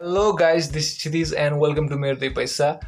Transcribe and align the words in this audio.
Hello, 0.00 0.32
guys, 0.32 0.72
this 0.72 0.90
is 0.90 0.98
Chidis, 0.98 1.32
and 1.38 1.60
welcome 1.60 1.88
to 1.88 1.96
Mere 1.96 2.16
Paisa. 2.16 2.80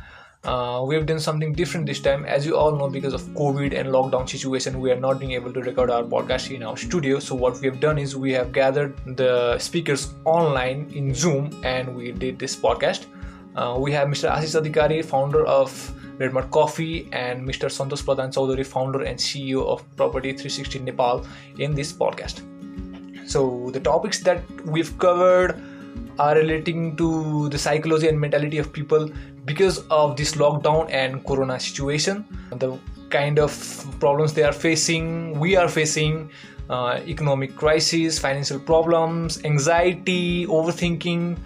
Uh, 0.42 0.84
we 0.84 0.96
have 0.96 1.06
done 1.06 1.20
something 1.20 1.52
different 1.52 1.86
this 1.86 2.00
time. 2.00 2.24
As 2.24 2.44
you 2.44 2.56
all 2.56 2.74
know, 2.74 2.90
because 2.90 3.14
of 3.14 3.22
COVID 3.28 3.78
and 3.78 3.90
lockdown 3.90 4.28
situation, 4.28 4.80
we 4.80 4.90
are 4.90 4.98
not 4.98 5.20
being 5.20 5.30
able 5.30 5.52
to 5.52 5.60
record 5.60 5.88
our 5.88 6.02
podcast 6.02 6.52
in 6.52 6.64
our 6.64 6.76
studio. 6.76 7.20
So, 7.20 7.36
what 7.36 7.60
we 7.60 7.68
have 7.68 7.78
done 7.78 7.96
is 7.96 8.16
we 8.16 8.32
have 8.32 8.50
gathered 8.50 8.96
the 9.16 9.56
speakers 9.60 10.14
online 10.24 10.90
in 10.96 11.14
Zoom 11.14 11.56
and 11.62 11.94
we 11.94 12.10
did 12.10 12.40
this 12.40 12.56
podcast. 12.56 13.06
Uh, 13.54 13.76
we 13.78 13.92
have 13.92 14.08
Mr. 14.08 14.28
Ashish 14.28 14.60
Adhikari, 14.60 15.04
founder 15.04 15.46
of 15.46 15.70
Redmart 16.18 16.50
Coffee, 16.50 17.08
and 17.12 17.48
Mr. 17.48 17.70
Santosh 17.70 18.02
Pradhan 18.02 18.34
Chaudhary, 18.34 18.66
founder 18.66 19.02
and 19.02 19.16
CEO 19.16 19.64
of 19.64 19.84
Property 19.94 20.32
360 20.32 20.80
Nepal, 20.80 21.24
in 21.60 21.72
this 21.72 21.92
podcast. 21.92 22.42
So, 23.30 23.70
the 23.70 23.78
topics 23.78 24.18
that 24.24 24.42
we've 24.66 24.98
covered 24.98 25.62
are 26.18 26.34
relating 26.34 26.96
to 26.96 27.48
the 27.48 27.58
psychology 27.58 28.08
and 28.08 28.20
mentality 28.20 28.58
of 28.58 28.72
people 28.72 29.08
because 29.44 29.78
of 29.88 30.16
this 30.16 30.34
lockdown 30.34 30.90
and 30.90 31.24
corona 31.26 31.58
situation. 31.60 32.24
The 32.50 32.78
kind 33.10 33.38
of 33.38 33.52
problems 34.00 34.34
they 34.34 34.42
are 34.42 34.52
facing 34.52 35.38
we 35.38 35.54
are 35.54 35.68
facing 35.68 36.28
uh, 36.68 36.98
economic 37.06 37.54
crisis 37.54 38.18
financial 38.18 38.58
problems 38.58 39.44
anxiety 39.44 40.44
overthinking 40.46 41.38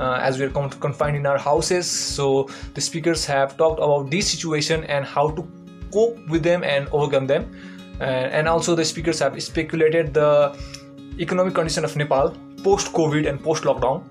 uh, 0.00 0.14
as 0.14 0.38
we 0.38 0.44
are 0.44 0.50
confined 0.50 1.16
in 1.16 1.26
our 1.26 1.38
houses. 1.38 1.88
So 1.88 2.48
the 2.74 2.80
speakers 2.80 3.24
have 3.26 3.56
talked 3.56 3.78
about 3.78 4.10
this 4.10 4.28
situation 4.30 4.84
and 4.84 5.04
how 5.04 5.30
to 5.30 5.46
cope 5.92 6.18
with 6.28 6.42
them 6.42 6.64
and 6.64 6.88
overcome 6.88 7.26
them. 7.26 7.54
Uh, 8.00 8.04
and 8.04 8.48
also 8.48 8.74
the 8.74 8.84
speakers 8.84 9.20
have 9.20 9.40
speculated 9.40 10.12
the 10.14 10.58
economic 11.20 11.54
condition 11.54 11.84
of 11.84 11.96
nepal 11.96 12.36
post 12.62 12.92
covid 12.92 13.28
and 13.28 13.42
post 13.42 13.64
lockdown 13.64 14.02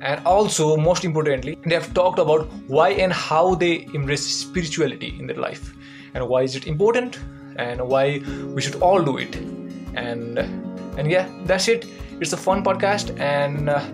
and 0.00 0.24
also 0.26 0.76
most 0.76 1.04
importantly 1.04 1.58
they 1.64 1.74
have 1.74 1.92
talked 1.94 2.18
about 2.18 2.46
why 2.66 2.90
and 2.90 3.12
how 3.12 3.54
they 3.54 3.86
embrace 3.94 4.26
spirituality 4.26 5.16
in 5.18 5.26
their 5.26 5.36
life. 5.36 5.74
And 6.14 6.28
why 6.28 6.42
is 6.42 6.56
it 6.56 6.66
important? 6.66 7.18
And 7.56 7.86
why 7.88 8.22
we 8.54 8.62
should 8.62 8.76
all 8.76 9.02
do 9.02 9.18
it? 9.18 9.36
And 9.94 10.38
and 10.38 11.10
yeah 11.10 11.28
that's 11.44 11.68
it. 11.68 11.86
It's 12.20 12.32
a 12.32 12.36
fun 12.36 12.64
podcast 12.64 13.18
and 13.18 13.68
uh, 13.70 13.84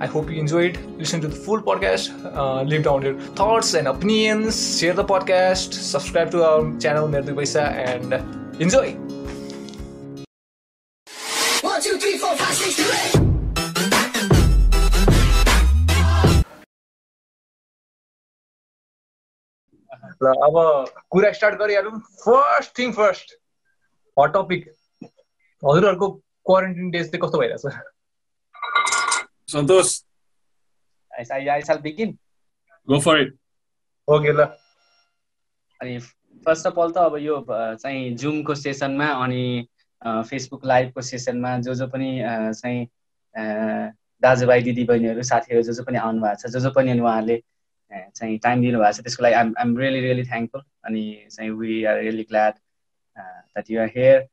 i 0.00 0.06
hope 0.06 0.30
you 0.30 0.38
enjoyed. 0.38 0.78
Listen 0.98 1.20
to 1.22 1.28
the 1.28 1.36
full 1.36 1.62
podcast 1.62 2.10
uh, 2.36 2.62
leave 2.62 2.84
down 2.84 3.02
your 3.02 3.18
thoughts 3.34 3.74
and 3.74 3.88
opinions 3.88 4.78
share 4.78 4.92
the 4.92 5.04
podcast 5.04 5.72
subscribe 5.72 6.30
to 6.32 6.44
our 6.44 6.78
channel 6.78 7.08
Merdu 7.08 7.34
Paisa 7.34 7.70
and 7.72 8.12
enjoy 8.60 9.15
ल 20.22 20.32
अब 20.46 20.54
कुरा 21.10 21.32
start 21.32 21.58
गरिहालौँ। 21.58 21.98
First 22.24 22.78
thing 22.78 22.92
first 22.92 23.34
hot 24.16 24.32
topic 24.34 24.68
हजुरहरूको 25.62 26.08
quarantine 26.46 26.90
days 26.90 27.10
चाहिँ 27.10 27.20
कस्तो 27.22 27.38
भइरहेछ? 27.38 27.64
Santosh. 29.52 29.88
Go 32.88 32.98
for 33.00 33.20
it 33.20 33.34
okay 34.08 34.32
ल। 34.32 34.44
अनि 35.80 35.98
first 36.46 36.66
of 36.66 36.78
all 36.78 36.90
त 36.92 36.98
अब 36.98 37.16
यो 37.18 37.44
चाहिँ 37.50 38.14
जुमको 38.16 38.54
सेसनमा 38.54 39.08
अनि 39.24 39.44
फेसबुक 40.02 40.64
लाइभको 40.66 41.02
सेसनमा 41.02 41.56
जो 41.66 41.74
जो 41.74 41.86
पनि 41.88 42.10
चाहिँ 42.24 42.86
दाजुभाइ 44.22 44.62
दिदीबहिनीहरू 44.62 45.22
साथीहरू 45.22 45.62
जो 45.62 45.72
जो 45.72 45.84
पनि 45.84 45.98
आउनु 45.98 46.20
भएको 46.22 46.36
छ 46.42 46.52
जो 46.52 46.60
जो 46.60 46.70
पनि 46.70 46.90
अनि 46.90 47.00
उहाँहरूले 47.00 47.36
चाहिँ 47.90 48.38
टाइम 48.38 48.60
दिनुभएको 48.60 48.92
छ 48.92 49.00
त्यसको 49.00 49.22
लागि 49.22 49.34
I'm 49.34 49.54
I'm 49.58 49.76
really 49.78 50.00
really 50.00 50.24
thankful 50.24 50.62
अनि 50.84 51.02
चाहिँ 51.30 51.50
we 51.50 51.84
are 51.84 51.98
really 51.98 52.22
glad 52.22 52.54
that 53.16 53.70
you're 53.70 53.90
here 53.96 54.26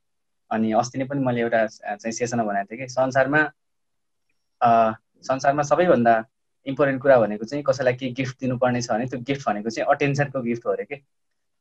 अनि 0.52 0.72
अस्ति 0.74 1.00
नै 1.00 1.06
पनि 1.06 1.26
मैले 1.26 1.42
एउटा 1.42 1.66
चाहिँ 1.68 2.12
सेसनमा 2.12 2.44
भनेको 2.44 2.72
थिएँ 2.72 2.80
कि 2.80 2.88
संसारमा 2.90 3.42
संसारमा 5.24 5.64
सबैभन्दा 5.64 6.24
इम्पोर्टेन्ट 6.66 7.02
कुरा 7.02 7.20
भनेको 7.20 7.46
चाहिँ 7.46 7.64
कसैलाई 7.64 7.94
के 7.94 8.10
गिफ्ट 8.12 8.40
दिनुपर्ने 8.40 8.82
छ 8.82 8.92
भने 8.92 9.06
त्यो 9.08 9.20
गिफ्ट 9.20 9.48
भनेको 9.48 9.70
चाहिँ 9.70 9.88
अटेन्सनको 9.96 10.42
गिफ्ट 10.42 10.66
हो 10.66 10.72
अरे 10.72 10.86
कि। 10.86 11.02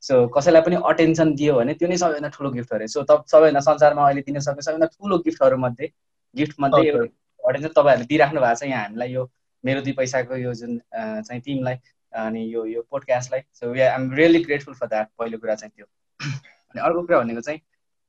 सो 0.02 0.26
कसैलाई 0.28 0.62
पनि 0.62 0.76
अटेन्सन 0.86 1.34
दियो 1.34 1.54
भने 1.54 1.74
त्यो 1.74 1.88
नै 1.88 1.96
सबैभन्दा 1.96 2.28
ठुलो 2.28 2.50
गिफ्ट 2.50 2.72
हो 2.72 2.76
अरे। 2.76 2.86
सो 2.88 3.02
त 3.02 3.22
सबैभन्दा 3.26 3.60
संसारमा 3.60 4.06
अहिले 4.06 4.22
दिन 4.22 4.38
सक्ने 4.40 4.62
सबैभन्दा 4.62 4.86
ठुलो 4.86 5.18
गिफ्टहरूमध्ये 5.18 5.88
गिफ्टमध्ये 6.36 6.88
एउटा 6.88 7.48
अटेन्सन 7.48 7.72
तपाईँहरूले 7.76 8.06
दिइराख्नु 8.06 8.40
भएको 8.40 8.54
छ 8.54 8.62
यहाँ 8.64 8.82
हामीलाई 8.84 9.12
यो 9.12 9.24
मेरो 9.64 9.80
दुई 9.80 9.92
पैसाको 9.98 10.36
यो 10.36 10.54
जुन 10.54 10.78
चाहिँ 10.94 11.40
टिमलाई 11.40 11.76
अनि 12.12 12.42
यो 12.54 12.64
यो 12.66 12.82
पोडकास्टलाई 12.90 13.40
so 13.54 13.70
we 13.72 13.80
I'm 13.80 14.12
really 14.14 14.42
grateful 14.44 14.74
for 14.74 14.86
that 14.86 15.08
पहिलो 15.18 15.38
कुरा 15.38 15.54
चाहिँ 15.54 15.72
त्यो। 15.76 15.86
अनि 16.20 16.80
अर्को 16.80 17.02
कुरा 17.02 17.18
भनेको 17.20 17.40
चाहिँ 17.40 17.60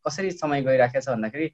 कसरी 0.05 0.31
समय 0.31 0.61
गइराखेको 0.63 1.01
छ 1.01 1.09
भन्दाखेरि 1.09 1.47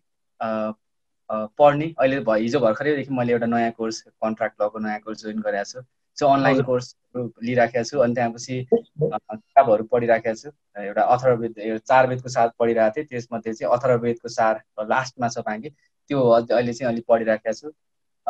पढ्ने 1.59 1.93
अहिले 1.99 2.19
भ 2.25 2.35
हिजो 2.41 2.59
भर्खरैदेखि 2.59 3.13
मैले 3.13 3.33
एउटा 3.33 3.45
नयाँ 3.45 3.71
कोर्स 3.77 4.01
कन्ट्राक्ट 4.23 4.61
लको 4.61 4.79
नयाँ 4.79 4.99
कोर्स 4.99 5.23
जोइन 5.23 5.39
गरेको 5.41 5.65
छु। 5.71 5.81
सो 6.17 6.27
अनलाइन 6.27 6.61
कोर्सहरू 6.69 7.25
लिइराखेको 7.43 7.83
छु 7.89 7.99
अनि 8.05 8.13
त्यहाँपछि 8.13 8.55
किताबहरू 8.71 9.83
पढिराखेको 9.91 10.35
छु। 10.35 10.49
एउटा 10.83 11.03
अथर्वेद 11.15 11.53
चार 11.85 12.07
वेदको 12.09 12.29
साथ 12.29 12.49
पढिरहेको 12.59 12.95
थिएँ 12.95 13.05
त्यसमध्ये 13.05 13.53
चाहिँ 13.53 13.73
अथर्वेदको 13.77 14.29
सार 14.29 14.63
लास्टमा 14.89 15.27
छ 15.29 15.45
बाँकी 15.45 15.69
त्यो 15.69 16.19
अहिले 16.29 16.73
चाहिँ 16.73 16.91
अलिक 16.93 17.05
पढिराखेको 17.07 17.53
छु। 17.53 17.71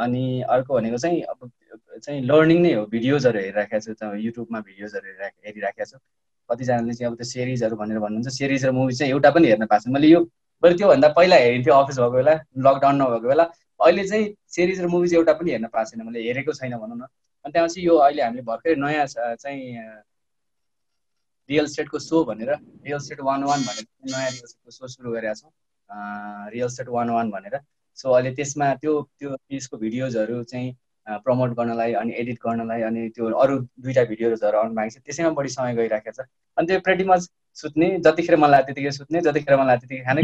अनि 0.06 0.24
अर्को 0.56 0.74
भनेको 0.76 0.98
चाहिँ 0.98 1.22
अब 1.22 1.50
चाहिँ 2.04 2.22
लर्निङ 2.26 2.62
नै 2.62 2.74
हो 2.74 2.86
भिडियोजहरू 2.96 3.40
हेरिराखेको 3.40 3.94
छु 3.94 4.16
युट्युबमा 4.26 4.60
भिडियोजहरू 4.68 5.06
हेरिरा 5.08 5.28
हेरिराखेको 5.48 5.86
छु। 5.92 5.98
कतिजनाले 6.50 6.94
चाहिँ 6.94 7.12
अब 7.12 7.16
त्यो 7.18 7.28
सिरिजहरू 7.30 7.76
भनेर 7.78 8.00
भन्नुहुन्छ 8.00 8.30
सिरिज 8.38 8.66
र 8.66 8.72
मुभी 8.78 8.94
चाहिँ 9.00 9.12
एउटा 9.14 9.30
पनि 9.32 9.48
हेर्न 9.48 9.66
पाएको 9.72 9.84
छ 9.84 9.94
मैले 9.96 10.08
यो 10.08 10.20
बरु 10.64 10.74
त्योभन्दा 10.78 11.08
पहिला 11.18 11.36
हेरिन्थ्यो 11.46 11.74
अफिस 11.74 11.98
भएको 12.00 12.16
बेला 12.16 12.34
लकडाउन 12.66 12.96
नभएको 13.02 13.28
बेला। 13.28 13.46
अहिले 13.80 14.04
चाहिँ 14.08 14.26
सिरिज 14.56 14.82
र 14.82 14.88
मुभी 14.94 15.16
एउटा 15.16 15.34
पनि 15.40 15.52
हेर्न 15.52 15.68
पाएको 15.74 15.90
छैन 15.90 16.06
मैले 16.06 16.20
हेरेको 16.28 16.54
छैन 16.54 16.74
भनौँ 16.78 16.98
न। 16.98 17.04
अनि 17.46 17.52
त्यहाँपछि 17.54 17.88
यो 17.88 17.96
अहिले 17.96 18.22
हामीले 18.24 18.44
भर्खरै 18.50 18.76
नयाँ 18.76 19.06
चाहिँ 19.36 19.62
रियल 21.50 21.68
स्टेटको 21.68 22.00
सो 22.00 22.24
भनेर 22.26 22.52
रियल 22.86 23.00
स्टेट 23.00 23.20
वान 23.28 23.44
वान 23.44 23.60
भनेर 23.68 23.86
नयाँ 24.12 24.30
रियल 24.32 24.48
स्टेटको 24.48 24.72
सो 24.72 24.88
सुरु 24.88 25.12
गरेका 25.12 25.34
छौँ। 25.34 25.52
रियल 26.54 26.68
स्टेट 26.70 26.90
वान 26.96 27.10
वान 27.10 27.32
भनेर। 27.32 27.56
सो 27.96 28.12
अहिले 28.12 28.32
त्यसमा 28.36 28.74
त्यो 28.74 29.02
त्यो 29.20 29.36
त्यसको 29.36 29.78
भिडियोजहरू 29.78 30.44
चाहिँ 30.44 30.76
प्रमोट 31.08 31.54
गर्नलाई 31.58 31.94
अनि 31.94 32.14
एडिट 32.18 32.38
गर्नलाई 32.46 32.82
अनि 32.82 33.08
त्यो 33.10 33.30
अरू 33.44 33.58
दुईवटा 33.58 34.04
भिडियोजहरू 34.04 34.58
आउनु 34.58 34.76
भएको 34.76 34.90
छ 34.90 35.02
त्यसैमा 35.06 35.30
बढी 35.30 35.50
समय 35.50 35.76
गइरहेको 35.76 36.12
छ। 36.12 36.26
अनि 36.58 36.68
त्यो 36.68 36.80
प्रेटी 36.80 37.04
मच 37.04 37.30
सुत्ने 37.56 37.90
जतिखेर 38.00 38.36
मन 38.36 38.50
लाग्यो 38.50 38.66
त्यतिखेर 38.66 38.92
सुत्ने 38.92 39.22
जतिखेर 39.22 39.58
मन 39.58 39.68
लाग्यो 39.68 39.88
त्यतिखेर 39.88 40.06
खाने। 40.06 40.22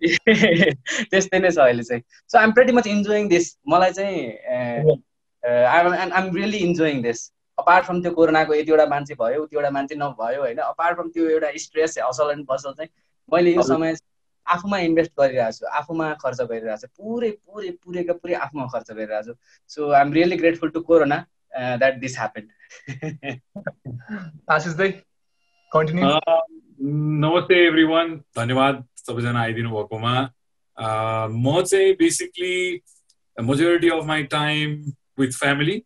त्यस्तै 1.10 1.38
नै 1.38 1.50
छ 1.50 1.58
अहिले 1.58 1.82
चाहिँ। 1.82 2.02
So 2.28 2.38
I'm 2.38 2.52
pretty 2.52 2.72
much 2.72 2.86
enjoying 2.86 3.28
this 3.28 3.56
मलाई 3.68 3.92
चाहिँ 3.92 4.96
I'm 5.44 6.12
I'm 6.12 6.34
really 6.36 6.58
enjoying 6.58 7.02
this 7.02 7.32
apart 7.58 7.84
from 7.84 8.02
त्यो 8.02 8.12
कोरोनाको 8.12 8.54
यतिवटा 8.54 8.86
मान्छे 8.86 9.14
भयो 9.14 9.42
उतिवटा 9.42 9.70
मान्छे 9.70 9.94
नभयो 9.94 10.40
होइन? 10.40 10.58
अपार्ट 10.66 10.96
फ्रम 10.96 11.08
त्यो 11.08 11.28
एउटा 11.28 11.50
स्ट्रेस 11.56 11.98
असल 11.98 12.30
एन्ड 12.30 12.46
बसल 12.48 12.72
चाहिँ 12.72 12.90
मैले 13.32 13.54
यो 13.54 13.62
समय 13.62 13.94
आफूमा 14.54 14.78
इन्भेस्ट 14.86 15.12
गरिरहेको 15.20 15.52
छु 15.58 15.66
आफूमा 15.80 16.06
खर्च 16.22 16.40
गरिरहेको 16.40 16.80
छु 16.82 16.88
पुरै 16.98 17.30
पुरै 17.30 17.70
पुरैको 17.84 18.14
पुरै 18.22 18.34
आफूमा 18.46 18.66
खर्च 18.74 18.90
गरिरहेको 18.90 19.26
छु। 19.26 19.34
So 19.70 19.90
I 19.90 20.00
am 20.00 20.12
really 20.12 20.36
grateful 20.36 20.70
to 20.70 20.80
corona 20.90 21.18
that 21.52 21.94
this 22.00 22.18
happen 22.18 22.44
Ashish 24.56 24.74
दाई 24.80 24.90
कन्टिन्यू 25.72 26.04
नमस्ते 27.26 27.54
एभ्री 27.66 27.84
वान 27.84 28.16
धन्यवाद 28.36 28.84
सबैजना 28.96 29.40
आइदिनु 29.40 29.70
भएकोमा। 29.70 30.14
म 31.28 31.62
चाहिँ 31.62 31.92
basically 31.98 32.56
majority 33.36 33.88
of 33.90 34.04
my 34.06 34.22
time 34.34 34.74
with 35.20 35.32
family 35.38 35.76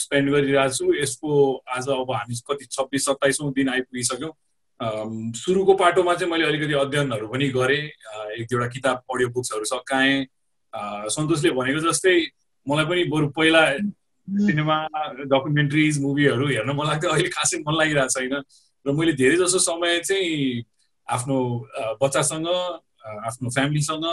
spend 0.00 0.30
गरिरहेको 0.30 0.74
छु। 0.76 0.94
यसको 0.94 1.30
आज 1.76 1.88
अब 1.88 2.10
हामी 2.12 2.34
कति 2.50 2.64
छब्बिस 2.72 3.04
सत्ताइसौँ 3.06 3.52
दिन 3.52 3.68
आइपुगिसक्यौँ। 3.68 4.32
सुरुको 4.80 5.74
पाटोमा 5.74 6.14
चाहिँ 6.14 6.30
मैले 6.32 6.44
अलिकति 6.46 6.74
अध्ययनहरू 6.84 7.26
पनि 7.28 7.48
गरेँ 7.48 7.82
एक 8.36 8.46
दुईवटा 8.50 8.68
किताब 8.68 8.96
अडियो 9.14 9.28
बुक्सहरू 9.32 9.64
सकाएँ 9.64 10.24
सन्तोषले 11.08 11.50
भनेको 11.56 11.80
जस्तै 11.88 12.16
मलाई 12.66 12.84
पनि 12.84 13.04
बरु 13.08 13.28
पहिला 13.32 13.62
सिनेमा 14.28 14.76
डकुमेन्ट्रिज 15.32 16.00
मुभीहरू 16.02 16.46
हेर्न 16.48 16.70
मन 16.76 16.86
लाग्थ्यो 16.86 17.10
अहिले 17.10 17.28
खासै 17.32 17.58
मन 17.64 17.74
लागिरहेको 17.78 18.12
छैन। 18.12 18.34
र 18.86 18.92
मैले 18.92 19.12
धेरै 19.16 19.36
जसो 19.36 19.58
समय 19.64 20.00
चाहिँ 20.04 20.64
आफ्नो 21.08 21.36
बच्चासँग 22.02 22.48
आफ्नो 22.50 23.48
फ्यामिलीसँग 23.56 24.04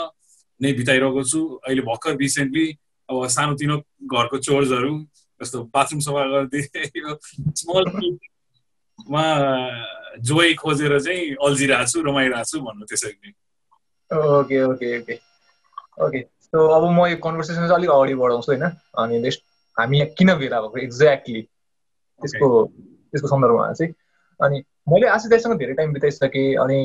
नै 0.60 0.72
बिताइरहेको 0.80 1.22
छु। 1.28 1.40
अहिले 1.66 1.82
भर्खर 1.82 2.16
रिसेन्टली 2.16 2.66
अब 3.08 3.26
सानोतिनो 3.36 3.76
घरको 4.06 4.38
चोर्सहरू 4.38 4.92
जस्तो 5.40 5.58
बाथरुम 5.74 6.00
सफा 6.00 6.22
गरिदिए 6.32 7.14
स्मल 7.58 7.84
मा 9.12 9.24
जोइ 10.22 10.54
खोजेर 10.54 11.00
चाहिँ 11.00 11.34
अल्झिरहेको 11.46 11.90
छु 11.90 12.02
रमाइरहेको 12.02 12.50
छु 12.50 12.60
भन्नु 12.60 12.84
त्यसरी 12.86 13.16
नै। 13.24 13.32
Okay 14.10 14.62
okay 14.64 14.98
okay 14.98 15.14
okay 16.06 16.20
so 16.22 16.66
अब 16.76 16.84
म 16.90 17.06
यो 17.06 17.16
कन्भर्सेसन 17.24 17.66
चाहिँ 17.66 17.74
अलिक 17.74 17.90
अगाडि 17.90 18.14
बढाउँछु 18.14 18.52
होइन। 18.52 18.64
अनि 18.98 19.18
नेक्स्ट 19.20 19.42
हामी 19.76 19.98
यहाँ 19.98 20.10
किन 20.18 20.34
भेला 20.38 20.60
भएको 20.60 20.78
एक्ज्याक्टली 20.78 21.42
त्यसको 21.42 22.48
त्यसको 22.64 23.28
सन्दर्भमा 23.28 23.72
चाहिँ। 23.72 23.92
अनि 24.40 24.62
मैले 24.88 25.06
आशिष 25.08 25.30
दाईसँग 25.30 25.58
धेरै 25.58 25.74
टाइम 25.74 25.92
बिताइसकेँ 25.92 26.54
अनि 26.62 26.78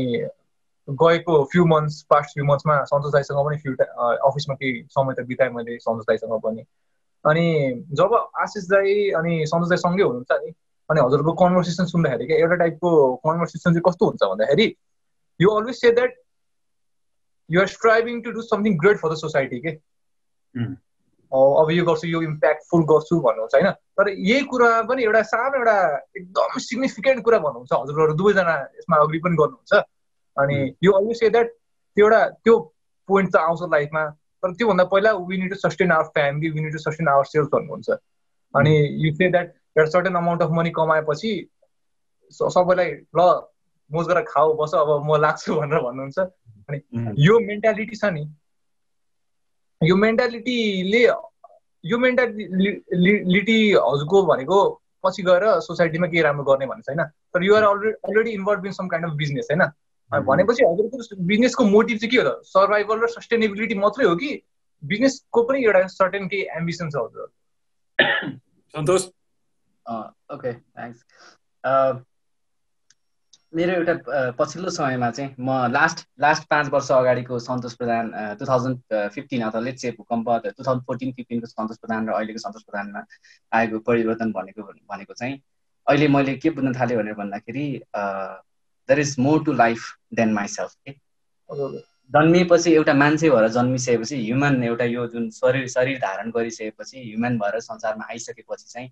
गएको 0.88 1.44
फ्यु 1.52 1.66
मन्थ्स 1.66 2.02
पास्ट 2.10 2.34
फ्यु 2.34 2.46
मन्थ्समा 2.46 2.84
सन्तोष 2.90 3.12
दाईसँग 3.14 3.46
पनि 3.46 3.58
फ्यु 3.58 3.74
अफिसमा 4.30 4.56
केही 4.56 4.84
समय 4.90 5.14
त 5.14 5.26
बिताएँ 5.28 5.52
मैले 5.54 5.78
सन्तोष 5.80 6.06
दाईसँग 6.08 6.40
पनि। 6.42 6.64
अनि 7.26 7.46
जब 7.94 8.14
आशिष 8.42 8.64
दाई 8.70 9.10
अनि 9.20 9.46
सन्तोष 9.46 9.70
दाई 9.70 9.78
सँगै 9.78 10.04
हुनुहुन्छ 10.04 10.32
नि 10.32 10.52
अनि 10.90 11.02
हजुरको 11.02 11.32
कन्भर्सेसन 11.44 11.86
सुन्दाखेरि 11.86 12.28
क्या 12.28 12.38
एउटा 12.38 12.56
टाइपको 12.64 12.90
कन्भर्सेसन 13.28 13.70
चाहिँ 13.74 13.84
कस्तो 13.88 14.06
हुन्छ 14.06 14.24
भन्दाखेरि 14.24 14.68
you 15.40 15.50
always 15.50 15.82
say 15.82 15.92
that 15.92 16.16
you're 17.50 17.68
striving 17.68 18.22
to 18.22 18.32
do 18.32 18.42
something 18.42 18.78
great 18.78 18.98
for 18.98 19.14
the 19.14 19.16
society 19.18 19.60
के 19.60 19.72
अब 21.32 21.68
यो 21.72 21.84
गर्छु 21.86 22.08
यो 22.08 22.22
इम्प्याक्टफुल 22.22 22.84
गर्छु 22.90 23.20
भन्नुहुन्छ 23.22 23.56
होइन? 23.56 23.72
तर 23.72 24.10
यही 24.10 24.44
कुरा 24.50 24.70
पनि 24.90 25.04
एउटा 25.04 25.22
सानो 25.30 25.58
एउटा 25.58 25.76
एकदम 26.18 26.58
सिग्निफिकेन्ट 26.60 27.24
कुरा 27.24 27.40
भन्नुहुन्छ 27.40 27.74
हजुरहरू 27.74 28.14
दुवैजना 28.22 28.56
यसमा 28.78 28.98
अग्री 28.98 29.20
पनि 29.26 29.36
गर्नुहुन्छ। 29.42 29.74
अनि 30.38 30.58
यो 30.84 30.92
अलवेज 31.00 31.20
से 31.20 31.30
द्याट 31.30 31.48
त्यो 31.50 32.06
एउटा 32.06 32.22
त्यो 32.44 32.56
पोइन्ट 33.10 33.30
त 33.34 33.36
आउँछ 33.36 33.62
लाइफमा 33.72 34.04
तर 34.44 34.54
त्योभन्दा 34.58 34.84
पहिला 34.94 35.12
to 35.50 35.56
sustain 35.68 35.92
our 35.92 36.06
family 36.18 36.70
to 36.72 36.80
sustain 36.80 37.08
our 37.08 37.26
self 37.34 37.48
भन्नुहुन्छ। 37.54 37.90
अनि 38.54 38.74
यु 39.06 39.14
से 39.16 39.30
द्याट 39.30 39.54
एउटा 39.80 39.90
सर्टेन 39.90 40.16
अमाउन्ट 40.16 40.42
अफ 40.44 40.52
मनी 40.60 40.72
कमाएपछि 40.76 41.32
सबैलाई 42.34 42.92
ल 43.16 43.30
मोज 43.92 44.08
गरेर 44.08 44.24
खाऊ 44.28 44.54
बस 44.54 44.72
अब 44.76 44.90
म 45.08 45.16
लाग्छु 45.18 45.56
भनेर 45.56 45.80
भन्नुहुन्छ। 45.82 46.20
अनि 46.70 46.78
यो 47.18 47.40
मेन्टालिटी 47.40 47.96
छ 47.96 48.06
नि। 48.14 48.24
यो 49.82 49.96
मेन्टालिटीले 49.96 51.02
यो 51.84 51.98
मेन्टालिटी 51.98 53.58
हजुरको 53.74 54.18
भनेको 54.26 54.60
पछि 55.06 55.24
गएर 55.24 55.44
सोसाइटीमा 55.66 56.08
केही 56.08 56.22
राम्रो 56.22 56.44
गर्ने 56.44 56.66
भन्ने 56.70 56.84
छैन। 56.86 57.04
तर 57.34 57.44
you're 57.44 57.64
already 57.64 57.96
already 58.08 58.32
involve 58.32 58.66
in 58.66 58.72
some 58.78 58.88
kind 58.88 59.08
of 59.10 59.14
business 59.18 59.48
होइन? 59.52 59.64
भनेपछि 60.12 60.64
हजुरको 60.66 61.24
बिजनेसको 61.26 61.64
मोटिभ 61.66 61.98
चाहिँ 61.98 62.12
के 62.12 62.18
हो 62.18 62.24
त? 62.30 62.44
सर्भाइभल 62.46 63.00
र 63.00 63.08
सस्टेनेबिलिटी 63.10 63.76
मात्रै 63.80 64.06
हो 64.06 64.16
कि 64.16 64.30
बिजनेसको 64.84 65.44
पनि 65.44 65.64
एउटा 65.66 65.88
सर्टेन 65.96 66.28
केही 66.28 66.44
एम्बिसन 66.58 66.90
छ 66.90 66.96
हजुर? 66.98 67.28
सन्तोष 68.76 69.02
ओके 69.90 70.54
थ्याङ्क्स 70.54 71.04
मेरो 73.54 73.74
एउटा 73.74 74.32
पछिल्लो 74.40 74.70
समयमा 74.70 75.10
चाहिँ 75.12 75.36
म 75.40 75.54
लास्ट 75.72 76.06
लास्ट 76.20 76.44
पाँच 76.50 76.68
वर्ष 76.70 76.92
अगाडिको 76.92 77.40
Santosh 77.40 77.74
Pradhan 77.74 78.12
two 78.40 78.46
thousand 78.46 78.94
fifteen 79.14 79.42
अथवा 79.42 79.62
लेट 79.62 79.78
चाहिँ 79.78 79.96
भूकम्प 79.96 80.30
टु 80.48 80.64
थाउजन्ड 80.64 80.86
फोर्टिन 80.86 81.12
फिफ्टिनको 81.12 81.48
सन्तोष 81.48 81.78
प्रधान 81.78 82.10
र 82.10 82.14
अहिलेको 82.14 82.40
सन्तोष 82.40 82.64
प्रधानमा 82.64 83.04
आएको 83.52 83.80
परिवर्तन 83.88 84.32
भनेको 84.32 84.64
भनेको 84.64 85.14
चाहिँ 85.14 85.42
अहिले 85.88 86.08
मैले 86.08 86.36
के 86.38 86.50
बुझ्न 86.52 86.74
थालेँ 86.74 86.98
भनेर 86.98 87.14
भन्दाखेरि 87.16 87.66
there 87.96 89.00
is 89.00 89.16
more 89.20 89.44
to 89.44 89.54
life 89.56 89.88
than 90.14 90.34
myself 90.34 90.76
के 90.86 90.96
जन्मिएपछि 92.10 92.72
एउटा 92.74 92.94
मान्छे 92.94 93.30
भएर 93.30 93.48
जन्मिसकेपछि 93.48 94.16
ह्युमन 94.26 94.64
एउटा 94.64 94.86
यो 94.86 95.08
जुन 95.08 95.30
शरीर 95.30 95.68
शरीर 95.70 95.98
धारण 95.98 96.32
गरिसकेपछि 96.32 96.98
ह्युमन 97.00 97.38
भएर 97.38 97.60
संसारमा 97.60 98.06
आइसकेपछि 98.10 98.66
चाहिँ 98.70 98.90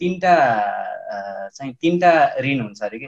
तिनवटा 0.00 0.34
चाहिँ 1.56 1.74
तिनवटा 1.82 2.12
ऋण 2.40 2.60
हुन्छ 2.60 2.82
अरे 2.82 2.98
कि? 2.98 3.06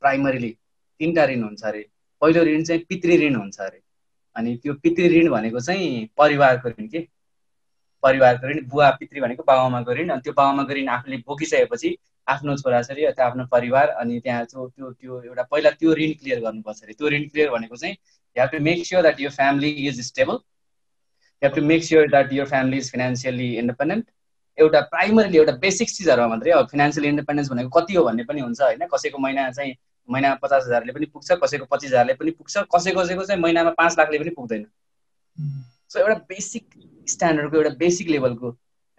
प्राइमरीली 0.00 0.50
तिनवटा 0.98 1.24
ऋण 1.24 1.42
हुन्छ 1.42 1.62
अरे। 1.64 1.86
पहिलो 2.20 2.44
ऋण 2.44 2.64
चाहिँ 2.64 2.82
पितृ 2.88 3.16
ऋण 3.22 3.34
हुन्छ 3.34 3.60
अरे। 3.60 3.80
अनि 4.36 4.56
त्यो 4.62 4.74
पितृ 4.74 5.08
ऋण 5.14 5.30
भनेको 5.30 5.60
चाहिँ 5.60 6.08
परिवारको 6.18 6.68
ऋण 6.68 6.88
के? 6.88 7.06
परिवारको 8.02 8.48
ऋण 8.48 8.66
बुवा 8.68 8.90
पितृ 8.90 9.20
भनेको 9.20 9.42
बाबाआमाको 9.46 9.92
ऋण। 9.92 10.08
अनि 10.08 10.20
त्यो 10.20 10.32
बाबाआमाको 10.32 10.72
ऋण 10.72 10.88
आफूले 10.88 11.16
बोकिसकेपछि 11.16 11.96
आफ्नो 12.32 12.56
छोराछोरी 12.56 13.04
अथवा 13.04 13.26
आफ्नो 13.26 13.44
परिवार 13.52 13.88
अनि 14.02 14.20
त्यहाँ 14.20 14.44
त्यो 14.46 14.66
त्यो 14.68 14.90
त्यो 14.92 15.20
एउटा 15.22 15.42
पहिला 15.50 15.70
त्यो 15.80 15.94
ऋण 15.96 16.12
क्लियर 16.20 16.40
गर्नुपर्छ 16.40 16.82
अरे। 16.82 16.92
त्यो 16.92 17.08
ऋण 17.10 17.28
क्लियर 17.28 17.50
भनेको 17.50 17.76
चाहिँ 17.76 17.94
you 17.94 18.42
have 18.42 18.50
to 18.52 18.60
make 18.64 18.86
sure 18.86 19.02
that 19.02 19.20
यो 19.20 19.30
family 19.30 19.70
is 19.88 20.00
stable 20.06 20.34
you 20.34 21.48
have 21.48 21.54
to 21.56 21.62
make 21.66 21.84
sure 21.84 22.08
that 22.10 22.32
यो 22.32 22.44
फ्यामिली 22.46 22.78
इज 22.78 22.90
फिनेन्सियली 22.92 23.48
इन्डिपेन्डेन्ट 23.58 24.06
एउटा 24.58 24.80
प्राइमरीली 24.94 25.38
एउटा 25.38 25.52
बेसिक 25.60 25.88
चिजहरूमा 25.90 26.28
मात्रै 26.28 26.52
अब 26.52 26.66
फिनेन्सियल 26.70 27.06
इन्डिपेन्डेन्स 27.06 27.50
भनेको 27.50 27.80
कति 27.80 27.94
हो 27.94 28.04
भन्ने 28.04 28.24
पनि 28.24 28.40
हुन्छ 28.40 28.60
होइन। 28.60 28.86
कसैको 28.94 29.18
महिना 29.18 29.50
चाहिँ 29.50 29.74
महिनामा 30.08 30.34
पचास 30.42 30.64
हजारले 30.66 30.92
पनि 30.92 31.06
पुग्छ 31.06 31.32
कसैको 31.42 31.64
पच्चिस 31.70 31.90
हजारले 31.90 32.14
पनि 32.20 32.30
पुग्छ 32.38 32.56
कसै 32.74 32.92
कसैको 32.92 33.24
चाहिँ 33.24 33.40
महिनामा 33.42 33.70
पाँच 33.78 33.98
लाखले 33.98 34.18
पनि 34.18 34.30
पुग्दैन। 34.38 34.66
सो 35.90 35.98
एउटा 35.98 36.14
बेसिक 36.28 36.64
स्ट्यान्डर्डको 37.08 37.56
एउटा 37.56 37.70
बेसिक 37.78 38.08
लेभलको 38.08 38.50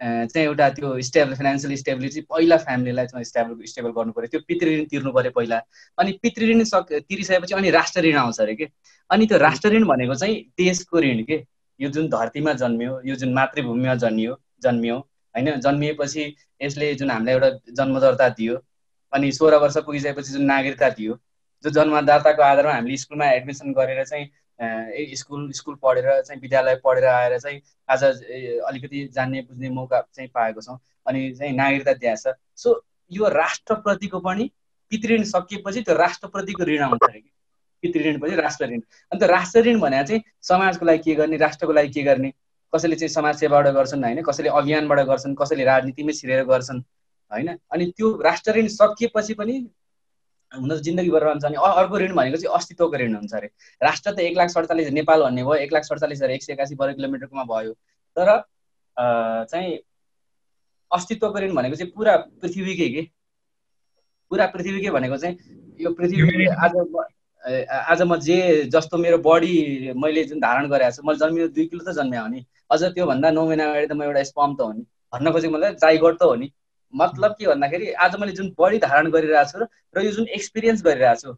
चाहिँ 0.02 0.46
एउटा 0.46 0.68
त्यो 0.76 1.00
स्टेबल 1.08 1.34
फाइनेन्सियल 1.34 1.74
स्टेबिलिटी 1.76 2.20
पहिला 2.30 2.56
फ्यामिलीलाई 2.58 3.06
चाहिँ 3.06 3.24
स्टेबल 3.24 3.64
स्टेबल 3.70 3.90
गर्नु 3.98 4.12
पऱ्यो 4.12 4.28
त्यो 4.30 4.40
पितृऋण 4.48 4.84
तिर्नु 4.90 5.12
पऱ्यो 5.12 5.30
पहिला। 5.36 5.60
अनि 5.98 6.12
पितृऋण 6.22 6.62
सक 6.72 6.92
तिरिसकेपछि 7.08 7.54
अनि 7.54 7.70
राष्ट्र 7.70 8.00
ऋण 8.02 8.16
आउँछ 8.18 8.40
अरे 8.40 8.54
कि? 8.54 8.66
अनि 9.10 9.26
त्यो 9.26 9.38
राष्ट्र 9.38 9.68
ऋण 9.72 9.84
भनेको 9.86 10.14
चाहिँ 10.14 10.36
देशको 10.58 11.00
ऋण 11.00 11.22
के? 11.22 11.42
यो 11.80 11.88
जुन 11.90 12.08
धरतीमा 12.08 12.52
जन्मियो 12.52 13.00
यो 13.04 13.14
जुन 13.16 13.32
मातृभूमिमा 13.34 13.94
जन्मियो 13.94 14.36
जन्मियो 14.62 14.96
होइन? 14.98 15.60
जन्मिएपछि 15.60 16.34
यसले 16.62 16.94
जुन 16.94 17.10
हामीलाई 17.10 17.34
एउटा 17.34 17.50
जन्मदर्ता 17.78 18.28
दियो 18.28 18.58
अनि 19.12 19.32
सोह्र 19.32 19.56
वर्ष 19.62 19.76
पुगिसकेपछि 19.86 20.32
जुन 20.32 20.44
नागरिकता 20.44 20.88
दियो 20.98 21.18
जो 21.64 21.70
जन्मदाताको 21.70 22.42
आधारमा 22.42 22.72
हामीले 22.72 22.96
स्कुलमा 22.96 23.30
एडमिसन 23.32 23.72
गरेर 23.72 24.04
चाहिँ 24.04 24.26
स्कुल 24.62 25.50
स्कुल 25.52 25.74
पढेर 25.82 26.20
चाहिँ 26.22 26.40
विद्यालय 26.40 26.74
पढेर 26.84 27.04
आएर 27.04 27.38
चाहिँ 27.38 27.60
आज 27.88 28.04
अलिकति 28.04 29.08
जान्ने 29.14 29.40
बुझ्ने 29.42 29.70
मौका 29.70 30.00
चाहिँ 30.14 30.30
पाएको 30.34 30.60
छौँ। 30.60 30.78
अनि 31.06 31.30
चाहिँ 31.34 31.52
नागरिकता 31.56 31.92
दिएको 31.92 32.16
छ। 32.16 32.34
सो 32.56 32.84
यो 33.10 33.28
राष्ट्रप्रतिको 33.28 34.18
पनि 34.20 34.50
पितृण 34.90 35.22
सकिएपछि 35.24 35.82
त्यो 35.82 35.94
राष्ट्रप्रतिको 35.94 36.64
ऋण 36.64 36.82
आउँछ 36.82 37.10
कि? 37.12 37.30
पितृऋण 37.82 38.18
पछि 38.20 38.36
राष्ट्र 38.36 38.64
ऋण। 38.64 38.80
अन्त 39.12 39.22
राष्ट्र 39.22 39.60
ऋण 39.62 39.80
भने 39.80 40.04
चाहिँ 40.04 40.22
समाजको 40.42 40.86
लागि 40.86 41.02
के 41.02 41.14
गर्ने? 41.14 41.36
राष्ट्रको 41.36 41.72
लागि 41.72 41.88
के 41.92 42.02
गर्ने? 42.02 42.32
कसैले 42.72 42.96
चाहिँ 42.96 43.08
समाज 43.08 43.36
सेवाबाट 43.36 43.66
गर्छन् 43.74 44.04
होइन? 44.04 44.22
कसैले 44.22 44.48
अभियानबाट 44.48 45.00
गर्छन् 45.06 45.34
कसैले 45.34 45.64
राजनीतिमै 45.64 46.12
छिरेर 46.12 46.44
गर्छन् 46.44 46.80
होइन? 47.32 47.48
अनि 47.72 47.92
त्यो 47.96 48.20
राष्ट्र 48.22 48.52
ऋण 48.52 48.66
सकिएपछि 48.68 49.34
पनि 49.34 49.58
हुन 50.52 50.70
त 50.70 50.80
जिन्दगी 50.82 51.10
बर्बाद 51.10 51.32
हुन्छ 51.32 51.44
अनि 51.44 51.56
अर्को 51.66 51.98
ऋण 51.98 52.14
भनेको 52.14 52.36
चाहिँ 52.36 52.56
अस्तित्वको 52.56 52.96
ऋण 53.02 53.14
हुन्छ 53.16 53.34
अरे। 53.34 53.48
राष्ट्र 53.82 54.10
त 54.12 54.18
एक 54.20 54.36
लाख 54.36 54.48
सडचालिस 54.50 54.90
नेपाल 54.98 55.22
भन्ने 55.22 55.42
भयो 55.42 55.54
एक 55.64 55.72
लाख 55.72 55.84
सडचालिस 55.84 56.18
हजार 56.18 56.30
एक 56.30 56.42
सय 56.42 56.52
एकासी 56.52 56.74
वर्ग 56.80 56.94
किलोमिटरकोमा 56.96 57.44
भयो। 57.54 57.72
तर 58.16 58.28
चाहिँ 59.50 59.78
अस्तित्वको 60.90 61.38
ऋण 61.40 61.54
भनेको 61.54 61.76
चाहिँ 61.76 61.92
पुरा 61.96 62.16
पृथ्वीकै 62.42 62.88
के? 62.94 63.02
पुरा 64.30 64.46
पृथ्वीकै 64.54 64.90
भनेको 64.90 65.16
चाहिँ 65.16 65.36
यो 65.80 65.90
पृथ्वी 65.94 66.46
आज 66.46 66.72
आज 67.90 68.02
म 68.02 68.16
जे 68.22 68.36
जस्तो 68.72 68.98
मेरो 68.98 69.18
बडी 69.18 69.92
मैले 69.98 70.24
जुन 70.24 70.40
धारण 70.40 70.68
गरेको 70.70 70.90
छु 70.96 71.02
मैले 71.06 71.18
जन्मियो 71.18 71.48
दुई 71.48 71.66
किलो 71.66 71.84
त 71.84 71.94
जन्मियो 71.96 72.22
हो 72.22 72.28
नि। 72.28 72.44
अझ 72.70 72.82
त्योभन्दा 72.82 73.30
नौ 73.30 73.46
महिना 73.46 73.64
अगाडि 73.70 73.86
त 73.86 73.92
म 73.92 74.02
एउटा 74.02 74.22
स्पम 74.30 74.54
त 74.54 74.60
हो 74.60 74.72
नि। 74.72 74.84
भन्न 75.12 75.32
खोजेको 75.32 75.54
मतलब 75.54 75.76
जाइगट 75.82 76.18
त 76.18 76.22
हो 76.22 76.34
नि। 76.34 76.48
मतलब 76.94 77.32
के 77.32 77.46
भन्दाखेरि 77.46 77.92
आज 78.00 78.16
मैले 78.16 78.32
जुन 78.32 78.54
बडी 78.58 78.78
धारण 78.78 79.10
गरिरहेको 79.10 79.58
छु 79.58 79.66
र 79.96 80.04
यो 80.04 80.10
जुन 80.10 80.26
एक्सपिरियन्स 80.30 80.82
गरिरहेको 80.84 81.20
छु 81.22 81.36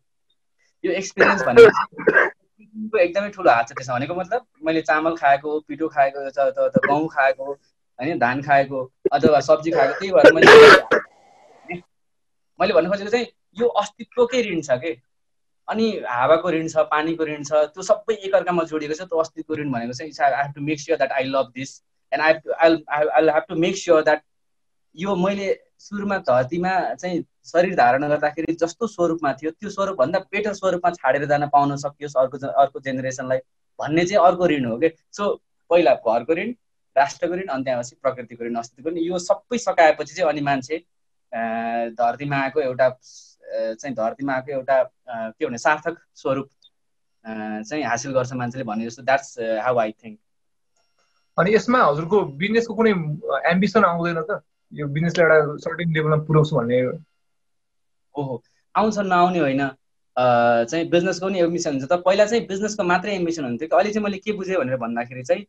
यो 0.85 0.93
एक्सपिरियन्स 0.93 1.43
भनेको 1.49 2.99
एकदमै 2.99 3.31
ठुलो 3.31 3.51
हात 3.51 3.69
छ 3.69 3.73
त्यसमा 3.73 3.95
भनेको 3.95 4.15
मतलब 4.15 4.47
मैले 4.63 4.83
चामल 4.83 5.17
खाएको 5.17 5.59
पिठो 5.69 5.89
खाएको 5.89 6.27
गहुँ 6.89 7.09
खाएको 7.09 7.53
होइन 7.99 8.19
धान 8.19 8.43
खाएको 8.43 8.85
अथवा 9.13 9.41
सब्जी 9.41 9.71
खाएको 9.71 9.99
त्यही 9.99 10.13
भएर 10.13 10.33
मैले 10.33 11.81
मैले 12.61 12.75
भन्नु 12.75 12.91
खोजेको 12.91 13.11
चाहिँ 13.11 13.27
यो 13.57 13.67
अस्तित्वकै 13.79 14.43
ऋण 14.43 14.61
छ 14.61 14.79
कि? 14.79 14.95
अनि 15.69 15.87
हावाको 16.09 16.51
ऋण 16.51 16.69
छ 16.69 16.85
पानीको 16.91 17.25
ऋण 17.25 17.43
छ 17.45 17.65
त्यो 17.73 17.83
सबै 17.83 18.15
एकअर्कामा 18.17 18.65
जोडिएको 18.65 18.95
छ 18.95 19.09
त्यो 19.09 19.19
अस्तित्वको 19.19 19.61
ऋण 19.63 19.71
भनेको 19.73 19.93
चाहिँ 19.93 20.13
I 20.25 20.43
have 20.43 20.55
to 20.55 20.61
make 20.61 20.81
sure 20.81 20.99
that 20.99 21.13
I 21.13 21.25
love 21.31 21.53
this 21.55 21.75
and 22.13 22.23
I 22.23 22.33
I 22.61 23.05
I 23.11 23.29
have 23.31 23.45
to 23.49 23.57
make 23.59 23.77
sure 23.77 24.03
that 24.03 24.23
यो 24.97 25.15
मैले 25.17 25.61
सुरुमा 25.79 26.19
धरतीमा 26.19 26.95
चाहिँ 26.95 27.25
शरीर 27.45 27.75
धारण 27.77 28.09
गर्दाखेरि 28.09 28.53
जस्तो 28.55 28.87
स्वरूपमा 28.87 29.33
थियो 29.33 29.51
त्यो 29.51 29.71
स्वरूपभन्दा 29.71 30.19
बेटर 30.19 30.53
स्वरूपमा 30.55 30.91
छाडेर 30.91 31.25
जान 31.25 31.47
पाउन 31.49 31.77
सकियोस् 31.77 32.17
अर्को 32.17 32.47
अर्को 32.47 32.81
जेनेरेसनलाई 32.81 33.39
भन्ने 33.79 34.05
चाहिँ 34.05 34.27
अर्को 34.27 34.47
ऋण 34.47 34.65
हो 34.65 34.77
कि? 34.79 34.91
सो 35.13 35.35
पहिला 35.71 35.95
घरको 35.95 36.35
ऋण 36.35 36.53
राष्ट्रको 36.97 37.35
ऋण 37.35 37.47
अनि 37.47 37.65
त्यहाँपछि 37.65 37.97
प्रकृतिको 38.03 38.45
ऋण 38.45 38.55
अस्तित्वको 38.55 38.91
ऋण 38.91 38.99
यो 38.99 39.19
सबै 39.19 39.59
सकाएपछि 39.59 40.15
चाहिँ 40.15 40.31
अनि 40.31 40.41
मान्छे 40.41 40.79
धरतीमा 41.99 42.37
आएको 42.37 42.61
एउटा 42.61 42.89
चाहिँ 43.75 43.95
धरतीमा 43.97 44.35
आएको 44.35 44.53
एउटा 44.53 44.83
के 45.11 45.47
भने 45.47 45.59
सार्थक 45.59 45.99
स्वरूप 46.15 46.49
चाहिँ 47.27 47.85
हासिल 47.85 48.13
गर्छ 48.13 48.33
मान्छेले 48.33 48.65
भने 48.65 48.85
जस्तो 48.85 49.03
द्याट्स 49.03 49.39
हाउ 49.39 49.79
आई 49.79 49.93
थिङ्क 49.93 50.19
अनि 51.39 51.55
यसमा 51.55 51.85
हजुरको 51.85 52.25
बिजनेसको 52.41 52.75
कुनै 52.75 52.91
एम्बिसन 53.51 53.85
आउँदैन 53.85 54.23
त? 54.31 54.43
यो 54.73 54.87
बिजनेसलाई 54.89 55.27
एउटा 55.27 55.57
सर्टेन 55.65 55.93
लेभलमा 55.95 56.17
पुऱ्याउँछु 56.27 56.57
भन्ने 56.57 56.83
ओहो 58.15 58.43
आउँछ 58.75 58.99
नआउने 58.99 59.39
होइन। 59.39 59.69
चाहिँ 60.71 60.89
बिजनेसको 60.91 61.27
पनि 61.27 61.39
एम्बिसन 61.41 61.73
हुन्छ। 61.73 61.89
त 61.93 62.03
पहिला 62.07 62.25
चाहिँ 62.27 62.47
बिजनेसको 62.47 62.83
मात्रै 62.85 63.15
एम्बिसन 63.15 63.45
हुन्थ्यो 63.45 63.69
कि 63.69 63.77
अहिले 63.77 63.93
चाहिँ 63.93 64.05
मैले 64.05 64.19
के 64.19 64.33
बुझेँ 64.33 64.57
भनेर 64.57 64.77
भन्दाखेरि 64.77 65.23
चाहिँ 65.23 65.45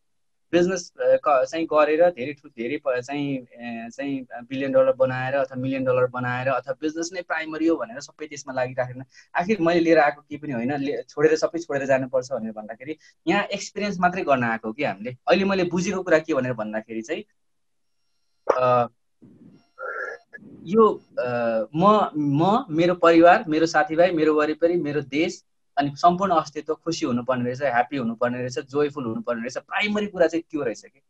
बिजनेस 0.54 0.92
चाहिँ 0.98 1.66
गरेर 1.66 2.02
धेरै 2.10 2.34
धेरै 2.34 2.78
चाहिँ 3.02 3.90
चाहिँ 3.90 4.46
बिलियन 4.50 4.72
डलर 4.72 4.92
बनाएर 4.94 5.36
अथवा 5.36 5.58
मिलियन 5.62 5.84
डलर 5.84 6.06
बनाएर 6.08 6.48
अथवा 6.50 6.74
बिजनेस 6.82 7.10
नै 7.14 7.22
प्राइमरी 7.22 7.68
हो 7.68 7.76
भनेर 7.78 8.00
सबै 8.02 8.28
त्यसमा 8.28 8.54
लागिराखेन 8.54 9.04
आखिर 9.36 9.62
मैले 9.62 9.80
लिएर 9.80 10.00
आएको 10.00 10.22
केही 10.22 10.38
पनि 10.38 10.54
होइन 10.54 11.04
छोडेर 11.10 11.36
सबै 11.36 11.60
छोडेर 11.60 11.86
जानुपर्छ 11.86 12.32
भनेर 12.32 12.52
भन्दाखेरि 12.52 12.98
यहाँ 13.28 13.44
एक्सपिरियन्स 13.54 14.00
मात्रै 14.00 14.24
गर्न 14.24 14.44
आएको 14.44 14.72
कि 14.74 14.84
हामीले। 14.84 15.16
अहिले 15.28 15.46
मैले 15.46 15.64
बुझेको 15.74 16.02
कुरा 16.04 16.20
के 16.20 16.34
भनेर 16.34 16.54
भन्दाखेरि 16.54 17.02
चाहिँ 17.02 17.24
यो 20.66 20.84
म 21.76 22.10
म 22.16 22.66
मेरो 22.70 22.94
परिवार 22.96 23.44
मेरो 23.48 23.66
साथीभाइ 23.66 24.12
मेरो 24.12 24.34
वरिपरि 24.36 24.76
मेरो 24.82 25.02
देश 25.02 25.44
अनि 25.78 25.96
सम्पूर्ण 25.98 26.36
अस्तित्व 26.36 26.74
खुसी 26.74 27.06
हुनुपर्ने 27.06 27.44
रहेछ 27.44 27.62
ह्याप्पी 27.62 27.98
हुनुपर्ने 27.98 28.38
रहेछ 28.38 28.60
जोयफुल 28.72 29.06
हुनुपर्ने 29.06 29.42
रहेछ। 29.42 29.58
प्राइमरी 29.58 30.08
कुरा 30.08 30.28
चाहिँ 30.28 30.44
त्यो 30.52 30.64
रहेछ 30.64 30.82
कि? 30.82 31.02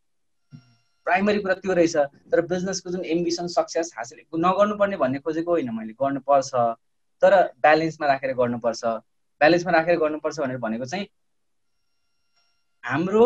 प्राइमरी 1.08 1.40
कुरा 1.40 1.54
त्यो 1.56 1.74
रहेछ। 1.74 1.96
तर 2.32 2.42
बिजनेसको 2.42 2.90
जुन 2.92 3.06
एम्बिसन 3.06 3.48
सक्सेस 3.48 3.94
हासिल 3.98 4.20
नगर्नुपर्ने 4.40 4.98
भन्ने 4.98 5.20
खोजेको 5.20 5.52
होइन 5.52 5.70
मैले। 5.74 5.94
गर्नुपर्छ। 5.94 6.54
तर 7.22 7.34
ब्यालेन्समा 7.62 8.08
राखेर 8.08 8.34
गर्नुपर्छ। 8.34 8.86
ब्यालेन्समा 9.42 9.72
राखेर 9.72 9.98
गर्नुपर्छ 10.00 10.40
भनेर 10.40 10.58
भनेको 10.58 10.86
चाहिँ 10.86 11.08
हाम्रो 12.84 13.26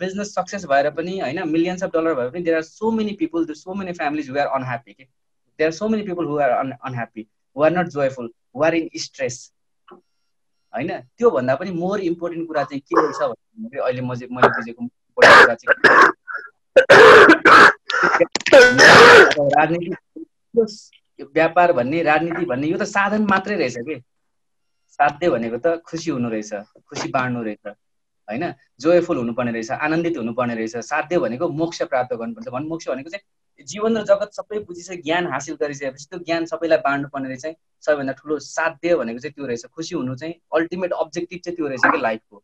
बिजनेस 0.00 0.34
सक्सेस 0.34 0.64
भएर 0.66 0.90
पनि 0.90 1.18
होइन 1.20 1.48
मिलियन्स 1.48 1.82
अफ 1.84 1.90
डलर 1.90 2.14
भए 2.14 2.30
पनि 2.30 2.42
there 2.42 2.56
are 2.56 2.62
so 2.62 2.90
many 2.90 3.12
people 3.12 3.46
so 3.54 3.74
many 3.74 3.92
families 3.92 4.30
who 4.30 4.38
are 4.38 4.46
unhappy 4.46 4.92
कि 4.92 5.04
there 5.62 5.70
are 5.70 5.78
so 5.78 5.88
many 5.88 6.02
people 6.10 6.24
who 6.26 6.38
are 6.44 6.50
unhappy 6.58 7.22
who 7.56 7.62
are 7.62 7.70
not 7.78 7.86
joyful 7.94 8.30
who 8.56 8.62
are 8.66 8.74
in 8.74 8.88
stress 9.06 9.36
होइन? 10.74 10.90
त्योभन्दा 11.18 11.54
पनि 11.56 11.70
more 11.70 12.00
important 12.00 12.46
कुरा 12.48 12.62
चाहिँ 12.64 12.80
के 12.80 12.94
रहेछ 13.00 13.20
भन्दाखेरि 13.22 13.80
अहिले 13.80 14.02
म 14.02 14.10
मैले 14.36 14.48
बुझेको 14.56 14.80
कुरा 15.16 15.54
चाहिँ 15.54 15.68
राजनीति 19.56 19.90
व्यापार 21.34 21.72
भन्ने 21.72 22.02
राजनीति 22.02 22.44
भन्ने 22.46 22.66
यो 22.68 22.78
त 22.78 22.82
साधन 22.88 23.22
मात्रै 23.30 23.56
रहेछ 23.56 23.76
कि? 23.86 23.96
साध्य 24.98 25.28
भनेको 25.30 25.58
त 25.64 25.66
खुसी 25.86 26.10
हुनु 26.10 26.28
रहेछ 26.30 26.52
खुसी 26.88 27.08
बाँड्नु 27.10 27.42
रहेछ। 27.42 27.64
होइन? 28.28 28.52
जोयफुल 28.80 29.16
हुनुपर्ने 29.16 29.52
रहेछ 29.52 29.70
आनन्दित 29.70 30.16
हुनुपर्ने 30.16 30.54
रहेछ 30.54 30.76
साध्य 30.84 31.18
भनेको 31.18 31.48
मोक्ष 31.50 31.82
प्राप्त 31.82 32.14
गर्नुपर्छ। 32.14 32.48
भन् 32.48 32.68
मोक्ष 32.68 32.88
भनेको 32.88 33.10
चाहिँ 33.10 33.64
जीवन 33.66 33.98
र 33.98 34.02
जगत 34.04 34.30
सबै 34.32 34.58
बुझिसके 34.66 34.96
ज्ञान 35.02 35.26
हासिल 35.26 35.54
गरिसकेपछि 35.60 36.06
त्यो 36.10 36.18
ज्ञान 36.20 36.46
सबैलाई 36.46 36.78
बाँड्नुपर्ने 36.78 37.28
रहेछ। 37.28 37.56
सबैभन्दा 37.82 38.12
ठुलो 38.12 38.38
साध्य 38.38 38.96
भनेको 38.96 39.18
चाहिँ 39.18 39.34
त्यो 39.34 39.46
रहेछ। 39.46 39.66
खुसी 39.66 39.94
हुनु 39.94 40.14
चाहिँ 40.16 40.34
अल्टिमेट 40.54 40.92
अब्जेक्टिभ 40.94 41.40
चाहिँ 41.44 41.56
त्यो 41.56 41.66
रहेछ 41.68 41.92
कि 41.92 42.00
लाइफको 42.02 42.42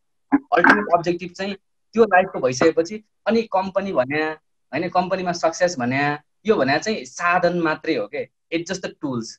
अल्टिमेट 0.57 0.95
अब्जेक्टिभ 0.95 1.33
चाहिँ 1.33 1.55
त्यो 1.95 2.05
लाइफको 2.05 2.41
भइसकेपछि 2.41 3.03
अनि 3.27 3.43
कम्पनी 3.53 3.93
भने 3.93 4.23
होइन? 4.23 4.89
कम्पनीमा 4.89 5.33
सक्सेस 5.33 5.79
भने 5.79 6.01
यो 6.47 6.57
भने 6.57 6.79
चाहिँ 6.79 7.05
साधन 7.05 7.61
मात्रै 7.61 7.95
हो 7.97 8.07
कि? 8.07 8.27
It's 8.53 8.73
just 8.73 8.87
the 8.87 8.95
tools 9.01 9.39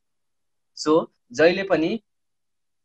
so 0.77 0.93
जहिले 1.31 1.63
पनि 1.63 1.89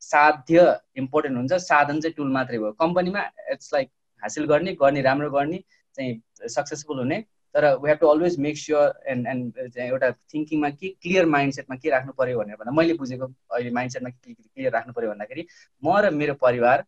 साध्य 0.05 0.81
इम्पोर्टेन्ट 1.03 1.37
हुन्छ। 1.37 1.53
साधन 1.63 2.01
चाहिँ 2.01 2.15
टुल 2.15 2.33
मात्रै 2.33 2.59
भयो। 2.59 2.73
कम्पनीमा 2.81 3.21
इट्स 3.53 3.73
लाइक 3.75 3.89
हासिल 4.23 4.45
गर्ने 4.47 4.73
गर्ने 4.83 5.01
राम्रो 5.03 5.31
गर्ने 5.31 5.63
चाहिँ 5.97 6.49
सक्सेसफुल 6.57 6.99
हुने। 6.99 7.25
तर 7.55 7.65
we 7.83 7.89
have 7.89 7.99
to 7.99 8.07
always 8.09 8.39
make 8.41 8.57
sure 8.59 8.89
and 9.09 9.27
and 9.29 9.77
एउटा 9.79 10.11
थिङ्किङमा 10.33 10.71
के 10.71 10.89
क्लियर 11.03 11.27
माइन्डसेटमा 11.35 11.77
के 11.77 11.91
राख्नु 11.91 12.13
पऱ्यो 12.19 12.39
भनेर 12.39 12.57
भन्दा 12.61 12.73
मैले 12.79 12.95
बुझेको 12.99 13.27
अहिले 13.27 13.71
माइन्डसेटमा 13.71 14.11
के 14.11 14.33
क्लियर 14.35 14.73
राख्नु 14.73 14.93
पऱ्यो 14.93 15.11
भन्दाखेरि 15.11 15.47
म 15.83 15.99
र 16.03 16.11
मेरो 16.11 16.35
परिवार 16.43 16.85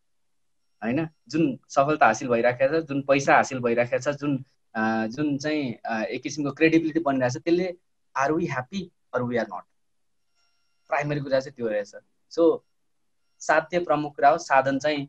होइन 0.82 1.06
जुन 1.30 1.44
सफलता 1.74 2.06
हासिल 2.06 2.28
भइराखेको 2.28 2.80
छ 2.80 2.84
जुन 2.88 3.02
पैसा 3.08 3.36
हासिल 3.36 3.60
भइराखेको 3.62 4.02
छ 4.10 4.16
जुन 4.20 4.32
जुन 5.14 5.36
चाहिँ 5.38 5.62
एक 6.14 6.22
किसिमको 6.22 6.50
क्रेडिबिलिटी 6.58 7.00
बनिरहेको 7.06 7.38
छ 7.38 7.42
त्यसले 7.44 7.72
are 8.16 8.32
we 8.32 8.46
happy 8.46 8.82
or 9.14 9.22
we 9.22 9.36
are 9.36 9.46
not 9.54 9.64
primary 10.90 11.20
कुरा 11.20 11.40
चाहिँ 11.40 11.54
त्यो 11.56 11.68
रहेछ। 11.68 11.94
सो 12.32 12.42
साध्य 13.40 13.78
प्रमुख 13.88 14.14
कुरा 14.16 14.28
हो 14.30 14.38
साधन 14.38 14.78
चाहिँ 14.78 15.06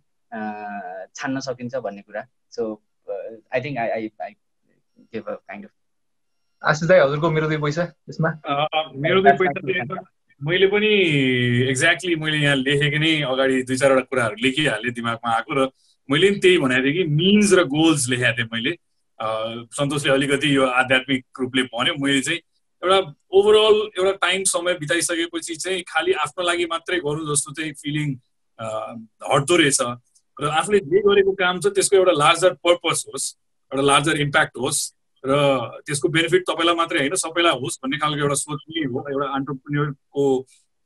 छान्न 1.15 1.39
सकिन्छ 1.39 1.75
भन्ने 1.75 2.01
कुरा। 2.01 2.25
So 2.51 2.73
I 3.53 3.61
think 3.61 3.77
I 3.77 3.89
I 3.89 4.09
I 4.21 4.35
give 5.13 5.27
a 5.27 5.35
kind 5.49 5.63
of 5.63 5.71
Ashish 6.63 6.87
दाई 6.89 6.99
हजुरको 6.99 7.29
मेरो 7.31 7.47
दुई 7.47 7.57
पैसा 7.57 7.83
यसमा। 8.09 8.29
मेरो 8.97 9.21
दुई 9.21 9.31
पैसा 9.41 10.05
मैले 10.41 10.67
पनि 10.67 10.87
एक्ज्याक्टली 11.69 12.15
मैले 12.15 12.37
यहाँ 12.37 12.55
लेखेको 12.55 12.97
नै 12.99 13.11
अगाडि 13.29 13.61
दुई 13.69 13.77
चारवटा 13.77 14.01
कुराहरू 14.09 14.35
लेखिहालेँ 14.43 14.91
दिमागमा 14.93 15.33
आएको 15.35 15.53
र 15.53 15.69
मैले 16.09 16.29
पनि 16.31 16.39
त्यही 16.39 16.57
भनेको 16.57 16.83
थिएँ 16.83 16.93
कि 16.93 17.03
मिन्स 17.13 17.53
र 17.53 17.63
गोल्स 17.73 18.07
लेखेको 18.09 18.37
थिएँ 18.37 18.49
मैले। 18.53 18.73
सन्तोषले 19.77 20.11
अलिकति 20.13 20.55
यो 20.55 20.65
आध्यात्मिक 20.81 21.25
रूपले 21.41 21.63
भन्यो। 21.73 21.93
मैले 22.03 22.21
चाहिँ 22.21 22.39
एउटा 22.83 22.99
ओभरअल 23.33 23.77
एउटा 23.97 24.11
टाइम 24.21 24.43
समय 24.43 24.73
बिताइसकेपछि 24.79 25.55
चाहिँ 25.55 25.81
खालि 25.87 26.11
आफ्नो 26.25 26.43
लागि 26.45 26.65
मात्रै 26.71 26.99
गरौँ 26.99 27.25
जस्तो 27.31 27.53
चाहिँ 27.53 27.73
फिलिङ 27.81 28.13
हट्दो 29.33 29.55
रहेछ। 29.57 29.81
र 30.37 30.49
आफूले 30.59 30.79
जे 30.79 31.01
गरेको 31.01 31.31
काम 31.33 31.59
छ 31.59 31.73
त्यसको 31.73 31.95
एउटा 31.97 32.13
लार्जर 32.13 32.53
पर्पज 32.61 33.03
होस् 33.09 33.25
एउटा 33.71 33.83
लार्जर 33.83 34.21
इम्प्याक्ट 34.21 34.57
होस् 34.61 34.81
र 35.23 35.33
त्यसको 35.85 36.07
बेनिफिट 36.13 36.43
तपाईँलाई 36.49 36.75
मात्रै 36.75 36.99
होइन 36.99 37.15
सबैलाई 37.17 37.59
होस् 37.61 37.79
भन्ने 37.83 37.97
खालको 37.97 38.21
एउटा 38.21 38.37
सोच 38.45 38.59
पनि 38.67 38.83
हो 38.93 38.99
एउटा 39.09 39.27
अन्टरप्रिन्यरको 39.37 40.23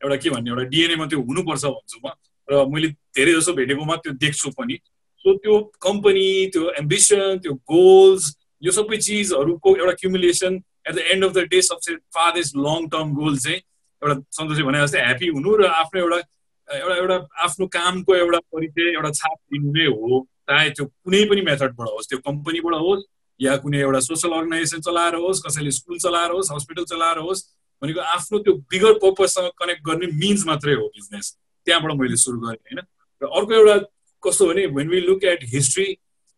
एउटा 0.02 0.16
के 0.16 0.30
भन्ने 0.30 0.50
एउटा 0.50 0.64
डिएनएमा 0.72 1.06
त्यो 1.12 1.22
हुनुपर्छ 1.22 1.64
भन्छु 1.66 2.00
म। 2.06 2.16
र 2.48 2.66
मैले 2.72 2.88
धेरै 3.16 3.34
जसो 3.36 3.54
भेटेकोमा 3.54 3.96
त्यो 3.96 4.14
देख्छु 4.24 4.50
पनि। 4.58 4.76
सो 5.22 5.36
त्यो 5.38 5.60
कम्पनी 5.84 6.28
त्यो 6.54 6.64
एम्बिसन 6.80 7.38
त्यो 7.44 7.54
गोल्स 7.70 8.24
यो 8.64 8.72
सबै 8.72 8.98
चिजहरूको 8.98 9.76
एउटा 9.76 9.94
cumulation 10.02 10.54
at 10.86 10.96
the 10.96 10.98
end 11.14 11.26
of 11.26 11.32
the 11.34 11.46
day 11.52 11.62
सबसे 11.62 11.96
फारेस्ट 12.18 12.56
लङ 12.58 12.88
टर्म 12.90 13.14
गोल 13.16 13.38
चाहिँ 13.38 13.58
एउटा 14.02 14.16
सन्तोषी 14.38 14.64
भने 14.64 14.82
जस्तै 14.84 15.06
ह्याप्पी 15.06 15.28
हुनु 15.38 15.56
र 15.62 15.68
आफ्नो 15.80 16.02
एउटा 16.02 16.20
एउटा 16.68 16.96
एउटा 16.96 17.18
आफ्नो 17.46 17.68
कामको 17.78 18.16
एउटा 18.16 18.40
परिचय 18.54 18.94
एउटा 18.96 19.12
छाप 19.22 19.38
दिनु 19.54 19.72
नै 19.78 19.86
हो। 19.88 20.28
चाहे 20.50 20.70
त्यो 20.78 20.86
कुनै 20.86 21.24
पनि 21.32 21.42
मेथडबाट 21.48 21.88
होस् 21.96 22.10
त्यो 22.10 22.20
कम्पनीबाट 22.28 22.76
होस् 22.84 23.02
या 23.40 23.56
कुनै 23.64 23.80
एउटा 23.82 24.00
सोसल 24.06 24.32
अर्गनाइजेसन 24.38 24.82
चलाएर 24.88 25.16
होस् 25.24 25.42
कसैले 25.46 25.72
स्कुल 25.78 25.98
चलाएर 26.06 26.32
होस् 26.32 26.52
हस्पिटल 26.52 26.86
चलाएर 26.92 27.18
होस् 27.28 27.44
भनेको 27.82 28.02
आफ्नो 28.16 28.40
त्यो 28.46 28.54
बिगर 28.72 28.94
पर्पजसँग 29.04 29.50
कनेक्ट 29.62 29.82
गर्ने 29.90 30.08
मिन्स 30.22 30.46
मात्रै 30.48 30.74
हो 30.82 30.86
बिजनेस 30.98 31.32
त्यहाँबाट 31.68 31.98
मैले 32.02 32.18
सुरु 32.24 32.40
गरेँ 32.40 32.62
होइन। 32.66 32.80
र 33.22 33.28
अर्को 33.40 33.54
एउटा 33.54 33.76
कस्तो 34.24 34.48
भने 34.48 34.66
when 34.78 34.90
we 34.90 35.00
look 35.02 35.24
at 35.34 35.44
history 35.54 35.88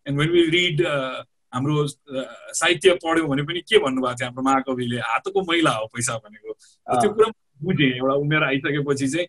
and 0.05 0.19
when 0.19 0.29
we 0.29 0.43
read 0.55 0.81
हाम्रो 1.53 1.87
साहित्य 1.87 2.93
पढ्यौँ 3.03 3.27
भने 3.29 3.43
पनि 3.45 3.61
के 3.61 3.77
भन्नुभएको 3.79 4.15
थियो 4.19 4.27
हाम्रो 4.27 4.43
महाकविले? 4.43 4.99
हातको 4.99 5.41
मैला 5.51 5.71
हो 5.77 5.85
पैसा 5.93 6.17
भनेको। 6.17 6.51
त्यो 7.01 7.09
कुरा 7.13 7.29
बुझेँ। 7.63 7.91
एउटा 7.93 8.15
उमेर 8.23 8.43
आइसकेपछि 8.43 9.07
चाहिँ 9.07 9.27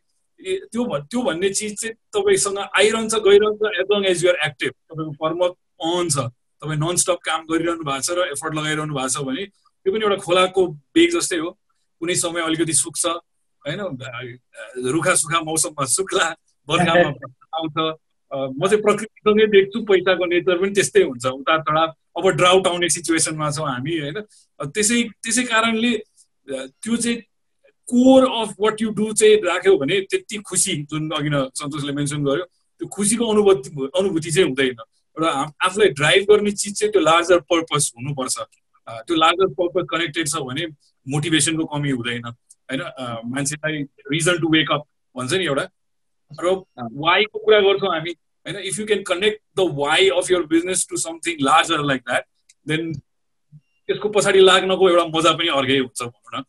त्यो 0.73 0.83
त्यो 1.11 1.21
भन्ने 1.23 1.49
चिज 1.49 1.73
चाहिँ 1.81 1.95
तपाईँसँग 2.15 2.59
आइरहन्छ 2.59 3.15
गइरहन्छ 3.27 3.63
as 3.81 3.87
long 3.93 4.05
as 4.11 4.25
you're 4.25 4.37
active 4.47 4.73
तपाईँको 4.73 5.13
कर्म 5.21 5.41
अन 5.45 6.09
छ। 6.09 6.17
तपाईँ 6.63 6.79
नन 6.81 6.97
स्टप 7.03 7.19
काम 7.25 7.41
गरिरहनु 7.51 7.85
भएको 7.85 8.01
छ 8.01 8.17
र 8.19 8.27
एफर्ट 8.33 8.55
लगाइरहनु 8.55 8.95
भएको 8.95 9.09
छ 9.15 9.25
भने 9.29 9.45
त्यो 9.47 9.93
पनि 9.93 10.05
एउटा 10.05 10.19
खोलाको 10.25 10.63
बेग 10.97 11.11
जस्तै 11.17 11.39
हो। 11.45 11.51
कुनै 12.01 12.15
समय 12.25 12.41
अलिकति 12.49 12.73
सुक्छ 12.73 13.05
होइन? 13.65 13.81
रुखा 14.93 15.15
सुखा 15.23 15.41
मौसममा 15.45 15.85
सुक्ला 15.97 16.27
बर्खामा 16.69 17.09
आउँछ। 17.57 17.77
म 18.59 18.67
चाहिँ 18.67 18.83
प्रकृतिसँगै 18.83 19.47
देख्छु 19.55 19.79
पैसाको 19.89 20.25
नेचर 20.33 20.57
पनि 20.61 20.73
त्यस्तै 20.75 21.03
हुन्छ। 21.05 21.25
उतार 21.27 21.61
चढाव 21.69 21.89
अब 22.17 22.29
ड्राउट 22.39 22.67
आउने 22.67 22.89
सिचुएसनमा 22.91 23.51
छौँ 23.51 23.69
हामी 23.69 23.99
होइन? 23.99 24.19
त्यसै 24.61 25.03
त्यसै 25.23 25.43
कारणले 25.53 25.93
त्यो 26.49 26.97
चाहिँ 26.97 27.17
core 27.89 28.25
of 28.41 28.55
what 28.61 28.83
you 28.83 28.91
do 28.99 29.13
चाहिँ 29.13 29.37
राख्यो 29.45 29.77
भने 29.79 30.01
त्यति 30.11 30.39
खुसी 30.49 30.75
जुन 30.91 31.11
अघि 31.11 31.29
न 31.29 31.49
सन्तोषले 31.59 31.93
मेन्सन 31.93 32.25
गर्यो 32.25 32.45
त्यो 32.45 32.89
खुसीको 32.89 33.25
अनुभूति 33.33 33.71
अनुभूति 33.99 34.31
चाहिँ 34.31 34.49
हुँदैन। 34.49 34.79
एउटा 35.17 35.31
आफूलाई 35.67 35.89
ड्राइभ 35.99 36.23
गर्ने 36.31 36.51
चिज 36.53 36.79
चाहिँ 36.79 36.93
त्यो 36.93 37.03
लार्जर 37.03 37.39
पर्पज 37.51 37.93
हुनुपर्छ। 37.97 38.37
त्यो 39.07 39.17
लार्जर 39.17 39.47
पर्पज 39.59 39.87
कनेक्टेड 39.91 40.29
छ 40.29 40.43
भने 40.49 40.67
मोटिभेसनको 41.07 41.65
कमी 41.75 41.91
हुँदैन 41.91 42.25
होइन? 42.25 42.81
मान्छेलाई 43.35 43.83
रिजन 44.13 44.39
टु 44.43 44.49
वेकअप 44.53 44.83
भन्छ 45.17 45.33
नि 45.35 45.45
एउटा। 45.45 45.65
र 46.31 46.47
वाइको 47.05 47.39
कुरा 47.39 47.61
गर्छौँ 47.61 47.93
हामी? 47.95 48.13
होइन 48.47 48.57
if 48.71 48.79
you 48.79 48.87
can 48.87 49.03
connect 49.09 49.41
the 49.57 49.69
why 49.79 50.09
of 50.21 50.31
your 50.31 50.43
business 50.55 50.87
to 50.91 50.97
something 51.05 51.45
larger 51.45 51.85
like 51.91 52.03
that 52.09 52.25
then 52.69 52.93
त्यसको 52.93 54.09
पछाडि 54.09 54.41
लाग्नको 54.41 54.89
एउटा 54.91 55.05
मजा 55.17 55.33
पनि 55.39 55.49
अर्कै 55.61 55.79
हुन्छ 55.79 56.03
भनौँ 56.03 56.41
न। 56.41 56.43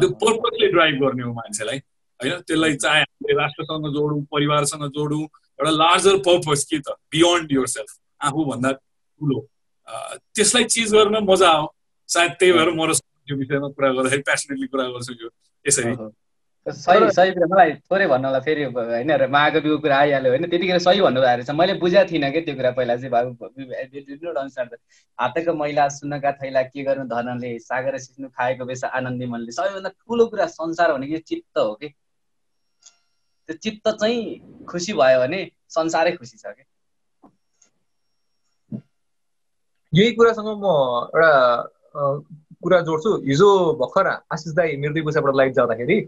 त्यो 0.00 0.08
पर्पजले 0.22 0.66
ड्राइभ 0.72 0.94
गर्ने 1.02 1.22
हो 1.22 1.32
मान्छेलाई 1.32 1.78
होइन? 2.20 2.40
त्यसलाई 2.48 2.74
चाहे 2.76 3.00
हामीले 3.00 3.34
राष्ट्रसँग 3.40 3.86
जोडौँ 3.94 4.20
परिवारसँग 4.32 4.84
जोडौँ 4.96 5.22
एउटा 5.22 5.70
लार्जर 5.70 6.16
पर्पज 6.28 6.64
के 6.70 6.78
त? 6.78 6.94
बियोन्ड 7.10 7.52
युर 7.52 7.66
सेल्फ 7.66 7.90
आफूभन्दा 8.28 8.72
ठुलो। 8.72 9.40
त्यसलाई 10.34 10.64
चिज 10.74 10.94
गर्न 10.94 11.24
मजा 11.30 11.50
आयो। 11.50 11.66
सायद 12.08 12.32
त्यही 12.38 12.52
भएर 12.52 12.70
म 12.70 12.84
र 12.90 12.92
यो 13.30 13.36
विषयमा 13.36 13.68
कुरा 13.76 13.88
गर्दाखेरि 13.92 14.22
प्यासनेटली 14.28 14.66
कुरा 14.72 14.84
गर्छु 14.92 15.12
यो। 15.22 15.28
यसरी। 15.64 15.92
सही 16.66 17.10
सही 17.12 17.30
कुरा 17.32 17.46
मलाई 17.46 17.72
थोरै 17.90 18.06
भन्नु 18.08 18.28
होला 18.28 18.40
फेरि 18.46 18.64
होइन 18.76 19.10
महाकविको 19.32 19.76
कुरा 19.84 19.96
आइहाल्यो 19.98 20.30
होइन 20.32 20.44
त्यतिखेर 20.50 20.78
सही 20.78 21.00
भन्नु 21.00 21.20
भएको 21.20 21.36
रहेछ। 21.36 21.50
मैले 21.60 21.74
बुझाएको 21.80 22.10
थिइनँ 22.10 22.30
कि 22.32 22.40
त्यो 22.40 22.54
कुरा 22.56 22.70
पहिला 22.78 22.96
चाहिँ 22.96 23.12
अनुसार 24.34 24.66
हातको 25.18 25.52
मैला 25.54 25.88
सुन्नका 25.96 26.32
थैला 26.42 26.62
के 26.62 26.82
गर्नु 26.84 27.04
धनले 27.08 27.58
सागर 27.58 27.98
सिक्नु 27.98 28.28
खाएको 28.28 28.64
बेस 28.64 28.84
आनन्दी 28.84 29.26
मनले। 29.26 29.52
सबैभन्दा 29.52 29.90
ठुलो 29.90 30.26
कुरा 30.26 30.46
संसार 30.46 30.92
भनेको 30.92 31.18
चित्त 31.24 31.58
हो 31.58 31.74
कि? 31.74 31.88
त्यो 33.48 33.56
चित्त 33.56 33.88
चाहिँ 33.88 34.64
खुसी 34.68 34.92
भयो 34.92 35.18
भने 35.20 35.40
संसारै 35.70 36.12
खुसी 36.16 36.36
छ 36.36 36.52
कि? 36.52 36.64
यही 39.92 40.12
कुरासँग 40.12 40.48
म 40.60 40.66
एउटा 41.16 41.32
कुरा 42.62 42.80
जोड्छु। 42.82 43.16
हिजो 43.24 43.48
भर्खर 43.80 44.06
आशिष 44.06 44.52
दाई 44.54 44.76
पैसाबाट 45.00 45.34
लाइभ 45.36 45.52
जाँदाखेरि 45.54 45.98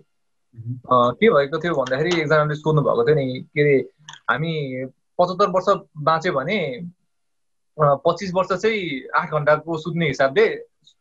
के 0.54 1.30
भएको 1.30 1.58
थियो 1.58 1.74
भन्दाखेरि 1.74 2.20
एकजनाले 2.20 2.54
सोध्नु 2.54 2.82
भएको 2.82 3.04
थियो 3.06 3.16
नि 3.16 3.40
के 3.54 3.60
अरे 3.62 3.76
हामी 4.30 4.52
पचहत्तर 5.18 5.50
वर्ष 5.56 5.68
बाँच्यो 5.96 6.32
भने 6.32 6.58
पच्चिस 7.78 8.30
वर्ष 8.34 8.52
चाहिँ 8.52 9.08
आठ 9.16 9.30
घन्टाको 9.30 9.78
सुत्ने 9.78 10.06
हिसाबले 10.06 10.46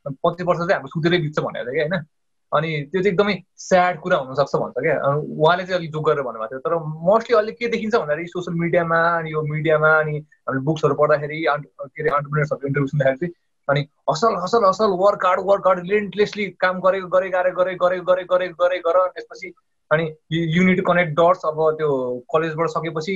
पच्चिस 0.07 0.45
वर्ष 0.47 0.59
चाहिँ 0.59 0.73
हाम्रो 0.73 0.87
सुतेरै 0.87 1.17
बित्छ 1.17 1.39
भनेको 1.39 1.65
थियो 1.65 1.73
कि 1.73 1.79
होइन? 1.79 2.05
अनि 2.51 2.69
त्यो 2.91 3.01
चाहिँ 3.01 3.13
एकदमै 3.13 3.35
स्याड 3.57 3.99
कुरा 4.01 4.17
हुनसक्छ 4.17 4.55
भन्छ 4.55 4.75
क्या। 4.83 4.95
उहाँले 5.15 5.63
चाहिँ 5.65 5.79
अलिक 5.79 5.91
जोग 5.91 6.05
गरेर 6.05 6.23
भन्नुभएको 6.23 6.49
थियो। 6.49 6.59
तर 6.59 6.75
मोस्टली 7.09 7.35
अहिले 7.37 7.51
के 7.51 7.67
देखिन्छ 7.67 7.95
भन्दाखेरि 7.95 8.27
सोसियल 8.27 8.57
मिडियामा 8.59 8.99
अनि 9.17 9.31
यो 9.33 9.41
मिडियामा 9.53 9.89
अनि 9.99 10.15
हामीले 10.17 10.63
बुक्सहरू 10.65 10.95
पढ्दाखेरि 10.95 11.37
के 11.41 12.01
अरे 12.01 12.09
अन्टरप्रिनर्सहरूको 12.09 12.67
इन्टरभ्यू 12.67 12.87
सुन्दाखेरि 12.87 13.17
चाहिँ 13.17 13.33
अनि 13.69 13.85
असल 14.07 14.35
असल 14.43 14.63
असल 14.63 14.93
work 14.99 15.25
hard 15.25 15.41
work 15.45 15.67
hard 15.67 15.79
relentlessly 15.79 16.45
काम 16.59 16.79
गरेको 16.79 17.07
गरे 17.07 17.29
गरे 17.29 17.51
गरे 17.51 17.73
गरे 17.75 17.99
गरे 18.01 18.23
गरे 18.23 18.47
गरे 18.59 18.79
गर 18.79 18.97
त्यसपछि 19.07 19.51
अनि 19.91 20.09
युनिट 20.31 20.81
कनेक्ट 20.85 21.13
डट्स 21.13 21.45
अब 21.45 21.61
त्यो 21.77 21.91
कलेजबाट 22.33 22.69
सकेपछि 22.69 23.15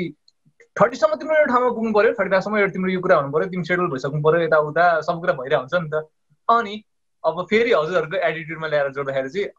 थर्टीसम्म 0.76 1.16
तिम्रो 1.16 1.36
एउटा 1.36 1.54
ठाउँमा 1.54 1.70
पुग्नु 1.70 1.94
पऱ्यो 1.94 2.14
थर्टी 2.14 2.30
फाइभसम्म 2.30 2.58
एउटा 2.58 2.74
तिम्रो 2.74 2.92
यो 2.92 3.02
कुरा 3.02 3.18
हुनु 3.18 3.32
पऱ्यो 3.32 3.50
तिमी 3.50 3.64
सेड्युल 3.64 3.90
भइसक्नु 3.90 4.22
पऱ्यो 4.22 4.42
यताउता 4.42 4.86
सब 5.02 5.20
कुरा 5.20 5.34
भइरहेको 5.34 5.62
हुन्छ 5.62 5.84
नि 5.84 5.90
त 5.90 6.06
अनि 6.50 6.80
अब 7.24 7.44
फेरि 7.50 7.74
हजुरहरूको 7.74 8.24
एटिट्युडमा 8.28 8.68
ल्याएर 8.68 8.90
जोड्दाखेरि 8.92 9.30
चाहिँ 9.30 9.50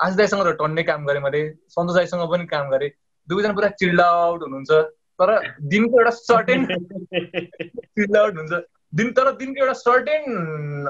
आज 0.00 0.16
दाईसँग 0.16 0.50
टन्ने 0.56 0.82
काम 0.84 1.06
गरेँ 1.06 1.22
मैले 1.22 1.42
सन्तोष 1.68 1.96
दाईसँग 1.96 2.26
पनि 2.30 2.46
काम 2.46 2.70
गरेँ 2.70 2.90
दुवैजना 3.28 3.52
पुरा 3.52 3.68
चिल्ड 3.76 4.00
आउट 4.00 4.42
हुनुहुन्छ 4.42 4.70
तर 5.18 5.38
दिनको 5.68 6.00
एउटा 6.00 6.10
सर्टेन 6.18 6.66
चिल्ड 7.14 8.16
आउट 8.16 8.36
हुन्छ 8.36 8.60
दिन 8.92 9.12
तर 9.12 9.30
दिनको 9.36 9.60
एउटा 9.60 9.72
सर्टेन 9.72 10.24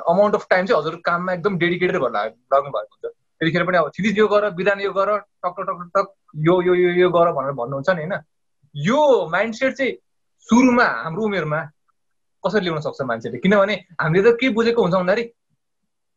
अमाउन्ट 0.09 0.35
अफ 0.35 0.47
टाइम 0.51 0.67
चाहिँ 0.67 0.81
हजुर 0.81 0.95
काममा 1.05 1.33
एकदम 1.33 1.59
डेडिकेटेड 1.59 1.97
भएर 1.99 2.13
लाग्नु 2.13 2.71
भएको 2.71 2.95
हुन्छ। 2.95 3.05
त्यतिखेर 3.05 3.65
पनि 3.65 3.77
अब 3.79 3.91
छिरिज 3.95 4.19
यो 4.19 4.27
गर 4.29 4.49
विधान 4.55 4.81
यो 4.81 4.93
गर 4.93 5.17
टक 5.45 5.61
टक 5.69 5.91
टक 5.97 6.07
यो 6.47 6.61
यो 6.63 6.75
यो 6.75 6.91
यो 7.01 7.11
गर 7.11 7.33
भनेर 7.33 7.53
भन्नुहुन्छ 7.61 7.91
नि 7.91 8.03
होइन। 8.03 8.15
यो 8.75 9.29
माइन्डसेट 9.33 9.73
चाहिँ 9.75 9.93
सुरुमा 10.49 10.85
हाम्रो 10.85 11.23
उमेरमा 11.25 11.61
कसरी 12.45 12.61
ल्याउन 12.61 12.81
सक्छ 12.81 13.01
मान्छेले? 13.03 13.39
किनभने 13.39 13.75
हामीले 14.01 14.23
त 14.23 14.37
के 14.41 14.49
बुझेको 14.57 14.83
हुन्छ 14.83 14.95
भन्दाखेरि 14.95 15.25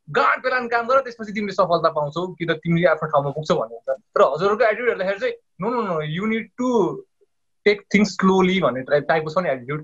गाँड 0.08 0.44
पेलान 0.44 0.68
काम 0.68 0.88
गर 0.88 1.00
त्यसपछि 1.02 1.32
तिमीले 1.34 1.54
सफलता 1.54 1.90
पाउँछौ 1.90 2.28
कि 2.40 2.46
त 2.46 2.52
तिमीले 2.64 2.88
आफ्नो 2.88 3.08
ठाउँमा 3.12 3.30
पुग्छौ 3.36 3.56
भन्ने 3.56 3.76
हुन्छ 3.76 3.90
तर 4.16 4.22
हजुरहरूको 4.24 4.64
एटिट्युड 4.66 4.90
हेर्दाखेरि 4.90 5.20
चाहिँ 5.20 5.36
no 5.62 5.68
no 5.76 5.82
no 5.88 6.02
you 6.16 6.26
need 6.32 6.50
to 6.58 6.68
take 7.66 7.78
things 7.94 8.10
slowly 8.16 8.60
भन्ने 8.62 8.82
टाइपको 9.00 9.30
छ 9.30 9.44
नि 9.44 9.50
एटिट्युड 9.50 9.82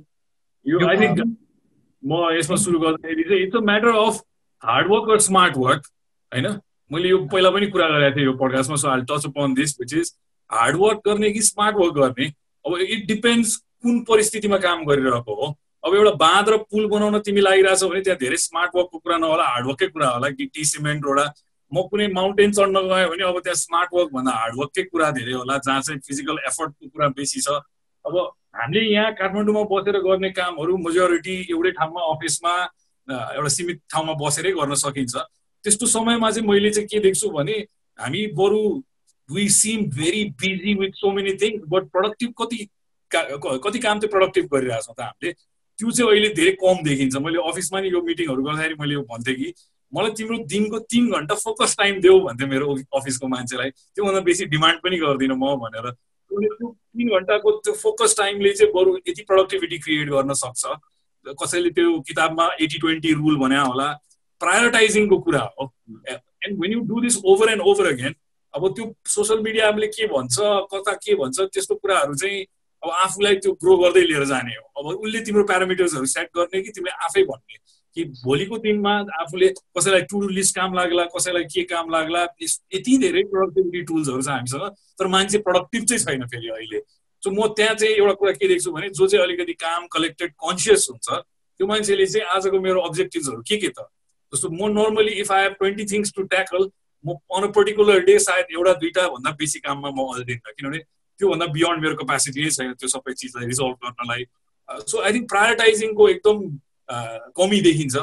म 2.04 2.32
यसमा 2.38 2.56
सुरु 2.56 2.80
गर्दाखेरि 2.80 3.24
चाहिँ 3.24 3.44
it's 3.44 3.56
a 3.56 3.60
matter 3.60 3.88
of 3.88 4.22
hard work 4.64 5.10
र 5.10 5.20
स्मार्ट 5.20 5.58
वर्क 5.58 5.88
होइन? 6.32 6.48
मैले 6.92 7.10
यो 7.10 7.18
पहिला 7.32 7.50
पनि 7.50 7.68
कुरा 7.68 7.88
गरेको 7.88 8.16
थिएँ 8.16 8.26
यो 8.26 8.34
पडकास्टमा 8.34 8.76
so 8.76 8.88
I 8.90 9.02
touch 9.10 9.26
upon 9.26 9.54
this 9.54 9.76
which 9.80 9.94
is 9.94 10.14
hard work 10.50 11.02
गर्ने 11.08 11.32
कि 11.32 11.42
स्मार्ट 11.42 11.76
वर्क 11.76 11.94
गर्ने 11.94 12.28
अब 12.66 12.78
इट 12.78 13.06
डिपेन्ड्स 13.08 13.56
कुन 13.56 14.00
परिस्थितिमा 14.04 14.58
काम 14.58 14.86
गरिरहेको 14.86 15.34
हो। 15.36 15.56
अब 15.84 15.96
एउटा 15.96 16.12
बाँध 16.12 16.50
र 16.50 16.58
पुल 16.72 16.88
बनाउन 16.88 17.20
तिमी 17.20 17.42
लागिरहेछौ 17.42 17.90
भने 17.90 18.02
त्यहाँ 18.02 18.20
धेरै 18.20 18.38
स्मार्ट 18.38 18.72
वर्कको 18.76 18.98
कुरा 18.98 19.18
नहोला 19.18 19.44
हार्डवर्कै 19.44 19.88
कुरा 19.88 20.10
होला 20.10 20.30
गिटी 20.40 20.66
सिमेन्ट 20.66 21.06
एउटा 21.06 21.26
म 21.72 21.82
कुनै 21.88 22.08
माउन्टेन 22.14 22.52
चढ्न 22.52 22.82
गएँ 22.90 23.08
भने 23.10 23.24
अब 23.24 23.40
त्यहाँ 23.40 23.56
स्मार्ट 23.56 23.90
वर्क 23.94 24.10
भन्दा 24.14 24.34
कुरा 24.84 25.12
धेरै 25.12 25.34
होला 25.34 25.58
जहाँ 25.58 25.82
चाहिँ 25.82 26.00
फिजिकल 26.08 26.38
एफर्टको 26.48 26.88
कुरा 26.88 27.08
बेसी 27.08 27.42
छ। 27.42 27.62
अब 28.06 28.16
हामीले 28.54 28.82
यहाँ 28.94 29.12
काठमाडौँमा 29.20 29.64
बसेर 29.72 29.98
गर्ने 30.02 30.30
कामहरू 30.38 30.78
मेजोरिटी 30.86 31.36
एउटै 31.52 31.72
ठाउँमा 31.80 32.02
अफिसमा 32.14 32.54
एउटा 33.08 33.50
सीमित 33.50 33.78
ठाउँमा 33.92 34.14
बसेरै 34.22 34.52
गर्न 34.60 34.74
सकिन्छ। 34.84 35.16
त्यस्तो 35.64 35.86
समयमा 35.86 36.32
चाहिँ 36.32 36.48
मैले 36.50 36.70
चाहिँ 36.72 36.88
के 36.88 37.00
देख्छु 37.00 37.30
भने 37.30 37.56
हामी 38.00 38.26
बरु 38.40 38.62
we 39.30 39.48
seem 39.50 39.86
very 39.96 40.24
busy 40.42 40.74
with 40.82 40.92
so 41.02 41.12
many 41.12 41.34
things 41.42 41.64
but 41.70 41.84
productive 41.94 42.34
कति 42.42 42.68
कति 43.12 43.80
काम 43.80 44.00
चाहिँ 44.00 44.10
प्रोडक्टिभ 44.10 44.46
गरिरहेछौँ 44.54 44.96
त 44.96 45.02
हामीले? 45.02 45.32
त्यो 45.80 45.92
चाहिँ 45.92 46.12
अहिले 46.12 46.30
धेरै 46.38 46.52
कम 46.62 46.84
देखिन्छ। 46.84 47.16
मैले 47.18 47.40
अफिसमा 47.50 47.80
नि 47.82 47.90
यो 47.90 48.02
मिटिङहरू 48.02 48.44
गर्दाखेरि 48.44 48.76
मैले 48.80 48.94
यो 48.94 49.02
भन्थेँ 49.10 49.36
कि 49.36 49.54
मलाई 49.94 50.12
तिम्रो 50.18 50.38
दिनको 50.46 50.80
तिन 50.86 51.10
घन्टा 51.12 51.36
फोकस 51.36 51.76
टाइम 51.80 52.00
देऊ 52.02 52.20
भन्थेँ 52.28 52.48
मेरो 52.48 52.68
अफिसको 52.98 53.28
मान्छेलाई। 53.28 53.70
त्योभन्दा 53.96 54.22
बेसी 54.28 54.46
डिमान्ड 54.54 54.78
पनि 54.84 54.98
गर्दिनँ 54.98 55.38
म 55.38 55.56
भनेर। 55.64 55.86
तिन 57.00 57.10
घन्टाको 57.16 57.52
त्यो 57.64 57.74
फोकस 57.80 58.16
टाइमले 58.18 58.54
चाहिँ 58.54 58.72
बरु 58.74 58.98
यति 59.08 59.24
प्रोडक्टिभिटी 59.24 59.78
क्रिएट 59.80 60.10
गर्न 60.10 60.34
सक्छ। 60.36 60.64
कसैले 61.26 61.70
त्यो 61.72 62.00
किताबमा 62.08 62.46
एटी 62.62 62.78
ट्वेन्टी 62.80 63.14
रुल 63.14 63.38
भने 63.40 63.60
होला। 63.60 63.88
प्रायोरिटाइजिङको 64.42 65.18
कुरा 65.20 65.42
हो। 65.60 65.72
And 66.12 66.60
when 66.62 66.72
you 66.72 66.80
do 66.92 67.02
this 67.02 67.18
over 67.26 67.50
and 67.52 67.62
over 67.64 67.88
again 67.88 68.16
अब 68.54 68.68
त्यो 68.76 68.86
सोसियल 69.08 69.40
मिडियाले 69.40 69.88
के 69.88 70.08
भन्छ 70.08 70.36
कता 70.72 70.94
के 71.04 71.16
भन्छ 71.16 71.40
त्यस्तो 71.40 71.76
कुराहरू 71.76 72.16
चाहिँ 72.16 72.46
अब 72.84 72.90
आफूलाई 72.90 73.36
त्यो 73.44 73.52
ग्रो 73.64 73.76
गर्दै 73.78 74.02
लिएर 74.02 74.26
जाने 74.26 74.54
हो। 74.56 74.66
अब 74.80 74.86
उसले 75.00 75.20
तिम्रो 75.22 75.44
प्यारामिटर्सहरू 75.44 76.06
सेट 76.06 76.28
गर्ने 76.38 76.62
कि 76.62 76.72
तिमीले 76.72 76.96
आफै 77.06 77.24
भन्ने। 77.24 77.58
कि 77.96 78.04
भोलिको 78.24 78.58
दिनमा 78.64 78.94
आफूले 79.22 79.48
कसैलाई 79.78 80.02
टु 80.12 80.22
लिस्ट 80.30 80.56
काम 80.56 80.74
लाग्ला 80.74 81.04
कसैलाई 81.16 81.44
के 81.54 81.64
काम 81.74 81.90
लाग्ला 81.92 82.24
यति 82.44 82.98
धेरै 83.04 83.24
प्रोडक्टिभिटी 83.34 83.82
टुल्सहरू 83.92 84.22
छ 84.22 84.28
हामीसँग 84.30 84.66
तर 85.00 85.08
मान्छे 85.16 85.38
प्रडक्टिभ 85.48 85.86
चाहिँ 85.86 86.04
छैन 86.06 86.26
फेरि 86.34 86.50
अहिले। 86.58 86.80
सो 87.24 87.32
म 87.32 87.48
त्यहाँ 87.58 87.76
चाहिँ 87.76 87.96
एउटा 87.96 88.14
कुरा 88.20 88.32
के 88.32 88.48
देख्छु 88.48 88.72
भने 88.72 88.90
जो 88.90 89.08
चाहिँ 89.08 89.24
अलिकति 89.24 89.54
काम 89.64 89.88
कलेक्टेड 89.96 90.32
कन्सियस 90.44 90.88
हुन्छ 90.90 91.08
त्यो 91.10 91.68
मान्छेले 91.68 92.06
चाहिँ 92.06 92.28
आजको 92.36 92.60
मेरो 92.62 92.82
अब्जेक्टिभ्सहरू 92.90 93.42
के 93.50 93.58
के 93.58 93.70
त? 93.70 93.88
जस्तो 94.34 94.50
म 94.50 94.70
normally 94.78 95.14
if 95.22 95.32
I 95.32 95.44
have 95.44 95.54
twenty 95.60 95.86
things 95.92 96.14
to 96.16 96.24
tackle 96.36 96.70
म 97.06 97.18
अन 97.36 97.44
अ 97.44 97.52
पर्टिकुलर 97.58 98.00
डे 98.06 98.18
सायद 98.20 98.56
एउटा 98.56 98.74
दुइटा 98.86 99.08
भन्दा 99.10 99.32
बेसी 99.42 99.60
काममा 99.60 99.90
म 99.90 100.06
अल्झिन्न 100.14 100.54
किनभने 100.58 100.80
त्योभन्दा 101.20 101.46
बियोन्ड 101.58 101.82
मेरो 101.84 101.96
क्यापासिटी 102.00 102.44
नै 102.44 102.50
छैन 102.58 102.74
त्यो 102.80 102.88
सबै 102.96 103.14
चिजलाई 103.14 103.46
रिजल्भ 103.52 103.76
गर्नलाई। 103.84 104.24
सो 104.90 105.02
आई 105.02 105.14
थिङ्क 105.14 105.30
प्रायोरिटाइजिङको 105.30 106.10
एकदम 106.10 106.38
कमी 106.90 107.62
देखिन्छ 107.62 107.96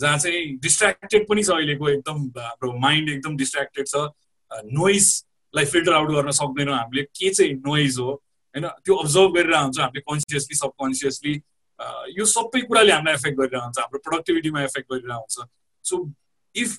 जहाँ 0.00 0.18
चाहिँ 0.18 0.56
डिस्ट्राक्टेड 0.62 1.28
पनि 1.28 1.42
छ 1.42 1.50
अहिलेको 1.50 1.88
एकदम 1.88 2.18
हाम्रो 2.38 2.72
माइन्ड 2.80 3.08
एकदम 3.10 3.36
डिस्ट्राक्टेड 3.36 3.86
छ। 3.86 4.08
नोइजलाई 4.50 5.64
फिल्टर 5.72 5.92
आउट 5.92 6.10
गर्न 6.10 6.30
सक्दैनौँ 6.38 6.76
हामीले। 6.76 7.02
के 7.02 7.30
चाहिँ 7.30 7.52
नोइज 7.54 7.98
हो 7.98 8.10
होइन? 8.10 8.66
त्यो 8.84 8.94
अब्जर्भ 8.96 9.34
गरेर 9.34 9.54
हामीले 9.54 10.00
कन्सियसली 10.00 10.56
सबकन्सियसली 10.56 11.34
यो 12.18 12.24
सबै 12.26 12.60
कुराले 12.60 12.92
हामीलाई 12.92 13.14
एफेक्ट 13.14 13.36
गरिरहेको 13.38 13.64
हुन्छ 13.64 13.78
हाम्रो 13.78 13.98
प्रोडक्टिभिटीमा 14.06 14.62
एफेक्ट 14.62 14.92
गरिरहेको 14.92 15.20
हुन्छ। 15.20 15.48
So 15.84 15.94
if 16.54 16.78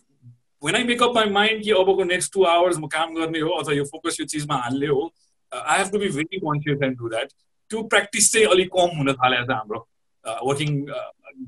when 0.63 0.75
I 0.75 0.83
make up 0.83 1.15
my 1.15 1.29
mind 1.37 1.63
कि 1.63 1.71
अबको 1.77 2.03
नेक्स्ट 2.03 2.33
टु 2.33 2.43
आवर्स 2.45 2.77
म 2.77 2.87
काम 2.87 3.13
गर्ने 3.15 3.39
हो 3.39 3.49
अथवा 3.61 3.73
यो 3.73 3.85
फोकस 3.85 4.19
यो 4.19 4.25
चिजमा 4.33 4.55
हाल्ने 4.63 4.87
हो 4.87 5.01
I 5.51 5.77
have 5.77 5.91
to 5.91 5.99
be 5.99 6.09
very 6.17 6.39
conscious 6.39 6.83
and 6.83 6.97
do 6.97 7.09
that 7.09 7.31
त्यो 7.71 7.81
प्र्याक्टिस 7.93 8.31
चाहिँ 8.33 8.47
अलिक 8.47 8.69
कम 8.75 8.97
हुन 8.97 9.13
थालेको 9.13 9.53
हाम्रो। 9.53 9.87
वर्किङ 10.25 10.71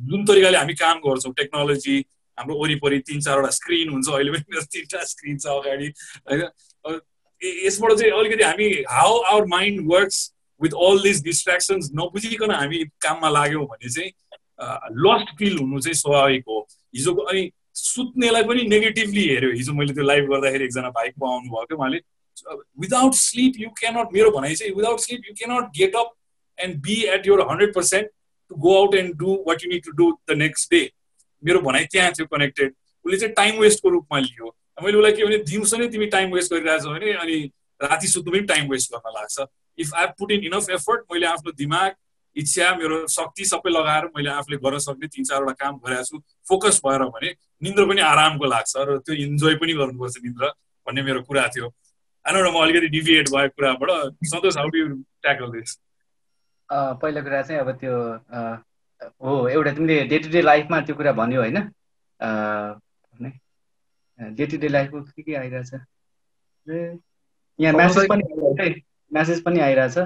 जुन 0.09 0.25
तरिकाले 0.25 0.57
हामी 0.57 0.73
काम 0.81 0.99
गर्छौँ 1.05 1.33
टेक्नोलोजी 1.38 1.97
हाम्रो 2.38 2.55
वरिपरि 2.62 2.99
तिन 3.07 3.19
चारवटा 3.21 3.49
स्क्रिन 3.57 3.89
हुन्छ 3.93 4.09
अहिले 4.09 4.31
पनि 4.31 4.43
मेरो 4.51 4.65
तिनवटा 4.73 5.03
स्क्रिन 5.13 5.38
छ 5.38 5.47
अगाडि 5.55 5.88
होइन? 6.29 6.99
यसबाट 7.65 7.91
चाहिँ 7.99 8.12
अलिकति 8.19 8.43
हामी 8.43 8.69
how 8.89 9.17
our 9.31 9.45
mind 9.49 9.81
works 9.91 10.19
with 10.62 10.73
all 10.88 11.01
this 11.03 11.23
distractions 11.23 11.89
नबुझिकन 11.95 12.51
हामी 12.51 12.83
काममा 13.05 13.29
लाग्यौँ 13.29 13.65
भने 13.73 13.89
चाहिँ 13.89 14.12
लस्ट 15.05 15.36
फिल 15.39 15.57
हुनु 15.57 15.79
चाहिँ 15.79 15.95
स्वाभाविक 16.01 16.43
हो। 16.47 16.59
हिजोको 16.95 17.21
अनि 17.33 17.51
सुत्नेलाई 17.75 18.43
पनि 18.49 18.63
नेगेटिभली 18.69 19.27
हेऱ्यो। 19.27 19.51
हिजो 19.51 19.73
मैले 19.73 19.93
त्यो 19.93 20.03
लाइभ 20.03 20.25
गर्दाखेरि 20.31 20.65
एकजना 20.65 20.89
भाइको 20.97 21.31
आउनु 21.31 21.49
भएको 21.53 21.65
थियो 21.65 21.77
उहाँले 21.77 21.99
विदाउट 22.81 23.13
स्लिप 23.13 23.53
यु 23.59 23.69
क्यानट 23.79 24.13
मेरो 24.13 24.31
भनाइ 24.31 24.55
चाहिँ 24.55 24.73
without 24.75 24.99
sleep 24.99 25.21
you 25.29 25.33
cannot 25.38 25.71
get 25.77 25.95
up 25.95 26.13
and 26.57 26.81
be 26.86 26.95
at 27.15 27.27
your 27.27 27.41
hundred 27.49 27.73
percent 27.75 28.09
to 28.49 28.56
go 28.65 28.77
out 28.77 28.95
and 28.95 29.15
do 29.17 29.38
what 29.47 29.63
you 29.63 29.71
need 29.71 29.86
to 29.86 29.91
do 30.01 30.12
the 30.29 30.38
next 30.38 30.71
day 30.71 30.82
मेरो 31.43 31.60
भनाइ 31.62 31.86
त्यहाँ 31.91 32.12
थियो 32.12 32.25
कनेक्टेड 32.36 32.73
उसले 33.06 33.17
चाहिँ 33.17 33.34
टाइम 33.36 33.60
वेस्टको 33.60 33.89
रूपमा 33.89 34.19
लियो। 34.19 34.56
मैले 34.84 34.97
उसलाई 34.97 35.13
के 35.13 35.25
भने 35.25 35.38
दिउँसो 35.49 35.77
नै 35.77 35.88
तिमी 35.88 36.06
टाइम 36.13 36.32
वेस्ट 36.34 36.53
गरिरहेछौ 36.53 36.93
भने 36.93 37.12
अनि 37.23 37.38
राति 37.79 38.08
सुत्नु 38.08 38.32
पनि 38.32 38.41
टाइम 38.51 38.69
वेस्ट 38.71 38.93
गर्न 38.93 39.12
लाग्छ। 39.17 39.45
If 39.77 39.93
I 39.95 40.06
put 40.19 40.32
in 40.32 40.43
enough 40.45 40.69
effort 40.69 41.01
मैले 41.12 41.25
आफ्नो 41.27 41.51
दिमाग 41.58 41.91
इच्छा 42.36 42.69
मेरो 42.75 42.97
शक्ति 43.13 43.45
सबै 43.45 43.71
लगाएर 43.71 44.06
मैले 44.17 44.29
आफूले 44.29 44.58
गर्न 44.58 44.77
सक्ने 44.86 45.08
तिन 45.08 45.23
चारवटा 45.23 45.53
काम 45.60 45.77
गरेको 45.86 46.03
छु। 46.03 46.17
फोकस 46.49 46.82
भएर 46.86 47.03
भने 47.13 47.29
निन्द्र 47.63 47.86
पनि 47.89 48.01
आरामको 48.01 48.45
लाग्छ 48.45 48.73
र 48.77 48.97
त्यो 49.06 49.15
इन्जोय 49.25 49.56
पनि 49.62 49.73
गर्नुपर्छ 49.79 50.15
निन्द्र 50.23 50.49
भन्ने 50.88 51.01
मेरो 51.03 51.21
कुरा 51.29 51.47
थियो। 51.56 51.67
आएर 52.25 52.49
म 52.49 52.58
अलिकति 52.63 52.88
डिभिएट 52.95 53.29
भएको 53.29 53.53
कुराबाट 53.56 53.89
Santosh 54.25 54.58
how 54.58 54.67
do 54.73 54.88
tackle 55.21 55.51
this 55.53 55.77
पहिलो 56.69 57.21
कुरा 57.23 57.41
चाहिँ 57.41 57.62
अब 57.62 57.71
त्यो 57.80 57.95
हो 59.23 59.47
एउटा 59.49 59.71
तिमीले 59.73 60.04
डे 60.08 60.19
टु 60.19 60.30
डे 60.30 60.41
लाइफमा 60.41 60.80
त्यो 60.82 60.95
कुरा 60.95 61.12
भन्यो 61.13 61.41
होइन? 61.41 61.58
डे 64.19 64.45
टु 64.47 64.58
डे 64.58 64.67
लाइफको 64.67 65.02
के 65.04 65.21
के 65.23 65.36
आइरहेछ? 65.36 65.71
यहाँ 67.60 67.73
म्यासेज 67.76 68.08
पनि 68.10 68.69
म्यासेज 69.12 69.43
पनि 69.43 69.60
आइरहेछ। 69.60 69.97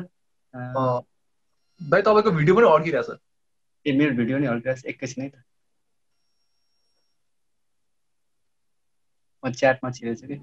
भाइ 1.82 2.02
तपाईँको 2.02 2.32
भिडियो 2.32 2.56
पनि 2.56 2.67
अड्किरहेछ। 2.72 3.20
ए 3.86 3.98
मेरो 3.98 4.15
भिडियो 4.15 4.38
नि 4.38 4.48
अड्किरहेछ। 4.48 4.86
एकैछिन 4.86 5.24
है 5.24 5.30
त। 5.30 5.43
म 9.43 9.52
च्याटमा 9.54 9.91
छिरेछु 9.91 10.28
कि? 10.28 10.36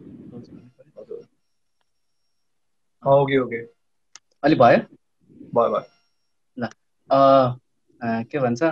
Okay 3.03 3.38
okay. 3.38 3.61
अलि 4.44 4.57
भयो। 4.57 4.79
भयो 5.55 5.70
भयो। 5.70 5.85
के 8.31 8.38
भन्छ? 8.38 8.62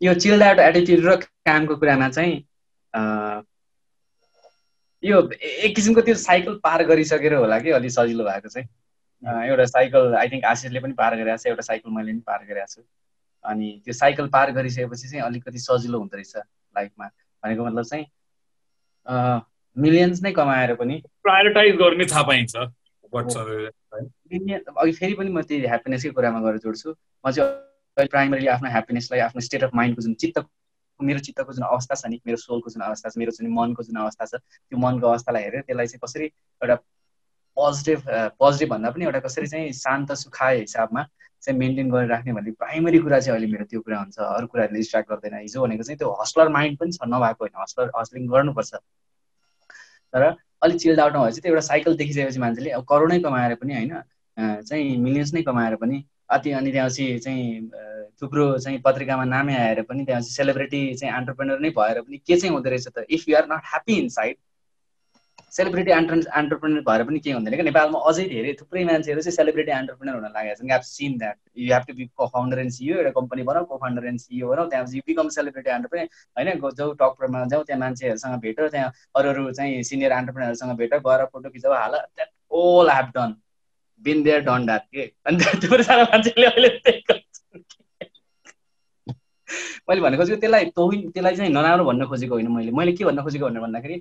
यो 0.00 0.14
चिल्ड 0.14 0.42
आउट 0.42 0.58
एटिट्युड 0.58 1.04
र 1.06 1.16
कामको 1.46 1.76
कुरामा 1.76 2.08
चाहिँ 2.08 2.34
यो 5.02 5.20
एक 5.32 5.74
किसिमको 5.76 6.00
त्यो 6.00 6.14
साइकल 6.14 6.54
पार 6.64 6.84
गरिसकेर 6.86 7.34
होला 7.34 7.58
कि 7.58 7.70
अलिक 7.70 7.90
सजिलो 7.90 8.24
भएको 8.24 8.48
चाहिँ। 8.48 8.68
एउटा 9.48 9.64
साइकल 9.66 10.14
आई 10.14 10.28
थिङ्क 10.28 10.44
आशिषले 10.44 10.80
पनि 10.80 10.92
पार 10.98 11.16
गरिरहेको 11.16 11.42
छ 11.42 11.46
एउटा 11.46 11.62
साइकल 11.62 11.90
मैले 11.90 12.12
पनि 12.12 12.20
पार 12.26 12.44
गरिरहेको 12.44 12.72
छु। 12.72 12.82
अनि 13.44 13.80
त्यो 13.84 13.94
साइकल 13.94 14.26
पार 14.28 14.50
गरिसकेपछि 14.52 15.08
चाहिँ 15.08 15.22
अलिकति 15.24 15.58
सजिलो 15.58 15.98
हुँदो 15.98 16.16
रहेछ 16.16 16.36
लाइफमा। 16.36 17.06
भनेको 17.42 17.64
मतलब 17.64 17.84
चाहिँ 17.84 18.06
मिलियन्स 19.76 20.22
नै 20.22 20.32
कमाएर 20.32 20.74
पनि 20.74 21.02
प्रायोरिटाइज 21.22 21.74
गर्ने 21.76 22.04
थाहा 22.12 22.22
पाइन्छ 22.22 22.54
अघि 24.32 24.92
फेरि 24.92 25.14
पनि 25.14 25.30
म 25.30 25.40
त्यही 25.42 25.66
ह्याप्पिनेसकै 25.66 26.10
कुरामा 26.16 26.40
गएर 26.40 26.56
जोड्छु। 26.64 26.94
म 27.24 27.30
चाहिँ 27.30 28.08
प्राइमरीली 28.08 28.48
आफ्नो 28.56 28.70
ह्याप्पिनेसलाई 28.70 29.20
आफ्नो 29.28 29.40
स्टेट 29.48 29.62
अफ 29.64 29.70
माइन्डको 29.74 30.02
जुन 30.02 30.14
चित्त 30.24 30.44
मेरो 31.00 31.18
चित्तको 31.18 31.52
जुन 31.52 31.64
अवस्था 31.66 31.94
छ 31.94 32.06
नि 32.06 32.20
मेरो 32.26 32.36
सोलको 32.38 32.70
जुन 32.70 32.82
अवस्था 32.82 33.08
छ 33.10 33.18
मेरो 33.18 33.32
जुन 33.36 33.50
मनको 33.52 33.82
जुन 33.82 33.96
अवस्था 34.02 34.24
छ 34.24 34.34
त्यो 34.40 34.78
मनको 34.78 35.06
अवस्थालाई 35.06 35.42
हेरेर 35.42 35.60
त्यसलाई 35.66 35.86
चाहिँ 35.86 36.00
कसरी 36.04 36.26
एउटा 36.26 36.76
पोजिटिभ 37.56 38.02
पोजिटिभ 38.38 38.68
भन्दा 38.70 38.90
पनि 38.90 39.04
एउटा 39.04 39.20
कसरी 39.26 39.46
चाहिँ 39.46 39.72
शान्त 39.78 40.12
सुखाए 40.22 40.58
हिसाबमा 40.60 41.02
चाहिँ 41.42 41.58
मेन्टेन 41.58 41.90
गरेर 41.90 42.08
राख्ने 42.08 42.32
भन्ने 42.32 42.50
प्राइमरी 42.62 42.98
कुरा 42.98 43.18
चाहिँ 43.20 43.36
अहिले 43.36 43.52
मेरो 43.52 43.64
त्यो 43.66 43.80
कुरा 43.82 43.98
हुन्छ। 43.98 44.18
अरू 44.18 44.46
कुराहरूले 44.46 44.78
डिस्ट्राक्ट 44.78 45.10
गर्दैन। 45.10 45.34
हिजो 45.42 45.62
भनेको 45.62 45.82
चाहिँ 45.82 45.98
त्यो 45.98 46.10
हस्लर 46.20 46.48
माइन्ड 46.56 46.78
पनि 46.78 46.92
छ 46.92 47.10
नभएको 47.14 47.44
होइन। 47.44 47.54
हस्लर 47.62 47.90
हस्लिङ 47.98 48.26
गर्नुपर्छ। 48.30 48.72
तर 50.14 50.22
अलिक 50.62 50.80
चिल्ड 50.80 51.00
आउट 51.00 51.12
नभएपछि 51.16 51.40
त्यो 51.40 51.50
एउटा 51.52 51.64
साइकल 51.66 51.96
देखिसकेपछि 51.96 52.38
मान्छेले 52.38 52.70
अब 52.78 52.84
करोडै 52.88 53.18
कमाएर 53.26 53.54
पनि 53.58 53.74
होइन 53.74 53.92
चाहिँ 54.62 54.96
मिलियन्स 54.98 55.34
नै 55.34 55.42
कमाएर 55.42 55.76
पनि 55.76 56.04
अति 56.30 56.50
अनि 56.52 56.72
त्यहाँपछि 56.72 57.18
चाहिँ 57.18 57.70
थुप्रो 58.22 58.46
चाहिँ 58.58 58.78
पत्रिकामा 58.84 59.24
नामै 59.24 59.56
आएर 59.56 59.82
पनि 59.82 60.04
त्यहाँ 60.04 60.22
सेलिब्रिटी 60.22 60.82
चाहिँ 60.94 61.14
एन्टरप्रेनर 61.16 61.58
नै 61.60 61.70
भएर 61.70 62.00
पनि 62.02 62.18
के 62.18 62.36
चाहिँ 62.36 62.54
हुँदो 62.54 62.70
रहेछ 62.70 62.88
त? 62.88 63.04
If 63.10 63.28
you 63.28 63.36
are 63.36 63.46
not 63.46 63.62
happy 63.64 63.98
inside 64.08 64.36
celebrity 65.52 65.90
enter 65.90 66.14
entrepreneur 66.38 66.80
भएर 66.80 67.02
पनि 67.04 67.18
के 67.18 67.32
हुँदैन 67.32 67.56
कि 67.56 67.62
नेपालमा 67.62 67.98
अझै 68.10 68.24
धेरै 68.24 68.52
थुप्रै 68.60 68.84
मान्छेहरू 68.84 69.22
चाहिँ 69.22 69.36
सेलिब्रिटी 69.36 69.72
एन्टरप्रेनर 69.72 70.14
हुन 70.14 70.24
लागेको 70.36 70.54
छ 70.60 70.70
have 70.72 70.82
seen 70.82 71.18
that 71.18 71.36
you 71.56 71.72
have 71.74 71.84
to 71.88 71.94
be 71.94 72.06
को 72.16 72.26
फाउन्डर 72.26 72.58
एन्ड 72.58 72.72
सिओ 72.72 72.96
एउटा 72.96 73.10
कम्पनी 73.10 73.42
बनाऊ 73.42 73.64
को 73.64 73.76
फाउन्डर 73.76 74.06
एन्ड 74.06 74.20
सिओ 74.20 74.48
बनाऊ 74.48 74.68
त्यहाँ 74.68 74.86
यु 74.94 75.02
बिकम 75.06 75.28
सेलिब्रिटी 75.28 75.70
एन्टरप्रेनर 75.70 76.08
होइन 76.36 76.70
जाउँ 76.72 76.94
टपरमा 76.94 77.44
जाउँ 77.46 77.64
त्यहाँ 77.64 77.80
मान्छेहरूसँग 77.80 78.40
भेट 78.40 78.60
त्यहाँ 78.60 78.92
अरू 79.16 79.28
अरू 79.28 79.50
चाहिँ 79.52 79.82
सिनियर 79.82 80.12
एन्टरप्रेनरहरूसँग 80.12 80.76
भेट 80.78 80.94
गएर 81.06 81.24
फोटो 81.26 81.50
खिचाउ 81.50 81.72
हाल 81.74 81.92
that 81.92 82.28
all 82.62 82.90
have 82.90 83.12
done 83.16 83.36
been 84.04 84.22
there 84.22 84.40
done 84.48 84.66
that 84.66 84.84
के 84.94 85.02
अनि 85.26 85.36
थुप्रै 85.64 85.82
सारा 85.82 86.04
मान्छेले 86.12 86.46
अहिले 86.46 86.70
मैले 89.88 90.00
भन्नु 90.00 90.18
खोजेको 90.18 90.40
त्यसलाई 90.40 90.64
तोहि 90.76 90.98
त्यसलाई 91.14 91.36
चाहिँ 91.36 91.52
नराम्रो 91.52 91.84
भन्न 91.84 92.06
खोजेको 92.08 92.34
होइन 92.34 92.48
मैले। 92.52 92.70
मैले 92.72 92.92
के 92.98 93.04
भन्न 93.04 93.22
खोजेको 93.22 93.46
भनेर 93.46 93.62
भन्दाखेरि 93.62 93.96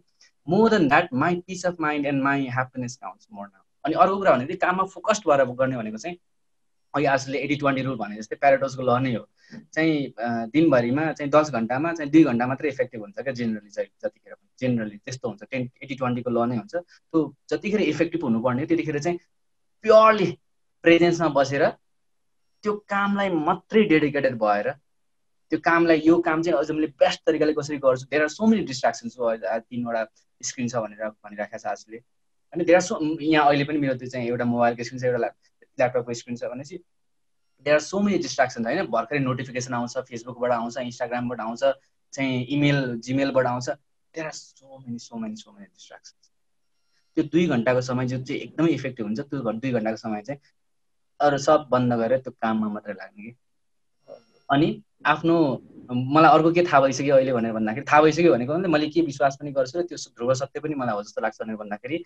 more 0.48 0.70
than 0.70 0.88
that 0.88 1.14
my 1.24 1.36
peace 1.48 1.66
of 1.66 1.76
mind 1.82 2.06
and 2.08 2.24
my 2.24 2.48
happiness 2.58 2.96
counts 3.02 3.28
more 3.34 3.48
now 3.48 3.64
अनि 3.86 3.96
अर्को 4.04 4.18
कुरा 4.18 4.32
भनेको 4.36 4.58
काममा 4.66 4.84
फोकस्ड 4.94 5.28
भएर 5.28 5.44
गर्ने 5.62 5.78
भनेको 5.78 5.98
चाहिँ 5.98 6.18
अहिले 6.94 7.08
आजले 7.08 7.38
एटी 7.40 7.56
ट्वेन्टी 7.56 7.82
रुल 7.82 7.98
भने 7.98 8.16
जस्तै 8.18 8.36
प्याराडोजको 8.36 8.84
ल 8.84 8.98
नै 9.04 9.14
हो। 9.16 9.28
चाहिँ 9.74 9.94
दिनभरिमा 10.54 11.12
चाहिँ 11.12 11.30
दस 11.32 11.52
घन्टामा 11.52 11.94
चाहिँ 11.94 12.12
दुई 12.12 12.24
घन्टा 12.24 12.48
मात्रै 12.48 12.70
इफेक्टिभ 12.70 13.02
हुन्छ 13.02 13.18
क्या 13.20 13.34
जेनरली 13.34 13.70
चाहिँ 13.70 13.90
जतिखेर 14.04 14.36
जेनरली 14.60 14.98
त्यस्तो 15.06 15.28
हुन्छ। 15.28 15.44
टेन 15.52 15.70
एटी 15.84 15.96
ट्वेन्टीको 15.96 16.30
ल 16.30 16.48
नै 16.50 16.58
हुन्छ। 16.58 16.76
त्यो 16.76 17.20
जतिखेर 17.52 17.82
इफेक्टिभ 17.82 18.24
हुनुपर्ने 18.24 18.66
त्यतिखेर 18.66 19.00
चाहिँ 19.00 19.18
प्योरली 19.84 20.32
प्रेजेन्समा 20.84 21.28
बसेर 21.36 21.68
त्यो 22.64 22.74
कामलाई 22.94 23.30
मात्रै 23.50 23.84
डेडिकेटेड 23.92 24.38
भएर 24.40 24.72
त्यो 24.72 25.60
कामलाई 25.66 26.02
यो 26.06 26.18
काम 26.28 26.42
चाहिँ 26.42 26.58
अझ 26.60 26.72
मैले 26.72 26.88
बेस्ट 27.02 27.22
तरिकाले 27.28 27.54
कसरी 27.54 27.78
गर्छु 27.86 28.06
there 28.12 28.22
are 28.24 28.30
so 28.30 28.48
many 28.48 28.64
distractions 28.66 29.18
तिनवटा 29.18 30.04
स्क्रिन 30.42 30.68
छ 30.70 30.84
भनेर 30.86 31.10
भनिराखेको 31.10 31.58
छ 31.58 31.66
आजले। 31.74 32.00
देयर 32.54 32.76
आर 32.76 32.82
सो 32.82 33.00
यहाँ 33.22 33.46
अहिले 33.48 33.64
पनि 33.66 33.78
मेरो 33.84 33.96
त्यो 34.02 34.10
चाहिँ 34.14 34.28
एउटा 34.28 34.46
मोबाइलको 34.54 34.84
स्क्रिन 34.84 35.02
छ 35.02 35.06
एउटा 35.12 35.20
ल्यापटपको 35.20 36.14
स्क्रिन 36.22 36.38
छ 36.38 36.52
भनेपछि 36.54 36.78
there 37.66 37.76
are 37.76 37.84
so 37.88 38.00
many 38.08 38.18
distractions 38.28 38.68
होइन 38.68 38.86
भर्खरै 38.96 39.20
नोटिफिकेसन 39.20 39.74
आउँछ 39.80 39.98
फेसबुकबाट 40.10 40.52
आउँछ 40.52 40.78
इन्स्टाग्रामबाट 40.84 41.40
आउँछ 41.48 41.64
चाहिँ 42.14 42.44
इमेल 42.58 42.80
जिमेलबाट 43.08 43.46
आउँछ। 43.48 43.70
There 44.16 44.30
so 44.36 44.78
many 44.78 45.00
so 45.00 45.18
many 45.18 45.36
so 45.36 45.52
many 45.52 45.66
distractions 45.66 46.31
त्यो 47.16 47.24
दुई 47.32 47.48
घन्टाको 47.48 47.82
समय 47.82 48.08
जुन 48.08 48.24
चाहिँ 48.24 48.42
एकदमै 48.42 48.70
इफेक्टिभ 48.74 49.06
हुन्छ 49.06 49.20
त्यो 49.20 49.52
दुई 49.52 49.72
घन्टाको 49.72 49.98
समय 49.98 50.22
चाहिँ 50.28 50.40
अरू 51.20 51.38
सब 51.38 51.68
बन्द 51.72 51.94
गरेर 52.02 52.20
त्यो 52.20 52.32
काममा 52.42 52.68
मात्रै 52.74 52.94
लाग्ने 52.94 53.24
कि। 53.24 53.36
अनि 54.50 54.68
आफ्नो 55.06 55.36
मलाई 55.92 56.32
अर्को 56.32 56.52
के 56.54 56.64
थाहा 56.64 56.80
भइसक्यो 56.82 57.16
अहिले 57.16 57.34
भनेर 57.34 57.54
भन्दाखेरि 57.54 57.86
थाहा 57.92 58.02
भइसक्यो 58.02 58.34
भनेको 58.34 58.54
भने 58.54 58.68
मैले 58.68 58.88
के 58.90 59.02
विश्वास 59.02 59.38
पनि 59.42 59.52
गर्छु 59.52 59.80
र 59.80 59.84
त्यो 59.92 59.98
ध्रुव 60.16 60.34
सत्य 60.42 60.60
पनि 60.60 60.76
मलाई 60.82 60.96
हो 60.96 61.04
जस्तो 61.04 61.22
लाग्छ 61.22 61.42
भनेर 61.42 61.56
भन्दाखेरि 61.56 61.98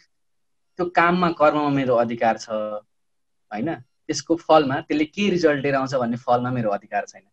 त्यो 0.79 0.85
काममा 0.95 1.29
कर्ममा 1.39 1.69
मेरो 1.69 1.95
अधिकार 2.03 2.37
छ 2.37 2.49
होइन? 2.49 3.69
त्यसको 4.07 4.35
फलमा 4.37 4.79
त्यसले 4.87 5.05
के 5.05 5.29
रिजल्ट 5.29 5.63
लिएर 5.63 5.75
आउँछ 5.75 5.93
भन्ने 5.95 6.17
फलमा 6.25 6.51
मेरो 6.51 6.69
अधिकार 6.77 7.05
छैन। 7.07 7.23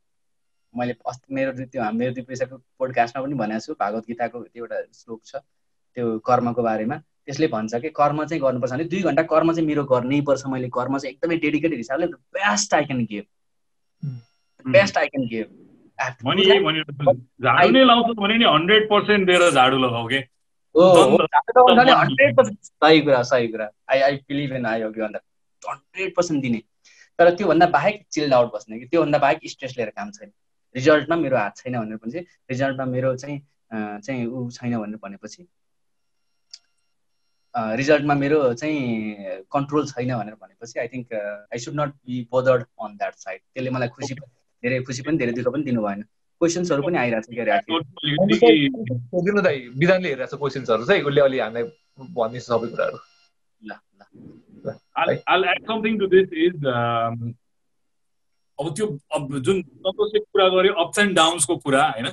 मैले 0.75 0.95
अस्ति 1.07 1.35
मेरो 1.35 1.53
त्यो 1.65 1.91
मेरो 1.93 2.13
दुई 2.15 2.25
पैसाको 2.29 2.57
पोडकास्टमा 2.79 3.23
पनि 3.25 3.35
भनेको 3.35 3.61
छु 3.67 3.75
भागवत 3.81 4.05
गीताको 4.09 4.43
त्यो 4.43 4.65
एउटा 4.65 4.77
श्लोक 5.01 5.21
छ 5.25 5.37
त्यो 5.97 6.19
कर्मको 6.27 6.63
बारेमा। 6.63 6.97
त्यसले 7.27 7.47
भन्छ 7.47 7.75
कि 7.75 7.89
कर्म 7.91 8.25
चाहिँ 8.25 8.43
गर्नुपर्छ 8.43 8.73
भने 8.73 8.85
दुई 8.85 9.03
घन्टा 9.03 9.23
कर्म 9.33 9.53
चाहिँ 9.53 9.67
मेरो 9.69 9.85
गर्नै 9.85 10.21
पर्छ 10.21 10.47
मैले 10.47 10.69
कर्म 10.69 10.99
चाहिँ 10.99 11.15
एकदमै 11.15 11.37
डेडिकेटेड 11.37 11.79
हिसाबले 11.79 12.07
best 12.07 12.75
I 12.75 12.85
can 12.85 13.05
give. 13.05 13.25
Best 14.67 14.99
I 14.99 15.07
can 15.07 15.27
give. 15.33 15.47
सही 22.83 23.01
कुरा 23.01 23.23
सही 23.23 23.49
कुरा। 23.49 23.69
I 23.91 24.01
I 24.01 24.17
believe 24.29 24.53
in 24.57 24.67
I 24.67 24.83
अघि 24.83 25.01
हन्ड्रेड 25.01 26.15
पर्सेन्ट 26.17 26.43
दिने। 26.43 26.63
तर 27.19 27.31
त्योभन्दा 27.31 27.67
बाहेक 27.67 28.05
चिल्ड 28.11 28.35
आउट 28.35 28.53
बस्ने 28.55 28.79
कि 28.79 28.87
त्योभन्दा 28.87 29.19
बाहेक 29.19 29.41
स्ट्रेस 29.47 29.77
लिएर 29.79 29.91
काम 29.91 30.11
छैन। 30.11 30.31
रिजल्टमा 30.75 31.17
मेरो 31.17 31.37
हात 31.37 31.57
छैन 31.57 31.79
भनेर 31.79 31.97
भनेपछि 31.97 32.19
रिजल्टमा 32.51 32.85
मेरो 32.85 33.17
चाहिँ 33.17 33.41
चाहिँ 33.73 34.27
ऊ 34.27 34.51
छैन 34.51 34.79
भनेर 34.79 34.99
भनेपछि 35.03 35.47
रिजल्टमा 37.55 38.15
मेरो 38.15 38.39
चाहिँ 38.55 38.81
कन्ट्रोल 39.53 39.87
छैन 39.87 40.11
भनेर 40.17 40.35
भनेपछि 40.35 40.81
I 40.81 40.89
think 40.89 41.13
I 41.53 41.59
should 41.59 41.75
not 41.81 41.91
be 42.07 42.17
bothered 42.33 42.63
on 42.81 42.97
that 42.97 43.15
side 43.25 43.41
त्यसले 43.41 43.71
मलाई 43.71 43.89
खुसी 43.97 44.15
धेरै 44.15 44.81
खुसी 44.89 45.03
पनि 45.03 45.17
धेरै 45.19 45.33
दुःख 45.33 45.49
पनि 45.53 45.65
दिनु 45.65 45.83
भएन। 45.83 46.03
क्वेसन्सहरू 46.41 46.83
पनि 46.83 46.97
आइरहेको 46.99 47.29
छ 47.29 48.45
दिनु 49.27 49.41
दाइ 49.43 49.57
विधानले 49.83 50.09
हेरिरहेको 50.09 50.37
छ 50.37 50.39
क्वेसन्सहरू 50.41 50.83
चाहिँ 50.87 51.03
उसले 51.03 51.21
अलि 51.21 51.39
हामीलाई 51.39 51.65
भनिदिन्छ 52.17 52.47
सबै 52.47 52.69
कुराहरू। 52.73 52.99
अब 58.59 58.67
त्यो 58.77 58.87
अब 59.17 59.23
जुन 59.39 59.57
सन्तोषले 59.63 60.19
कुरा 60.21 60.47
गर्यो 60.57 60.73
अप्स 60.85 60.99
एन्ड 60.99 61.13
डाउन्सको 61.17 61.55
कुरा 61.57 61.83
होइन? 61.91 62.09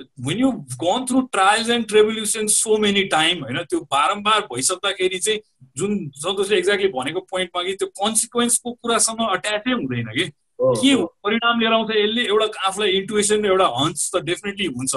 When 0.00 0.38
you 0.38 0.50
gone 0.82 1.04
through 1.08 1.20
trials 1.32 1.70
and 1.70 1.86
tribulation 1.88 2.46
so 2.48 2.76
many 2.78 3.02
time 3.14 3.42
होइन 3.44 3.58
त्यो 3.70 3.80
बारम्बार 3.92 4.40
भइसक्दाखेरि 4.52 5.18
चाहिँ 5.18 5.40
जुन 5.76 5.98
सन्तोषले 6.16 6.58
एक्ज्याक्टली 6.58 6.88
भनेको 6.88 7.20
पोइन्टमा 7.32 7.62
कि 7.62 7.74
त्यो 7.74 7.88
कन्सिक्वेन्सको 8.00 8.72
कुरासँग 8.72 9.20
अट्याचै 9.28 9.72
हुँदैन 9.72 10.12
कि? 10.16 10.30
के 10.62 10.94
परिणाम 11.24 11.60
लिएर 11.60 11.72
आउँछ 11.72 11.90
यसले 11.96 12.22
एउटा 12.24 12.46
आफूलाई 12.66 12.90
इन्टुएसन 12.98 13.44
एउटा 13.46 13.66
हन्स 13.78 14.10
त 14.14 14.22
डेफिनेटली 14.24 14.66
हुन्छ। 14.66 14.94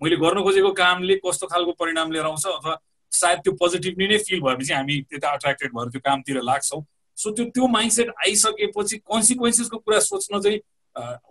मैले 0.00 0.16
गर्न 0.16 0.42
खोजेको 0.42 0.70
कामले 0.80 1.14
कस्तो 1.26 1.46
खालको 1.46 1.72
परिणाम 1.80 2.12
लिएर 2.12 2.24
आउँछ 2.24 2.46
अथवा 2.46 2.76
सायद 3.12 3.38
त्यो 3.44 3.52
पोजिटिभली 3.60 4.08
नै 4.08 4.18
फिल 4.26 4.40
भएपछि 4.40 4.72
हामी 4.72 5.00
त्यता 5.10 5.28
अट्र्याक्टेड 5.28 5.70
भएर 5.76 5.88
त्यो 5.90 6.00
कामतिर 6.06 6.40
लाग्छौँ। 6.50 6.82
सो 7.18 7.30
त्यो 7.30 7.44
त्यो 7.54 7.66
माइन्डसेट 7.66 8.10
आइसकेपछि 8.26 8.96
कन्सिक्वेन्सेसको 9.12 9.78
कुरा 9.78 9.98
सोच्न 10.00 10.40
चाहिँ 10.40 10.60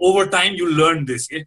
over 0.08 0.28
time 0.30 0.56
you 0.56 0.66
learn 0.66 1.06
this 1.06 1.28
के? 1.28 1.40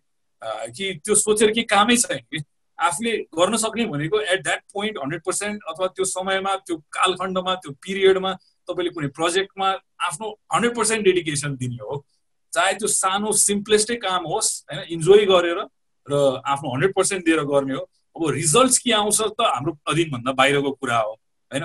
कि 0.43 0.93
त्यो 1.05 1.15
सोचेर 1.15 1.51
के 1.53 1.63
कामै 1.73 1.97
छैन। 1.97 2.19
कि 2.31 2.43
आफूले 2.79 3.17
गर्न 3.39 3.57
सक्ने 3.63 3.85
भनेको 3.87 4.21
at 4.21 4.43
that 4.43 4.61
point 4.73 4.99
hundred 4.99 5.23
percent 5.25 5.63
अथवा 5.69 5.87
त्यो 5.97 6.05
समयमा 6.05 6.55
त्यो 6.67 6.77
कालखण्डमा 6.97 7.55
त्यो 7.55 7.73
पिरियडमा 7.85 8.33
तपाईँले 8.69 8.91
कुनै 8.91 9.09
प्रोजेक्टमा 9.19 9.69
आफ्नो 10.07 10.29
हन्ड्रेड 10.55 10.77
पर्सेन्ट 10.77 11.05
डेडिकेसन 11.05 11.57
दिने 11.57 11.83
हो। 11.83 12.05
चाहे 12.53 12.73
त्यो 12.75 12.89
सानो 12.89 13.33
सिम्पलेस्टै 13.41 13.97
काम 14.01 14.25
होस् 14.27 14.51
होइन 14.71 14.81
इन्जोय 14.97 15.25
गरेर 15.27 15.59
र 16.07 16.15
आफ्नो 16.53 16.73
हन्ड्रेड 16.73 16.95
पर्सेन्ट 16.95 17.25
दिएर 17.25 17.43
गर्ने 17.53 17.75
हो 17.75 17.83
अब 18.17 18.31
रिजल्ट्स 18.35 18.79
के 18.79 18.93
आउँछ 18.93 19.21
त 19.21 19.51
हाम्रो 19.55 19.79
अधीनभन्दा 19.87 20.33
बाहिरको 20.33 20.71
कुरा 20.81 20.99
हो 20.99 21.13
होइन? 21.13 21.65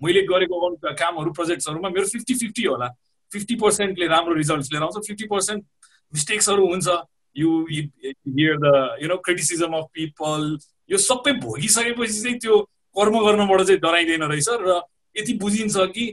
मैले 0.00 0.22
गरेको 0.26 0.56
कामहरू 0.96 1.30
प्रोजेक्ट्सहरूमा 1.36 1.88
मेरो 1.94 2.06
फिफ्टी 2.08 2.34
फिफ्टी 2.34 2.64
होला। 2.64 2.88
फिफ्टी 3.32 3.54
पर्सेन्टले 3.62 4.06
राम्रो 4.08 4.34
रिजल्ट 4.34 4.72
लिएर 4.72 4.82
आउँछ 4.82 5.06
फिफ्टी 5.06 5.26
पर्सेन्ट 5.28 5.64
मिस्टेक्सहरू 6.12 6.66
हुन्छ। 6.66 6.88
You 7.36 7.50
here 7.70 8.56
the 8.64 8.72
you 9.02 9.08
know 9.08 9.16
criticism 9.26 9.76
of 9.78 9.86
people 9.94 10.58
यो 10.90 10.98
सबै 10.98 11.32
भोगिसकेपछि 11.44 12.22
चाहिँ 12.22 12.38
त्यो 12.38 12.58
कर्म 12.96 13.18
गर्नबाट 13.26 13.62
चाहिँ 13.62 13.80
डराइँदैन 13.80 14.22
रहेछ 14.32 14.48
र 14.66 14.80
यति 15.16 15.32
बुझिन्छ 15.42 15.76
कि 15.94 16.04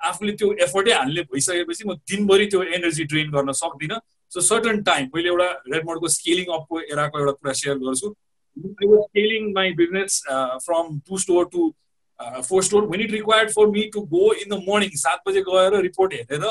आफूले 0.00 0.32
त्यो 0.32 0.52
एफर्टै 0.66 0.92
हाल्ने 0.92 1.22
भइसकेपछि 1.32 1.88
म 1.88 1.94
दिनभरि 2.10 2.46
त्यो 2.52 2.62
एनर्जी 2.78 3.04
ड्रेन 3.12 3.30
गर्न 3.30 3.52
सक्दिनँ। 3.58 3.98
सो 4.32 4.40
सर्टन 4.40 4.82
टाइम 4.82 5.06
मैले 5.14 5.28
एउटा 5.28 5.48
रेडमोडको 5.72 6.08
स्केलिङ 6.08 6.46
अपको 6.54 6.80
एराको 6.80 7.18
एउटा 7.18 7.32
कुरा 7.32 7.52
सेयर 7.60 7.76
गर्छु। 7.84 8.08
Scaling 8.56 9.52
my 9.54 9.72
business 9.78 10.22
from 10.64 10.98
two 11.08 11.18
store 11.18 11.44
to 11.52 11.68
four 12.48 12.62
store 12.62 12.84
when 12.88 13.00
it 13.00 13.10
required 13.12 13.50
for 13.52 13.66
me 13.68 13.82
to 13.94 14.00
go 14.16 14.32
in 14.32 14.48
the 14.48 14.58
morning 14.68 14.90
सात 14.96 15.22
बजे 15.28 15.40
गएर 15.48 15.80
रिपोर्ट 15.82 16.14
हेरेर 16.14 16.44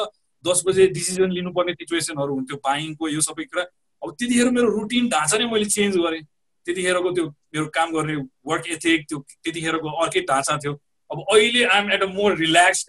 दस 0.45 0.63
बजे 0.67 0.87
डिसिजन 0.95 1.31
लिनुपर्ने 1.31 1.73
सिचुएसनहरू 1.73 2.33
हुन्थ्यो 2.33 2.57
बाइङको 2.65 3.09
यो 3.09 3.21
सबै 3.21 3.43
कुरा। 3.43 3.65
अब 4.03 4.15
त्यतिखेर 4.19 4.49
मेरो 4.51 4.69
रुटिन 4.77 5.09
ढाँचा 5.09 5.37
नै 5.37 5.45
मैले 5.51 5.65
चेन्ज 5.75 5.97
गरेँ। 5.97 6.23
त्यतिखेरको 6.65 7.11
त्यो 7.15 7.25
मेरो 7.53 7.65
काम 7.75 7.91
गर्ने 7.91 8.15
वर्क 8.49 8.67
एथिक 8.75 9.05
त्यो 9.09 9.17
त्यतिखेरको 9.43 9.89
अर्कै 10.03 10.21
ढाँचा 10.29 10.57
थियो। 10.63 10.73
अब 11.11 11.17
अहिले 11.33 11.63
I'm 11.65 11.91
at 11.91 12.01
a 12.03 12.09
more 12.17 12.37
relax 12.37 12.85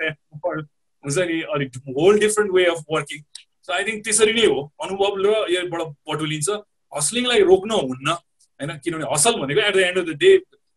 हुन्छ 1.05 1.18
नि 1.18 1.40
अलिक 1.55 1.77
whole 1.96 2.18
different 2.20 2.51
way 2.55 2.64
of 2.72 2.85
working 2.90 3.20
so 3.66 3.72
I 3.72 3.85
think 3.85 4.05
त्यसरी 4.05 4.33
नै 4.33 4.46
हो। 4.46 4.59
अनुभव 4.85 5.16
र 5.25 5.29
योबाट 5.53 5.81
बटुलिन्छ। 6.09 6.48
हस्लिङलाई 6.92 7.40
रोक्न 7.51 7.70
हुन्न 7.72 8.09
होइन? 8.09 8.70
किनभने 8.85 9.07
हसल 9.12 9.35
भनेको 9.40 9.61
at 9.68 9.75
the 9.75 9.79
end 9.88 9.98
of 9.98 10.07
the 10.07 10.16
day 10.22 10.31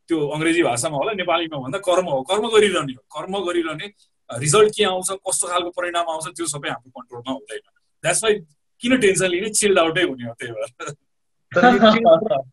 त्यो 0.09 0.17
अङ्ग्रेजी 0.35 0.63
भाषामा 0.63 0.97
होला 0.97 1.13
नेपालीमा 1.21 1.57
भन्दा 1.65 1.79
कर्म 1.87 2.05
हो। 2.13 2.21
कर्म 2.29 2.47
गरिरहने 2.55 2.93
हो। 2.93 3.01
कर्म 3.15 3.33
गरिरहने 3.47 3.87
रिजल्ट 4.29 4.75
के 4.77 4.83
आउँछ 4.83 5.09
कस्तो 5.27 5.47
खालको 5.47 5.69
परिणाम 5.77 6.05
आउँछ 6.09 6.25
त्यो 6.37 6.45
सबै 6.53 6.69
हाम्रो 6.69 6.89
कन्ट्रोलमा 6.97 7.31
हुँदैन। 7.31 7.63
द्याट्स 8.03 8.23
वाइ 8.23 8.33
किन 8.81 8.97
टेन्सन 9.05 9.29
लिने 9.35 9.49
चिल्ड 9.61 9.79
आउटै 9.79 10.03
हुने 10.03 10.27
हो 10.27 10.33
त्यही 10.39 10.51
भएर 10.53 12.43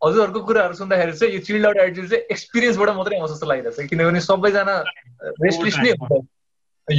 हजुरहरूको 0.00 0.40
कुराहरू 0.48 0.74
सुन्दाखेरि 0.74 1.12
चाहिँ 1.18 1.34
यो 1.34 1.40
चिल्ड 1.48 1.66
आउट 1.66 1.76
एटिट्युड 1.84 2.08
चाहिँ 2.08 2.22
एक्सपिरियन्सबाट 2.36 2.88
मात्रै 2.96 3.18
आउँछ 3.18 3.30
जस्तो 3.30 3.46
लागिरहेको 3.52 3.82
छ 3.82 3.88
किनभने 3.92 4.20
सबैजना 4.26 4.76
रेस्टलेस 5.44 5.78
नै 5.84 5.96
हुन्छ 6.02 6.22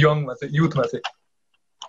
यङमा 0.02 0.34
चाहिँ 0.40 0.56
युथमा 0.58 0.84
चाहिँ 0.92 1.16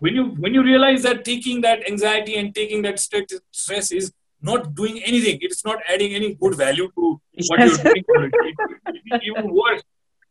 when 0.02 0.16
you 0.16 0.24
when 0.44 0.54
you 0.54 0.64
realize 0.64 1.04
that 1.04 1.26
taking 1.26 1.62
that 1.62 1.82
anxiety 1.90 2.36
and 2.42 2.54
taking 2.58 2.84
that 2.84 3.00
stress 3.00 3.92
is 3.92 4.12
not 4.44 4.68
doing 4.76 5.00
anything 5.12 5.42
it's 5.48 5.66
not 5.66 5.82
adding 5.96 6.14
any 6.20 6.30
good 6.44 6.56
value 6.62 6.86
to 7.00 7.10
what 7.50 7.60
you're 7.60 7.78
doing 7.78 8.06
it, 8.20 8.36
it, 8.50 9.02
it 9.06 9.28
even 9.32 9.50
worse 9.58 9.84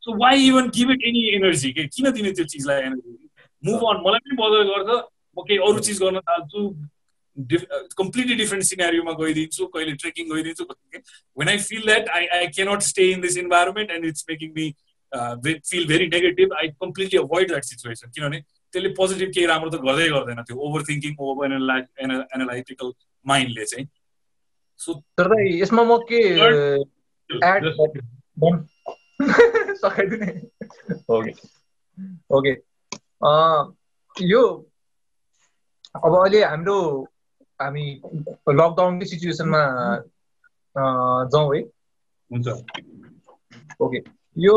so 0.03 0.15
why 0.23 0.35
even 0.37 0.71
give 0.79 0.95
it 0.97 1.05
any 1.11 1.25
energy 1.35 1.73
किन 1.75 2.11
दिने 2.11 2.33
त्यो 2.33 2.45
चिजलाई 2.55 2.83
energy 2.89 3.17
move 3.63 3.87
on 3.91 4.03
मलाई 4.07 4.25
पनि 4.27 4.37
बदल 4.43 4.73
गर्छ 4.73 4.99
म 5.39 5.45
केही 5.49 5.59
अरू 5.69 5.79
चिज 5.89 6.03
गर्न 6.03 6.21
चाहन्छु 6.29 6.63
कम्प्लिटली 7.99 8.35
डिफ्रेन्ट 8.35 8.65
सिनेरियोमा 8.67 9.13
गइदिन्छु 9.23 9.67
कहिले 9.75 9.93
trekking 10.03 10.31
गइदिन्छु 10.35 10.65
when 11.39 11.49
I 11.49 11.59
feel 11.65 11.83
that 11.87 12.09
I 12.19 12.27
I 12.39 12.47
cannot 12.59 12.83
stay 12.91 13.11
in 13.11 13.21
this 13.21 13.37
environment 13.39 13.91
and 13.97 14.05
it's 14.07 14.25
making 14.31 14.53
me 14.55 14.67
feel 15.71 15.87
very 15.89 16.07
negative 16.07 16.55
I 16.61 16.69
completely 16.85 17.19
avoid 17.19 17.49
that 17.49 17.65
situation 17.65 18.11
किनभने 18.15 18.41
त्यसले 18.41 18.89
पोजिटिभ 18.97 19.31
केही 19.35 19.47
राम्रो 19.47 19.71
त 19.71 19.81
गर्दै 19.85 20.09
गर्दैन 20.09 20.43
त्यो 20.49 20.57
ओभर 20.69 20.83
थिङ्किङ 20.89 21.13
ओभर 21.27 21.53
एनालाइटिकल 21.53 22.93
माइन्डले 23.27 23.65
चाहिँ। 23.65 23.87
सो 24.81 24.95
तर 25.19 25.29
यसमा 25.43 25.83
म 25.85 25.99
के 26.11 26.21
सकाइदिने 29.83 30.29
ओके 31.17 31.33
ओके 32.39 32.53
यो 34.15 34.43
अब 36.05 36.15
अहिले 36.19 36.43
हाम्रो 36.45 36.77
हामी 37.61 37.85
लकडाउनकै 38.51 39.07
सिचुएसनमा 39.07 39.63
जाउँ 41.33 41.55
है। 41.55 41.61
हुन्छ। 42.31 42.49
ओके 43.83 43.99
यो 44.37 44.57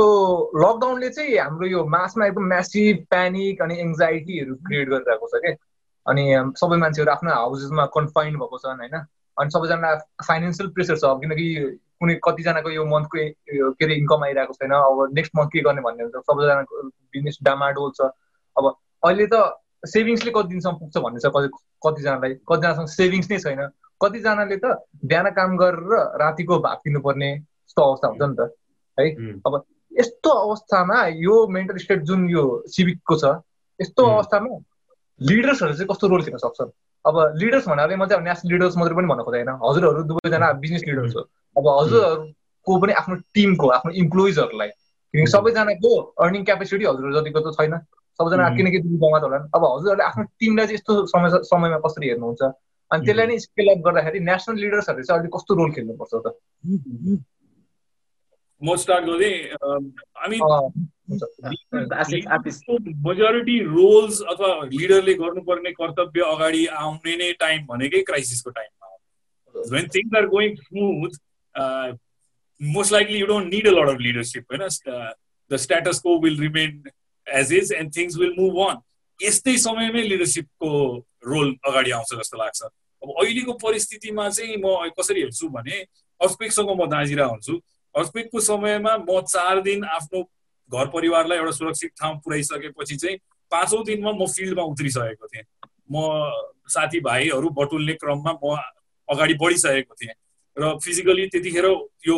लकडाउनले 0.56 1.10
चाहिँ 1.10 1.38
हाम्रो 1.38 1.67
यो 1.67 1.86
मासमा 1.95 2.25
एकदम 2.25 2.45
म्यासिभ 2.47 3.06
प्यानिक 3.10 3.62
अनि 3.62 3.75
एङ्जाइटीहरू 3.82 4.56
क्रिएट 4.67 4.89
गरिरहेको 4.89 5.27
छ 5.27 5.41
क्या 5.45 5.54
अनि 6.06 6.23
सबै 6.62 6.77
मान्छेहरू 6.84 7.12
आफ्नो 7.12 7.32
हाउसेसमा 7.32 7.86
कन्फाइन्ड 7.95 8.38
भएको 8.41 8.58
छन् 8.58 8.80
होइन? 8.82 8.95
अनि 9.38 9.49
सबैजना 9.49 9.89
फाइनेन्सियल 10.27 10.69
प्रेसर 10.75 10.97
छ 10.97 11.13
किनकि 11.21 11.47
कुनै 12.01 12.15
कतिजनाको 12.25 12.69
यो 12.69 12.86
मन्थको 12.86 13.17
के 13.17 13.86
अरे 13.86 13.95
इन्कम 13.95 14.23
आइरहेको 14.25 14.54
छैन 14.54 14.71
अब 14.77 14.97
नेक्स्ट 15.17 15.36
मन्थ 15.38 15.49
के 15.54 15.62
गर्ने 15.67 15.82
भन्ने 15.82 16.04
हुन्छ 16.04 16.25
सबैजनाको 16.30 16.82
बिजनेस 17.15 17.38
डामाडोल 17.43 17.91
छ। 17.97 18.10
अब 18.56 18.65
अहिले 19.04 19.27
त 19.34 19.36
सेभिङ्सले 19.84 20.32
कति 20.32 20.48
दिनसम्म 20.48 20.76
पुग्छ 20.78 20.98
भन्ने 20.98 21.20
छ 21.20 21.32
कति 21.36 21.48
कतिजनालाई 21.86 22.34
कतिजनासँग 22.50 22.88
सेभिङ्स 22.88 23.32
नै 23.32 23.38
छैन। 23.39 23.62
कतिजनाले 24.02 24.58
त 24.58 24.65
बिहान 25.06 25.30
काम 25.38 25.58
गरेर 25.58 25.91
रातिको 26.22 26.60
भात 26.60 26.82
किन्नुपर्ने 26.84 27.30
यस्तो 27.32 27.82
अवस्था 27.82 28.08
हुन्छ 28.08 28.22
नि 28.22 28.36
त 28.36 28.41
है? 28.98 29.06
अब 29.48 29.54
यस्तो 29.91 30.30
अवस्थामा 30.30 30.98
यो 31.22 31.36
मेन्टल 31.48 31.78
स्टेट 31.78 32.02
जुन 32.10 32.30
यो 32.30 32.44
सिभिकको 32.67 33.15
छ 33.15 33.26
यस्तो 33.80 34.02
अवस्थामा 34.06 34.58
लिडर्सहरू 35.22 35.74
चाहिँ 35.74 35.88
कस्तो 35.89 36.08
रोल 36.08 36.22
खेल्न 36.24 36.38
सक्छन्? 36.38 36.72
अब 37.06 37.15
लिडर्स 37.38 37.67
भन्नाले 37.67 37.96
म 37.96 38.06
चाहिँ 38.06 38.24
नेसनल 38.24 38.52
लिडर्स 38.54 38.78
मात्रै 38.78 38.96
पनि 38.96 39.08
भन्न 39.08 39.22
खोज्दैन। 39.26 39.50
हजुरहरू 39.62 40.04
दुवैजना 40.10 40.52
बिजनेस 40.62 40.84
लिडर्स 40.88 41.15
हो। 41.15 41.22
अब 41.58 41.65
हजुरहरूको 41.67 42.78
पनि 42.82 42.94
आफ्नो 43.02 43.15
टिमको 43.34 43.67
आफ्नो 43.78 43.91
इम्प्लोइजहरूलाई 44.02 44.70
किनकि 45.13 45.32
सबैजनाको 45.32 45.91
अर्निङ 46.26 46.44
क्यापेसिटी 46.46 46.86
हजुरहरू 46.86 47.13
जतिको 47.22 47.39
त 47.41 47.54
छैन। 47.58 47.74
सबैजना 48.21 48.49
किनकि 48.55 48.79
त 48.79 49.23
होला 49.25 49.38
अब 49.57 49.63
हजुरहरूले 49.65 50.03
आफ्नो 50.03 50.23
टिमलाई 50.23 50.65
चाहिँ 50.65 50.77
यस्तो 50.77 51.05
समय 51.05 51.29
समयमा 51.49 51.79
कसरी 51.88 52.07
हेर्नुहुन्छ? 52.07 52.41
अनि 52.91 53.05
त्यसलाई 53.05 53.27
नै 53.27 53.38
स्केल 53.39 53.67
अप 53.71 53.79
गर्दाखेरि 53.86 54.19
नेसनल 54.19 54.55
लिडर्सहरूले 54.63 55.05
चाहिँ 55.05 55.19
अहिले 55.19 55.31
कस्तो 55.38 55.51
रोल 55.55 55.71
खेल्नुपर्छ 55.71 56.13
त? 56.25 56.27
म 58.62 58.75
स्टार्ट 58.75 59.05
गर्दै 59.05 59.34
मेजोरिटी 63.07 63.60
रोल्स 63.60 64.21
अथवा 64.21 64.49
लिडरले 64.65 65.13
गर्नुपर्ने 65.13 65.71
कर्तव्य 65.71 66.21
अगाडि 66.21 66.65
आउने 66.65 67.15
नै 67.15 67.31
टाइम 67.39 67.65
भनेकै 67.65 68.01
क्राइसिसको 68.01 68.49
टाइममा 68.49 68.88
हो। 68.88 68.97
When 69.71 69.86
things 69.95 70.17
are 70.17 70.25
going 70.27 70.55
smooth 70.55 71.13
most 72.62 72.91
likely 72.93 73.17
you 73.19 73.27
don't 73.27 73.53
need 73.53 73.67
a 73.67 73.71
lot 73.71 73.89
of 73.89 73.99
leadership 73.99 74.43
होइन? 74.51 74.63
The 75.51 75.55
status 75.55 75.99
quo 75.99 76.19
will 76.19 76.39
remain 76.41 76.71
as 77.27 77.53
is 77.53 77.71
and 77.73 77.95
things 77.97 78.17
will 78.17 78.36
move 78.39 78.57
on 78.69 78.77
यस्तै 79.19 79.57
समयमै 79.57 80.03
लिडरसिपको 80.03 80.69
रोल 81.25 81.55
अगाडि 81.67 81.91
आउँछ 81.91 82.13
जस्तो 82.19 82.38
लाग्छ। 82.38 82.62
अब 83.03 83.10
अहिलेको 83.21 83.53
परिस्थितिमा 83.63 84.29
चाहिँ 84.29 84.57
म 84.57 84.89
कसरी 84.99 85.21
हेर्छु 85.21 85.49
भने 85.49 85.77
अर्थक्वेकसँग 86.21 86.69
म 86.69 86.86
दाजिरा 86.89 87.25
हुन्छु। 87.25 87.55
अर्थक्वेकको 87.95 88.39
समयमा 88.39 88.97
म 88.97 89.21
चार 89.27 89.62
दिन 89.62 89.84
आफ्नो 89.97 90.21
घर 90.71 90.88
परिवारलाई 90.88 91.38
एउटा 91.38 91.51
सुरक्षित 91.51 91.91
ठाउँ 91.99 92.17
पुऱ्याइसकेपछि 92.25 92.95
चाहिँ 92.95 93.17
पाँचौँ 93.51 93.84
दिनमा 93.86 94.12
म 94.12 94.25
फिल्डमा 94.25 94.63
उत्रिसकेको 94.73 95.27
थिएँ। 95.27 95.45
म 95.91 95.95
साथीभाइहरू 96.71 97.49
बटुल्ने 97.49 97.93
क्रममा 98.01 98.34
म 98.43 98.55
अगाडि 99.10 99.34
बढिसकेको 99.41 99.95
थिएँ। 100.01 100.13
र 100.57 100.77
फिजिकली 100.84 101.27
त्यतिखेर 101.27 101.65
यो 102.07 102.15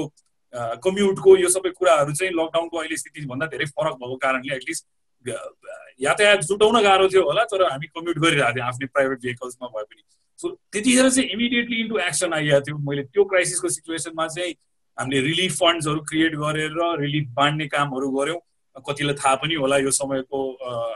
कम्युटको 0.83 1.35
यो 1.37 1.49
सबै 1.49 1.69
कुराहरू 1.77 2.13
चाहिँ 2.13 2.33
लकडाउनको 2.33 2.77
अहिले 2.77 2.97
स्थितिभन्दा 2.97 3.45
धेरै 3.53 3.65
फरक 3.77 3.95
भएको 4.01 4.15
कारणले 4.25 4.55
एटलिस्ट 4.55 4.85
यातायात 6.01 6.41
जुटाउन 6.49 6.81
गाह्रो 6.83 7.07
थियो 7.09 7.23
होला 7.29 7.43
तर 7.51 7.63
हामी 7.69 7.87
कम्युट 7.87 8.17
गरिरहेको 8.25 8.55
थियौँ 8.55 8.67
आफ्नै 8.67 8.87
प्राइभेट 8.93 9.19
भेहिकल्समा 9.25 9.67
भए 9.75 9.83
पनि। 9.83 10.01
सो 10.39 10.49
त्यतिखेर 10.73 11.09
चाहिँ 11.09 11.29
इमिडिएटली 11.29 11.79
इन्टु 11.81 11.97
एक्सन 12.05 12.33
आइरहेको 12.33 12.65
थियो। 12.67 12.77
मैले 12.89 13.03
त्यो 13.03 13.23
क्राइसिसको 13.33 13.69
सिचुएसनमा 13.75 14.27
चाहिँ 14.35 14.53
हामीले 14.97 15.21
रिलिफ 15.27 15.53
फन्ड्सहरू 15.59 15.99
क्रिएट 16.09 16.35
गरेर 16.43 16.75
रिलिफ 17.01 17.27
बाँड्ने 17.37 17.67
कामहरू 17.75 18.09
गऱ्यौँ। 18.17 18.39
कतिलाई 18.75 19.15
थाहा 19.15 19.35
पनि 19.41 19.55
होला 19.55 19.77
यो 19.77 19.91
समयको 19.91 20.39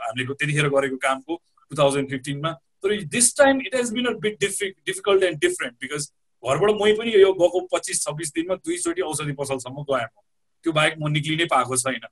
हामीले 0.04 0.34
त्यतिखेर 0.34 0.68
गरेको 0.68 0.96
कामको 1.02 1.34
टु 1.70 1.76
थाउजन्ड 1.78 2.10
फिफ्टिनमा 2.10 2.52
तर 2.84 2.94
this 3.16 3.36
time 3.38 3.60
it 3.66 3.74
has 3.74 3.92
been 3.94 4.06
a 4.06 4.12
bit 4.22 4.38
difficult 4.40 4.74
difficult 4.86 5.22
and 5.24 5.38
different 5.40 5.74
because 5.82 6.08
घरबाट 6.42 6.70
मै 6.80 6.92
पनि 6.98 7.10
यो 7.14 7.32
गएको 7.32 7.60
पच्चिस 7.72 8.04
छब्बिस 8.04 8.32
दिनमा 8.34 8.54
दुईचोटि 8.62 9.02
औषधि 9.02 9.32
पसलसम्म 9.40 9.82
गएँ 9.90 10.06
म। 10.06 10.16
त्यो 10.64 10.72
बाहेक 10.72 10.94
म 10.98 11.08
निक्लिनै 11.12 11.46
पाएको 11.50 11.76
छैन। 11.76 12.06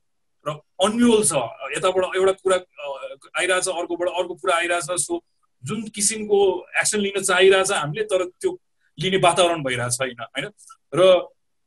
र 0.45 0.49
अन्यल 0.83 1.23
छ। 1.23 1.33
यताबाट 1.77 2.15
एउटा 2.15 2.33
कुरा 2.43 2.57
आइरहेछ 3.39 3.67
अर्कोबाट 3.67 4.09
अर्को 4.09 4.35
कुरा 4.35 4.55
आइरहेछ। 4.55 4.99
सो 5.07 5.23
जुन 5.63 5.87
किसिमको 5.95 6.39
एक्सन 6.79 6.99
लिन 6.99 7.21
चाहिरहेछ 7.23 7.71
हामीले 7.71 8.03
तर 8.11 8.23
त्यो 8.41 8.51
लिने 8.97 9.17
वातावरण 9.23 9.63
भइरहेको 9.63 9.95
छैन 9.95 10.21
होइन? 10.21 10.45
र 10.93 11.01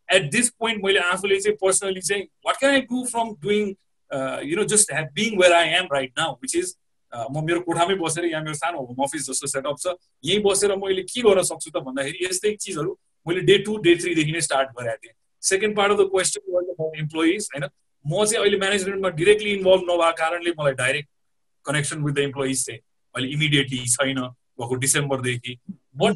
एट 0.08 0.30
दिस 0.30 0.48
पोइन्ट 0.60 0.84
मैले 0.84 1.00
आफूले 1.00 1.40
चाहिँ 1.40 1.56
पर्सनली 1.56 2.00
चाहिँ 2.00 2.22
what 2.46 2.56
can 2.56 2.72
I 2.74 2.80
do 2.92 3.04
from 3.10 3.34
doing 3.42 3.64
you 4.50 4.56
know 4.56 4.64
just 4.72 4.92
have 4.92 5.08
being 5.14 5.38
where 5.40 5.52
I 5.52 5.68
am 5.80 5.88
right 5.92 6.12
now 6.18 6.32
which 6.42 6.56
is 6.56 6.74
म 7.12 7.44
मेरो 7.44 7.60
कोठामै 7.66 7.94
बसेर 8.00 8.24
यहाँ 8.24 8.42
मेरो 8.42 8.54
सानो 8.54 8.78
होम 8.86 9.02
अफिस 9.04 9.26
जस्तो 9.30 9.46
सेटअप 9.46 9.76
छ। 9.80 9.94
यहीँ 10.24 10.42
बसेर 10.42 10.76
मैले 10.76 11.02
के 11.02 11.22
गर्न 11.22 11.42
सक्छु 11.42 11.70
त 11.70 11.82
भन्दाखेरि 11.84 12.24
यस्तै 12.24 12.54
चिजहरू 12.56 12.96
मैले 13.26 13.40
डे 13.48 13.58
टू 13.66 13.76
डे 13.86 13.94
थ्रीदेखि 13.96 14.32
नै 14.32 14.40
स्टार्ट 14.40 14.68
गरेको 14.78 14.96
थिएँ। 15.04 15.14
Second 15.42 15.76
part 15.76 15.92
of 15.92 15.98
the 15.98 16.08
question 16.10 16.98
employees 17.02 17.48
होइन? 17.52 17.68
म 18.04 18.24
चाहिँ 18.24 18.40
अहिले 18.42 18.58
म्यानेजमेन्टमा 18.58 19.08
डिरेक्टली 19.16 19.50
इन्भल्भ 19.52 19.82
नभएको 19.90 20.16
कारणले 20.18 20.50
मलाई 20.58 20.74
direct 20.74 21.08
connection 21.66 22.02
with 22.04 22.12
the 22.14 22.18
employees 22.30 22.64
चाहिँ 22.66 22.80
अहिले 23.14 23.28
इमिडिएटली 23.34 23.86
छैन 23.94 24.20
भएको 24.60 24.74
डिसेम्बरदेखि 24.84 25.56
but 26.02 26.14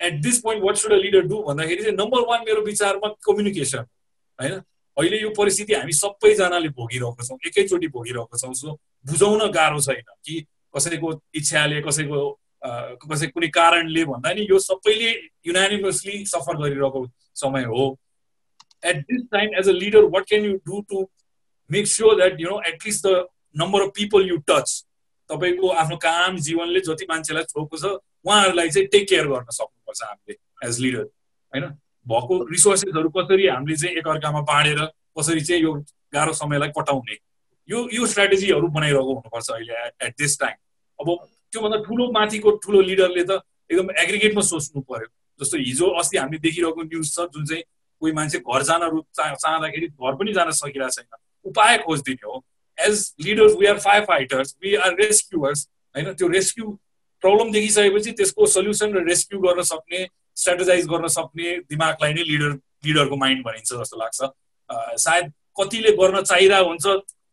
at 0.00 0.20
this 0.22 0.40
point 0.42 0.64
what 0.64 0.76
should 0.76 0.92
a 0.92 0.96
leader 0.96 1.22
do 1.26 1.42
भन्दाखेरि 1.46 1.82
चाहिँ 1.82 1.96
नम्बर 1.96 2.20
वान 2.28 2.44
मेरो 2.46 2.60
विचारमा 2.64 3.08
कम्युनिकेसन 3.26 3.78
होइन? 3.78 4.60
अहिले 4.96 5.20
यो 5.20 5.30
परिस्थिति 5.38 5.74
हामी 5.74 5.92
सबैजनाले 5.92 6.68
भोगिरहेको 6.76 7.22
छौँ 7.24 7.38
एकैचोटि 7.46 7.88
भोगिरहेको 7.96 8.38
छौँ। 8.38 8.54
सो 8.54 8.78
बुझाउन 9.08 9.50
गाह्रो 9.52 9.80
छैन 9.80 10.02
कि 10.24 10.40
कसैको 10.74 11.12
इच्छाले 11.34 11.80
कसैको 11.82 12.20
कसै 13.04 13.26
कुनै 13.26 13.48
कारणले 13.54 14.04
भन्दा 14.04 14.32
नि 14.34 14.46
यो 14.50 14.58
सबैले 14.58 15.10
युनानिमसली 15.46 16.24
सफर 16.26 16.56
गरिरहेको 16.62 17.06
समय 17.40 17.64
हो। 17.72 17.84
At 18.84 18.96
this 19.10 19.22
time 19.32 19.54
as 19.58 19.68
a 19.68 19.72
leader 19.72 20.04
what 20.14 20.26
can 20.28 20.44
you 20.44 20.52
do 20.66 20.80
to 20.90 21.06
make 21.70 21.86
sure 21.86 22.16
that 22.16 22.40
you 22.40 22.48
know 22.50 22.60
at least 22.68 23.06
the 23.06 23.26
number 23.56 23.82
of 23.82 23.92
people 23.96 24.28
you 24.28 24.36
touch 24.50 24.74
तपाईँको 25.30 25.68
आफ्नो 25.82 25.96
काम 26.02 26.36
जीवनले 26.48 26.80
जति 26.88 27.06
मान्छेलाई 27.10 27.44
छोएको 27.52 27.76
छ 27.76 27.84
उहाँहरूलाई 28.26 28.68
चाहिँ 28.68 28.88
टेक 28.92 29.08
केयर 29.08 29.26
गर्न 29.28 29.56
सक्नुपर्छ 29.56 30.02
हामीले 30.02 30.36
एज 30.68 30.80
लिडर 30.80 31.04
होइन? 31.52 31.64
भएको 32.06 32.42
रिसोर्सेसहरू 32.50 33.08
कसरी 33.16 33.46
हामीले 33.46 33.76
चाहिँ 33.76 33.96
एकअर्कामा 33.96 34.40
बाँडेर 34.50 34.84
कसरी 35.18 35.40
चाहिँ 35.40 35.62
यो 35.62 35.72
गाह्रो 36.14 36.32
समयलाई 36.32 36.68
कटाउने? 36.78 37.16
यो 37.68 37.88
यो 37.92 38.06
स्ट्राटेजीहरू 38.06 38.68
बनाइरहेको 38.74 39.14
हुनुपर्छ 39.14 39.50
अहिले 39.50 39.74
एट 40.06 40.14
दिस 40.18 40.38
टाइम 40.40 40.56
अब 40.98 41.08
त्योभन्दा 41.52 41.78
ठुलो 41.86 42.10
माथिको 42.12 42.50
ठुलो 42.64 42.80
लिडरले 42.90 43.24
त 43.30 43.40
एकदम 43.70 43.90
एग्रिगेटमा 44.02 44.42
सोच्नु 44.48 44.80
पर्यो। 44.88 45.08
जस्तो 45.40 45.56
हिजो 45.58 45.86
अस्ति 46.00 46.16
हामीले 46.18 46.38
देखिरहेको 46.44 46.82
न्युज 46.82 47.14
छ 47.14 47.26
जुन 47.34 47.44
चाहिँ 47.46 47.62
कोही 48.02 48.12
मान्छे 48.12 48.38
घर 48.38 48.62
जान 48.68 48.82
चाहँदाखेरि 49.18 49.86
घर 49.86 50.14
पनि 50.16 50.32
जान 50.32 50.50
सकिरहेको 50.58 50.90
छैन। 50.96 51.50
उपाय 51.50 51.78
खोजिदिने 51.84 52.26
हो। 52.26 52.44
As 52.78 52.96
leaders 53.26 53.54
we 53.60 53.66
are 53.66 53.78
fire 53.84 54.04
fighters 54.04 54.54
we 54.62 54.74
are 54.86 54.94
rescuers 55.00 55.68
होइन? 55.94 56.12
त्यो 56.14 56.28
रेस्क्यु 56.28 56.70
प्रब्लम 57.22 57.52
देखिसकेपछि 57.52 58.10
त्यसको 58.18 58.46
सल्युसन 58.46 58.92
र 58.96 59.04
रेस्क्यु 59.08 59.40
गर्न 59.40 59.62
सक्ने 59.70 60.00
स्ट्राटेजाइज 60.36 60.86
गर्न 60.88 61.06
सक्ने 61.10 61.56
दिमागलाई 61.68 62.12
नै 62.14 62.24
लिडर 62.32 62.52
लिडरको 62.86 63.16
माइन्ड 63.16 63.44
भनिन्छ 63.46 63.72
जस्तो 63.72 63.96
लाग्छ। 63.98 64.20
सायद 65.04 65.32
कतिले 65.60 65.92
गर्न 66.00 66.22
चाहिरहेको 66.22 66.68
हुन्छ 66.68 66.86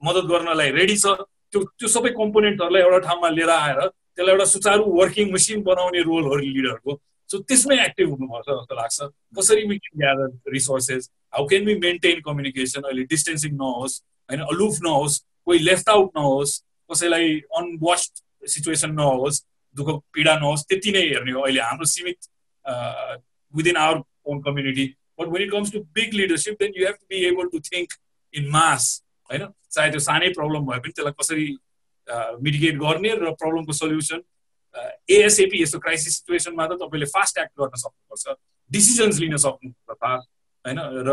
मद्दत 0.07 0.25
गर्नलाई 0.31 0.69
रेडी 0.79 0.97
छ 0.97 1.15
त्यो 1.51 1.63
त्यो 1.79 1.87
सबै 1.95 2.09
कम्पोनेन्टहरूलाई 2.21 2.81
एउटा 2.87 2.99
ठाउँमा 3.07 3.29
लिएर 3.37 3.49
आएर 3.57 3.79
त्यसलाई 3.87 4.33
एउटा 4.33 4.45
सुचारू 4.53 4.83
वर्किङ 4.99 5.31
मेसिन 5.31 5.61
बनाउने 5.69 6.01
रोल 6.09 6.23
हो 6.31 6.35
लिडरको 6.41 6.99
सो 7.29 7.39
त्यसमै 7.49 7.77
एक्टिभ 7.83 8.09
हुनुपर्छ 8.09 8.47
जस्तो 8.49 8.75
लाग्छ। 8.75 8.97
कसरी 9.37 9.63
we 9.69 9.77
can 9.85 9.99
gather 10.01 10.51
resources 10.53 11.09
how 11.35 11.45
can 11.51 11.65
we 11.65 11.75
maintain 11.85 12.19
communication 12.27 12.81
अहिले 12.89 13.03
डिस्टेन्सिङ 13.13 13.55
नहोस् 13.61 13.95
होइन 14.29 14.41
अलुफ 14.53 14.77
नहोस् 14.83 15.19
कोही 15.45 15.59
लेफ्ट 15.69 15.89
आउट 15.89 16.09
नहोस् 16.17 16.53
कसैलाई 16.89 17.33
अनवास्ट 17.59 18.23
सिचुएसन 18.53 18.91
नहोस् 18.99 19.41
दुःख 19.75 19.89
पीडा 20.13 20.35
नहोस् 20.39 20.65
त्यति 20.69 20.91
नै 20.91 21.03
हेर्ने 21.07 21.31
हो। 21.31 21.41
अहिले 21.41 21.61
हाम्रो 21.61 21.85
सीमित 21.93 22.29
within 23.53 23.77
our 23.85 24.01
own 24.31 24.41
community 24.41 24.85
but 25.19 25.27
when 25.33 25.41
it 25.43 25.51
comes 25.51 25.71
to 25.73 25.79
big 25.97 26.13
leadership 26.13 26.55
then 26.61 26.73
you 26.77 26.85
have 26.85 26.95
to 26.95 27.05
be 27.09 27.25
able 27.27 27.49
to 27.53 27.59
think 27.69 27.93
in 28.33 28.49
mass 28.57 28.83
होइन? 29.29 29.47
चाहे 29.75 29.89
त्यो 29.91 30.01
सानै 30.07 30.29
प्रब्लम 30.37 30.65
भए 30.69 30.79
पनि 30.83 30.91
त्यसलाई 30.95 31.15
कसरी 31.21 31.47
मिडिकेट 32.45 32.75
गर्ने 32.81 33.11
र 33.21 33.33
प्रब्लमको 33.41 33.73
सल्युसन 33.81 34.21
एएसएपी 35.15 35.61
यस्तो 35.61 35.79
क्राइसिस 35.85 36.15
सिचुएसनमा 36.17 36.65
त 36.67 36.77
तपाईँले 36.81 37.07
फास्ट 37.15 37.37
एक्ट 37.43 37.53
गर्न 37.59 37.81
सक्नुपर्छ 37.83 38.37
डिसिजन्स 38.71 39.19
लिन 39.19 39.35
सक्नुपर्छ 39.43 39.97
फास्ट 40.05 40.29
होइन? 40.65 40.79
र 41.07 41.11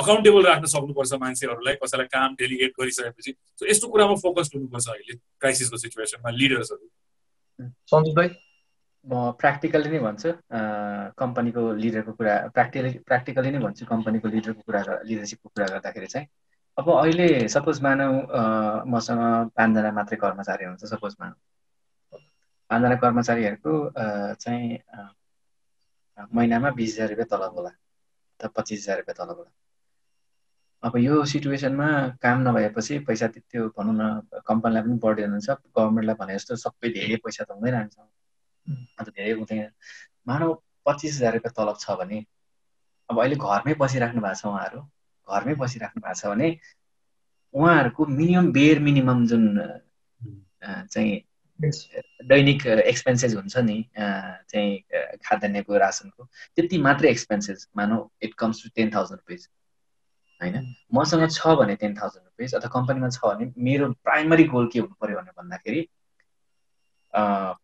अकाउन्टेबल 0.00 0.42
राख्न 0.46 0.66
सक्नुपर्छ 0.72 1.12
मान्छेहरूलाई 1.22 1.74
कसैलाई 1.82 2.06
काम 2.12 2.34
डेलिगेट 2.40 2.72
गरिसकेपछि। 2.80 3.32
सो 3.58 3.66
यस्तो 3.70 3.88
कुरामा 3.88 4.14
फोकस 4.24 4.50
हुनुपर्छ 4.54 4.88
अहिले 4.88 5.14
क्राइसिसको 5.40 5.76
सिचुएसनमा 5.84 6.30
लिडर्सहरू 6.40 6.86
सन्तोष 7.92 8.14
भाइ 8.16 8.28
म 9.06 9.32
प्र्याक्टिकली 9.40 9.90
नै 9.90 9.98
भन्छु 10.06 10.30
कम्पनीको 11.20 11.62
लिडरको 11.82 12.12
कुरा 12.20 12.34
प्र्याक्टिकली 12.56 12.90
प्र्याक्टिकली 13.08 13.50
नै 13.50 13.60
भन्छु 13.66 13.86
कम्पनीको 13.92 14.28
लिडरको 14.36 14.62
कुरा 14.68 14.80
लिडरसिपको 15.10 15.48
कुरा 15.48 15.66
गर्दाखेरि 15.74 16.08
चाहिँ। 16.14 16.26
अब 16.80 16.88
अहिले 16.90 17.28
सपोज 17.52 17.80
मानौ 17.84 18.08
मसँग 18.92 19.20
पाँचजना 19.56 19.90
मात्रै 19.92 20.16
कर्मचारी 20.24 20.64
हुन्छ 20.64 20.84
सपोज 20.92 21.16
मानौ। 21.20 21.34
पाँचजना 22.70 22.96
कर्मचारीहरूको 23.04 23.72
चाहिँ 24.42 24.78
महिनामा 26.34 26.70
बिस 26.78 26.94
हजार 26.94 27.08
रुपियाँ 27.08 27.28
तलब 27.32 27.52
होला 27.56 27.70
त 28.40 28.48
पच्चिस 28.56 28.80
हजार 28.80 28.96
रुपियाँ 28.98 29.16
तलब 29.18 29.36
होला। 29.38 29.52
अब 30.82 30.96
यो 30.96 31.24
सिचुएसनमा 31.32 31.88
काम 32.22 32.38
नभएपछि 32.48 32.98
पैसा 33.08 33.26
त्यो 33.36 33.66
भनौँ 33.76 33.94
न 34.00 34.40
कम्पनीलाई 34.48 34.82
पनि 34.82 34.96
बर्डन 35.04 35.30
हुन्छ 35.36 35.50
गभर्मेन्टलाई 35.50 36.16
भने 36.20 36.34
जस्तो 36.38 36.56
सबै 36.64 36.88
धेरै 36.96 37.16
पैसा 37.24 37.44
त 37.44 37.50
हुँदैन 37.56 37.76
हुन्छ 37.76 37.96
अन्त 38.98 39.08
धेरै 39.10 39.32
हुँदैन। 39.40 39.68
मानव 40.28 40.54
पच्चिस 40.86 41.12
हजार 41.16 41.32
रुपियाँ 41.36 41.54
तलब 41.58 41.76
छ 41.84 41.98
भने 42.00 42.24
अब 43.10 43.20
अहिले 43.20 43.36
घरमै 43.36 43.74
बसिराख्नु 43.84 44.20
भएको 44.24 44.40
छ 44.40 44.46
उहाँहरू। 44.46 44.80
घरमै 45.30 45.54
बसिराख्नु 45.54 46.02
भएको 46.02 46.20
छ 46.20 46.26
भने 46.26 46.48
उहाँहरूको 47.54 48.06
मिनिमम 48.06 48.52
बेयर 48.52 48.78
मिनिमम 48.80 49.26
जुन 49.26 49.44
चाहिँ 50.62 51.20
दैनिक 52.24 52.66
एक्सपेन्सेस 52.66 53.34
हुन्छ 53.34 53.56
नि 53.58 53.78
चाहिँ 53.96 54.78
खाद्यान्नको 55.24 55.78
रासनको 55.78 56.28
त्यति 56.56 56.78
मात्रै 56.78 57.10
एक्सपेन्सेस 57.10 57.68
मानौ 57.76 57.98
it 58.22 58.34
comes 58.34 58.62
to 58.62 58.70
ten 58.74 58.90
thousand 58.94 59.20
rupees 59.20 59.48
होइन? 60.40 60.74
मसँग 60.94 61.28
छ 61.30 61.56
भने 61.56 61.76
टेन 61.76 61.94
थाउजन्ड 61.94 62.24
रुपिस 62.24 62.54
अथवा 62.54 62.70
कम्पनीमा 62.70 63.08
छ 63.08 63.24
भने 63.24 63.52
मेरो 63.58 63.92
प्राइमरी 64.04 64.44
गोल 64.44 64.68
के 64.72 64.78
हुनु 64.78 64.94
पऱ्यो 65.00 65.16
भने 65.16 65.30
भन्दाखेरि 65.38 65.88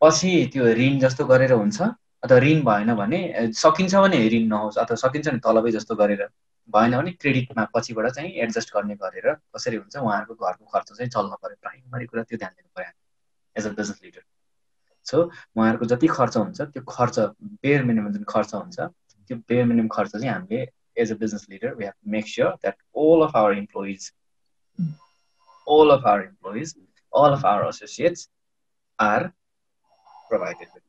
पछि 0.03 0.33
त्यो 0.53 0.67
ऋण 0.75 0.99
जस्तो 0.99 1.25
गरेर 1.25 1.53
हुन्छ 1.53 1.81
अथवा 2.23 2.39
ऋण 2.39 2.63
भएन 2.65 2.95
भने 2.95 3.21
सकिन्छ 3.53 3.95
भने 3.97 4.29
ऋण 4.29 4.49
नहोस् 4.49 4.79
अथवा 4.79 4.97
सकिन्छ 4.97 5.29
भने 5.29 5.39
तलबै 5.39 5.71
जस्तो 5.71 5.95
गरेर 5.95 6.29
भएन 6.69 6.97
भने 6.97 7.13
क्रेडिटमा 7.23 7.65
पछिबाट 7.75 8.11
चाहिँ 8.11 8.31
एडजस्ट 8.45 8.75
गर्ने 8.75 8.95
गरेर 9.03 9.33
कसरी 9.57 9.77
हुन्छ 9.77 9.97
उहाँहरूको 9.97 10.47
घरको 10.47 10.65
खर्च 10.75 10.93
चाहिँ 10.93 11.11
चल्नु 11.11 11.37
पऱ्यो 11.43 11.57
प्राइमरी 11.63 12.07
कुरा 12.07 12.23
त्यो 12.23 12.39
ध्यान 12.39 12.53
दिनु 12.57 12.71
पऱ्यो 12.77 12.93
as 13.57 13.67
a 13.67 13.71
business 13.71 14.01
leader 14.05 14.23
so 15.07 15.23
उहाँहरूको 15.23 15.87
जति 15.95 16.07
खर्च 16.07 16.37
हुन्छ 16.37 16.61
त्यो 16.63 16.83
खर्च 16.89 17.19
बेयर 17.65 17.85
मिनिमम 17.91 18.13
जुन 18.13 18.25
खर्च 18.29 18.55
हुन्छ 18.55 18.81
त्यो 18.81 19.37
बेयर 19.37 19.65
मिनिमम 19.65 19.89
खर्च 19.89 20.11
चाहिँ 20.13 20.29
हामीले 20.29 20.67
leader, 21.49 21.75
we 21.77 21.85
have 21.85 21.95
to 21.95 22.09
make 22.09 22.27
sure 22.27 22.55
that 22.63 22.77
all 22.93 23.23
of 23.23 23.35
our 23.35 23.53
employees, 23.53 24.13
all 25.67 25.91
of 25.91 26.07
our 26.07 26.25
employees, 26.25 26.75
all 27.13 27.33
of 27.33 27.45
our 27.45 27.69
associates 27.69 28.29
are 28.99 29.33
provided 30.31 30.69
with 30.75 30.75
that. 30.75 30.86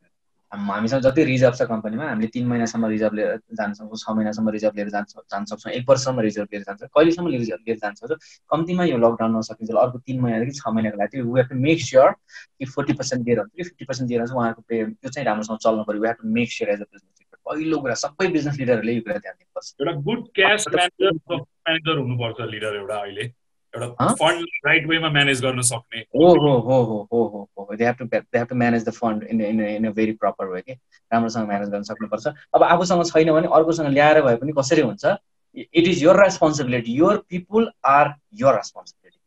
हामीसँग 0.51 1.01
जति 1.01 1.23
रिजर्भ 1.23 1.55
छ 1.55 1.61
कम्पनीमा 1.69 2.05
हामीले 2.09 2.27
तिन 2.33 2.47
महिनासम्म 2.47 2.85
रिजर्भ 2.87 3.13
लिएर 3.13 3.35
जान 3.59 3.73
सक्छौँ 3.73 3.97
छ 3.97 4.15
महिनासम्म 4.15 4.49
रिजर्भ 4.49 4.75
लिएर 4.75 4.89
जान 4.89 5.03
जान 5.31 5.45
सक्छौँ 5.45 5.71
एक 5.73 5.89
वर्षसम्म 5.89 6.19
रिजर्भ 6.19 6.47
लिएर 6.53 6.63
जान्छ। 6.63 6.83
कहिलेसम्म 6.83 7.27
रिजर्भ 7.27 7.61
लिएर 7.67 7.77
जान्छ? 7.77 7.99
सक्छौँ 7.99 8.17
कम्तीमा 8.51 8.83
यो 8.85 8.97
लकडाउन 8.97 9.37
नसकिन्छ 9.37 9.71
अर्को 9.75 9.97
तिन 10.07 10.21
महिनादेखि 10.21 10.51
छ 10.59 10.67
महिनाको 10.67 10.97
लागि 10.97 11.21
we 11.21 11.39
have 11.39 11.49
to 11.49 11.55
make 11.55 11.81
sure 11.83 12.11
कि 12.11 12.65
फोर्टी 12.65 12.93
पर्सेन्ट 12.93 13.25
दिएर 13.25 13.39
हुन्छ। 13.39 13.51
कि 13.55 13.63
फिफ्टी 13.63 13.85
पर्सेन्ट 13.85 14.07
दिएर 14.09 14.25
चाहिँ 14.25 14.39
उहाँको 14.39 14.61
पे 14.67 14.83
त्यो 14.85 15.09
चाहिँ 15.09 15.25
राम्रोसँग 15.27 15.57
चल्नु 15.67 15.83
पऱ्यो। 15.83 16.01
We 16.01 16.07
have 16.07 16.17
to 16.21 16.27
make 16.37 16.51
sure 16.51 16.69
as 16.71 16.81
a 16.81 16.87
business 16.91 17.15
पहिलो 17.47 17.79
कुरा 17.79 17.93
सबै 17.95 18.27
बिजनेस 18.27 18.55
लिडरहरूले 18.59 18.93
यो 18.93 19.01
कुरा 19.01 19.17
ध्यान 19.17 19.35
दिनुपर्छ। 19.39 19.67
एउटा 19.81 19.93
गुड 20.07 20.23
क्यास 20.35 20.65
म्यानेजर 20.71 21.97
हुनुपर्छ 21.97 22.49
लिडर 22.53 22.75
एउटा 22.75 22.95
अहिले। 23.01 23.25
एउटा 23.77 24.07
फन्ड 24.13 24.45
राइट 24.65 24.87
वेमा 24.89 25.09
म्यानेज 25.09 25.41
गर्न 25.41 25.61
सक्ने। 25.69 25.99
हो 26.15 26.27
हो 26.41 26.53
हो 26.59 26.81
हो 26.83 26.97
हो 27.11 27.23
हो 27.33 27.47
हो 27.59 27.75
they 27.75 27.85
have 27.85 27.95
to 27.95 28.05
they 28.05 28.37
have 28.37 28.47
to 28.47 28.55
manage 28.55 28.85
the 28.85 28.91
fund 28.93 29.23
in 29.23 29.41
in 29.41 29.61
in 29.61 29.87
a 29.87 29.91
very 29.93 30.11
proper 30.21 30.45
way 30.47 30.61
के 30.61 30.73
राम्रोसँग 30.73 31.47
म्यानेज 31.47 31.69
गर्न 31.69 31.83
सक्नुपर्छ। 31.83 32.27
अब 32.55 32.63
आफूसँग 32.63 33.03
छैन 33.11 33.31
भने 33.31 33.47
अर्कोसँग 33.53 33.87
ल्याएर 33.93 34.21
भए 34.21 34.35
पनि 34.37 34.51
कसरी 34.57 34.81
हुन्छ? 34.81 35.05
It 35.57 35.87
is 35.87 36.03
your 36.03 36.23
responsibility 36.23 36.91
your 36.93 37.17
people 37.29 37.71
are 37.85 38.13
your 38.41 38.55
responsibility 38.55 39.19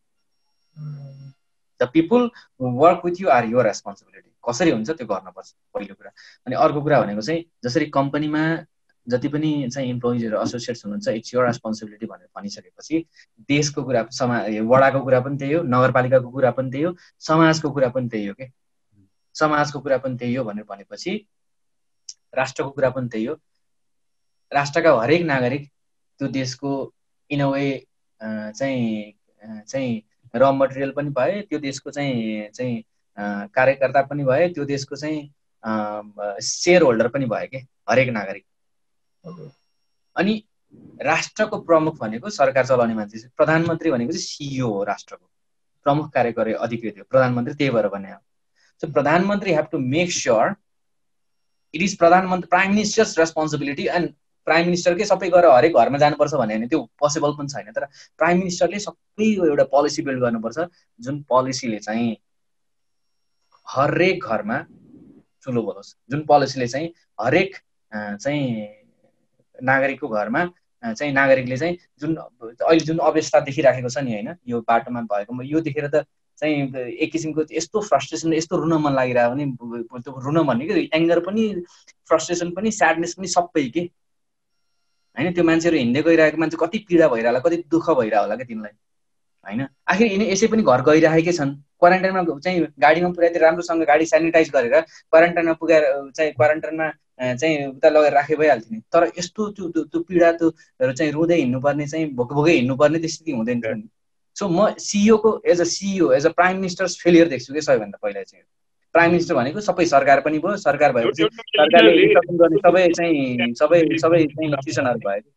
the 1.80 1.88
people 1.92 2.30
work 2.60 3.04
with 3.04 3.20
you 3.20 3.28
are 3.28 3.44
your 3.50 3.66
responsibility 3.66 4.30
कसरी 4.48 4.70
हुन्छ 4.70 4.90
त्यो 4.90 5.06
गर्नुपर्छ। 5.06 5.54
पहिलो 5.74 5.94
कुरा। 5.94 6.10
अनि 6.46 6.54
अर्को 6.56 6.80
कुरा 6.82 7.00
भनेको 7.00 7.20
चाहिँ 7.20 7.44
जसरी 7.64 7.86
कम्पनीमा 7.96 8.42
जति 9.08 9.28
पनि 9.28 9.50
चाहिँ 9.72 9.88
इम्प्लोइजहरू 9.90 10.42
एसोसिएट्स 10.42 10.84
हुनुहुन्छ 10.84 11.08
इट्स 11.08 11.34
योर 11.34 11.46
रेस्पोन्सिबिलिटी 11.46 12.06
भनेर 12.06 12.28
भनिसकेपछि 12.36 13.04
देशको 13.48 13.82
कुरा 13.84 14.06
समा 14.18 14.38
वडाको 14.70 15.00
कुरा 15.04 15.20
पनि 15.20 15.36
त्यही 15.38 15.52
हो 15.52 15.62
नगरपालिकाको 15.62 16.30
कुरा 16.30 16.50
पनि 16.58 16.70
त्यही 16.70 16.84
हो 16.84 16.94
समाजको 17.28 17.70
कुरा 17.70 17.88
पनि 17.88 18.08
त्यही 18.08 18.26
हो 18.26 18.34
कि? 18.34 18.50
समाजको 19.34 19.80
कुरा 19.80 19.98
पनि 19.98 20.16
त्यही 20.18 20.34
हो 20.34 20.44
भनेर 20.44 20.64
भनेपछि 20.68 21.12
राष्ट्रको 22.36 22.70
कुरा 22.70 22.90
पनि 22.90 23.08
त्यही 23.08 23.24
हो। 23.24 23.34
राष्ट्रका 24.52 24.92
हरेक 25.00 25.22
नागरिक 25.22 25.68
त्यो 26.20 26.28
देशको 26.28 26.70
इन 27.30 27.40
अ 27.40 27.48
वे 27.48 27.66
चाहिँ 28.20 29.14
चाहिँ 29.68 30.02
र 30.34 30.50
मटेरियल 30.52 30.90
पनि 30.96 31.10
भए 31.10 31.40
त्यो 31.48 31.58
देशको 31.58 31.90
चाहिँ 31.90 32.48
चाहिँ 32.54 32.82
कार्यकर्ता 33.54 34.02
पनि 34.02 34.24
भए 34.24 34.48
त्यो 34.54 34.64
देशको 34.64 34.96
चाहिँ 34.96 35.30
सेयर 36.42 36.82
होल्डर 36.82 37.08
पनि 37.08 37.26
भयो 37.26 37.46
कि? 37.46 37.66
हरेक 37.90 38.08
नागरिक। 38.08 38.44
अनि 39.24 40.42
राष्ट्रको 41.02 41.58
प्रमुख 41.62 41.98
भनेको 41.98 42.30
सरकार 42.30 42.66
चलाउने 42.66 42.94
मान्छे 42.94 43.28
प्रधानमन्त्री 43.36 43.90
भनेको 43.90 44.12
चाहिँ 44.12 44.22
सिइओ 44.22 44.68
हो 44.68 44.82
राष्ट्रको। 44.84 45.26
प्रमुख 45.86 46.12
कार्यकारी 46.12 46.52
अधिकृत 46.64 46.98
हो। 46.98 47.04
प्रधानमन्त्री 47.10 47.54
त्यही 47.54 47.70
भएर 47.74 47.88
भने 47.88 48.14
सो 48.82 48.92
प्रधानमन्त्री 48.92 49.52
have 49.52 49.66
to 49.72 49.78
make 49.78 50.12
sure 50.12 50.54
it 51.74 51.82
is 51.82 51.96
प्रधानमन्त्री 51.98 52.48
prime 52.48 52.70
minister's 52.70 53.18
responsibility 53.18 53.86
and 53.88 54.12
prime 54.46 54.64
मिनिस्टरकै 54.66 55.04
सबै 55.04 55.28
गएर 55.30 55.46
हरेक 55.46 55.74
घरमा 55.76 55.98
जानुपर्छ 55.98 56.34
भन्यो 56.34 56.56
भने 56.56 56.66
त्यो 56.68 56.80
पोसिबल 56.98 57.32
पनि 57.38 57.48
छैन। 57.48 57.72
तर 57.72 57.84
प्राइम 58.18 58.38
मिनिस्टरले 58.38 58.78
सबै 58.78 59.26
एउटा 59.48 59.64
पोलिसी 59.74 60.02
बिल्ड 60.02 60.20
गर्नुपर्छ 60.20 60.58
जुन 61.00 61.22
पोलिसीले 61.28 61.78
चाहिँ 61.78 62.16
हरेक 63.66 64.24
घरमा 64.24 64.58
ठुलो 65.44 65.62
बोलोस्। 65.62 65.94
जुन 66.10 66.24
पोलिसीले 66.26 66.68
चाहिँ 66.68 66.92
हरेक 67.20 67.56
चाहिँ 67.92 68.44
नागरिकको 69.62 70.08
घरमा 70.08 70.44
चाहिँ 70.82 71.12
नागरिकले 71.12 71.56
चाहिँ 71.56 71.76
जुन 72.00 72.16
अहिले 72.16 72.80
जुन 72.80 72.98
अवस्था 72.98 73.40
देखिराखेको 73.40 73.88
छ 73.88 73.98
नि 73.98 74.12
होइन 74.12 74.34
यो 74.48 74.60
बाटोमा 74.60 75.00
भएको 75.02 75.42
यो 75.42 75.60
देखेर 75.60 75.88
त 75.88 76.04
चाहिँ 76.38 76.76
एक 76.76 77.12
किसिमको 77.12 77.44
यस्तो 77.52 77.80
फ्रस्ट्रेसन 77.80 78.32
यस्तो 78.34 78.56
रुन 78.56 78.72
मन 78.82 78.94
लागिरहेको 78.94 79.34
भने 79.34 80.02
त्यो 80.02 80.20
रुन 80.20 80.42
भन्ने 80.46 80.66
कि 80.66 80.90
एङ्गर 80.94 81.20
पनि 81.20 81.48
फ्रस्ट्रेसन 82.08 82.50
पनि 82.50 82.70
स्याडनेस 82.70 83.14
पनि 83.14 83.28
सबै 83.28 83.68
के? 83.68 83.80
होइन 85.16 85.32
त्यो 85.34 85.44
मान्छेहरू 85.44 85.78
हिँड्दै 85.78 86.02
गइरहेको 86.02 86.38
मान्छे 86.38 86.56
कति 86.60 86.78
पीडा 86.88 87.08
भइरह 87.08 87.28
होला 87.28 87.40
कति 87.40 87.56
दुःख 87.70 87.90
भइरह 87.90 88.20
होला 88.20 88.36
क्या 88.36 88.46
तिमीलाई 88.46 88.72
होइन? 89.50 89.66
आखिर 89.92 90.06
यिनी 90.06 90.26
यसै 90.30 90.46
पनि 90.52 90.62
घर 90.62 90.82
गइरहेकै 90.88 91.32
छन्। 91.38 91.52
क्वारेन्टाइनमा 91.80 92.22
चाहिँ 92.44 92.66
गाडीमा 92.80 93.08
पुऱ्याएर 93.16 93.40
राम्रोसँग 93.42 93.82
गाडी 93.90 94.06
सेनिटाइज 94.06 94.50
गरेर 94.56 94.80
क्वारेन्टाइनमा 94.80 95.54
पुगाएर 95.60 95.84
चाहिँ 96.16 96.32
क्वारेन्टाइनमा 96.32 96.90
चाहिँ 97.34 97.66
उता 97.66 97.88
लगेर 97.88 98.12
राखे 98.12 98.36
भइहाल्थ्यो 98.36 98.74
नि। 98.74 98.80
तर 98.92 99.10
यस्तो 99.18 99.48
त्यो 99.56 99.84
त्यो 99.84 100.00
पीडा 100.08 100.30
त्योहरू 100.40 100.92
चाहिँ 100.92 101.12
रुँदै 101.12 101.36
हिँड्नुपर्ने 101.40 101.86
चाहिँ 101.86 102.06
भोक 102.14 102.32
भोकै 102.32 102.52
हिँड्नुपर्ने 102.52 102.98
त्यो 102.98 103.08
स्थिति 103.08 103.32
हुँदैन 103.32 103.60
थियो 103.60 103.74
नि। 103.74 103.88
सो 104.36 104.48
म 104.48 104.70
सिइओको 104.78 105.30
as 105.46 105.60
a 105.60 105.64
CEO 105.74 106.12
as 106.12 106.26
a 106.26 106.32
prime 106.38 106.56
minister's 106.56 106.96
failure 107.02 107.28
देख्छु 107.28 107.54
कि 107.54 107.60
सबैभन्दा 107.60 107.98
पहिला 108.02 108.22
चाहिँ। 108.22 108.44
प्राइम 108.94 109.10
मिनिस्टर 109.10 109.34
भनेको 109.34 109.60
सबै 109.60 109.84
सरकार 109.86 110.20
पनि 110.20 110.38
भयो 110.38 110.56
सरकार 110.56 110.92
भएपछि 110.92 111.22
सरकारले 111.24 112.06
गर्ने 112.38 112.58
सबै 112.64 112.86
चाहिँ 112.96 113.54
सबै 113.54 113.80
सबै 114.02 114.24
चाहिँ 114.26 114.62
सिसनहरू 114.64 114.98
भयो 115.04 115.30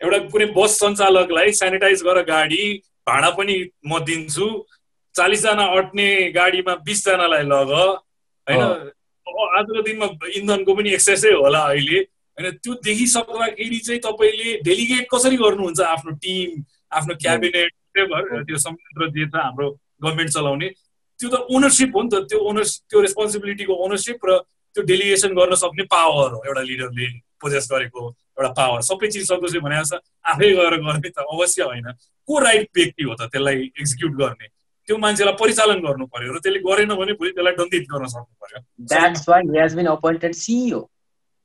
एउटा 0.00 0.18
कुनै 0.32 0.46
बस 0.56 0.78
सञ्चालकलाई 0.78 1.52
सेनिटाइज 1.58 2.02
गर 2.02 2.22
गाडी 2.30 2.62
भाडा 3.06 3.30
पनि 3.38 3.56
म 3.86 3.98
दिन्छु। 4.04 4.46
चालिसजना 5.14 5.64
अट्ने 5.78 6.08
गाडीमा 6.36 6.74
बिसजनालाई 6.86 7.44
लग। 7.52 7.70
होइन? 8.46 8.62
आजको 9.58 9.82
दिनमा 9.82 10.06
इन्धनको 10.38 10.74
पनि 10.76 10.90
एक्सेसै 10.98 11.32
होला 11.32 11.60
अहिले। 11.72 11.98
होइन? 12.00 12.50
त्यो 12.62 12.72
देखिसक्दाखेरि 12.86 13.78
चाहिँ 13.86 14.00
तपाईँले 14.06 14.48
डेलिगेट 14.68 15.06
कसरी 15.12 15.36
गर्नुहुन्छ 15.36 15.80
आफ्नो 15.94 16.12
टिम 16.24 16.50
आफ्नो 16.92 17.14
क्याबिनेट 17.22 17.70
त्यो 17.96 18.56
संयन्त्र 18.64 19.08
जे 19.16 19.24
छ 19.32 19.34
हाम्रो 19.40 19.68
गभर्मेन्ट 20.02 20.30
चलाउने। 20.36 20.68
त्यो 21.20 21.28
त 21.32 21.34
ओनरसिप 21.48 21.96
हो 21.96 22.02
नि 22.02 22.08
त। 22.12 22.14
त्यो 22.28 22.38
ओनरसिप 22.50 22.82
त्यो 22.90 23.00
रेस्पोन्सिबिलिटीको 23.06 23.74
ओनरसिप 23.84 24.18
र 24.28 24.30
त्यो 24.76 24.82
डेलिगेसन 24.84 25.32
गर्न 25.32 25.54
सक्ने 25.64 25.84
पावर 25.88 26.30
हो 26.36 26.40
एउटा 26.44 26.62
लिडरले 26.68 27.06
पोजेस 27.40 27.68
गरेको। 27.72 28.02
एउटा 28.38 28.50
पावर। 28.52 28.80
सबै 28.82 29.08
चिज 29.10 29.26
सक्दछ 29.28 29.56
भने 29.64 29.76
आफै 29.76 30.50
गएर 30.54 30.74
गर्ने 30.82 31.08
त 31.08 31.18
अवश्य 31.24 31.62
होइन। 31.62 31.86
को 32.28 32.38
राइट 32.38 32.68
व्यक्ति 32.76 33.02
हो 33.02 33.14
त 33.14 33.30
त्यसलाई 33.32 33.70
एक्जिक्युट 33.80 34.12
गर्ने? 34.16 34.46
त्यो 34.88 34.96
मान्छेलाई 34.98 35.34
परिचालन 35.40 35.80
गर्नु 35.82 36.06
पर्यो 36.06 36.32
र 36.32 36.38
त्यसले 36.38 36.60
गरेन 36.62 36.94
भने 36.94 37.12
भोलि 37.18 37.30
त्यसलाई 37.30 37.54
दण्डित 37.56 37.84
गर्न 37.90 38.06
सक्नु 38.06 38.34
पर्यो। 38.42 38.58
That's 38.86 39.28
why 39.28 39.42
he 39.42 39.58
has 39.60 39.74
been 39.76 39.86
appointed 39.88 40.34
CEO 40.34 40.80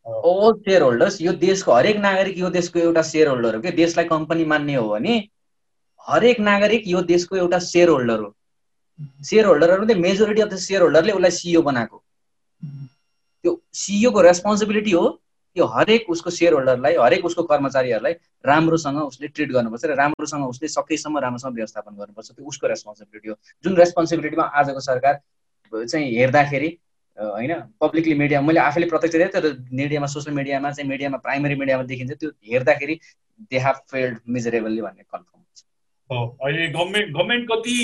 all 0.06 0.54
shareholders 0.82 1.22
यो 1.22 1.32
देशको 1.40 1.74
हरेक 1.74 1.98
नागरिक 2.02 2.38
यो 2.38 2.50
देशको 2.50 2.80
एउटा 2.80 3.02
सेयर 3.02 3.28
होल्डर 3.28 3.56
हो 3.56 3.62
कि? 3.62 3.72
देशलाई 3.72 4.06
कम्पनी 4.06 4.46
मान्ने 4.46 4.76
हो 4.76 4.88
भने 4.90 5.16
हरेक 6.02 6.40
नागरिक 6.40 6.88
यो 6.88 7.02
देशको 7.08 7.36
एउटा 7.38 7.60
सेयर 7.60 7.90
होल्डर 7.90 8.20
हो। 8.20 8.34
सेयर 9.24 9.46
होल्डरहरू 9.46 10.00
मेजोरिटी 10.00 10.42
अफ 10.42 10.50
द 10.50 10.58
सेयर 10.60 10.82
होल्डरले 10.82 11.12
उसलाई 11.14 11.32
सिइओ 11.32 11.62
बनाएको। 11.62 12.04
त्यो 13.44 13.52
सिइओको 13.74 14.22
रेस्पोन्सिबिलिटी 14.22 14.92
हो 14.92 15.06
यो 15.58 15.66
हरेक 15.68 16.10
उसको 16.10 16.30
सेयर 16.30 16.54
होल्डरलाई 16.54 16.96
हरेक 16.96 17.26
उसको 17.26 17.44
कर्मचारीहरूलाई 17.44 18.14
राम्रोसँग 18.46 18.98
उसले 19.02 19.28
ट्रिट 19.28 19.52
गर्नुपर्छ 19.52 19.86
र 19.86 19.96
राम्रोसँग 19.96 20.48
उसले 20.48 20.68
सकेसम्म 20.68 21.18
राम्रोसँग 21.20 21.56
व्यवस्थापन 21.56 21.96
गर्नुपर्छ। 21.96 22.32
त्यो 22.32 22.46
उसको 22.46 22.68
रेस्पोन्सिबिलिटी 22.68 23.30
हो। 23.30 23.36
जुन 23.64 23.76
रेस्पोन्सिबिलिटीमा 23.78 24.44
आजको 24.44 24.80
सरकार 24.80 25.20
चाहिँ 25.74 26.08
हेर्दाखेरि 26.16 26.70
होइन 27.18 27.54
पब्लिकली 27.82 28.14
मिडिया 28.16 28.42
मैले 28.42 28.60
आफैले 28.60 28.88
प्रत्यक्ष 28.88 29.16
दिएँ 29.16 29.28
तर 29.30 29.46
मिडियामा 29.72 30.08
सोसियल 30.08 30.36
मिडियामा 30.36 30.72
चाहिँ 30.72 30.90
मिडियामा 30.90 31.18
प्राइमरी 31.26 31.56
मिडियामा 31.56 31.84
देखिन्छ 31.92 32.12
त्यो 32.20 32.30
हेर्दाखेरि 32.52 32.96
दे 33.52 33.60
हेभ 33.60 33.76
फेल्ड 33.92 34.18
मिजरेबल्ली 34.30 34.82
भन्ने 34.82 35.04
कन्फर्म 35.04 35.44
छ 35.56 35.60
अहिले 36.10 36.68
गभर्मेन्ट 36.70 37.14
गभर्मेन्ट 37.14 37.48
कति 37.52 37.78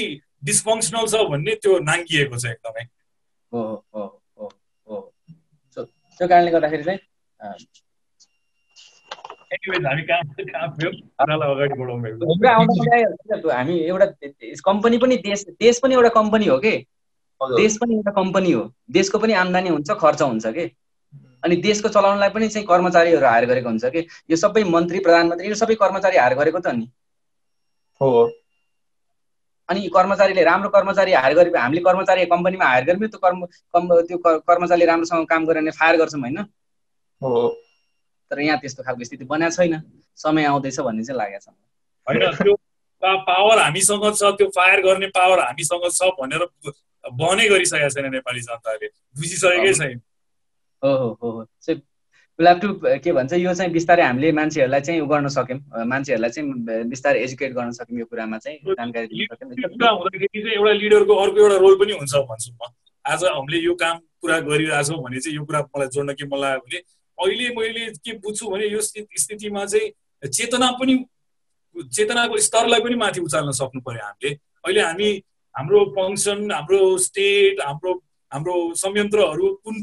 डिस्फङ्सनल 0.50 1.06
छ 1.08 1.22
भन्ने 1.30 1.56
त्यो 1.64 1.78
नाङ्गिएको 1.84 2.38
छ 2.38 2.46
एकदमै। 2.48 2.84
हो 3.52 3.62
हो 3.94 4.04
हो 4.38 4.50
हो। 4.88 4.98
सो 5.76 5.84
त्यो 5.84 6.28
कारणले 6.28 6.52
गर्दाखेरि 6.52 6.84
चाहिँ 6.84 7.00
हामी 13.52 13.80
एउटा 13.80 14.06
कम्पनी 14.66 14.98
पनि 14.98 15.18
देश 15.18 15.46
देश 15.50 15.80
पनि 15.80 15.94
एउटा 15.94 16.10
कम्पनी 16.10 16.46
हो 16.46 16.58
कि? 16.58 16.86
देश 17.44 17.78
पनि 17.78 17.96
एउटा 17.96 18.12
कम्पनी 18.12 18.52
हो। 18.52 18.74
देशको 18.92 19.20
पनि 19.20 19.34
आम्दानी 19.34 19.70
हुन्छ 19.70 19.92
खर्च 19.92 20.22
हुन्छ 20.22 20.48
कि? 20.48 20.72
अनि 21.44 21.56
देशको 21.56 21.90
चलाउनलाई 21.90 22.30
पनि 22.30 22.48
चाहिँ 22.48 22.68
कर्मचारीहरू 22.68 23.26
हायर 23.26 23.46
गरेको 23.46 23.70
हुन्छ 23.70 23.86
कि? 23.86 24.08
यो 24.30 24.36
सबै 24.36 24.64
मन्त्री 24.64 25.00
प्रधानमन्त्री 25.00 25.48
यो 25.48 25.56
सबै 25.56 25.76
कर्मचारी 25.76 26.18
हायर 26.18 26.34
गरेको 26.34 26.60
त 26.60 26.68
नि। 26.68 26.92
हो। 28.02 28.32
अनि 29.70 29.88
कर्मचारीले 29.88 30.44
राम्रो 30.44 30.70
कर्मचारी 30.70 31.14
हायर 31.14 31.36
गरे 31.36 31.60
हामीले 31.60 31.82
कर्मचारी 31.82 32.26
कम्पनीमा 32.26 32.66
हायर 32.66 32.84
गऱ्यौँ 32.84 33.10
त्यो 33.10 33.20
कर्म 33.20 33.46
त्यो 34.02 34.18
कर्मचारीले 34.40 34.86
राम्रोसँग 34.86 35.28
काम 35.28 35.46
गरेर 35.46 35.62
भने 35.62 35.72
फायर 35.72 35.98
गर्छौँ 35.98 36.22
होइन? 36.22 36.46
हो। 37.22 37.50
तर 38.32 38.40
यहाँ 38.40 38.60
त्यस्तो 38.60 38.84
खालको 38.84 39.04
स्थिति 39.04 39.26
बनाएको 39.26 39.56
छैन। 39.56 39.82
समय 40.16 40.46
आउँदैछ 40.46 40.80
भन्ने 40.80 41.04
चाहिँ 41.04 41.18
लागेको 41.18 41.40
छ। 41.40 41.54
होइन 42.08 42.22
त्यो 42.36 42.56
पावर 43.02 43.58
हामीसँग 43.60 44.06
छ 44.16 44.32
त्यो 44.38 44.48
फायर 44.56 44.82
गर्ने 44.82 45.08
पावर 45.14 45.40
हामीसँग 45.40 45.86
छ 45.92 46.12
भनेर 46.20 46.44
बनै 47.04 47.46
गरिसकेको 47.50 47.90
छैन 47.90 48.12
नेपाली 48.12 48.42
जनताले। 48.42 48.88
बुझिसकेकै 49.16 49.74
छैन। 49.74 50.02
हो 50.84 50.92
हो 50.94 51.08
हो 51.22 51.30
हो। 51.32 51.44
टु 52.40 52.68
के 53.04 53.12
भन्छ 53.12 53.34
यो 53.34 53.54
चाहिँ 53.54 53.72
बिस्तारै 53.74 54.04
हामीले 54.04 54.32
मान्छेहरूलाई 54.32 54.82
चाहिँ 54.82 55.02
उ 55.02 55.06
गर्न 55.10 55.28
सक्यौँ। 55.34 55.86
मान्छेहरूलाई 55.86 56.30
चाहिँ 56.30 56.86
बिस्तारै 56.90 57.22
एजुकेट 57.24 57.52
गर्न 57.54 57.72
सक्यौँ 57.78 58.00
यो 58.00 58.06
कुरामा 58.06 58.38
चाहिँ। 58.38 58.58
जानकारी 58.78 59.08
दिन 59.08 59.56
सक्यौँ। 59.56 59.94
हुँदाखेरि 59.98 60.28
चाहिँ 60.42 60.58
एउटा 60.58 60.74
लिडरको 60.82 61.14
अर्को 61.16 61.38
एउटा 61.38 61.58
रोल 61.58 61.76
पनि 61.82 61.94
हुन्छ 61.98 62.14
भन्छु 62.30 62.52
म। 62.54 62.70
आज 63.06 63.24
हामीले 63.24 63.58
यो 63.66 63.74
काम 63.74 63.98
पुरा 64.22 64.38
गरिरहेछौँ 64.46 65.02
भने 65.02 65.20
चाहिँ 65.20 65.36
यो 65.38 65.46
कुरा 65.46 65.62
मलाई 65.66 65.88
जोड्न 65.96 66.14
के 66.14 66.26
मन 66.30 66.40
लाग्यो 66.42 66.62
भने 66.62 66.78
अहिले 67.18 67.50
मैले 67.56 67.86
के 68.06 68.14
बुझ्छु 68.24 68.50
भने 68.50 68.66
यो 68.68 68.82
स्थितिमा 68.82 69.66
चाहिँ 69.66 70.30
चेतना 70.30 70.72
पनि 70.80 70.96
चेतनाको 71.76 72.38
स्तरलाई 72.42 72.82
पनि 72.82 72.96
माथि 72.96 73.22
उचाल्न 73.22 73.52
सक्नु 73.54 73.82
पर्यो 73.86 74.06
हामीले। 74.06 74.30
अहिले 74.66 74.82
हामी 74.82 75.10
हाम्रो 75.56 75.80
फङ्सन 75.98 76.52
हाम्रो 76.52 76.82
स्टेट 77.06 77.62
हाम्रो 77.62 77.94
हाम्रो 78.32 78.56
संयन्त्रहरू 78.76 79.48
कुन 79.64 79.76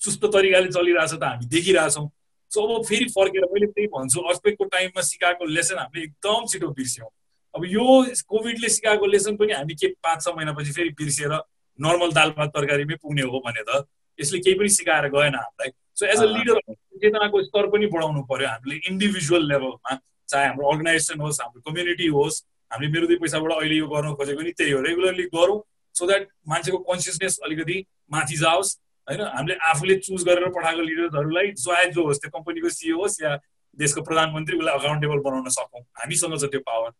सुस्त 0.00 0.24
तरिकाले 0.32 0.68
चलिरहेछ 0.68 1.12
त 1.14 1.22
हामी 1.22 1.46
देखिरहेछौँ। 1.54 2.08
सो 2.50 2.60
अब 2.66 2.84
फेरि 2.84 3.06
फर्केर 3.16 3.44
मैले 3.52 3.66
त्यही 3.72 3.86
भन्छु 3.94 4.20
अर्को 4.20 4.64
टाइममा 4.64 5.02
सिकाएको 5.02 5.44
लेसन 5.44 5.78
हामीले 5.78 6.04
एकदम 6.04 6.46
छिटो 6.52 6.68
बिर्स्यौँ। 6.76 7.08
अब 7.54 7.64
यो 7.66 7.84
कोभिडले 8.28 8.68
सिकाएको 8.68 9.06
लेसन 9.06 9.36
पनि 9.36 9.52
हामी 9.52 9.74
के 9.74 9.88
पाँच 10.04 10.22
छ 10.24 10.34
महिनापछि 10.36 10.72
फेरि 10.72 10.90
बिर्सेर 10.98 11.32
नर्मल 11.78 12.12
दाल 12.12 12.30
भात 12.36 12.48
तरकारीमै 12.56 12.96
पुग्ने 13.02 13.22
हो 13.22 13.38
भने 13.46 13.62
त 13.68 13.84
यसले 14.18 14.38
केही 14.44 14.58
पनि 14.58 14.68
सिकाएर 14.68 15.08
गएन 15.08 15.34
हामीलाई। 15.34 15.70
सो 16.00 16.06
एज 16.06 16.22
अ 16.22 16.28
लिडर 16.34 16.60
चेतनाको 16.74 17.42
स्तर 17.44 17.66
पनि 17.72 17.86
बढाउनु 17.94 18.22
पर्यो 18.30 18.48
हामीले 18.48 18.80
इन्डिभिजुअल 18.90 19.48
लेभलमा 19.52 19.96
चाहे 20.28 20.46
हाम्रो 20.46 20.70
अर्गनाइजेसन 20.72 21.20
होस् 21.20 21.40
हाम्रो 21.42 21.60
कम्युनिटी 21.70 22.06
होस् 22.18 22.42
हामीले 22.70 22.92
मेरो 22.92 23.06
दुई 23.06 23.16
पैसाबाट 23.22 23.52
अहिले 23.52 23.76
यो 23.76 23.86
गर्न 23.88 24.14
खोजेको 24.18 24.42
नि 24.42 24.52
त्यही 24.58 24.72
हो। 24.72 24.80
रेगुलरली 24.82 25.24
गरौँ 25.34 25.58
सो 25.94 26.06
द्याट 26.06 26.28
मान्छेको 26.48 26.78
कन्सियसनेस 26.90 27.38
अलिकति 27.44 27.76
माथि 28.12 28.36
जाओस् 28.42 28.70
होइन? 29.08 29.20
हामीले 29.36 29.54
आफूले 29.70 29.94
चुज 30.06 30.24
गरेर 30.28 30.48
पठाएको 30.56 30.82
लिडर्सहरूलाई 30.82 31.48
जो 31.62 31.72
आए 31.74 31.86
जो 31.90 32.06
होस् 32.06 32.20
त्यो 32.22 32.30
कम्पनीको 32.36 32.68
सिओ 32.70 32.96
होस् 33.00 33.22
या 33.22 33.36
देशको 33.78 34.02
प्रधानमन्त्री 34.08 34.58
उसलाई 34.58 34.78
अकाउन्टेबल 34.78 35.18
बनाउन 35.26 35.48
सकौँ। 35.50 35.82
हामीसँग 36.00 36.38
छ 36.38 36.50
त्यो 36.54 36.60
पावर 36.70 36.90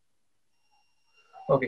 ओके 1.55 1.67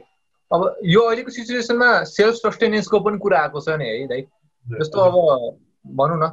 अब 0.50 0.60
यो 0.84 1.00
अहिलेको 1.08 1.30
सिचुएसनमा 1.32 1.90
सेल्फ 2.10 2.34
सस्टेनेन्सको 2.36 3.00
पनि 3.00 3.18
कुरा 3.18 3.38
आएको 3.40 3.60
छ 3.60 3.78
नि 3.78 3.86
है 3.88 4.06
दाइ। 4.08 4.22
जस्तो 4.66 4.98
अब 5.00 5.14
भनौँ 6.00 6.18
न 6.18 6.26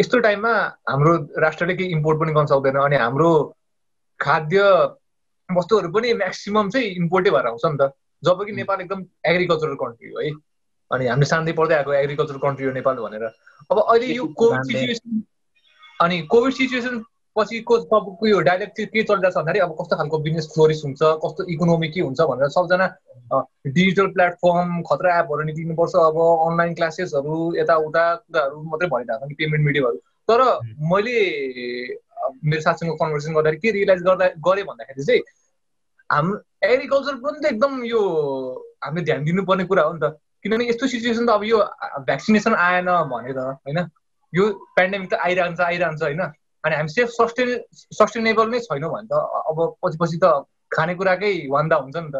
यस्तो 0.00 0.18
टाइममा 0.18 0.52
हाम्रो 0.88 1.16
राष्ट्रले 1.38 1.74
केही 1.74 1.90
इम्पोर्ट 1.90 2.20
पनि 2.20 2.32
गर्न 2.32 2.46
सक्दैन 2.46 2.76
अनि 2.76 2.96
हाम्रो 2.96 3.30
खाद्य 4.20 4.62
वस्तुहरू 5.56 5.88
पनि 5.92 6.12
म्याक्सिमम् 6.12 6.70
चाहिँ 6.70 6.86
इम्पोर्टै 6.86 7.30
भएर 7.30 7.46
आउँछ 7.46 7.64
नि 7.66 7.78
त। 7.80 7.92
जब 8.24 8.44
कि 8.46 8.52
नेपाल 8.52 8.80
एकदम 8.80 9.04
एग्रिकल्चरल 9.26 9.74
कन्ट्री 9.74 10.10
हो 10.10 10.20
है। 10.20 10.30
अनि 10.90 11.06
हामीले 11.06 11.26
सान्दै 11.26 11.52
पढ्दै 11.52 11.74
आएको 11.74 11.92
एग्रिकल्चर 11.92 12.38
कन्ट्री 12.38 12.66
हो 12.66 12.72
नेपाल 12.72 12.96
भनेर। 12.96 13.24
अब 13.70 13.78
अहिले 13.78 14.14
यो 14.14 14.24
कोभिड 14.24 14.76
सिचुएसन 14.76 15.22
अनि 16.00 16.22
कोभिड 16.22 16.52
सिचुएसन 16.52 17.04
पछिको 17.38 17.78
सबको 17.80 18.26
यो 18.26 18.40
डाइरेक्ट 18.48 18.76
चाहिँ 18.76 18.88
के 18.94 19.02
चलिरहेको 19.02 19.30
छ 19.30 19.36
भन्दाखेरि 19.36 19.64
अब 19.66 19.76
कस्तो 19.80 19.96
खालको 19.96 20.18
बिजनेस 20.26 20.50
फ्लोरिस 20.54 20.82
हुन्छ 20.84 21.00
कस्तो 21.24 21.46
इकोनोमी 21.54 21.88
के 21.94 22.00
हुन्छ 22.00 22.20
भनेर 22.30 22.48
सबजना 22.56 22.86
डिजिटल 23.68 24.06
प्लेटफर्म 24.18 24.82
खतरा 24.90 25.18
एपहरू 25.20 25.48
निक्लिनुपर्छ 25.50 25.94
अब 26.02 26.20
अनलाइन 26.26 26.74
क्लासेसहरू 26.74 27.38
यताउता 27.56 28.04
कुराहरू 28.14 28.62
मात्रै 28.62 28.88
भनिरहेको 28.88 29.24
छ 29.24 29.28
कि 29.28 29.34
पेमेन्ट 29.42 29.64
मिडियमहरू 29.64 29.98
तर 30.28 30.44
मैले 30.92 31.18
मेरो 32.44 32.60
साथसँग 32.60 32.96
कन्भर्सेसन 33.00 33.34
गर्दाखेरि 33.34 33.60
के 33.60 33.70
रियलाइज 33.78 34.02
गर्दा 34.02 34.26
गरेँ 34.46 34.64
भन्दाखेरि 34.70 35.04
चाहिँ 35.04 35.22
हाम्रो 36.10 36.40
एग्रिकल्चर 36.72 37.14
पनि 37.24 37.40
त 37.40 37.52
एकदम 37.52 37.84
यो 37.84 38.00
हामीले 38.84 39.04
ध्यान 39.04 39.24
दिनुपर्ने 39.24 39.64
कुरा 39.64 39.82
हो 39.82 39.92
नि 39.92 40.00
त। 40.02 40.18
किनभने 40.42 40.68
यस्तो 40.68 40.86
सिचुएसन 40.86 41.26
त 41.26 41.30
अब 41.30 41.44
यो 41.44 41.58
भ्याक्सिनेसन 42.08 42.54
आएन 42.54 42.88
भनेर 43.12 43.38
होइन? 43.38 43.78
यो 44.32 44.44
पेन्डेमिक 44.76 45.10
त 45.10 45.14
आइरहन्छ 45.14 45.60
आइरहन्छ 45.60 46.02
होइन? 46.02 46.22
अनि 46.64 46.74
हामी 46.74 46.88
सेफ 46.88 47.08
सस्टेन 47.08 47.48
सस्टेनेबल 47.98 48.48
नै 48.50 48.60
छैनौँ 48.60 48.90
भने 48.92 49.08
त 49.08 49.12
अब 49.50 49.58
पछि 49.82 49.96
पछि 50.00 50.18
त 50.22 50.44
खानेकुराकै 50.76 51.32
वान्दा 51.50 51.76
हुन्छ 51.76 51.96
नि 51.96 52.10
त। 52.10 52.16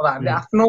अब 0.00 0.06
हामीले 0.06 0.30
आफ्नो 0.30 0.66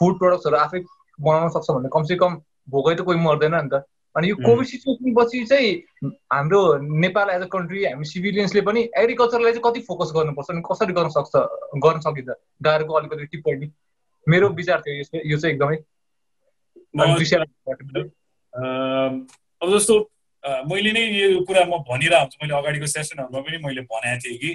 फुड 0.00 0.18
प्रडक्ट्सहरू 0.18 0.56
आफै 0.56 0.80
बनाउन 1.18 1.48
सक्छौँ 1.56 1.76
भने 1.76 1.88
कमसेकम 1.92 2.32
भोकै 2.70 2.94
त 2.94 3.00
कोही 3.08 3.18
मर्दैन 3.18 3.54
नि 3.56 3.68
त। 3.72 3.82
अनि 4.14 4.28
यो 4.28 4.36
कोभिड 4.40 4.66
सिचुएसन 4.66 5.14
पछि 5.14 5.44
चाहिँ 5.44 5.70
हाम्रो 6.32 6.60
नेपाल 7.04 7.30
एज 7.30 7.42
अ 7.42 7.48
कन्ट्री 7.52 7.84
हामी 7.84 8.04
सिभिलियन्सले 8.04 8.60
पनि 8.68 8.80
एग्रिकल्चरलाई 8.96 9.52
चाहिँ 9.52 9.64
कति 9.64 9.80
फोकस 9.88 10.12
गर्नुपर्छ 10.16 10.50
अनि 10.50 10.62
कसरी 10.70 10.92
गर्न 10.96 11.08
सक्छ 11.16 11.34
गर्न 11.84 12.00
सकिन्छ? 12.00 12.30
गाह्रोको 12.62 12.92
अलिकति 12.94 13.26
टिप्पणी 13.32 13.70
मेरो 14.26 14.48
विचार 14.60 14.80
थियो 14.86 15.20
यो 15.24 15.38
चाहिँ 15.38 15.54
एकदमै। 15.54 15.76
अब 19.62 19.68
जस्तो 19.72 19.94
मैले 20.46 20.92
नै 20.92 21.02
यो 21.10 21.40
कुरा 21.44 21.64
म 21.64 21.82
भनिरहेको 21.90 22.22
हुन्छु 22.22 22.38
मैले 22.42 22.54
अगाडिको 22.58 22.86
सेसनहरूमा 22.86 23.40
पनि 23.46 23.58
मैले 23.64 23.82
भनेको 23.92 24.18
थिएँ 24.24 24.38
कि 24.38 24.50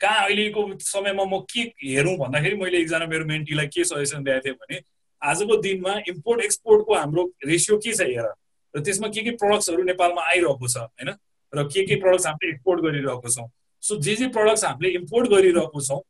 कहाँ 0.00 0.24
अहिलेको 0.24 0.62
समयमा 0.82 1.24
म 1.24 1.38
के 1.50 1.62
हेरौँ 1.82 2.16
भन्दाखेरि 2.18 2.56
मैले 2.62 2.78
एकजना 2.82 3.06
मेरो 3.06 3.24
मेन्टीलाई 3.24 3.66
के 3.70 3.84
सजेसन 3.84 4.24
दिएको 4.24 4.40
थिएँ 4.44 4.54
भने 4.62 4.80
आजको 5.22 5.56
दिनमा 5.66 5.92
इम्पोर्ट 6.08 6.40
एक्सपोर्टको 6.44 6.94
हाम्रो 6.94 7.22
रेसियो 7.46 7.78
के 7.78 7.92
छ 7.92 8.00
हेर। 8.08 8.26
र 8.74 8.80
त्यसमा 8.82 9.08
के 9.14 9.22
के 9.22 9.30
प्रडक्ट्सहरू 9.38 9.82
नेपालमा 9.82 10.22
आइरहेको 10.30 10.68
छ 10.68 10.76
होइन? 10.76 11.10
र 11.52 11.62
के 11.70 11.84
के 11.86 11.96
प्रडक्ट्स 12.02 12.26
हामीले 12.26 12.50
एक्सपोर्ट 12.52 12.80
गरिरहेको 12.82 13.28
छौँ। 13.30 13.48
सो 13.82 13.96
जे 14.02 14.14
जे 14.16 14.26
प्रडक्ट्स 14.34 14.64
हामीले 14.64 14.90
इम्पोर्ट 14.98 15.28
गरिरहेको 15.30 15.80
छौँ 15.80 16.00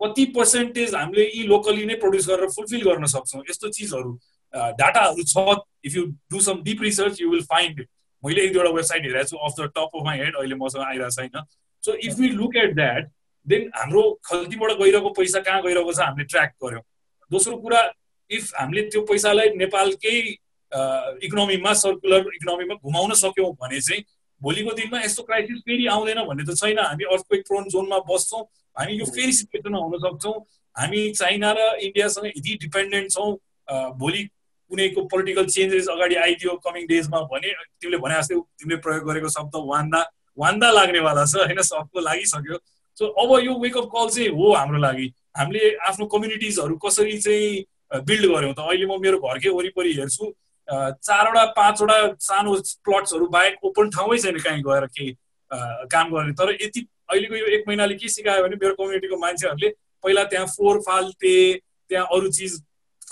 कति 0.00 0.24
पर्सेन्टेज 0.36 0.94
हामीले 0.94 1.24
यी 1.28 1.42
लोकली 1.52 1.84
नै 1.86 1.94
प्रड्युस 2.00 2.28
गरेर 2.28 2.48
फुलफिल 2.56 2.82
गर्न 2.88 3.06
सक्छौँ? 3.12 3.42
यस्तो 3.50 3.68
चिजहरू 3.76 4.12
डाटाहरू 4.80 5.22
छ। 5.22 5.36
If 5.84 5.96
you 5.96 6.04
do 6.32 6.40
some 6.40 6.62
deep 6.64 6.82
research 6.82 7.20
you 7.20 7.30
will 7.30 7.44
find 7.52 7.86
मैले 8.26 8.44
एक 8.44 8.52
दुईवटा 8.52 8.70
वेबसाइट 8.76 9.06
हेरेको 9.06 9.28
छु 9.30 9.36
of 9.48 9.60
the 9.60 9.68
top 9.76 10.00
of 10.00 10.04
my 10.06 10.18
head 10.18 10.36
अहिले 10.36 10.56
मसँग 10.62 10.82
आइरहेको 10.86 11.10
छैन। 11.20 11.44
So 11.84 11.94
if 12.08 12.20
you 12.20 12.32
look 12.36 12.56
at 12.64 12.74
that 12.74 13.10
then 13.46 13.70
हाम्रो 13.74 14.02
खल्तीबाट 14.30 14.72
गइरहेको 14.82 15.10
पैसा 15.20 15.40
कहाँ 15.46 15.62
गइरहेको 15.62 15.92
छ 15.92 16.00
हामीले 16.00 16.26
ट्र्याक 16.34 16.52
गऱ्यौँ 16.64 16.82
दोस्रो 17.30 17.56
कुरा 17.62 17.80
इफ 18.30 18.50
हामीले 18.56 18.82
त्यो 18.90 19.02
पैसालाई 19.12 19.48
नेपालकै 19.56 20.18
इकोनोमीमा 21.26 21.72
सर्कुलर 21.80 22.30
इकोनोमीमा 22.34 22.74
घुमाउन 22.82 23.14
सक्यौँ 23.22 23.50
भने 23.62 23.80
चाहिँ 23.88 24.02
भोलिको 24.40 24.72
दिनमा 24.78 25.00
यस्तो 25.00 25.22
क्राइसिस 25.22 25.58
फेरि 25.66 25.86
आउँदैन 25.88 26.18
भन्ने 26.26 26.44
त 26.44 26.56
छैन। 26.60 26.78
हामी 26.78 27.04
अर्थ 27.14 27.24
प्रोन 27.48 27.68
जोनमा 27.72 27.98
बस्छौँ। 28.08 28.42
हामी 28.76 28.92
यो 28.98 29.04
फेरि 29.06 29.32
सिचुएसनमा 29.32 29.78
हुन 29.78 29.98
सक्छौँ। 30.00 30.34
हामी 30.76 31.00
चाइना 31.12 31.52
र 31.56 31.60
इन्डियासँग 31.86 32.26
यति 32.26 32.58
डिपेन्डेन्ट 32.64 33.10
छौँ 33.12 33.30
भोलि 33.96 34.22
कुनैको 34.70 35.02
पोलिटिकल 35.12 35.46
चेन्जेस 35.46 35.88
अगाडि 35.88 36.14
आइदियो 36.26 36.56
कमिङ 36.66 36.86
डेजमा 36.86 37.20
भने 37.32 37.52
तिमीले 37.80 37.98
भने 38.04 38.14
जस्तै 38.20 38.40
तिमीले 38.60 38.80
प्रयोग 38.86 39.04
गरेको 39.10 39.28
शब्द 39.36 39.54
वान्दा 39.72 40.00
वान्दा 40.38 40.70
लाग्नेवाला 40.70 41.24
छ 41.24 41.36
होइन? 41.36 41.60
सबको 41.62 42.00
लागिसक्यो। 42.00 42.56
सो 42.98 43.04
अब 43.22 43.30
यो 43.44 43.52
वेकअप 43.60 43.86
कल 43.94 44.08
चाहिँ 44.08 44.28
हो 44.36 44.52
हाम्रो 44.54 44.78
लागि। 44.78 45.06
हामीले 45.36 45.62
आफ्नो 45.88 46.06
कम्युनिटिजहरू 46.14 46.76
कसरी 46.84 47.18
चाहिँ 47.18 48.02
बिल्ड 48.04 48.24
गऱ्यौँ 48.32 48.54
त? 48.54 48.60
अहिले 48.60 48.86
म 48.86 49.00
मेरो 49.00 49.18
घरकै 49.20 49.48
वरिपरि 49.48 49.92
हेर्छु। 50.00 50.24
चारवटा 50.68 51.44
पाँचवटा 51.56 51.96
सानो 52.20 52.54
प्लट्सहरू 52.84 53.26
बाहेक 53.30 53.64
ओपन 53.64 53.90
ठाउँै 53.96 54.18
छैन 54.18 54.38
कहीँ 54.44 54.62
गएर 54.66 54.86
केही 54.90 55.10
काम 55.92 56.06
गर्ने। 56.10 56.32
तर 56.34 56.52
यति 56.60 56.80
अहिलेको 57.10 57.34
यो 57.36 57.46
एक 57.56 57.64
महिनाले 57.68 57.94
के 57.94 58.08
सिकायो 58.08 58.42
भने 58.44 58.56
मेरो 58.58 58.74
कम्युनिटीको 58.74 59.16
मान्छेहरूले 59.16 59.68
पहिला 60.04 60.24
त्यहाँ 60.26 60.46
फोहोर 60.46 60.80
फाल्टे 60.82 61.36
त्यहाँ 61.90 62.06
अरू 62.12 62.30
चिज 62.34 62.60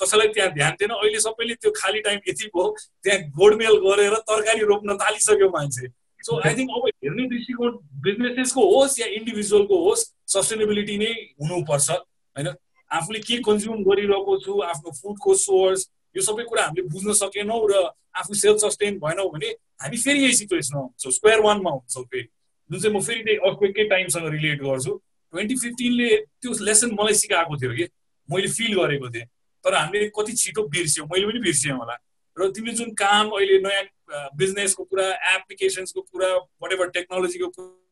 कसैलाई 0.01 0.29
त्यहाँ 0.35 0.51
ध्यान 0.53 0.73
दिएन 0.79 0.91
अहिले 0.91 1.21
सबैले 1.21 1.55
त्यो 1.55 1.71
खाली 1.77 2.01
टाइम 2.07 2.19
यति 2.29 2.47
भयो 2.55 2.67
त्यहाँ 3.05 3.21
गोडमेल 3.39 3.75
गरेर 3.87 4.15
तरकारी 4.31 4.65
रोप्न 4.71 4.97
थालिसक्यो 5.03 5.49
मान्छे। 5.57 5.89
सो 6.25 6.41
आई 6.41 6.55
थिङ्क 6.57 6.71
अब 6.77 6.87
हेर्ने 7.05 7.25
दृष्टिकोण 7.29 7.73
बिजनेसेसको 8.05 8.63
होस् 8.75 9.01
या 9.01 9.07
इन्डिभिजुअलको 9.19 9.77
होस् 9.85 10.05
सस्टेनेबिलिटी 10.35 10.97
नै 10.99 11.13
हुनुपर्छ 11.41 11.91
होइन? 11.91 12.49
आफूले 12.91 13.21
के 13.29 13.37
कन्ज्युम 13.49 13.83
गरिरहेको 13.85 14.39
छु 14.45 14.53
आफ्नो 14.71 14.91
फुडको 15.01 15.35
सोर्स 15.43 15.89
यो 16.17 16.23
सबै 16.23 16.45
कुरा 16.49 16.65
हामीले 16.65 16.89
बुझ्न 16.95 17.13
सकेनौँ 17.21 17.61
र 17.71 17.83
आफू 18.21 18.35
सेल्फ 18.41 18.59
सस्टेन 18.65 18.99
भएनौँ 19.05 19.29
भने 19.35 19.49
हामी 19.83 19.97
फेरि 19.99 20.21
यही 20.25 20.35
सिचुएसनमा 20.41 20.81
हुन्छौँ 20.81 21.13
स्क्वायर 21.13 21.41
वानमा 21.47 21.71
हुन्छौँ 21.71 22.05
फेरि। 22.05 22.29
जुन 22.71 22.81
चाहिँ 22.81 22.97
म 22.97 23.01
फेरि 23.03 23.23
त्यही 23.25 23.39
अर्कवेकै 23.49 23.85
टाइमसँग 23.93 24.27
रिलेट 24.33 24.63
गर्छु। 24.63 24.93
ट्वेन्टी 25.35 25.55
फिफ्टिनले 25.63 26.09
त्यो 26.41 26.53
लेसन 26.65 26.91
मलाई 27.01 27.15
सिकाएको 27.21 27.57
थियो 27.61 27.73
कि 27.77 27.85
मैले 28.29 28.49
फिल 28.49 28.73
गरेको 28.81 29.09
थिएँ। 29.11 29.27
तर 29.65 29.75
हामीले 29.75 30.09
कति 30.17 30.33
छिटो 30.43 30.63
बिर्स्यौँ 30.69 31.07
मैले 31.13 31.27
पनि 31.27 31.41
बिर्सेँ 31.45 31.73
होला। 31.73 31.95
र 32.37 32.51
तिमीले 32.51 32.75
जुन 32.77 32.91
काम 32.99 33.31
अहिले 33.31 33.59
नयाँ 33.63 33.85
बिजनेसको 34.37 34.85
कुरा 34.85 35.07
एप्लिकेसन्सको 35.35 36.01
कुरा 36.03 36.29
वाट 36.35 36.73
एभर 36.73 36.89
टेक्नोलोजीको 36.99 37.49
कुरा 37.49 37.83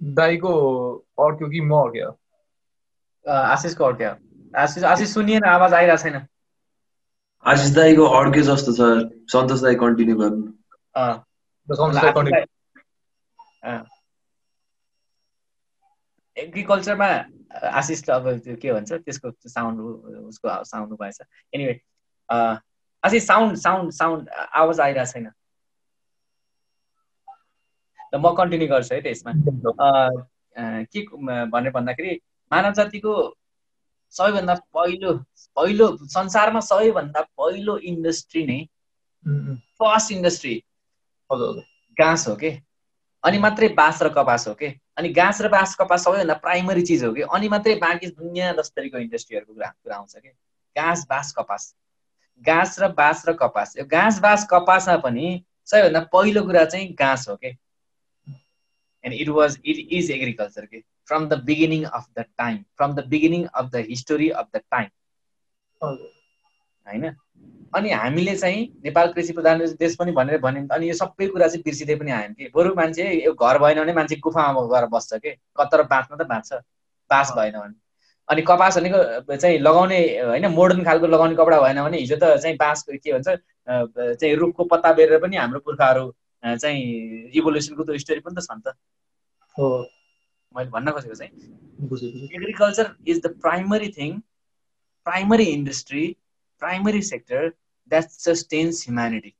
दाईको 0.00 0.52
अड्क्यो 1.20 1.48
कि 1.50 1.60
म 1.60 1.72
अड्क्यो 1.76 2.10
आशिषको 3.26 3.84
अड्क्यो 3.84 4.10
आशिष 4.54 4.84
आशिष 4.84 5.08
सुनिएन 5.14 5.44
आवाज 5.44 5.72
आइरहेको 5.74 6.02
छैन। 6.02 6.26
आशिष 7.44 7.70
दाईको 7.74 8.04
अड्के 8.18 8.42
जस्तो 8.42 8.72
छ। 8.72 8.80
सन्तोष 9.32 9.60
दाई 9.62 9.74
कन्टिन्यू 9.82 10.16
गर्नु। 10.16 10.42
एग्रिकल्चरमा 16.44 17.08
आशिष 17.80 18.02
त 18.06 18.10
अब 18.10 18.28
त्यो 18.44 18.56
के 18.62 18.72
भन्छ 18.72 18.92
त्यसको 18.92 19.30
साउन्ड 19.48 19.80
उसको 20.30 20.46
साउन्ड 20.70 20.92
भएछ 21.00 21.18
anyway 21.54 21.74
Ashish 23.04 23.26
sound 23.26 23.56
sound 23.58 23.92
sound 23.92 24.28
आवाज 24.62 24.80
आइरहेको 24.80 25.12
छैन। 25.12 25.30
म 28.14 28.34
कन्टिन्यू 28.36 28.68
गर्छु 28.68 28.94
है 28.94 29.00
त्यसमा। 29.02 29.32
के 30.92 31.00
भनेर 31.52 31.70
भन्दाखेरि 31.72 32.14
मानव 32.52 32.72
जातिको 32.74 33.12
सबैभन्दा 34.14 34.54
पहिलो 34.74 35.12
पहिलो 35.56 35.86
संसारमा 36.14 36.60
सबैभन्दा 36.70 37.20
पहिलो 37.40 37.76
इन्डस्ट्री 37.90 38.46
नै 38.46 38.60
फर्स्ट 39.78 40.12
इन्डस्ट्री 40.12 40.54
घाँस 41.32 42.28
हो 42.28 42.34
कि? 42.36 42.50
अनि 43.24 43.38
मात्रै 43.38 43.68
बाँस 43.78 44.02
र 44.02 44.08
कपास 44.14 44.48
हो 44.48 44.54
कि? 44.54 44.68
अनि 44.98 45.08
घाँस 45.08 45.40
र 45.42 45.48
बाँस 45.48 45.74
कपास 45.74 46.04
सबैभन्दा 46.04 46.34
प्राइमरी 46.34 46.82
चिज 46.82 47.04
हो 47.04 47.12
कि 47.14 47.22
अनि 47.22 47.48
मात्रै 47.48 47.74
बाँकी 47.74 48.06
दुनियाँ 48.06 48.54
दस्तरीको 48.56 48.98
इन्डस्ट्रीहरूको 48.98 49.54
कुरा 49.54 49.68
कुरा 49.84 49.96
आउँछ 49.96 50.14
कि? 50.16 50.28
घाँस 50.76 51.06
बाँस 51.10 51.32
कपास। 51.38 51.74
घाँस 52.42 52.78
र 52.80 52.88
बाँस 52.92 53.22
र 53.28 53.32
कपास। 53.32 53.76
यो 53.78 53.84
घाँस 53.86 54.18
बाँस 54.20 54.46
कपासमा 54.50 54.96
पनि 54.96 55.44
सबैभन्दा 55.66 56.00
पहिलो 56.12 56.42
कुरा 56.42 56.64
चाहिँ 56.64 56.92
घाँस 56.94 57.28
हो 57.28 57.36
कि? 57.36 57.56
And 59.04 59.14
it 59.14 59.28
was 59.28 59.58
it 59.64 59.86
is 59.92 60.10
agriculture 60.10 60.66
के? 60.66 60.82
From 61.08 61.28
the 61.28 61.42
beginning 61.44 61.84
of 61.84 62.06
the 62.18 62.24
time 62.38 62.56
from 62.76 62.94
the 62.94 63.06
beginning 63.06 63.46
of 63.46 63.70
the 63.70 63.84
history 63.88 64.28
of 64.30 64.48
the 64.56 64.60
time 64.70 64.88
होइन? 65.80 67.14
अनि 67.72 67.90
हामीले 67.90 68.34
चाहिँ 68.36 68.62
नेपाल 68.84 69.12
कृषि 69.12 69.32
प्रधान 69.32 69.58
देश 69.80 69.96
पनि 69.96 70.12
भनेर 70.12 70.38
भन्यौँ 70.40 70.68
अनि 70.72 70.88
यो 70.88 70.94
सबै 70.94 71.26
कुरा 71.28 71.48
चाहिँ 71.48 71.62
बिर्सिँदै 71.64 71.94
पनि 71.96 72.10
आयौँ 72.10 72.32
कि। 72.34 72.50
बरु 72.54 72.74
मान्छे 72.74 73.04
यो 73.24 73.32
घर 73.32 73.58
भएन 73.58 73.80
भने 73.80 73.92
मान्छे 73.92 74.16
गुफामा 74.24 74.60
गएर 74.72 74.86
बस्छ 74.92 75.14
कि? 75.14 75.30
कतर 75.58 75.82
बाँच्न 75.92 76.16
त 76.16 76.26
बाँच्छ। 76.28 76.52
बाँस 77.10 77.32
भएन 77.36 77.58
भने। 77.60 77.74
अनि 78.28 78.42
कपास 78.42 78.78
भनेको 78.78 79.36
चाहिँ 79.36 79.58
लगाउने 79.58 79.98
होइन 80.20 80.46
मोडर्न 80.52 80.84
खालको 80.84 81.06
लगाउने 81.06 81.34
कपडा 81.36 81.60
भएन 81.60 81.82
भने 81.84 81.98
हिजो 81.98 82.16
त 82.16 82.36
चाहिँ 82.40 82.56
बाँसको 82.56 82.96
के 83.04 83.12
भन्छ 83.12 83.28
चाहिँ 84.20 84.34
रुखको 84.36 84.64
पत्ता 84.64 84.92
बेरेर 84.92 85.18
पनि 85.20 85.36
हाम्रो 85.36 85.60
पुर्खाहरू 85.60 86.04
चाहिँ 86.42 87.30
इभोल्युसनको 87.34 87.84
त 87.84 87.96
स्टोरी 88.00 88.20
पनि 88.20 88.34
त 88.36 88.44
छ 88.44 88.52
नि 88.52 88.62
त। 88.64 88.74
हो। 89.58 89.68
मैले 90.56 90.70
भन्न 90.70 90.90
खोजेको 90.92 91.14
चाहिँ। 91.14 91.32
Agriculture 92.34 92.94
is 93.08 93.20
the 93.22 93.26
primary 93.42 93.88
thing 93.98 94.18
primary 95.06 95.44
industry 95.44 96.04
primary 96.60 97.02
sector 97.02 97.48
that 97.90 98.04
sustains 98.26 98.84
humanity 98.84 99.34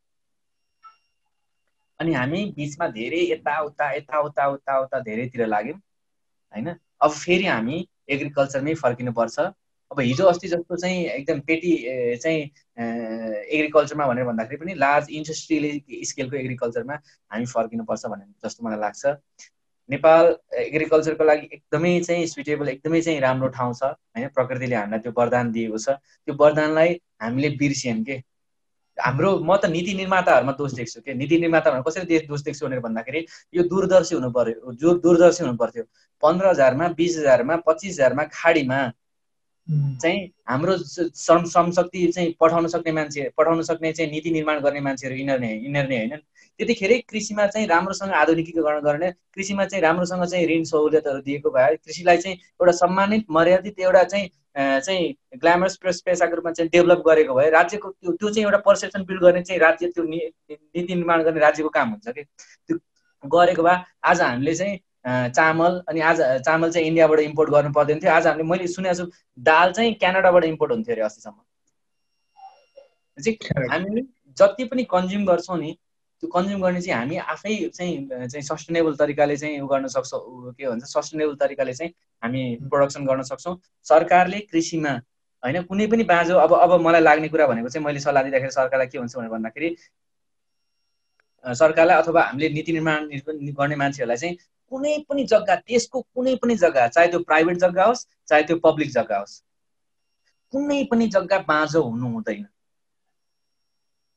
अनि 2.01 2.13
हामी 2.15 2.45
बिचमा 2.57 2.89
धेरै 2.97 3.21
यताउता 3.31 3.91
यताउता 3.93 4.49
उता 4.49 4.79
उता 4.81 5.01
धेरैतिर 5.01 5.47
लाग्यौँ 5.47 5.77
होइन? 5.77 6.69
अब 7.03 7.11
फेरि 7.13 7.47
हामी 7.47 7.87
एग्रिकल्चरमै 8.09 8.75
फर्किनुपर्छ। 8.75 9.39
अब 9.91 10.01
हिजो 10.01 10.25
अस्ति 10.27 10.49
जस्तो 10.49 10.77
चाहिँ 10.77 11.05
एकदम 11.07 11.41
पेटी 11.49 11.73
चाहिँ 12.23 12.41
एग्रिकल्चरमा 12.79 14.07
भनेर 14.07 14.25
भन्दाखेरि 14.25 14.61
पनि 14.65 14.75
लार्ज 14.75 15.11
इन्डस्ट्रियल 15.11 16.05
स्केलको 16.09 16.37
एग्रिकल्चरमा 16.37 16.95
हामी 17.33 17.47
फर्किनुपर्छ 17.53 18.07
भन्ने 18.07 18.27
जस्तो 18.45 18.67
मलाई 18.67 18.81
लाग्छ। 18.81 19.07
नेपाल 19.89 20.35
एग्रिकल्चरको 20.59 21.25
लागि 21.25 21.49
एकदमै 21.53 21.93
चाहिँ 22.01 22.27
सुइटेबल 22.27 22.69
एकदमै 22.69 23.01
चाहिँ 23.01 23.21
राम्रो 23.21 23.49
ठाउँ 23.59 23.75
छ 23.75 23.83
होइन 23.85 24.29
प्रकृतिले 24.35 24.77
हामीलाई 24.77 25.01
त्यो 25.01 25.13
वरदान 25.19 25.53
दिएको 25.53 25.79
छ। 25.79 25.89
त्यो 26.25 26.35
वरदानलाई 26.41 27.01
हामीले 27.23 27.49
बिर्सियौँ 27.57 28.03
के? 28.05 28.17
हाम्रो 28.99 29.31
म 29.39 29.57
त 29.57 29.67
नीति 29.71 29.95
निर्माताहरूमा 29.95 30.53
दोष 30.59 30.73
देख्छु 30.75 31.01
कि? 31.01 31.15
नीति 31.15 31.39
निर्माताहरूमा 31.39 31.83
कसरी 31.89 32.19
दोष 32.29 32.43
देख्छु 32.43 32.67
भनेर 32.67 32.81
भन्दाखेरि 32.81 33.25
यो 33.55 33.63
दूरदर्शी 33.73 34.15
हुनु 34.15 34.31
पर्यो 34.31 34.73
जो 34.75 34.95
दूरदर्शी 34.99 35.45
हुनु 35.45 35.57
पर्थ्यो। 35.57 35.85
पन्ध्र 36.23 36.47
हजारमा 36.47 36.89
बिस 36.99 37.19
हजारमा 37.19 37.57
पच्चिस 37.67 37.93
हजारमा 37.95 38.25
खाडीमा 38.33 38.81
चाहिँ 39.71 40.21
हाम्रो 40.49 40.77
श्रम 40.79 41.45
श्रमशक्ति 41.45 42.07
चाहिँ 42.13 42.35
पठाउन 42.41 42.67
सक्ने 42.69 42.93
मान्छे 42.93 43.29
पठाउन 43.37 43.63
सक्ने 43.63 43.93
चाहिँ 43.93 44.11
नीति 44.11 44.31
निर्माण 44.31 44.61
गर्ने 44.61 44.81
मान्छेहरू 44.81 45.17
यिनीहरू 45.17 45.45
यिनीहरू 45.45 45.89
नै 45.89 45.99
होइनन्। 45.99 46.21
त्यतिखेरै 46.61 46.99
कृषिमा 47.09 47.47
चाहिँ 47.47 47.67
राम्रोसँग 47.69 48.13
आधुनिकीकरण 48.13 48.81
गर्ने 48.81 49.11
कृषिमा 49.35 49.65
चाहिँ 49.65 49.83
राम्रोसँग 49.83 50.25
चाहिँ 50.25 50.47
ऋण 50.49 50.65
सहुलियतहरू 50.65 51.21
दिएको 51.21 51.51
भए 51.51 51.77
कृषिलाई 51.77 52.17
चाहिँ 52.17 52.37
एउटा 52.37 52.73
सम्मानित 52.73 53.27
मर्यादित 53.31 53.81
एउटा 53.81 54.03
चाहिँ 54.05 54.31
चाहिँ 54.57 55.15
ग्ल्यामरस 55.37 55.77
पेसाको 55.85 56.37
रूपमा 56.37 56.53
चाहिँ 56.53 56.71
डेभलप 56.73 57.03
गरेको 57.07 57.35
भए 57.35 57.51
राज्यको 57.51 57.91
त्यो 57.91 58.13
त्यो 58.13 58.31
चाहिँ 58.31 58.45
एउटा 58.45 58.59
पर्सेप्सन 58.59 59.05
बिल्ड 59.05 59.23
गर्ने 59.23 59.43
चाहिँ 59.43 59.61
राज्य 59.61 59.89
त्यो 59.89 60.05
नीति 60.05 60.95
निर्माण 60.95 61.23
गर्ने 61.23 61.41
राज्यको 61.41 61.69
काम 61.69 61.91
हुन्छ 61.91 62.09
कि? 62.09 62.23
त्यो 62.23 62.77
गरेको 63.27 63.63
भए 63.63 63.77
आज 64.05 64.21
हामीले 64.21 64.55
चाहिँ 64.55 64.79
चामल 65.09 65.83
अनि 65.89 66.01
आज 66.11 66.21
चामल 66.47 66.71
चाहिँ 66.73 66.87
इन्डियाबाट 66.89 67.21
इम्पोर्ट 67.21 67.51
गर्नु 67.51 67.73
पर्दैन 67.73 67.99
थियो। 68.03 68.13
आज 68.13 68.27
हामीले 68.27 68.49
मैले 68.49 68.67
सुनेको 68.69 68.95
छु 68.95 69.05
दाल 69.39 69.73
चाहिँ 69.73 69.95
क्यानाडाबाट 69.95 70.45
इम्पोर्ट 70.45 70.73
हुन्थ्यो 70.73 70.95
अरे 70.95 71.03
अस्तिसम्म। 71.03 71.39
हामीले 73.73 74.03
जति 74.37 74.65
पनि 74.65 74.83
कन्ज्युम 74.91 75.25
गर्छौँ 75.27 75.59
नि 75.59 75.73
त्यो 76.23 76.29
कन्ज्युम 76.31 76.61
गर्ने 76.63 76.81
चाहिँ 76.81 76.99
हामी 76.99 77.17
आफै 77.35 77.55
चाहिँ 77.75 78.09
चाहिँ 78.09 78.43
सस्टेनेबल 78.43 78.95
तरिकाले 78.97 79.37
चाहिँ 79.37 79.61
उ 79.61 79.67
गर्न 79.67 79.87
सक्छौँ। 79.87 80.53
के 80.59 80.69
भन्छ 80.69 80.85
सस्टेनेबल 80.85 81.35
तरिकाले 81.37 81.75
चाहिँ 81.75 81.93
हामी 82.23 82.43
प्रोडक्सन 82.71 83.07
गर्न 83.07 83.23
सक्छौँ। 83.31 83.55
सरकारले 83.87 84.39
कृषिमा 84.51 84.93
होइन 85.43 85.63
कुनै 85.63 85.87
पनि 85.87 86.05
बाँझो 86.05 86.35
अब 86.37 86.53
अब 86.55 86.81
मलाई 86.81 87.01
लाग्ने 87.01 87.29
कुरा 87.29 87.47
भनेको 87.47 87.69
चाहिँ 87.69 87.85
मैले 87.87 88.01
सल्लाह 88.01 88.23
दिँदाखेरि 88.23 88.51
सरकारलाई 88.51 88.87
के 88.87 88.99
हुन्छ 88.99 89.17
भनेर 89.17 89.31
भन्दाखेरि 89.31 89.77
सरकारलाई 91.45 91.97
अथवा 92.03 92.23
हामीले 92.23 92.49
नीति 92.55 92.73
निर्माण 92.73 93.01
गर्ने 93.59 93.77
मान्छेहरूलाई 93.77 94.17
चाहिँ 94.17 94.37
कुनै 94.73 94.95
पनि 95.09 95.25
जग्गा 95.25 95.55
देशको 95.69 96.01
कुनै 96.15 96.35
पनि 96.43 96.55
जग्गा 96.57 96.87
चाहे 96.89 97.09
त्यो 97.09 97.21
प्राइभेट 97.23 97.57
जग्गा 97.59 97.85
होस् 97.85 98.07
चाहे 98.29 98.43
त्यो 98.43 98.57
पब्लिक 98.65 98.91
जग्गा 98.91 99.19
होस् 99.19 99.35
कुनै 100.53 100.83
पनि 100.91 101.07
जग्गा 101.09 101.39
बाँझो 101.49 101.83
हुनु 101.83 102.09
हुँदैन। 102.09 102.47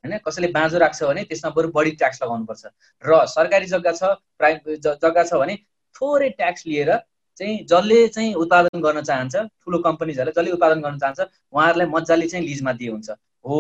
होइन? 0.04 0.18
कसैले 0.18 0.48
बाँझो 0.48 0.78
राख्छ 0.78 1.04
भने 1.04 1.24
त्यसमा 1.24 1.50
बरु 1.56 1.72
बढी 1.72 1.92
ट्याक्स 1.92 2.24
लगाउनुपर्छ। 2.24 2.66
र 3.04 3.26
सरकारी 3.28 3.66
जग्गा 3.66 3.92
छ 3.92 4.04
प्राइभेट 4.38 4.80
जग्गा 4.80 5.24
छ 5.24 5.34
भने 5.36 5.56
थोरै 5.96 6.30
ट्याक्स 6.30 6.66
लिएर 6.68 6.92
चाहिँ 7.38 7.58
जसले 7.66 8.08
चाहिँ 8.08 8.34
उत्पादन 8.36 8.82
गर्न 8.82 9.02
चाहन्छ 9.02 9.36
ठुलो 9.36 9.78
कम्पनीजहरूले 9.80 10.34
जसले 10.36 10.52
उत्पादन 10.52 10.82
गर्न 10.82 10.98
चाहन्छ 11.00 11.20
उहाँहरूलाई 11.54 11.88
मजाले 11.88 12.28
चाहिँ 12.28 12.46
लिजमा 12.46 12.74
दिए 12.74 12.90
हुन्छ 12.90 13.10
हो 13.46 13.60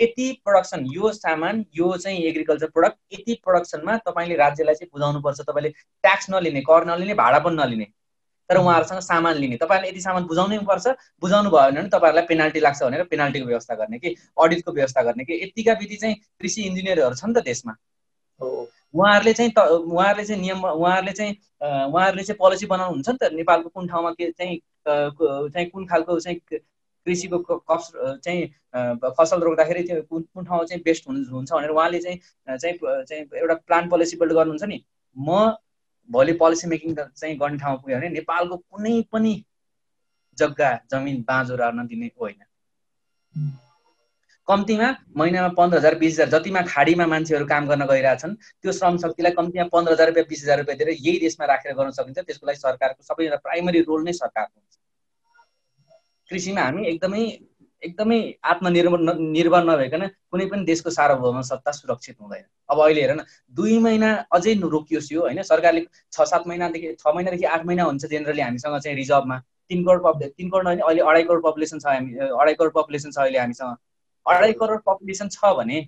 यति 0.00 0.32
प्रडक्सन 0.44 0.84
यो 0.92 1.12
सामान 1.12 1.64
यो 1.76 1.96
चाहिँ 1.96 2.22
एग्रिकल्चर 2.24 2.70
प्रडक्ट 2.74 2.98
यति 3.12 3.34
प्रडक्सनमा 3.44 3.96
तपाईँले 4.08 4.36
राज्यलाई 4.36 4.74
चाहिँ 4.74 4.90
बुझाउनुपर्छ 4.94 5.40
तपाईँले 5.40 5.70
ट्याक्स 6.04 6.30
नलिने 6.30 6.60
कर 6.60 6.84
नलिने 6.86 7.14
भाडा 7.14 7.38
पनि 7.38 7.56
नलिने। 7.56 7.86
तर 8.50 8.56
उहाँहरूसँग 8.56 9.00
सामान 9.00 9.36
लिने। 9.36 9.56
तपाईँहरूले 9.56 9.90
यति 9.90 10.00
सामान 10.00 10.24
बुझाउनै 10.26 10.58
पर्छ 10.66 10.86
बुझाउनु 11.22 11.50
भयो 11.50 11.70
भने 11.70 11.88
तपाईँहरूलाई 11.88 12.26
पेनाल्टी 12.26 12.60
लाग्छ 12.60 12.82
भनेर 12.82 13.04
पेनाल्टीको 13.04 13.46
व्यवस्था 13.46 13.74
गर्ने 13.74 13.98
कि 13.98 14.14
अडिटको 14.42 14.72
व्यवस्था 14.72 15.02
गर्ने 15.02 15.24
कि 15.24 15.42
यतिका 15.42 15.72
विधि 15.80 15.96
चाहिँ 15.96 16.14
कृषि 16.40 16.62
इन्जिनियरहरू 16.62 17.14
छन् 17.14 17.34
त 17.34 17.44
देशमा। 17.44 17.76
उहाँहरूले 18.40 19.32
चाहिँ 19.32 19.52
उहाँहरूले 19.54 20.24
चाहिँ 20.24 20.40
नियम 20.42 20.64
उहाँहरूले 20.64 21.12
चाहिँ 21.12 21.32
उहाँहरूले 21.62 22.22
चाहिँ 22.22 22.38
पोलिसी 22.38 22.66
बनाउनु 22.66 22.92
हुन्छ 22.92 23.08
नि 23.08 23.18
त 23.22 23.32
नेपालको 23.32 23.68
कुन 23.68 23.86
ठाउँमा 23.88 24.10
के 24.10 24.30
चाहिँ 24.30 24.58
चाहिँ 24.88 25.66
कुन 25.70 25.86
खालको 25.86 26.18
चाहिँ 26.20 26.38
कृषिको 27.10 27.38
कस 27.70 27.90
चाहिँ 28.24 28.46
फसल 29.18 29.40
रोक्दाखेरि 29.42 29.82
त्यो 29.82 30.02
कुन 30.02 30.22
कुन 30.34 30.44
ठाउँमा 30.44 30.64
चाहिँ 30.64 30.82
बेस्ट 30.84 31.08
हुन्छ 31.08 31.52
भनेर 31.52 31.70
उहाँले 31.70 31.98
चाहिँ 32.00 32.18
चाहिँ 32.48 32.78
चाहिँ 32.78 33.22
एउटा 33.42 33.54
प्लान 33.66 33.88
पोलिसी 33.90 34.16
बिल्ड 34.16 34.32
गर्नुहुन्छ 34.32 34.64
नि। 34.64 34.84
म 35.16 35.56
भोलि 36.10 36.32
पोलिसी 36.38 36.68
मेकिङ 36.68 36.94
चाहिँ 36.94 37.36
गर्ने 37.38 37.58
ठाउँमा 37.58 37.80
पुग्यो 37.82 37.96
भने 37.98 38.08
नेपालको 38.10 38.56
कुनै 38.56 38.94
पनि 39.12 39.32
जग्गा 40.38 40.70
जमिन 40.90 41.20
बाँझो 41.28 41.56
रहन 41.56 41.86
दिने 41.86 42.10
होइन। 42.20 42.40
कम्तीमा 44.48 44.88
महिनामा 45.16 45.48
पन्ध्र 45.58 45.78
हजार 45.78 45.94
बिस 45.98 46.12
हजार 46.14 46.28
जतिमा 46.30 46.62
खाडीमा 46.68 47.06
मान्छेहरू 47.06 47.46
काम 47.46 47.66
गर्न 47.68 47.86
गइरहेछन् 47.86 48.34
त्यो 48.34 48.72
श्रम 48.72 48.96
शक्तिलाई 48.98 49.32
कम्तीमा 49.32 49.66
पन्ध्र 49.72 49.92
हजार 49.92 50.06
रुपियाँ 50.08 50.26
बिस 50.28 50.42
हजार 50.44 50.58
रुपियाँ 50.58 50.78
दिएर 50.78 50.90
यही 50.90 51.18
देशमा 51.20 51.46
राखेर 51.46 51.74
गर्न 51.74 51.90
सकिन्छ 51.98 52.18
त्यसको 52.18 52.46
लागि 52.46 52.58
सरकारको 52.58 53.02
सबैभन्दा 53.02 53.38
प्राइमरी 53.46 53.80
रोल 53.86 54.04
नै 54.04 54.12
सरकारको 54.14 54.56
हुन्छ। 54.58 54.74
कृषिमा 56.30 56.62
हामी 56.62 56.86
एकदमै 56.86 57.22
एकदमै 57.82 58.18
आत्मनिर्भर 58.44 59.00
निर्भर 59.18 59.62
नभइकन 59.64 60.06
कुनै 60.30 60.46
पनि 60.46 60.64
देशको 60.64 60.90
सार्वभौम 60.90 61.40
सत्ता 61.42 61.72
सुरक्षित 61.72 62.16
हुँदैन। 62.20 62.44
अब 62.70 62.80
अहिले 62.80 63.00
हेर 63.00 63.14
न 63.14 63.24
दुई 63.54 63.78
महिना 63.78 64.10
अझै 64.32 64.54
रोकियोस् 64.66 65.12
यो 65.12 65.20
होइन? 65.20 65.42
सरकारले 65.42 65.80
छ 66.12 66.26
सात 66.32 66.46
महिनादेखि 66.46 66.92
छ 67.00 67.14
महिनादेखि 67.14 67.44
आठ 67.46 67.64
महिना 67.66 67.84
हुन्छ 67.84 68.04
जेनरली 68.06 68.42
हामीसँग 68.42 68.78
चाहिँ 68.78 68.96
रिजर्भमा। 68.96 69.38
तिन 69.70 69.84
करोड 69.84 70.02
पप 70.04 70.22
तिन 70.36 70.50
करोड 70.50 70.66
होइन 70.66 70.80
अहिले 70.80 71.02
अढाई 71.02 71.24
करोड 71.24 71.42
पपुलेसन 71.44 71.78
छ 71.78 71.86
हामी 71.86 72.12
अढाई 72.36 72.54
करोड 72.54 72.72
पपुलेसन 72.74 73.10
छ 73.10 73.18
अहिले 73.18 73.38
हामीसँग। 73.38 73.76
अढाई 74.26 74.52
करोड 74.60 74.80
पपुलेसन 74.86 75.28
छ 75.30 75.56
भने 75.58 75.78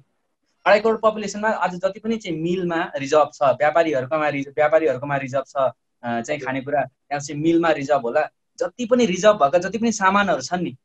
अढाई 0.66 0.80
करोड 0.80 1.00
पपुलेसनमा 1.00 1.48
आज 1.66 1.74
जति 1.80 2.00
पनि 2.00 2.16
चाहिँ 2.18 2.38
मिलमा 2.40 2.80
रिजर्भ 2.96 3.30
छ 3.34 3.56
व्यापारीहरूकोमा 3.60 4.28
रिजर्भ 4.36 4.54
व्यापारीहरूकोमा 4.56 5.16
रिजर्भ 5.24 5.44
छ 5.48 5.72
चाहिँ 6.02 6.40
खानेकुरा 6.40 6.82
त्यहाँ 6.82 7.20
चाहिँ 7.20 7.40
मिलमा 7.42 7.70
रिजर्भ 7.80 8.02
होला। 8.06 8.22
जति 8.62 8.86
पनि 8.92 9.06
रिजर्भ 9.06 9.36
भएका 9.42 9.58
जति 9.66 9.78
पनि 9.78 9.92
सामानहरू 9.92 10.42
छन् 10.48 10.62
नि 10.62 10.76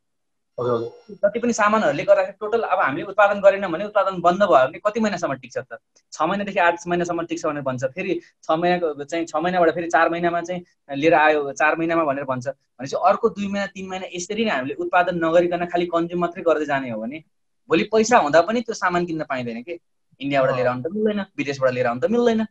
जति 0.57 1.39
पनि 1.39 1.53
सामानहरूले 1.53 2.03
गर्दाखेरि 2.03 2.37
टोटल 2.41 2.61
अब 2.65 2.79
हामीले 2.81 3.05
उत्पादन 3.05 3.39
गरेनौँ 3.41 3.69
भने 3.71 3.85
उत्पादन 3.85 4.19
बन्द 4.21 4.43
भयो 4.43 4.67
भने 4.67 4.79
कति 4.85 4.99
महिनासम्म 4.99 5.33
टिक्छ 5.41 5.57
त? 5.57 5.77
छ 6.13 6.21
महिनादेखि 6.21 6.59
आठ 6.59 6.87
महिनासम्म 6.87 7.25
टिक्छ 7.29 7.45
भनेर 7.45 7.63
भन्छ। 7.63 7.83
फेरि 7.93 8.19
छ 8.43 8.51
महिनाको 8.51 9.03
चाहिँ 9.03 9.25
छ 9.25 9.35
महिनाबाट 9.37 9.73
फेरि 9.75 9.87
चार 9.87 10.09
महिनामा 10.09 10.41
चाहिँ 10.41 10.97
लिएर 10.97 11.13
आयो 11.13 11.51
चार 11.53 11.75
महिनामा 11.77 12.03
भनेर 12.09 12.23
भन्छ। 12.25 12.47
भनेपछि 12.47 12.95
अर्को 13.05 13.29
दुई 13.37 13.47
महिना 13.47 13.65
तिन 13.75 13.87
महिना 13.89 14.05
यसरी 14.15 14.45
नै 14.45 14.51
हामीले 14.51 14.75
उत्पादन 14.81 15.15
नगरिकन 15.25 15.65
खालि 15.69 15.85
कन्ज्युम 15.93 16.21
मात्रै 16.21 16.43
गर्दै 16.49 16.65
जाने 16.65 16.89
हो 16.89 17.01
भने 17.01 17.23
भोलि 17.69 17.83
पैसा 17.93 18.17
हुँदा 18.25 18.41
पनि 18.49 18.61
त्यो 18.65 18.75
सामान 18.81 19.05
किन्न 19.05 19.23
पाइँदैन 19.29 19.61
कि? 19.61 19.79
इन्डियाबाट 20.21 20.55
लिएर 20.57 20.67
आउनु 20.67 20.81
त 20.81 20.87
मिल्दैन 20.89 21.25
विदेशबाट 21.37 21.71
लिएर 21.73 21.87
आउनु 21.87 22.01
त 22.01 22.09
मिल्दैन। 22.09 22.41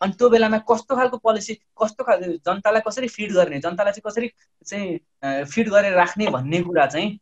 अनि 0.00 0.12
त्यो 0.18 0.28
बेलामा 0.30 0.58
कस्तो 0.70 0.96
खालको 0.96 1.16
पोलिसी 1.24 1.54
कस्तो 1.82 2.04
खालको 2.04 2.32
जनतालाई 2.46 2.82
कसरी 2.86 3.08
फिड 3.08 3.32
गर्ने 3.32 3.58
जनतालाई 3.60 3.92
चाहिँ 3.92 4.10
कसरी 4.10 4.28
चाहिँ 4.66 5.44
फिड 5.44 5.68
गरेर 5.70 5.94
राख्ने 5.94 6.26
भन्ने 6.30 6.60
कुरा 6.62 6.86
चाहिँ 6.86 7.18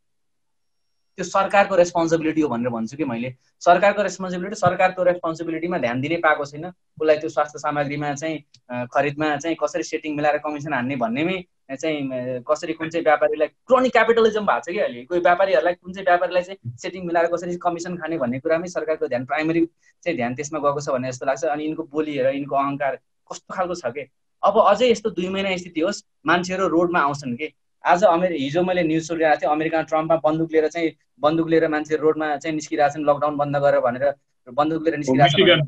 त्यो 1.18 1.24
सरकारको 1.24 1.74
रेस्पोन्सिबिलिटी 1.76 2.40
हो 2.40 2.48
भनेर 2.48 2.70
भन्छु 2.70 2.96
कि 2.96 3.04
मैले। 3.04 3.34
सरकारको 3.60 4.02
रेस्पोन्सिबिलिटी 4.02 4.56
सरकारको 4.56 5.02
रेस्पोन्सिबिलिटीमा 5.02 5.78
ध्यान 5.78 6.00
दिनै 6.00 6.16
पाएको 6.22 6.44
छैन। 6.46 6.66
उसलाई 6.66 7.16
त्यो 7.18 7.30
स्वास्थ्य 7.30 7.58
सामग्रीमा 7.58 8.12
चाहिँ 8.14 8.86
खरिदमा 8.94 9.36
चाहिँ 9.36 9.56
कसरी 9.62 9.82
सेटिङ 9.82 10.14
मिलाएर 10.16 10.38
कमिसन 10.46 10.72
हान्ने 10.72 10.96
भन्नेमै 10.96 11.38
चाहिँ 11.76 12.40
कसरी 12.48 12.72
कुन 12.72 12.90
चाहिँ 12.90 13.04
व्यापारीलाई 13.04 13.48
क्रोनिक 13.48 13.92
क्यापिटलिजम 13.92 14.46
भएको 14.46 14.60
छ 14.60 14.72
कि 14.72 14.78
अहिले? 14.78 15.02
कोही 15.04 15.20
व्यापारीहरूलाई 15.20 15.74
कुन 15.74 15.92
चाहिँ 15.92 16.04
व्यापारीलाई 16.06 16.42
चाहिँ 16.42 16.76
सेटिङ 16.82 17.06
मिलाएर 17.06 17.26
कसरी 17.34 17.56
कमिसन 17.56 17.96
खाने 17.96 18.18
भन्ने 18.18 18.38
कुरामै 18.40 18.68
सरकारको 18.68 19.08
ध्यान 19.08 19.24
प्राइमरी 19.24 19.64
चाहिँ 20.04 20.16
ध्यान 20.16 20.34
त्यसमा 20.34 20.58
गएको 20.58 20.80
छ 20.80 20.88
भन्ने 20.96 21.10
जस्तो 21.12 21.26
लाग्छ। 21.26 21.44
अनि 21.44 21.64
यिनको 21.64 22.00
हेर 22.00 22.26
यिनको 22.34 22.56
अहङ्कार 22.56 22.98
कस्तो 23.30 23.54
खालको 23.54 23.74
छ 23.74 23.92
कि? 23.92 24.08
अब 24.42 24.54
अझै 24.64 24.90
यस्तो 24.90 25.10
दुई 25.10 25.28
महिना 25.28 25.56
स्थिति 25.56 25.80
होस् 25.80 26.04
मान्छेहरू 26.26 26.68
रोडमा 26.68 27.00
आउँछन् 27.00 27.36
कि? 27.36 27.52
आज 27.84 28.04
अमेरि 28.04 28.38
हिजो 28.38 28.62
मैले 28.62 28.82
न्युज 28.82 29.06
सुनिरहेको 29.08 29.40
थिएँ 29.42 29.50
अमेरिका 29.52 29.82
ट्रम्पमा 29.90 30.16
बन्दुक 30.24 30.52
लिएर 30.52 30.68
चाहिँ 30.68 30.90
बन्दुक 31.20 31.48
लिएर 31.48 31.68
मान्छे 31.68 31.96
रोडमा 31.96 32.36
चाहिँ 32.36 32.54
निस्किरहेछन् 32.54 33.04
लकडाउन 33.04 33.36
बन्द 33.36 33.56
गरेर 33.56 33.80
भनेर। 33.80 34.14
बन्दुक 34.54 34.82
लिएर 34.84 34.96
निस्किरहेछन् 34.98 35.62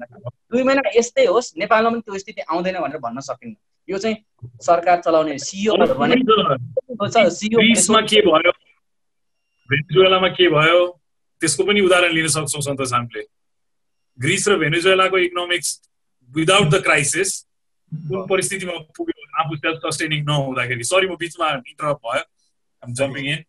दुई 0.52 0.62
महिना 0.62 0.82
यस्तै 0.96 1.24
होस् 1.26 1.48
नेपालमा 1.58 1.90
पनि 1.90 2.00
त्यो 2.00 2.18
स्थिति 2.18 2.40
आउँदैन 2.42 2.76
भनेर 2.80 2.98
भन्न 2.98 3.20
सकिन्न। 3.20 3.56
यो 3.88 3.98
चाहिँ 3.98 4.16
सरकार 4.62 5.00
चलाउने 5.00 5.38
सिओ 5.38 5.72
के 8.10 8.20
भयो? 8.26 8.52
भेनेजुएलामा 9.70 10.28
के 10.38 10.48
भयो? 10.50 10.80
त्यसको 11.40 11.62
पनि 11.64 11.80
उदाहरण 11.80 12.12
लिन 12.12 12.28
सक्छौँ 12.28 12.62
सन्तोष 12.62 12.92
हामीले 12.92 13.22
ग्रिस 14.18 14.48
र 14.48 14.56
भेनेजुएलाको 14.58 15.18
इकोनोमिक्स 15.18 15.68
विदाउट 16.30 16.66
द 16.68 16.82
क्राइसिस 16.82 17.30
कुन 17.92 18.26
परिस्थितिमा 18.28 18.74
पुग्यो 18.96 19.16
आफू 19.42 19.56
सेल्फ 19.56 19.78
सस्टेनिङ 19.86 20.20
नहुँदाखेरि। 20.26 20.84
सरी 20.84 21.06
म 21.08 21.16
बिचमा 21.16 21.46
इन्टरप्ट 21.50 22.00
भयो। 22.06 22.22
जम्पिङ 22.82 23.24
इन 23.32 23.40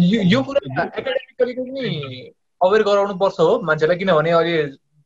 यो 0.00 0.18
यो 0.30 0.42
कुरा 0.42 0.60
एकाडेमिकली 0.84 1.52
पनि 1.58 1.82
अवेर 2.60 2.82
गराउनु 2.82 3.14
पर्छ 3.22 3.40
हो 3.40 3.60
मान्छेलाई 3.68 3.96
किनभने 3.96 4.30
अहिले 4.30 4.56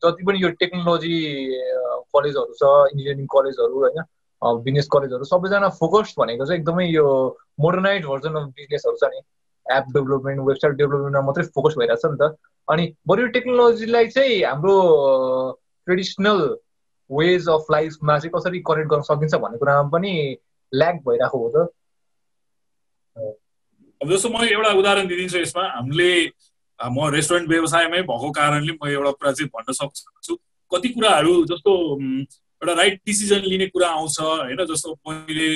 जति 0.03 0.25
पनि 0.27 0.43
यो 0.43 0.49
टेक्नोलोजी 0.61 1.17
कलेजहरू 2.15 2.55
छ 2.61 2.71
इन्जिनियरिङ 2.93 3.27
कलेजहरू 3.35 3.81
होइन 3.83 3.99
बिजनेस 4.65 4.89
कलेजहरू 4.93 5.25
सबैजना 5.25 5.69
फोकस 5.77 6.15
भनेको 6.19 6.47
चाहिँ 6.47 6.61
एकदमै 6.61 6.87
यो 6.87 7.07
मोडर्नाइज 7.61 8.05
भर्जन 8.07 8.35
अफ 8.41 8.49
बिजनेसहरू 8.59 8.97
छ 9.03 9.11
नि। 9.13 9.21
एप 9.67 9.85
डेभलपमेन्ट 9.95 10.41
वेबसाइट 10.49 10.75
डेभलपमेन्टमा 10.81 11.23
मात्रै 11.27 11.45
फोकस 11.55 11.75
भइरहेको 11.79 12.03
छ 12.03 12.11
नि 12.13 12.19
त। 12.21 12.37
अनि 12.69 12.85
बरु 13.09 13.27
टेक्नोलोजीलाई 13.37 14.07
चाहिँ 14.09 14.43
हाम्रो 14.45 14.77
ट्रेडिसनल 15.87 16.43
वेज 17.11 17.49
अफ 17.55 17.71
लाइफमा 17.71 18.19
चाहिँ 18.19 18.33
कसरी 18.37 18.59
कनेक्ट 18.69 18.91
गर्न 18.91 19.09
सकिन्छ 19.09 19.35
भन्ने 19.47 19.59
कुरामा 19.59 19.89
पनि 19.95 20.13
ल्याक 20.73 20.97
भइरहेको 21.09 21.39
हो 21.39 21.49
त। 21.55 21.57
जस्तो 24.01 24.29
म 24.29 24.45
एउटा 24.45 24.71
उदाहरण 24.79 25.07
दिइदिन्छु 25.09 25.39
यसमा। 25.39 25.65
हामीले 25.75 26.11
म 26.81 27.09
रेस्टुरेन्ट 27.09 27.49
व्यवसायमै 27.49 28.01
भएको 28.03 28.31
कारणले 28.31 28.73
म 28.73 28.89
एउटा 28.89 29.11
कुरा 29.11 29.33
चाहिँ 29.33 29.49
भन्न 29.49 29.73
सक्छु 29.73 30.37
कति 30.73 30.89
कुराहरू 30.89 31.45
जस्तो 31.45 31.73
एउटा 32.01 32.73
राइट 32.73 33.01
डिसिजन 33.07 33.41
लिने 33.45 33.67
कुरा 33.67 33.89
आउँछ 33.89 34.21
होइन 34.21 34.65
जस्तो 34.65 34.99
मैले 35.07 35.49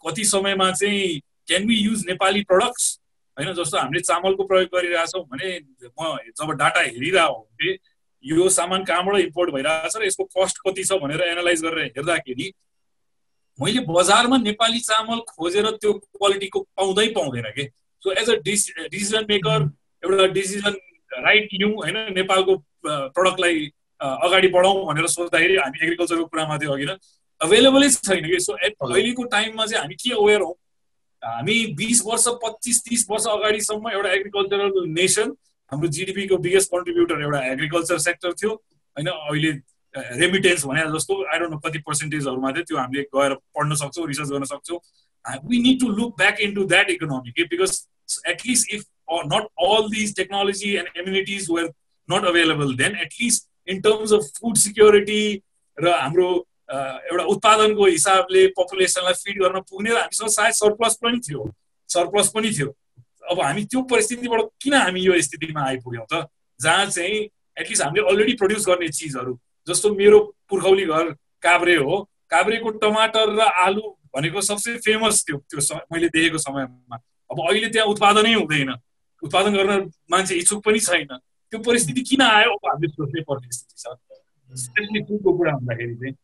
कति 0.00 0.24
समयमा 0.24 0.70
चाहिँ 0.72 1.20
can 1.46 1.66
be 1.66 1.76
use 1.76 2.04
Nepali 2.08 2.42
products 2.44 2.98
होइन 3.36 3.52
जस्तो 3.54 3.78
हामीले 3.78 4.00
चामलको 4.00 4.44
प्रयोग 4.44 4.68
गरिरहेछौँ 4.74 5.22
भने 5.24 5.58
म 6.00 6.16
जब 6.32 6.50
डाटा 6.54 6.80
हेरिरहेको 6.80 7.34
हुन्थेँ 7.34 7.76
यो 8.24 8.48
सामान 8.48 8.84
कहाँबाट 8.84 9.20
इम्पोर्ट 9.20 9.50
भइरहेछ 9.50 9.96
र 9.96 10.04
यसको 10.04 10.24
कस्ट 10.24 10.58
कति 10.66 10.84
छ 10.84 11.00
भनेर 11.02 11.20
एनालाइज 11.22 11.62
गरेर 11.62 11.84
हेर्दाखेरि 11.96 12.52
मैले 13.58 13.80
बजारमा 13.88 14.36
नेपाली 14.38 14.80
चामल 14.80 15.20
खोजेर 15.28 15.70
त्यो 15.76 15.92
क्वालिटीको 15.92 16.60
पाउँदै 16.76 17.06
पाउँदैन 17.08 17.50
कि? 17.50 17.68
So 18.02 18.12
as 18.12 18.30
a 18.30 18.36
dis 18.42 18.68
decision 18.90 19.26
maker 19.28 19.64
एउटा 20.02 20.26
डिसिजन 20.32 20.74
राइट 21.24 21.48
लिउँ 21.60 21.72
होइन 21.74 21.96
नेपालको 22.14 22.56
प्रडक्टलाई 22.86 23.66
अगाडि 24.00 24.48
बढाउँ 24.54 24.84
भनेर 24.86 25.06
सोच्दाखेरि 25.08 25.56
हामी 25.56 25.78
एग्रिकल्चरको 25.82 26.24
कुरामा 26.26 26.58
थियो 26.58 26.72
अघि 26.72 26.86
अभाइलेबलै 27.40 27.88
छैन 27.90 28.26
कि। 28.26 28.40
सो 28.40 28.52
अहिलेको 28.52 29.24
टाइममा 29.34 29.66
चाहिँ 29.66 29.80
हामी 29.82 29.94
के 29.94 30.10
अवेर 30.14 30.40
हौँ? 30.40 30.54
हामी 31.22 31.54
बिस 31.78 32.02
वर्ष 32.06 32.24
पच्चिस 32.44 32.82
तिस 32.84 33.06
वर्ष 33.10 33.26
अगाडिसम्म 33.30 33.90
एउटा 33.90 34.10
एग्रिकल्चरल 34.12 34.86
नेसन 34.98 35.28
हाम्रो 35.72 35.88
जिडिपीको 35.96 36.36
बिगेस्ट 36.46 36.70
कन्ट्रिब्युटर 36.70 37.22
एउटा 37.22 37.40
एग्रिकल्चर 37.52 37.98
सेक्टर 38.06 38.32
थियो। 38.42 38.50
होइन 38.96 39.08
अहिले 39.08 39.50
रेमिटेन्स 40.18 40.64
भने 40.66 40.82
जस्तो 40.92 41.14
आई 41.24 41.38
डोन्ट 41.38 41.52
नो 41.52 41.58
कति 41.66 41.78
पर्सेन्टेजहरूमा 41.86 42.52
थियो 42.52 42.64
त्यो 42.64 42.78
हामीले 42.78 43.02
गएर 43.14 43.34
पढ्न 43.56 43.74
सक्छौँ 43.82 44.06
रिसर्च 44.08 44.28
गर्न 44.30 44.44
सक्छौँ। 44.52 44.78
We 45.48 45.62
need 45.62 45.80
to 45.80 45.88
look 45.98 46.16
back 46.18 46.40
in 46.40 46.54
to 46.54 46.64
that 46.74 46.90
economy 46.90 47.30
because 47.42 47.72
at least 48.28 48.74
if 48.74 48.84
not 49.32 49.44
all 49.66 49.88
these 49.90 50.16
technology 50.16 50.74
and 50.76 50.98
immunities 50.98 51.46
were 51.50 51.68
not 52.08 52.24
available 52.28 52.74
then 52.76 52.96
at least 53.02 53.48
in 53.70 53.80
terms 53.80 54.12
of 54.12 54.30
food 54.40 54.56
security 54.58 55.22
र 55.78 55.94
हाम्रो 56.00 56.28
एउटा 56.72 57.24
उत्पादनको 57.32 57.86
हिसाबले 57.86 58.46
पपुलेसनलाई 58.58 59.14
feed 59.14 59.42
गर्न 59.42 59.60
पुग्ने 59.70 59.90
र 59.90 59.98
हामीसँग 59.98 60.28
सायद 60.34 60.54
सरप्लस 60.54 60.94
पनि 61.02 61.18
थियो। 61.28 61.42
सरप्लस 61.88 62.28
पनि 62.34 62.50
थियो। 62.58 62.68
अब 63.30 63.40
हामी 63.40 63.64
त्यो 63.64 63.82
परिस्थितिबाट 63.90 64.40
किन 64.62 64.74
हामी 64.74 65.00
यो 65.00 65.20
स्थितिमा 65.22 65.62
आइपुग्यौँ 65.66 66.06
त? 66.12 66.26
जहाँ 66.60 66.86
चाहिँ 66.86 67.18
एटलिस्ट 67.60 67.82
हामीले 67.82 68.08
अलरेडी 68.10 68.34
प्रड्युस 68.40 68.66
गर्ने 68.68 68.88
चिजहरू 68.88 69.38
जस्तो 69.66 69.94
मेरो 69.94 70.18
पुर्खौली 70.50 70.84
घर 70.86 71.10
काभ्रे 71.42 71.74
हो। 71.76 71.96
काभ्रेको 72.30 72.70
टमाटर 72.82 73.34
र 73.36 73.40
आलु 73.40 73.82
भनेको 74.14 74.40
सबसे 74.40 74.76
फेमस 74.84 75.24
थियो 75.28 75.38
त्यो 75.50 75.78
मैले 75.92 76.08
देखेको 76.08 76.38
समयमा। 76.38 76.96
अब 77.30 77.38
अहिले 77.48 77.68
त्यहाँ 77.68 77.88
उत्पादनै 77.88 78.34
हुँदैन। 78.34 78.72
उत्पादन 79.22 79.52
गर्न 79.56 79.72
मान्छे 80.10 80.34
इच्छुक 80.42 80.60
पनि 80.64 80.80
छैन। 80.80 81.06
त्यो 81.52 81.58
परिस्थिति 81.62 82.02
किन 82.10 82.22
आयो? 82.22 82.50
अब 82.52 82.68
हामीले 82.68 82.88
सोच्नै 82.92 83.22
पर्ने 83.28 83.48
स्थिति 83.52 83.74
छ। 83.82 83.84
स्पेसली 84.50 85.00
फुडको 85.08 85.30
कुरा 85.38 85.52
हुँदाखेरि 85.52 85.94
चाहिँ। 86.00 86.14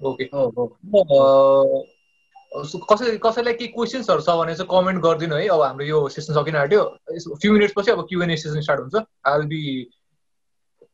ओके 0.00 0.24
कसै 2.90 3.16
कसैलाई 3.20 3.54
केही 3.54 3.68
क्वेसन्सहरू 3.76 4.22
छ 4.22 4.30
भने 4.38 4.54
चाहिँ 4.54 4.70
कमेन्ट 4.70 4.98
गरिदिनु 5.04 5.34
है। 5.36 5.46
अब 5.52 5.62
हाम्रो 5.62 5.84
यो 5.84 5.98
सेसन 6.08 6.32
सकिन 6.34 6.56
आँट्यो 6.56 6.82
फ्यु 7.40 7.52
मिनट्स 7.52 7.74
पछि 7.76 7.90
अब 7.90 8.00
Q and A 8.08 8.36
session 8.36 8.60
start 8.60 8.80
हुन्छ। 8.80 8.96
I 8.96 9.38
will 9.38 9.46
be 9.52 9.62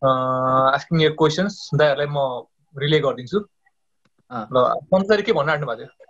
asking 0.03 1.01
your 1.03 1.13
questions 1.19 1.55
दाइहरूलाई 1.79 2.09
म 2.11 2.19
रिले 2.75 2.99
गरिदिन्छु। 3.01 3.39
ल 3.39 4.57
पन्चारी 4.91 5.23
के 5.23 5.33
भन्न 5.33 5.51
आँट्नु 5.51 5.67
भएको 5.67 5.83
थियो। 5.83 6.02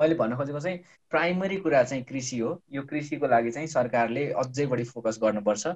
मैले 0.00 0.14
भन्न 0.14 0.36
खोजेको 0.36 0.60
चाहिँ 0.60 0.78
प्राइमरी 1.10 1.56
कुरा 1.56 1.82
चाहिँ 1.82 2.02
कृषि 2.04 2.38
हो। 2.38 2.50
यो 2.72 2.82
कृषिको 2.82 3.26
लागि 3.26 3.50
चाहिँ 3.50 3.68
सरकारले 3.68 4.26
अझै 4.32 4.66
बढी 4.66 4.84
फोकस 4.84 5.18
गर्नुपर्छ। 5.22 5.66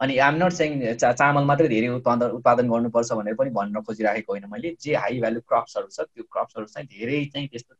अनि 0.00 0.16
आम 0.18 0.34
नट 0.42 0.52
चाहिँ 0.52 0.94
चा 0.94 1.12
चामल 1.12 1.44
मात्रै 1.44 1.68
धेरै 1.68 1.88
उत्पादन 1.88 2.30
उत्पादन 2.38 2.68
गर्नुपर्छ 2.70 3.12
भनेर 3.12 3.34
पनि 3.34 3.50
भन्न 3.50 3.82
खोजिराखेको 3.82 4.32
होइन 4.32 4.46
मैले। 4.52 4.74
जे 4.80 4.94
हाई 4.94 5.20
भ्यालु 5.20 5.40
क्रप्सहरू 5.40 5.88
छ 5.90 6.00
त्यो 6.00 6.24
क्रप्सहरू 6.32 6.66
चाहिँ 6.66 6.86
धेरै 6.88 7.24
चाहिँ 7.32 7.48
त्यस्तो 7.48 7.74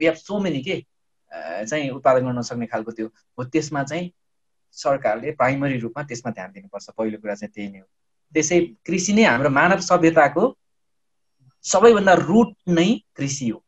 वी 0.00 0.06
हेभ 0.06 0.14
सो 0.14 0.38
मेनी 0.40 0.62
के 0.62 0.76
चाहिँ 1.66 1.90
उत्पादन 1.90 2.26
गर्न 2.26 2.42
सक्ने 2.42 2.66
खालको 2.66 2.92
त्यो 2.92 3.06
हो। 3.06 3.44
त्यसमा 3.44 3.82
चाहिँ 3.84 4.10
सरकारले 4.76 5.30
प्राइमरी 5.38 5.78
रूपमा 5.78 6.02
त्यसमा 6.04 6.30
ध्यान 6.32 6.52
दिनुपर्छ। 6.52 6.90
पहिलो 6.98 7.18
कुरा 7.18 7.34
चाहिँ 7.34 7.52
त्यही 7.54 7.68
नै 7.70 7.78
हो। 7.78 7.86
त्यसै 8.34 8.60
कृषि 8.86 9.12
नै 9.12 9.24
हाम्रो 9.24 9.50
मानव 9.50 9.80
सभ्यताको 9.86 10.44
सबैभन्दा 11.64 12.14
रुट 12.26 12.54
नै 12.68 12.88
कृषि 13.16 13.48
हो। 13.48 13.58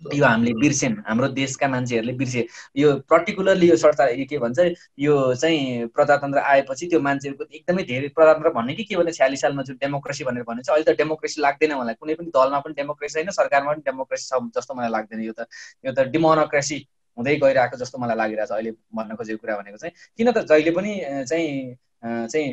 यो 0.00 0.24
हामीले 0.24 0.52
बिर्सेन 0.60 0.96
हाम्रो 1.06 1.28
देशका 1.28 1.68
मान्छेहरूले 1.68 2.12
बिर्से 2.20 2.46
यो 2.76 2.92
पर्टिकुलरली 3.10 3.68
यो 3.70 3.76
सरकार 3.76 4.14
के 4.30 4.38
भन्छ 4.38 4.58
यो 4.98 5.14
चाहिँ 5.34 5.86
प्रजातन्त्र 5.94 6.38
आएपछि 6.52 6.86
त्यो 6.86 7.00
मान्छेहरूको 7.00 7.44
एकदमै 7.56 7.82
धेरै 7.90 8.08
प्रजातन्त्र 8.16 8.50
भन्ने 8.54 8.74
कि 8.74 8.84
के 8.84 8.96
भने 8.96 9.12
छ्यालिस 9.12 9.40
सालमा 9.40 9.62
जुन 9.62 9.76
डेमोक्रेसी 9.82 10.24
भनेर 10.24 10.42
भने 10.48 10.62
चाहिँ 10.62 10.76
अहिले 10.76 10.92
त 10.92 10.96
डेमोक्रेसी 10.98 11.40
लाग्दैन 11.42 11.74
मलाई। 11.80 11.94
कुनै 12.00 12.14
पनि 12.14 12.30
दलमा 12.36 12.60
पनि 12.64 12.74
डेमोक्रेसी 12.80 13.14
छैन 13.20 13.30
सरकारमा 13.40 13.72
पनि 13.72 13.82
डेमोक्रेसी 13.90 14.24
छ 14.30 14.40
जस्तो 14.56 14.74
मलाई 14.74 14.90
लाग्दैन। 14.90 15.20
यो 15.28 15.32
त 15.36 15.46
यो 15.84 15.92
त 15.92 16.08
डिमोनोक्रेसी 16.16 16.78
हुँदै 17.18 17.36
गइरहेको 17.44 17.76
जस्तो 17.84 17.98
मलाई 17.98 18.16
लागिरहेको 18.16 18.48
छ 18.48 18.56
अहिले 18.56 18.72
भन्न 18.96 19.16
खोजेको 19.20 19.40
कुरा 19.44 19.56
भनेको 19.60 19.76
चाहिँ। 19.76 19.94
किन 20.16 20.32
त 20.32 20.48
जहिले 20.48 20.70
पनि 20.80 20.90
चाहिँ 21.28 21.76
चाहिँ 22.00 22.48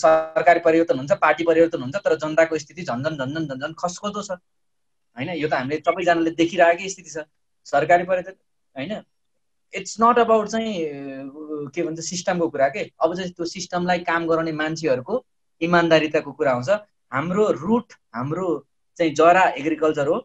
सरकारी 0.00 0.60
परिवर्तन 0.64 0.98
हुन्छ 0.98 1.12
पार्टी 1.20 1.44
परिवर्तन 1.44 1.80
हुन्छ 1.82 1.96
तर 2.04 2.16
जनताको 2.24 2.58
स्थिति 2.58 2.82
झन्झन 2.82 3.16
झन्झन 3.20 3.46
झन्झन 3.46 3.72
खस्कोदो 3.84 4.22
छ। 4.22 4.40
होइन? 5.16 5.28
यो 5.30 5.48
त 5.48 5.54
हामीले 5.54 5.78
सबैजनाले 5.80 6.30
देखिरहेकै 6.40 6.88
स्थिति 6.88 7.10
छ। 7.10 7.24
सरकारी 7.66 8.04
पर्यटन 8.04 8.34
होइन? 8.76 8.92
इट्स 9.74 9.96
नट 10.00 10.18
अबाउट 10.18 10.48
चाहिँ 10.48 11.70
के 11.74 11.82
भन्छ 11.82 12.00
सिस्टमको 12.00 12.48
कुरा 12.48 12.68
के? 12.68 12.90
अब 13.00 13.14
चाहिँ 13.14 13.30
त्यो 13.32 13.46
सिस्टमलाई 13.46 13.98
काम 14.06 14.26
गराउने 14.26 14.52
मान्छेहरूको 14.52 15.14
इमान्दारिताको 15.60 16.32
कुरा 16.32 16.52
आउँछ। 16.52 16.70
हाम्रो 17.12 17.50
रुट 17.64 17.92
हाम्रो 18.14 18.46
चाहिँ 18.98 19.14
जरा 19.14 19.42
एग्रिकल्चर 19.58 20.06
हो 20.06 20.16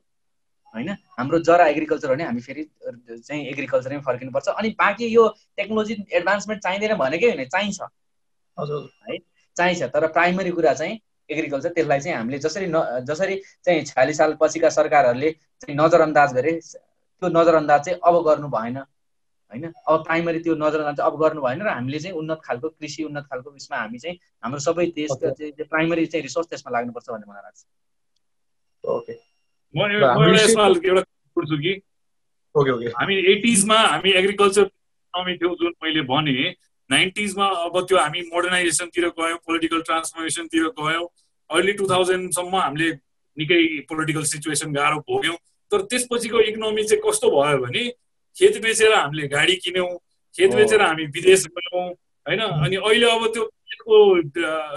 होइन? 0.74 0.90
हाम्रो 1.18 1.40
जरा 1.40 1.66
एग्रिकल्चर 1.68 2.08
हो 2.08 2.14
भने 2.14 2.24
हामी 2.24 2.42
फेरि 2.42 2.64
चाहिँ 3.26 3.46
एग्रिकल्चरमै 3.48 4.00
फर्किनुपर्छ। 4.06 4.48
अनि 4.50 4.70
बाँकी 4.80 5.06
यो 5.08 5.28
टेक्नोलोजी 5.58 5.94
एडभान्समेन्ट 6.14 6.64
चाहिँदैन 6.64 6.94
भनेकै 6.98 7.28
होइन 7.28 7.48
चाहिन्छ। 7.50 7.80
है? 9.10 9.18
चाहिन्छ। 9.58 9.84
तर 9.84 10.08
प्राइमरी 10.08 10.52
कुरा 10.52 10.74
चाहिँ 10.74 11.00
एग्रिकल्चर 11.30 11.70
त्यसलाई 11.74 12.00
चाहिँ 12.00 12.18
हामीले 12.18 12.40
जसरी 12.40 12.68
न 12.70 12.78
जसरी 13.08 13.36
चाहिँ 13.66 13.84
छयालिस 13.86 14.18
साल 14.18 14.38
पछिका 14.42 14.70
सरकारहरूले 14.70 15.32
चाहिँ 15.32 15.76
नजरअन्दाज 15.80 16.34
गरे 16.34 16.52
त्यो 16.52 17.30
नजरअन्दाज 17.30 17.82
चाहिँ 17.86 18.00
अब 18.04 18.16
गर्नु 18.28 18.48
भएन 18.50 18.78
होइन? 18.78 19.66
अब 19.88 20.04
प्राइमरी 20.06 20.40
त्यो 20.40 20.56
नजरअन्दाज 20.56 20.96
चाहिँ 20.98 21.12
अब 21.12 21.20
गर्नु 21.22 21.42
भएन 21.42 21.62
र 21.62 21.68
हामीले 21.70 22.00
चाहिँ 22.00 22.16
उन्नत 22.18 22.40
खालको 22.44 22.70
कृषि 22.70 23.04
उन्नत 23.04 23.26
खालको 23.30 23.50
उयसमा 23.50 23.78
हामी 23.78 23.98
चाहिँ 24.00 24.18
हाम्रो 24.44 24.60
सबै 24.60 24.86
देशका 24.96 25.30
चाहिँ 25.32 25.66
प्राइमरी 25.66 26.06
चाहिँ 26.06 26.24
रिसोर्स 26.24 26.48
त्यसमा 26.50 26.72
लाग्नुपर्छ 26.72 27.10
भन्ने 27.10 27.32
मलाई 27.32 27.44
लाग्छ। 27.44 27.66
ओके। 28.84 29.14
म 29.76 29.78
एउटा 29.92 30.48
सवाल 30.48 30.74
एउटा 30.86 31.02
सोध्छु 31.02 31.58
कि? 31.58 31.74
Okay 32.56 32.72
okay. 32.72 32.86
हामी 32.98 33.16
एटिजमा 33.32 33.78
हामी 33.78 34.12
एग्रिकल्चर 34.22 34.62
इकोनोमी 34.62 35.34
थियो 35.38 35.56
जुन 35.56 35.74
मैले 35.84 36.02
भने 36.10 36.38
नाइन्टिजमा 36.90 37.46
अब 37.46 37.80
त्यो 37.86 37.98
हामी 37.98 38.22
मोडर्नाइजेसनतिर 38.34 39.08
गयौँ 39.20 39.38
पोलिटिकल 39.46 39.82
ट्रान्सफर्मेसनतिर 39.82 40.68
गयौँ। 40.80 41.06
अर्ली 41.50 41.74
टु 41.74 41.88
थाउजन्डसम्म 41.90 42.56
हामीले 42.56 42.90
निकै 43.38 43.62
पोलिटिकल 43.90 44.24
सिचुएसन 44.24 44.74
गाह्रो 44.74 45.00
भोग्यौँ। 45.10 45.38
तर 45.72 45.82
त्यसपछिको 45.82 46.40
इकोनोमी 46.50 46.84
चाहिँ 46.84 47.02
कस्तो 47.06 47.30
भयो 47.30 47.58
भने 47.66 47.84
खेत 48.36 48.62
बेचेर 48.62 48.94
हामीले 48.94 49.28
गाडी 49.28 49.56
किन्यौँ 49.64 49.90
खेत 50.36 50.52
बेचेर 50.56 50.82
हामी 50.82 51.06
विदेश 51.06 51.46
गयौँ 51.48 51.86
होइन? 51.86 52.42
अनि 52.66 52.76
अहिले 52.76 53.10
अब 53.12 53.26
त्यो 53.34 53.44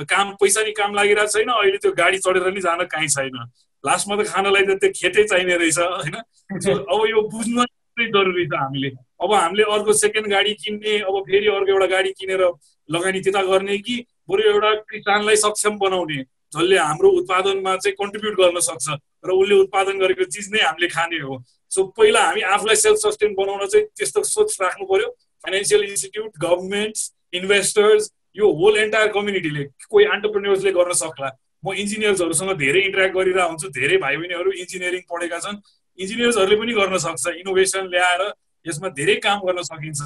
काम 0.05 0.33
पैसा 0.41 0.63
नि 0.63 0.73
काम 0.73 0.95
लागिरहेको 0.95 1.33
छैन 1.33 1.49
अहिले 1.49 1.79
त्यो 1.79 1.93
गाडी 1.93 2.19
चढेर 2.19 2.53
नि 2.53 2.61
जान 2.61 2.85
कहीँ 2.93 3.09
छैन। 3.09 3.37
लास्टमा 3.85 4.17
त 4.17 4.27
खानालाई 4.29 4.65
त 4.69 4.79
त्यो 4.81 4.91
खेतै 5.01 5.25
चाहिने 5.25 5.57
रहेछ 5.57 5.79
होइन? 5.79 6.17
अब 6.93 7.01
यो 7.09 7.21
बुझ्न 7.33 7.65
जरुरी 7.99 8.47
छ 8.47 8.55
हामीले। 8.55 8.91
अब 9.23 9.33
हामीले 9.35 9.63
अर्को 9.77 9.93
सेकेन्ड 10.03 10.27
गाडी 10.31 10.55
किन्ने 10.63 10.99
अब 11.09 11.23
फेरि 11.31 11.47
अर्को 11.57 11.73
एउटा 11.73 11.87
गाडी 11.95 12.11
किनेर 12.21 12.43
लगानी 12.89 13.21
त्यता 13.21 13.43
गर्ने 13.51 13.79
कि 13.87 13.97
बरु 14.31 14.43
एउटा 14.53 14.75
किसानलाई 14.93 15.37
सक्षम 15.43 15.79
बनाउने 15.79 16.23
जसले 16.53 16.79
हाम्रो 16.79 17.09
उत्पादनमा 17.19 17.77
चाहिँ 17.77 17.97
कन्ट्रिब्युट 18.01 18.35
गर्न 18.41 18.61
सक्छ 18.69 18.87
र 19.27 19.31
उसले 19.33 19.55
उत्पादन 19.65 19.99
गरेको 19.99 20.25
चिज 20.35 20.49
नै 20.55 20.61
हामीले 20.63 20.89
खाने 20.95 21.19
हो। 21.21 21.43
सो 21.73 21.85
पहिला 21.99 22.23
हामी 22.23 22.41
आफूलाई 22.55 22.77
सेल्फ 22.77 22.99
सस्टेन 23.05 23.35
बनाउन 23.35 23.67
चाहिँ 23.67 23.87
त्यस्तो 23.97 24.23
सोच 24.31 24.57
राख्नु 24.63 24.87
पर्यो। 24.91 25.09
फाइनेन्सियल 25.45 25.83
इन्स्टिट्युट 25.85 26.31
गभर्मेन्ट्स 26.43 27.01
इन्भेस्टर्स 27.41 28.11
यो 28.37 28.51
होल 28.61 28.77
एन्टायर 28.79 29.09
कम्युनिटीले 29.17 29.65
कोही 29.89 30.05
अन्टरप्रेन्यर्सले 30.17 30.73
गर्न 30.73 30.93
सक्ला। 31.01 31.31
म 31.65 31.73
इन्जिनियर्सहरूसँग 31.83 32.53
धेरै 32.59 32.81
इन्टरेक्ट 32.91 33.15
गरिरहेको 33.17 33.49
हुन्छु 33.49 33.69
धेरै 33.79 33.97
भाइ 34.05 34.17
बहिनीहरू 34.17 34.51
इन्जिनियरिङ 34.63 35.03
पढेका 35.11 35.39
छन्। 35.45 35.57
इन्जिनियर्सहरूले 35.99 36.57
पनि 36.61 36.73
गर्न 36.81 36.97
सक्छ। 37.07 37.25
इनोभेसन 37.43 37.85
ल्याएर 37.95 38.23
यसमा 38.67 38.89
धेरै 38.99 39.17
काम 39.27 39.41
गर्न 39.47 39.63
सकिन्छ। 39.69 40.01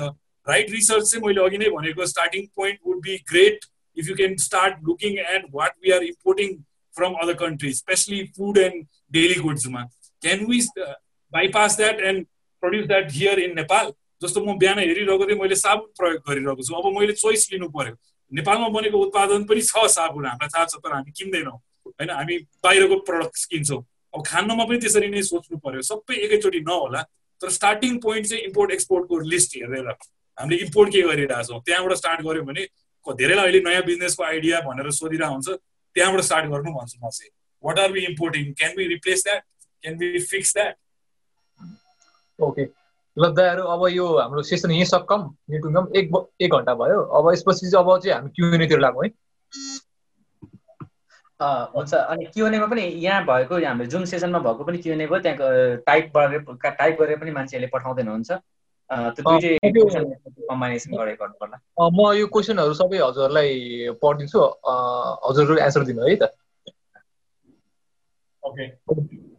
राइट 0.47 0.71
रिसर्च 0.71 1.11
चाहिँ 1.11 1.25
मैले 1.27 1.41
अघि 1.45 1.59
नै 1.59 1.71
भनेको 1.71 2.07
starting 2.07 2.47
point 2.57 2.79
would 2.87 3.01
be 3.03 3.17
great 3.31 3.65
if 3.97 4.09
you 4.09 4.15
can 4.17 4.37
start 4.45 4.79
looking 4.89 5.19
at 5.19 5.47
what 5.55 5.73
we 5.85 5.91
are 5.93 6.03
importing 6.05 6.57
from 6.95 7.15
other 7.23 7.35
countries 7.45 7.77
specially 7.77 8.23
food 8.37 8.59
and 8.59 8.87
daily 9.13 9.41
गुड्समा 9.41 9.83
can 10.23 10.45
we 10.47 10.61
bypass 11.33 11.77
that 11.77 12.01
and 12.11 12.27
produce 12.63 12.87
that 12.87 13.11
here 13.13 13.39
in 13.41 13.55
Nepal 13.57 13.93
जस्तो 14.23 14.45
म 14.45 14.57
बिहान 14.59 14.79
हेरिरहेको 14.79 15.27
थिएँ 15.29 15.39
मैले 15.39 15.57
साबुन 15.57 15.89
प्रयोग 15.99 16.23
गरिरहेको 16.29 16.63
छु। 16.63 16.75
अब 16.75 16.87
मैले 16.99 17.13
चोइस 17.13 17.49
लिनु 17.53 17.69
पर्यो। 17.69 17.95
नेपालमा 18.33 18.69
बनेको 18.77 18.99
उत्पादन 19.07 19.45
पनि 19.45 19.63
छ 19.63 19.85
साबुन 19.95 20.27
हामीलाई 20.27 20.49
थाहा 20.55 20.65
छ 20.65 20.81
तर 20.81 20.93
हामी 20.93 21.11
किन्दैनौँ। 21.19 21.59
होइन 21.87 22.11
हामी 22.11 22.39
बाहिरको 22.65 22.97
प्रडक्ट्स 23.09 23.45
किन्छौँ। 23.53 23.83
अब 24.15 24.23
खानमा 24.27 24.65
पनि 24.65 24.79
त्यसरी 24.81 25.09
नै 25.13 25.23
सोच्नु 25.23 25.59
पर्यो। 25.61 25.83
सबै 25.91 26.17
एकैचोटि 26.25 26.61
नहोला। 26.65 27.03
तर 27.43 27.51
स्टार्टिङ 27.51 27.99
पोइन्ट 27.99 28.27
चाहिँ 28.27 28.43
इम्पोर्ट 28.45 28.71
एक्सपोर्टको 28.73 29.19
लिस्ट 29.33 29.57
हेरेर 29.57 29.89
हामीले 29.89 30.57
इम्पोर्ट 30.65 30.93
के 30.93 31.03
गरिरहेछौँ 31.03 31.61
त्यहाँबाट 31.67 31.93
स्टार्ट 31.97 32.21
गऱ्यो 32.21 32.43
भने 32.43 32.67
धेरैलाई 33.07 33.45
अहिले 33.45 33.61
नयाँ 33.61 33.83
बिजनेसको 33.83 34.25
आइडिया 34.25 34.61
भनेर 34.61 34.91
सोधिरहेको 34.91 35.33
हुन्छ 35.33 35.49
त्यहाँबाट 35.49 36.21
स्टार्ट 36.21 36.47
गर्नु 36.51 36.73
भन्छु 36.73 36.99
म 37.05 37.11
चाहिँ 37.11 37.31
what 37.65 37.79
are 37.79 37.93
we 37.93 38.05
importing 38.07 38.53
can 38.53 38.73
be 38.77 38.87
replace 38.89 39.25
that 39.25 39.43
can 39.83 39.97
be 39.99 40.19
fix 40.33 40.55
that 40.55 40.75
okay 42.39 42.65
ल 43.17 43.29
दाहरू 43.33 43.63
अब 43.63 43.87
यो 43.89 44.07
हाम्रो 44.19 44.43
सेसन 44.43 44.71
यहीँ 44.71 44.85
सक्कम 44.85 45.23
मिटिङ 45.51 45.77
एक 46.01 46.11
एक 46.41 46.51
घन्टा 46.53 46.75
भयो। 46.75 47.01
अब 47.19 47.33
यसपछि 47.33 47.71
चाहिँ 47.71 47.85
अब 47.85 47.99
चाहिँ 48.01 48.15
हामी 48.15 48.31
क्युएनएतिर 48.37 48.81
लागौँ 48.81 49.05
है। 49.05 49.11
हुन्छ। 51.41 51.93
अनि 51.95 52.25
क्युएनएमा 52.35 52.67
पनि 52.67 52.83
यहाँ 53.05 53.25
भएको 53.27 53.55
हाम्रो 53.65 53.87
जुन 53.93 54.05
सेसनमा 54.13 54.39
भएको 54.39 54.65
पनि 54.65 54.79
क्युएनए 54.79 55.07
भयो 55.07 55.21
त्यहाँको 55.27 55.47
टाइप 55.87 56.05
गरेर 56.17 56.41
टाइप 56.65 56.95
गरेर 57.01 57.19
पनि 57.21 57.31
मान्छेहरूले 57.31 57.71
पठाउँदै 57.73 58.03
हुनुहुन्छ 58.03 58.31
कम्बाइनेसन 60.51 60.91
गरेर 60.97 61.17
गर्नु 61.21 61.37
पर्ला। 61.41 61.57
म 61.91 62.13
यो 62.17 62.27
क्वेसनहरू 62.27 62.75
सबै 62.81 62.99
हजुरहरूलाई 62.99 63.51
पढिदिन्छु। 64.03 64.41
हजुरहरू 65.29 65.57
एन्सर 65.67 65.83
दिनु 65.85 66.03
है 66.09 66.17
त। 66.17 66.25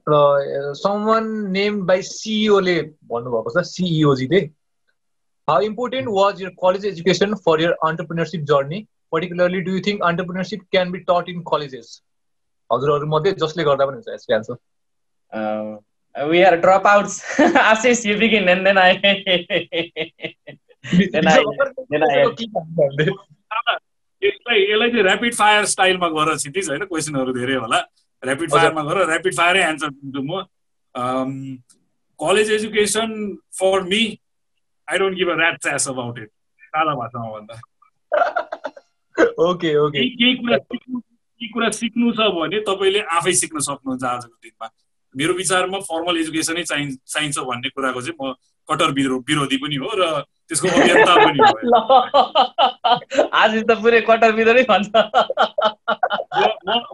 र 0.10 0.14
समन 0.78 1.26
नेम 1.52 1.74
बाई 1.86 2.02
सिइओले 2.04 2.76
भन्नुभएको 3.12 3.50
छ 3.56 3.64
सिइओजीले 3.68 4.40
how 5.48 5.60
important 5.62 6.08
was 6.12 6.42
your 6.42 6.50
college 6.62 6.86
education 6.86 7.34
for 7.46 7.62
your 7.62 7.72
entrepreneurship 7.88 8.42
journey 8.52 8.80
particularly 9.12 9.62
do 9.62 9.72
you 9.72 9.82
think 9.88 10.04
entrepreneurship 10.04 10.62
can 10.72 10.92
be 10.92 11.00
taught 11.10 11.30
in 11.30 11.44
colleges 11.52 11.92
हजुरहरू 12.70 13.08
मध्ये 13.08 13.32
जसले 13.44 13.64
गर्दा 13.64 13.86
पनि 13.86 13.96
हुन्छ 13.98 14.14
यसको 14.14 14.36
answer 14.36 14.58
we 16.16 16.44
are 16.44 16.58
dropouts. 16.58 17.22
Ashish, 17.38 18.06
you 18.06 18.18
begin 18.18 18.48
and 18.50 18.66
then 18.66 18.78
I. 18.78 18.96
then 21.12 21.28
I. 21.28 21.44
Then 21.90 22.04
I. 22.04 22.26
यसलाई 24.22 24.62
यसलाई 24.62 24.90
चाहिँ 24.92 25.04
rapid 25.04 25.34
fire 25.36 25.66
स्टाइलमा 25.72 26.08
गर 26.10 26.38
छिटिस 26.38 26.70
होइन 26.70 26.84
क्वेसनहरू 26.86 27.34
धेरै 27.34 27.56
होला 27.56 27.80
ऱ्यापिड 28.24 28.50
फायरमा 28.52 28.84
गर 28.84 28.98
ऱ्यापिड 29.04 29.36
फायरै 29.38 29.62
एन्सर 29.64 29.90
दिन्छु 29.90 30.22
म 30.24 30.42
college 32.20 32.52
education 32.52 33.14
for 33.60 33.86
me 33.92 34.02
I 34.88 34.98
don't 34.98 35.18
give 35.18 35.30
a 35.30 35.36
rat 35.38 35.62
ass 35.64 35.88
about 35.90 36.18
it 36.20 36.30
सादा 36.64 36.96
भाषामा 36.96 37.30
भन्दा 37.38 37.56
ओके 39.20 39.76
ओके। 39.78 40.00
केही 40.10 40.34
कुरा 40.36 40.58
सिक्नु 40.58 41.00
केही 41.00 41.50
कुरा 41.54 41.70
सिक्नु 41.80 42.12
छ 42.18 42.20
भने 42.38 42.60
तपाईँले 42.68 43.02
आफै 43.18 43.34
सिक्न 43.42 43.58
सक्नुहुन्छ 43.70 44.04
आजको 44.04 44.36
दिनमा। 44.44 44.68
मेरो 45.16 45.34
विचारमा 45.34 45.80
फर्मल 45.90 46.16
एजुकेसनै 46.18 46.64
चाहिँ 46.64 46.88
चाहिन्छ 47.08 47.38
भन्ने 47.50 47.70
कुराको 47.70 48.02
चाहिँ 48.02 48.18
म 48.22 48.34
कटर 48.70 48.90
विरोधी 48.92 49.58
पनि 49.58 49.76
हो 49.82 49.90
र 49.96 50.04
त्यसको 50.48 50.68
अभियन्ता 50.68 51.14
पनि 51.26 51.40
हो। 51.40 51.52
आज 53.42 53.52
त 53.64 53.72
पुरै 53.82 54.02
कटर 54.10 54.32
विरोधी 54.36 54.64
भन्छ। 54.72 54.90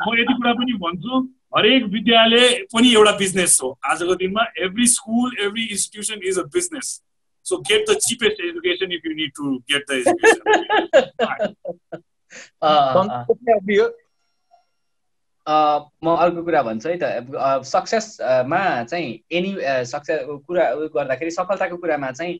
म 0.03 0.05
यति 0.19 0.33
कुरा 0.33 0.53
पनि 0.53 0.73
भन्छु 0.83 1.13
हरेक 1.55 1.83
विद्यालय 1.93 2.45
पनि 2.73 2.87
एउटा 2.93 3.13
बिजनेस 3.17 3.59
हो। 3.63 3.69
आजको 3.89 4.15
दिनमा 4.21 4.43
every 4.65 4.87
school 4.87 5.29
every 5.45 5.63
institution 5.65 6.17
is 6.29 6.39
a 6.39 6.41
business 6.53 6.87
so 7.45 7.53
get 7.69 7.81
the 7.89 7.91
cheapest 8.05 8.37
education 8.45 8.91
if 8.93 9.01
you 9.05 9.13
need 9.15 9.31
to 9.35 9.43
get 9.71 9.83
the 9.89 9.91
education 9.99 10.39
म 15.47 16.15
अर्को 16.15 16.43
कुरा 16.43 16.61
भन्छु 16.63 16.89
है 16.89 16.97
त। 17.01 17.63
सक्सेसमा 17.67 18.61
चाहिँ 18.83 19.07
एनी 19.31 19.55
सक्सेस 19.91 20.19
कुरा 20.47 20.65
गर्दाखेरि 20.95 21.31
सफलताको 21.31 21.77
कुरामा 21.77 22.11
चाहिँ 22.11 22.39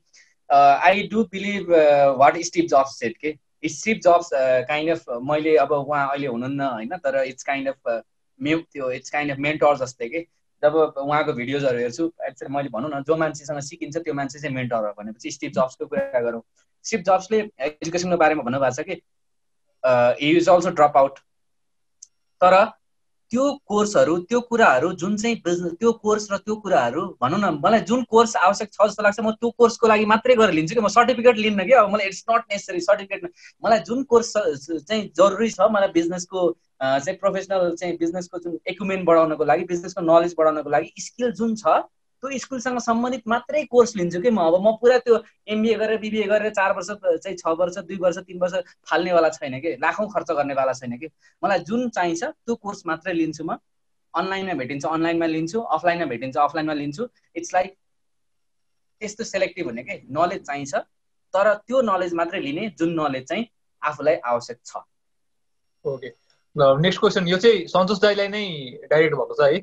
I 0.50 1.08
do 1.12 1.24
believe 1.32 1.72
what 2.20 2.38
Steve 2.50 2.66
Jobs 2.70 3.00
set 3.00 3.18
के? 3.18 3.36
स्टिभ 3.64 3.98
जब्स 4.04 4.30
काइन्ड 4.68 4.92
अफ 4.92 5.04
मैले 5.30 5.56
अब 5.58 5.72
उहाँ 5.72 6.08
अहिले 6.12 6.28
हुनुहुन्न 6.28 6.62
होइन 6.62 6.98
तर 7.04 7.24
इट्स 7.24 7.44
काइन्ड 7.44 7.68
अफ 7.70 8.02
मे 8.40 8.56
त्यो 8.72 8.92
इट्स 8.92 9.10
काइन्ड 9.10 9.32
अफ 9.32 9.38
मेन्टर 9.40 9.78
जस्तै 9.78 10.10
के? 10.10 10.20
जब 10.64 10.76
उहाँको 10.76 11.34
भिडियोजहरू 11.34 11.80
हेर्छु 11.80 12.06
एक्चुअली 12.28 12.54
मैले 12.56 12.70
भनौँ 12.70 12.90
न 12.94 13.04
जो 13.08 13.16
मान्छेसँग 13.18 13.60
सिकिन्छ 13.60 13.98
त्यो 13.98 14.14
मान्छे 14.14 14.40
चाहिँ 14.40 14.56
मेन्टर 14.56 14.86
हो 14.88 14.94
भनेपछि 14.98 15.32
स्टिभ 15.32 15.52
जब्सको 15.52 15.86
कुरा 15.86 16.20
गरौँ। 16.20 16.42
स्टिभ 16.86 17.02
जब्सले 17.04 17.40
एजुकेसनको 17.68 18.18
बारेमा 18.18 18.44
भन्नुभएको 18.44 18.84
छ 18.84 18.86
कि? 18.88 18.96
इज 19.84 20.50
अल्सो 20.50 20.70
ड्रप 20.72 20.98
आउट 20.98 21.20
तर 22.42 22.64
त्यो 23.32 23.52
कोर्सहरू 23.66 24.18
त्यो 24.30 24.40
कुराहरू 24.40 24.92
जुन 24.94 25.16
चाहिँ 25.18 25.36
बिजनेस 25.46 25.74
त्यो 25.74 25.92
कोर्स 25.92 26.28
र 26.32 26.38
त्यो 26.38 26.56
कुराहरू 26.56 27.06
भनौँ 27.22 27.40
न 27.40 27.50
मलाई 27.64 27.80
जुन 27.82 28.04
कोर्स 28.10 28.36
आवश्यक 28.36 28.70
छ 28.74 28.88
जस्तो 28.88 29.04
लाग्छ 29.04 29.20
म 29.20 29.32
त्यो 29.32 29.50
कोर्सको 29.58 29.88
लागि 29.88 30.06
मात्रै 30.06 30.36
गरेर 30.36 30.54
लिन्छु 30.54 30.76
कि 30.76 30.82
म 30.82 30.88
सर्टिफिकेट 30.88 31.38
लिन्न 31.38 31.66
कि? 31.66 31.72
अब 31.72 31.90
मलाई 31.90 32.08
इट्स 32.08 32.24
नट 32.32 32.44
नेसेसरी 32.52 32.82
सर्टिफिकेट 32.82 33.32
मलाई 33.64 33.80
जुन 33.80 34.04
कोर्स 34.04 34.34
चाहिँ 34.36 35.02
जरुरी 35.18 35.50
छ 35.50 35.70
मलाई 35.72 35.92
बिजनेसको 35.94 36.46
चाहिँ 36.82 37.18
प्रोफेसनल 37.18 37.76
चाहिँ 37.76 37.98
बिजनेसको 37.98 38.40
जुन 38.40 38.60
इक्विपमेन्ट 38.68 39.06
बढाउनको 39.06 39.46
लागि 39.46 39.64
बिजनेसको 39.64 40.02
नलेज 40.04 40.36
बढाउनको 40.38 40.70
लागि 40.70 40.94
स्किल 41.00 41.32
जुन 41.32 41.56
छ 41.56 41.82
त्यो 42.24 42.38
स्कुलसँग 42.40 42.80
सम्बन्धित 42.80 43.28
मात्रै 43.28 43.64
कोर्स 43.68 43.96
लिन्छु 43.96 44.22
कि 44.22 44.30
म? 44.30 44.40
अब 44.40 44.56
म 44.64 44.72
पुरा 44.80 44.98
त्यो 45.04 45.16
एमबिए 45.48 45.76
गरेर 45.76 45.98
बिबिए 46.00 46.24
गरेर 46.32 46.52
चार 46.56 46.72
वर्ष 46.76 46.90
चाहिँ 47.20 47.38
छ 47.38 47.52
वर्ष 47.60 47.78
दुई 47.84 47.98
वर्ष 48.00 48.18
तिन 48.24 48.40
वर्ष 48.40 48.54
फाल्नेवाला 48.88 49.30
छैन 49.36 49.60
कि? 49.60 49.76
लाखौँ 49.84 50.08
खर्च 50.14 50.32
गर्नेवाला 50.32 50.74
छैन 50.74 50.98
कि? 50.98 51.08
मलाई 51.44 51.60
जुन 51.68 51.90
चाहिन्छ 51.90 52.24
त्यो 52.24 52.56
कोर्स 52.56 52.86
मात्रै 52.88 53.14
लिन्छु 53.14 53.44
म। 53.44 53.60
अनलाइनमा 54.14 54.54
भेटिन्छ 54.54 54.86
अनलाइनमा 54.86 55.26
लिन्छु 55.26 55.60
अफलाइनमा 55.60 56.06
भेटिन्छ 56.06 56.38
अफलाइनमा 56.38 56.74
लिन्छु। 56.74 57.04
इट्स 57.36 57.54
लाइक 57.54 57.76
त्यस्तो 59.02 59.24
सेलेक्टिभ 59.24 59.66
हुने 59.68 59.84
कि? 59.84 59.96
नलेज 60.08 60.42
चाहिन्छ 60.48 60.74
तर 61.34 61.54
त्यो 61.68 61.82
नलेज 61.82 62.14
मात्रै 62.14 62.40
लिने 62.40 62.70
जुन 62.80 62.94
नलेज 63.00 63.28
चाहिँ 63.28 63.46
आफूलाई 63.82 64.16
आवश्यक 64.32 64.58
छ। 64.66 64.78
ओके 65.86 66.10
नेक्स्ट 66.56 67.00
क्वेसन 67.00 67.28
यो 67.28 67.38
चाहिँ 67.38 67.68
सन्तोष 67.68 68.00
दाईलाई 68.00 68.28
नै 68.28 68.44
डाइरेक्ट 68.88 69.16
भएको 69.16 69.36
छ 69.36 69.52
है। 69.52 69.60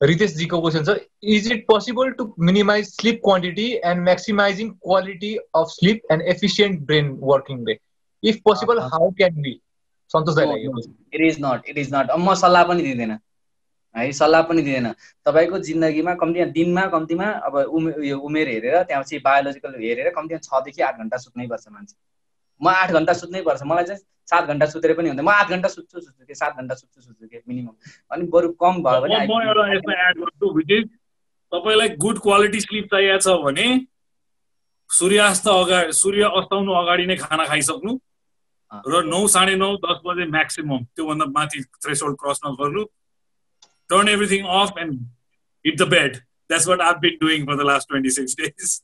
रितेशजीको 0.00 0.60
क्वेसन 0.60 0.84
छ 0.84 0.96
is 1.36 1.50
it 1.52 1.64
possible 1.66 2.10
to 2.10 2.32
minimize 2.40 2.88
sleep 2.88 3.20
quantity 3.24 3.68
and 3.84 4.02
maximizing 4.02 4.70
quality 4.80 5.34
of 5.56 5.68
sleep 5.68 6.12
and 6.12 6.22
efficient 6.28 6.80
brain 6.82 7.08
working 7.22 7.64
day 7.64 7.78
if 8.22 8.40
possible 8.44 8.80
how 8.92 9.10
can 9.12 9.40
be 9.42 9.60
Santosh 10.10 10.38
it 10.38 11.20
is 11.20 11.38
not 11.40 11.68
it 11.68 11.78
is 11.78 11.94
not 11.94 12.10
म 12.18 12.34
सल्लाह 12.34 12.64
पनि 12.64 12.82
दिँदैन 12.82 13.18
है 13.94 14.10
सल्लाह 14.12 14.42
पनि 14.42 14.62
दिँदैन 14.62 14.92
तपाईँको 15.26 15.58
जिन्दगीमा 15.60 16.14
कम्तीमा 16.14 16.46
दिनमा 16.52 16.86
कम्तीमा 16.86 17.30
अब 17.48 17.56
उमेर 17.56 18.04
यो 18.04 18.18
उमेर 18.20 18.48
हेरेर 18.48 18.82
त्यहाँपछि 18.82 19.18
बायोलोजिकल 19.18 19.74
हेरेर 19.80 20.10
कम्तीमा 20.10 20.38
छदेखि 20.40 20.82
आठ 20.82 20.98
घन्टा 20.98 21.16
सुत्नै 21.16 21.46
पर्छ 21.46 21.68
मान्छे 21.68 21.96
म 22.60 22.68
आठ 22.76 22.92
घन्टा 22.92 23.12
सुत्नै 23.14 23.42
पर्छ 23.42 23.62
मलाई 23.64 23.84
चाहिँ 23.84 24.02
सात 24.30 24.44
घन्टा 24.44 24.66
सुतेर 24.66 24.92
पनि 24.94 25.08
हुँदैन। 25.08 25.24
म 25.24 25.30
आठ 25.30 25.48
घन्टा 25.56 25.68
सुत्छु 25.68 26.00
सुत्छु 26.00 26.24
कि 26.26 26.34
सात 26.34 26.56
घन्टा 26.56 26.74
सुत्छु 26.74 27.00
सुत्छु 27.00 27.26
कि 27.28 27.42
मिनिमम। 27.48 27.74
अनि 28.12 28.24
बरु 28.28 28.48
कम 28.60 28.82
भयो 28.84 29.00
भने 29.00 29.16
म 29.26 29.40
एउटा 29.48 29.64
यसमा 29.74 29.92
एड 30.08 30.16
गर्छु 30.24 30.46
तपाईँलाई 31.52 31.88
गुड 31.96 32.18
क्वालिटी 32.20 32.60
स्लिप 32.60 32.86
चाहिएको 32.92 33.20
छ 33.24 33.28
भने 33.44 33.66
सूर्यास्त 34.90 35.48
अगाडि 35.48 35.92
सूर्य 35.92 36.24
अस्ताउनु 36.40 36.72
अगाडि 36.82 37.04
नै 37.06 37.16
खाना 37.16 37.44
खाइसक्नु 37.46 37.92
र 38.92 39.02
नौ 39.04 39.20
साढे 39.32 39.54
नौ 39.56 39.70
दस 39.80 39.98
बजे 40.04 40.24
म्याक्सिमम 40.28 40.84
त्योभन्दा 40.96 41.26
माथि 41.32 41.58
थ्रेसोल्ड 41.84 42.16
क्रस 42.20 42.38
नगर्नु। 42.46 42.82
Turn 43.90 44.08
everything 44.08 44.40
off 44.60 44.78
and 44.78 44.94
hit 45.64 45.76
the 45.78 45.88
bed 45.88 46.12
that's 46.16 46.68
what 46.68 46.80
I've 46.88 46.96
been 47.00 47.14
doing 47.20 47.46
for 47.46 47.54
the 47.56 47.66
last 47.66 47.88
twenty 47.88 48.10
six 48.16 48.32
days 48.40 48.78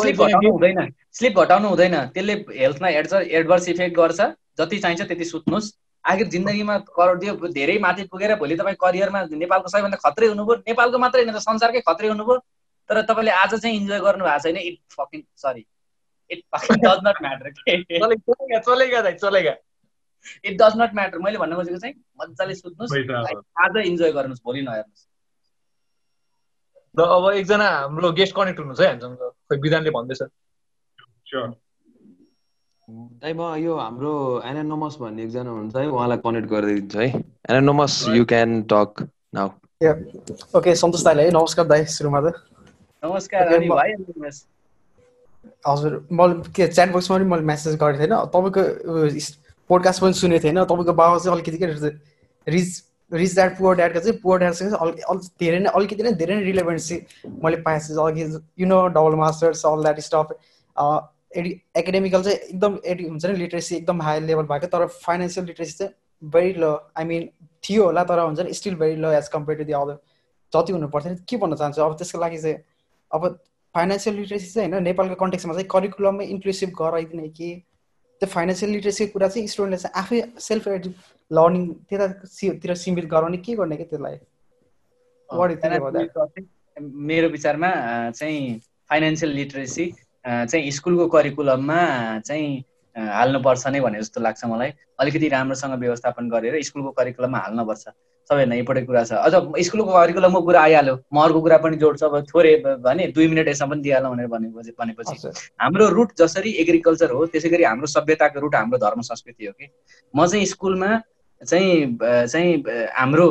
sleep 0.00 0.16
घटाउनु 0.16 0.50
हुँदैन। 0.52 0.78
स्लिप 1.12 1.38
घटाउनु 1.40 1.68
हुँदैन। 1.68 1.96
त्यसले 2.14 2.34
हेल्थमा 2.58 2.88
एडभर्स 2.88 3.28
एडभर्स 3.30 3.68
इफेक्ट 3.68 3.96
गर्छ। 3.96 4.20
जति 4.58 4.78
चाहिन्छ 4.78 5.02
त्यति 5.02 5.24
सुत्नुहोस्। 5.24 5.72
आखिर 6.04 6.26
जिन्दगीमा 6.28 6.76
करोड 6.96 7.20
त्यो 7.20 7.48
धेरै 7.52 7.78
माथि 7.78 8.04
पुगेर 8.10 8.34
भोलि 8.38 8.56
तपाईँ 8.56 8.76
करियरमा 8.80 9.22
नेपालको 9.36 9.68
सबैभन्दा 9.68 9.98
खत्रै 10.04 10.26
हुनुभयो। 10.28 10.54
नेपालको 10.66 10.98
मात्रै 10.98 11.22
होइन 11.22 11.34
त 11.34 11.42
संसारकै 11.42 11.80
खत्रै 11.88 12.08
हुनुभयो। 12.08 12.38
तर 12.90 13.02
तपाईँले 13.02 13.30
आज 13.32 13.54
चाहिँ 13.54 13.76
इन्जोय 13.76 14.00
गर्नु 14.00 14.24
भएको 14.24 14.42
छैन। 14.42 14.56
It 14.56 14.78
fucking 14.94 15.22
sorry 15.36 15.64
it 16.30 16.40
fucking 16.54 16.76
does 16.84 17.00
not 17.06 17.16
matter 17.22 17.50
चलेगा 18.66 19.10
चलेगा 19.10 19.54
इट 20.44 20.54
डज 20.62 20.72
नट 20.78 20.94
म्याटर 20.94 21.18
मैले 21.18 21.38
भन्न 21.38 21.54
खोजेको 21.54 21.78
चाहिँ 21.78 21.94
मजाले 22.20 22.54
सुत्नुहोस्। 22.54 22.92
आज 23.58 23.76
इन्जोय 23.84 24.12
गर्नुहोस् 24.12 24.42
भोलि 24.44 24.62
नहेर्नुहोस्। 24.62 25.05
र 26.96 27.02
अब 27.02 27.24
एकजना 27.32 27.68
हाम्रो 27.70 28.12
गेस्ट 28.18 28.34
कनेक्ट 28.36 28.58
हुनुहुन्छ 28.58 28.80
है 28.80 28.88
हामीसँग। 28.88 29.18
खोइ 29.48 29.58
विधानले 29.60 29.90
भन्दैछ. 29.90 30.22
दाइ 33.22 33.32
म 33.34 33.42
यो 33.58 33.76
हाम्रो 33.76 34.12
एनानोमस 34.46 34.96
भन्ने 35.00 35.22
एकजना 35.24 35.50
हुनुहुन्छ 35.50 35.76
है 35.76 35.86
उहाँलाई 35.90 36.18
कनेक्ट 36.24 36.48
गरिदिन्छु 36.48 36.98
है। 36.98 37.08
Anonymous 37.50 37.92
you 38.08 38.24
can 38.32 38.62
talk 38.72 39.08
now 39.34 39.48
okay 40.56 40.74
Santosh 40.74 41.02
दाइलाई 41.04 41.24
है 41.24 41.30
नमस्कार 41.36 41.66
दाइ 41.66 41.84
सुरुमा 41.84 42.20
त 42.20 42.32
नमस्कार 43.02 43.48
अनि 43.54 43.68
म- 43.68 43.78
हेर्नुहोस्। 43.78 44.38
हजुर 45.68 45.92
मैले 46.12 46.52
के 46.56 46.66
च्याट 46.68 46.92
बक्समा 46.92 47.16
पनि 47.16 47.24
मैले 47.30 47.42
मेसेज 47.50 47.74
गरेको 47.82 48.00
थिएन। 48.00 48.14
तपाईँको 48.32 48.62
पोडकास्ट 49.70 50.00
पनि 50.02 50.14
सुनेको 50.14 50.42
थिएन। 50.44 50.64
तपाईँको 50.64 50.92
बाबा 50.92 51.18
चाहिँ 51.18 51.34
अलिकति 51.36 51.58
के 51.58 51.66
रिच 52.46 52.70
रिच 53.12 53.34
ड्याड 53.34 53.56
पुवर 53.58 53.76
ड्याडको 53.76 54.00
चाहिँ 54.00 54.18
पुवर 54.20 54.38
ड्याडसँग 54.38 54.70
चाहिँ 54.70 54.90
अलिक 54.90 55.04
अलिक 55.06 55.30
धेरै 55.40 55.58
नै 55.58 55.70
अलिकति 55.74 56.02
नै 56.02 56.12
धेरै 56.14 56.34
नै 56.34 56.42
रिलेभेन्स 56.42 56.88
चाहिँ 56.88 57.32
मैले 57.44 57.56
पाएको 57.62 57.94
छु 57.94 58.02
अघि 58.02 58.24
you 58.58 58.66
know 58.66 58.86
double 58.88 59.14
masters 59.16 59.64
all 59.66 59.82
that 59.82 60.00
stuff 60.00 60.32
एडि 61.36 61.50
एकाडेमिकल 61.76 62.22
चाहिँ 62.22 62.38
एकदम 62.38 62.78
एडि 62.84 63.04
हुन्छ 63.04 63.24
नि 63.26 63.36
लिट्रेसी 63.36 63.76
एकदम 63.76 64.02
हाई 64.02 64.20
लेभल 64.22 64.42
भएको 64.46 64.66
तर 64.66 64.86
फाइनेन्सियल 64.98 65.46
लिट्रेसी 65.46 65.72
चाहिँ 65.74 66.30
भेरी 66.30 66.52
लो 66.54 66.72
आई 66.98 67.04
मिन 67.04 67.28
थियो 67.64 67.84
होला 67.84 68.04
तर 68.04 68.20
हुन्छ 68.20 68.40
नि 68.40 68.54
still 68.54 68.74
very 68.76 68.96
low 68.96 69.10
as 69.12 69.28
compare 69.28 69.58
to 69.58 69.64
the 69.64 69.72
other 69.72 69.98
जति 70.52 70.72
हुनु 70.72 70.88
पर्थ्यो 70.88 71.12
नि 71.12 71.18
के 71.28 71.36
भन्न 71.36 71.56
चाहन्छु 71.56 71.82
अब 71.82 71.96
त्यसको 71.98 72.20
लागि 72.20 72.38
चाहिँ 72.38 72.56
अब 73.10 73.28
फाइनेन्सियल 73.74 74.16
लिट्रेसी 74.16 74.50
चाहिँ 74.50 74.70
होइन 74.70 74.84
नेपालको 74.84 75.14
कन्टेक्समा 75.16 75.54
चाहिँ 75.54 75.68
करिकुलममै 75.70 76.24
इन्क्लुसिभ 76.26 76.70
गराइदिने 76.78 77.28
कि 77.30 77.52
त्यो 78.22 78.28
फाइनेन्सियल 78.28 78.72
लिट्रेसीको 78.72 79.12
कुरा 79.12 79.28
चाहिँ 79.28 79.46
स्टुडेन्टले 79.48 79.78
चाहिँ 79.78 80.02
आफै 80.02 80.40
सेल्फ 80.40 80.68
लर्निङ 80.68 80.92
त्यतातिर 81.30 82.74
सीमित 82.74 83.04
गराउने 83.10 83.36
के 83.36 83.54
गर्ने 83.56 83.76
कि 83.76 83.84
त्यसलाई? 83.84 84.16
मेरो 87.10 87.28
विचारमा 87.28 87.70
चाहिँ 88.10 88.60
फाइनेन्सियल 88.90 89.32
लिटरेसी 89.32 89.86
चाहिँ 90.24 90.70
स्कुलको 90.70 91.06
करिकुलममा 91.08 91.80
चाहिँ 92.26 92.64
हाल्नुपर्छ 92.96 93.66
नै 93.66 93.80
भने 93.80 93.98
जस्तो 94.00 94.20
लाग्छ 94.20 94.44
मलाई। 94.44 94.70
अलिकति 95.00 95.28
राम्रोसँग 95.28 95.74
व्यवस्थापन 95.80 96.28
गरेर 96.30 96.62
स्कुलको 96.62 96.90
करिकुलममा 96.98 97.38
हाल्नुपर्छ। 97.38 97.84
सबैभन्दा 98.30 98.56
इम्पोर्टेन्ट 98.56 98.86
कुरा 98.88 99.02
छ। 99.04 99.12
अझ 99.12 99.34
स्कुलको 99.66 99.92
करिकुलमको 99.92 100.40
कुरा 100.42 100.60
आइहाल्यो। 100.62 100.94
महरको 101.14 101.40
कुरा 101.40 101.58
पनि 101.62 101.76
जोड्छ। 101.76 102.02
अब 102.02 102.14
थोरै 102.26 102.54
भने 102.82 103.06
दुई 103.14 103.26
मिनट 103.28 103.48
यसमा 103.48 103.66
पनि 103.70 103.82
दिइहालौँ 103.82 104.10
भनेर 104.12 104.26
भनेपछि 104.26 104.72
भनेपछि। 104.78 105.14
हाम्रो 105.62 105.88
रुट 105.88 106.10
जसरी 106.18 106.50
एग्रिकल्चर 106.62 107.10
हो 107.10 107.26
त्यसै 107.26 107.48
गरी 107.48 107.64
हाम्रो 107.64 107.86
सभ्यताको 107.86 108.40
रुट 108.40 108.54
हाम्रो 108.54 108.78
धर्म 108.78 109.00
संस्कृति 109.10 109.46
हो 109.46 109.52
कि। 109.52 109.66
म 110.14 110.26
चाहिँ 110.26 110.46
स्कुलमा 110.46 110.90
चाहिँ 111.42 111.98
चाहिँ 112.02 112.62
हाम्रो 112.94 113.28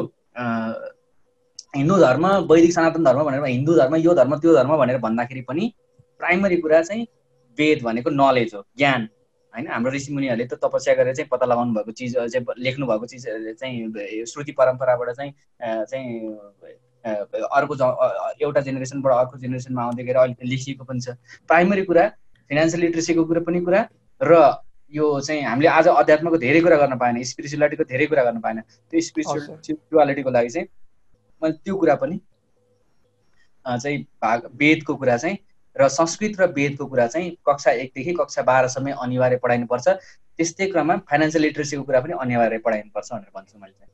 हिन्दू 1.75 1.97
धर्म 1.97 2.27
वैदिक 2.51 2.73
सनातन 2.73 3.03
धर्म 3.03 3.23
भनेर 3.23 3.45
हिन्दू 3.45 3.75
धर्म 3.75 3.95
यो 3.95 4.13
धर्म 4.15 4.37
त्यो 4.39 4.53
धर्म 4.55 4.77
भनेर 4.77 4.97
भन्दाखेरि 4.99 5.41
पनि 5.49 5.73
प्राइमरी 6.19 6.57
कुरा 6.57 6.81
चाहिँ 6.81 7.03
वेद 7.57 7.83
भनेको 7.83 8.09
नलेज 8.09 8.53
हो 8.55 8.65
ज्ञान। 8.77 9.07
होइन 9.53 9.67
हाम्रो 9.67 9.91
ऋषिमुनिहरूले 9.91 10.45
त 10.45 10.53
तपस्या 10.63 10.93
गरेर 10.95 11.15
चाहिँ 11.15 11.27
पत्ता 11.31 11.45
लगाउनु 11.45 11.73
भएको 11.73 11.91
चिज 11.91 12.15
चाहिँ 12.15 12.45
लेख्नु 12.63 12.87
भएको 12.87 13.05
चिज 13.05 13.25
चाहिँ 13.59 14.25
श्रुति 14.27 14.51
परम्पराबाट 14.51 15.09
चाहिँ 15.15 15.31
चाहिँ 15.85 16.07
अर्को 17.05 17.73
एउटा 18.43 18.61
जेनेरेसनबाट 18.61 19.13
अर्को 19.13 19.37
जेनेरेसनमा 19.37 19.83
आउँदै 19.83 20.03
गएर 20.03 20.17
अहिले 20.17 20.49
लेखिएको 20.49 20.83
पनि 20.83 20.99
छ। 20.99 21.15
प्राइमरी 21.47 21.83
कुरा 21.85 22.07
फिनान्सियल 22.49 22.83
लिट्रेसीको 22.83 23.25
कुरा 23.25 23.41
पनि 23.47 23.59
कुरा 23.61 23.81
र 24.21 24.41
यो 24.93 25.19
चाहिँ 25.21 25.41
हामीले 25.43 25.69
आज 25.69 25.87
अध्यात्मको 25.87 26.37
धेरै 26.37 26.61
कुरा 26.61 26.77
गर्न 26.77 26.97
पाएन 26.97 27.23
स्पिरिचुअलिटीको 27.23 27.83
धेरै 27.83 28.05
कुरा 28.05 28.23
गर्न 28.23 28.39
पाएन। 28.39 28.59
त्यो। 28.91 29.01
स्पिरिचुअलिटीको 29.01 30.29
लागि 30.29 30.49
चाहिँ 30.49 30.67
मैले 31.41 31.57
त्यो 31.65 31.75
कुरा 31.75 31.95
पनि 32.01 32.19
अ, 33.65 33.77
चाहिँ 33.77 33.97
भाग 34.21 34.39
वेदको 34.55 34.95
कुरा 34.95 35.17
चाहिँ 35.17 35.37
र 35.75 35.87
संस्कृत 35.89 36.39
र 36.39 36.45
वेदको 36.55 36.85
कुरा 36.85 37.07
चाहिँ 37.07 37.31
कक्षा 37.47 37.71
एकदेखि 37.71 38.13
कक्षा 38.13 38.41
बाह्रसम्म 38.47 38.91
अनिवार्य 38.93 39.37
पढाइनुपर्छ। 39.43 39.87
त्यस्तै 40.37 40.65
क्रममा 40.71 40.95
फाइनेन्सियल 41.09 41.41
लिट्रेसीको 41.43 41.83
कुरा 41.83 41.99
पनि 42.01 42.13
अनिवार्य 42.21 42.57
पढाइनुपर्छ 42.65 43.11
भनेर 43.11 43.31
भन्छु 43.35 43.57
मैले 43.59 43.73
चाहिँ। 43.73 43.93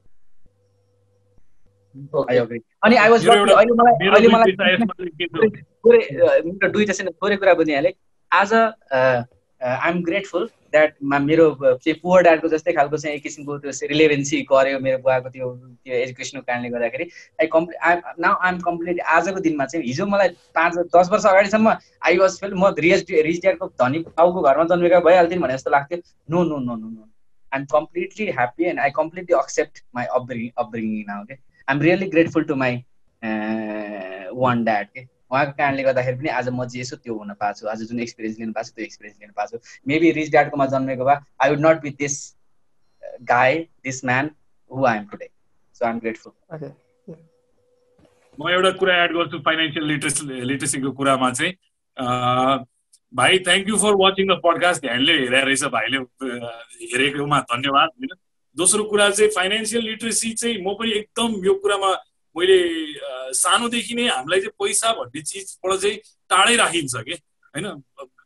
दुईवटा 6.71 6.93
छैन 6.93 7.09
थोरै 7.11 7.35
कुरा 7.37 7.53
बुझिहालेँ। 7.53 7.93
आज 8.31 8.53
आइएम 8.53 10.01
ग्रेटफुल 10.03 10.49
द्याट 10.72 10.93
मेरो 11.03 11.49
पुवर 11.61 12.22
ड्याडको 12.24 12.47
जस्तै 12.47 12.74
खालको 12.74 12.97
चाहिँ 12.97 13.15
एक 13.15 13.24
किसिमको 13.24 13.57
त्यो 13.57 13.72
रिलेभेन्सी 13.89 14.41
गऱ्यो 14.51 14.80
मेरो 14.80 14.97
बुवाको 15.03 15.30
त्यो 15.30 15.49
त्यो 15.55 15.95
एजुकेसनको 15.95 16.43
कारणले 16.47 16.69
गर्दाखेरि। 16.69 17.05
I 17.41 17.47
complete 17.53 17.78
I 17.84 17.95
now 18.19 18.36
I'm 18.41 18.59
complete 18.67 18.99
आजको 19.15 19.39
दिनमा 19.47 19.65
चाहिँ 19.65 19.86
हिजो 19.86 20.05
मलाई 20.07 20.30
पाँच 20.55 20.78
दस 20.95 21.09
वर्ष 21.11 21.26
अगाडिसम्म 21.26 21.76
आई 22.07 22.17
वाज 22.17 22.39
फेल 22.41 22.53
म 22.53 22.74
रिच 22.80 23.11
रिच 23.11 23.41
ड्याडको 23.41 23.67
धनी 23.84 23.99
बाउको 24.09 24.41
घरमा 24.41 24.63
जन्मेका 24.76 24.99
भइहाल्थेँ 25.07 25.39
भने 25.39 25.53
जस्तो 25.53 25.72
लाग्थ्यो। 25.72 25.97
No 26.32 26.43
no 26.43 26.57
no 26.59 26.76
no 26.76 26.89
no 26.89 27.09
I'm 27.51 27.65
completely 27.72 28.26
happy 28.32 28.63
and 28.65 28.80
I 28.80 28.89
completely 28.95 29.36
accept 29.38 29.84
my 29.95 30.05
upbring 30.17 30.49
upbringing 30.57 31.03
now 31.07 31.24
के 31.26 31.34
I'm 31.34 31.82
really 31.82 32.07
grateful 32.09 32.43
to 32.43 32.55
my 32.63 32.84
own 34.36 34.63
dad 34.63 34.88
के 34.88 35.01
उहाँको 35.32 35.51
कारणले 35.57 35.84
गर्दाखेरि 35.84 36.17
पनि 36.17 36.29
आज 36.29 36.49
म 36.49 36.65
जे 36.67 36.84
छु 36.84 36.95
त्यो 36.95 37.13
हुन 37.17 37.34
पाएको 37.39 37.59
छु। 37.59 37.67
आज 37.71 37.84
जुन 37.89 37.99
एक्सपिरियन्स 38.05 38.39
लिनु 38.39 38.53
पाएको 38.53 38.67
छु 38.69 38.75
त्यो 38.75 38.86
एक्सपिरियन्स 38.86 39.17
लिनु 39.21 39.34
पाएको 39.38 39.57
छु। 39.57 39.63
मेबी 39.88 40.11
रिच 40.19 40.29
ड्याडकोमा 40.32 40.65
जन्मेको 40.75 41.05
भए 41.05 41.17
I 41.41 41.49
would 41.49 41.65
not 41.65 41.82
be 41.82 41.89
this 42.03 42.15
guy 43.32 43.59
this 43.84 44.03
man 44.05 44.29
who 44.71 44.86
I 44.86 44.97
am 44.97 45.05
today 45.11 45.29
so 45.75 45.86
I 45.86 45.91
am 45.91 45.99
grateful 45.99 46.34
म 48.39 48.49
एउटा 48.49 48.69
कुरा 48.79 48.93
एड 49.03 49.13
गर्छु 49.13 49.39
फाइनेन्सियल 49.45 49.86
लिटरेसी 49.86 50.41
लिटरेसीको 50.51 50.91
कुरामा 50.99 51.32
चाहिँ। 51.32 51.53
अँ, 51.97 52.65
भाइ 53.13 53.39
thank 53.47 53.69
you 53.69 53.77
for 53.77 53.93
watching 54.01 54.27
the 54.27 54.39
podcast 54.43 54.82
ध्यानले 54.82 55.13
हेरेर 55.13 55.45
रहेछ 55.45 55.63
भाइले 55.75 55.97
अँ, 55.97 56.51
हेरेकोमा 56.91 57.39
धन्यवाद 57.51 57.89
होइन? 57.97 58.15
दोस्रो 58.57 58.84
कुरा 58.84 59.09
चाहिँ 59.09 59.32
फाइनेन्सियल 59.36 59.84
लिटरेसी 59.86 60.32
चाहिँ 60.34 60.57
म 60.63 60.73
पनि 60.79 60.91
एकदम 60.99 61.36
यो 61.45 61.53
कुरामा 61.63 61.91
मैले 62.36 62.57
सानोदेखि 63.36 63.93
नै 63.95 64.07
हामीलाई 64.07 64.39
चाहिँ 64.39 64.55
पैसा 64.59 64.93
भन्ने 64.99 65.21
चिजबाट 65.21 65.79
चाहिँ 65.82 65.97
टाढै 66.29 66.55
राखिन्छ 66.55 66.95
कि? 67.07 67.15
होइन? 67.53 67.67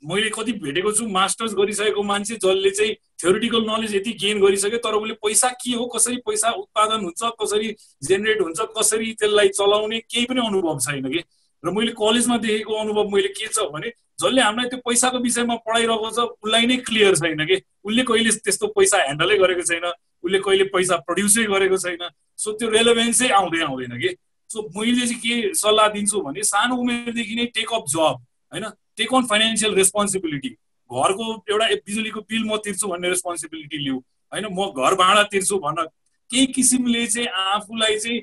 मैले 0.06 0.30
कति 0.30 0.51
भेटेको 0.62 0.91
छु 0.91 1.08
मास्टर्स 1.10 1.53
गरिसकेको 1.58 2.03
मान्छे 2.03 2.36
जसले 2.38 2.70
चाहिँ 2.70 2.93
थ्योरिटिकल 3.22 3.66
नलेज 3.70 3.95
यति 3.95 4.12
गेन 4.22 4.41
गरिसक्यो 4.41 4.78
तर 4.86 4.93
उसले 5.01 5.14
पैसा 5.26 5.49
के 5.62 5.74
हो 5.74 5.86
कसरी 5.95 6.18
पैसा 6.30 6.51
उत्पादन 6.62 7.03
हुन्छ 7.06 7.32
कसरी 7.41 7.76
जेनेरेट 8.06 8.41
हुन्छ 8.41 8.60
कसरी 8.78 9.14
त्यसलाई 9.20 9.49
चलाउने 9.58 9.99
केही 9.99 10.26
पनि 10.30 10.45
अनुभव 10.45 10.80
छैन 10.86 11.10
कि? 11.10 11.24
र 11.64 11.72
मैले 11.74 11.91
कलेजमा 11.97 12.38
देखेको 12.38 12.74
अनुभव 12.80 13.10
मैले 13.10 13.28
के 13.34 13.47
छ 13.47 13.66
भने 13.74 13.89
जसले 14.22 14.41
हामीलाई 14.41 14.70
त्यो 14.70 14.80
पैसाको 14.86 15.18
विषयमा 15.26 15.56
पढाइरहेको 15.66 16.10
छ 16.14 16.20
उसलाई 16.45 16.66
नै 16.70 16.78
क्लियर 16.86 17.16
छैन 17.18 17.45
कि? 17.49 17.58
उसले 17.84 18.03
कहिले 18.06 18.32
त्यस्तो 18.45 18.68
पैसा 18.78 18.97
ह्यान्डलै 19.01 19.38
गरेको 19.41 19.64
छैन। 19.66 19.89
उसले 20.26 20.40
कहिले 20.46 20.64
पैसा 20.74 20.96
प्रड्युसै 21.08 21.44
गरेको 21.54 21.78
छैन। 21.78 22.10
सो 22.40 22.52
त्यो 22.60 22.70
रेलेभेन्सै 22.70 23.30
आउँदै 23.40 23.62
आउँदैन 23.64 23.98
कि। 24.02 24.16
सो 24.50 24.62
मैले 24.76 25.08
चाहिँ 25.08 25.20
के 25.22 25.54
सल्लाह 25.56 25.88
दिन्छु 25.96 26.22
भने 26.22 26.44
सानो 26.44 26.76
उमेरदेखि 26.78 27.36
नै 27.36 27.46
टेक 27.56 27.74
अप 27.74 27.86
जब 27.90 28.16
होइन? 28.54 28.66
टेक 28.98 29.14
अन 29.14 29.26
फाइनेन्सियल 29.28 29.74
रेस्पोन्सिबिलिटी 29.76 30.50
घरको 30.92 31.26
एउटा 31.52 31.68
बिजुलीको 31.88 32.22
बिल 32.30 32.44
म 32.46 32.58
तिर्छु 32.66 32.88
भन्ने 32.88 33.10
रेस्पोन्सिबिलिटी 33.10 33.78
लिऊ 33.78 33.98
होइन? 33.98 34.46
म 34.52 34.72
घर 34.72 34.96
भाडा 35.02 35.24
तिर्छु 35.34 35.58
भन्न 35.60 35.86
केही 36.30 36.46
किसिमले 36.58 37.06
चाहिँ 37.08 37.28
आफूलाई 37.28 37.98
चाहिँ 38.00 38.20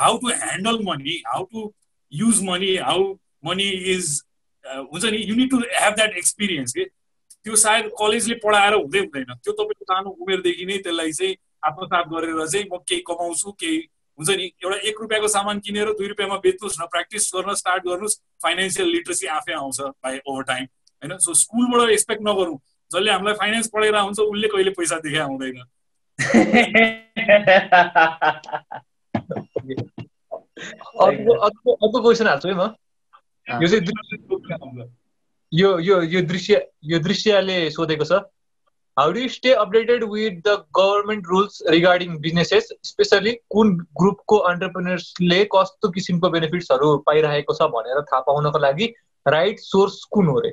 how 0.00 0.16
to 0.18 0.28
handle 0.28 0.78
money 0.86 1.22
how 1.26 1.44
to 1.52 1.72
use 2.12 2.42
money 2.44 2.76
how 2.76 3.02
money 3.44 3.68
is 3.94 4.10
हुन्छ 4.64 5.04
नि? 5.04 5.18
You 5.18 5.34
need 5.36 5.50
to 5.50 5.58
have 5.58 5.94
that 5.94 6.16
experience 6.18 6.72
के? 6.72 6.84
त्यो 7.46 7.54
सायद 7.54 7.94
कलेजले 7.94 8.34
पढाएर 8.42 8.74
हुँदै 8.74 8.98
हुँदैन। 8.98 9.38
त्यो 9.38 9.52
तपाईँको 9.54 9.84
सानो 9.86 10.10
उमेरदेखि 10.18 10.64
नै 10.66 10.78
त्यसलाई 10.82 11.12
चाहिँ 11.12 11.36
आत्मसात 11.62 12.06
गरेर 12.10 12.46
चाहिँ 12.46 12.66
म 12.66 12.82
केही 12.82 13.00
कमाउँछु 13.06 13.52
केही 13.62 13.78
हुन्छ 14.18 14.30
नि 14.30 14.50
एउटा 14.64 14.76
एक 14.88 15.00
रुपियाँको 15.00 15.28
सामान 15.28 15.58
किनेर 15.62 15.92
दुई 15.94 16.08
रुपियाँमा 16.08 16.36
बेच्नुहोस् 16.42 16.80
न 16.82 16.86
प्र्याक्टिस 16.90 17.30
गर्न 17.34 17.54
स्टार्ट 17.54 17.82
गर्नुहोस् 17.86 18.18
फाइनेन्सियल 18.42 18.88
लिट्रेसी 18.90 19.26
आफै 19.30 19.52
आउँछ 19.52 19.80
बाई 20.02 20.18
ओभर 20.26 20.42
टाइम 20.42 20.64
होइन? 20.64 21.18
सो 21.18 21.34
स्कुलबाट 21.34 21.90
एक्सपेक्ट 21.90 22.22
नगरौँ। 22.28 22.58
जसले 22.90 23.10
हामीलाई 23.10 23.34
फाइनेन्स 23.34 23.70
पढाएर 23.74 23.94
आउँछ 23.94 24.20
उसले 24.20 24.48
कहिले 24.48 24.70
पैसा 24.70 24.98
देखा 25.06 25.22
आउँदैन। 25.22 25.62
अर्को 31.06 31.32
अर्को 31.46 31.72
अर्को 31.72 32.02
क्वेसन 32.02 32.26
हाल्छु 32.26 32.48
है 32.48 32.54
म। 32.54 32.74
यो 33.62 33.68
चाहिँ 33.68 33.84
यो 35.52 35.78
यो 35.80 36.02
यो 36.02 36.20
दृश्य 36.32 36.66
यो 36.84 36.98
दृश्यले 36.98 37.58
सोधेको 37.70 38.04
छ 38.04 38.24
do 38.96 39.20
you 39.20 39.28
stay 39.28 39.50
updated 39.54 40.04
with 40.08 40.42
the 40.42 40.64
government 40.72 41.26
rules 41.28 41.60
regarding 41.68 42.12
businesses? 42.20 42.64
Specially 42.82 43.32
कुन 43.54 43.72
ग्रुपको 44.00 44.36
अन्टरप्रिनर्सले 44.50 45.40
कस्तो 45.54 45.90
किसिमको 45.96 46.30
बेनिफिट्सहरू 46.30 46.96
पाइरहेको 47.06 47.54
छ 47.54 47.68
भनेर 47.74 48.00
थाहा 48.02 48.20
पाउनको 48.28 48.58
लागि 48.58 48.86
राइट 49.26 49.58
सोर्स 49.60 50.02
कुन 50.16 50.26
हो 50.26 50.38
रे? 50.46 50.52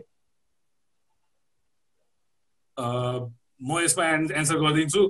म 2.78 3.80
यसमा 3.84 4.06
एन्सर 4.39 4.58
गरिदिन्छु। 4.60 5.04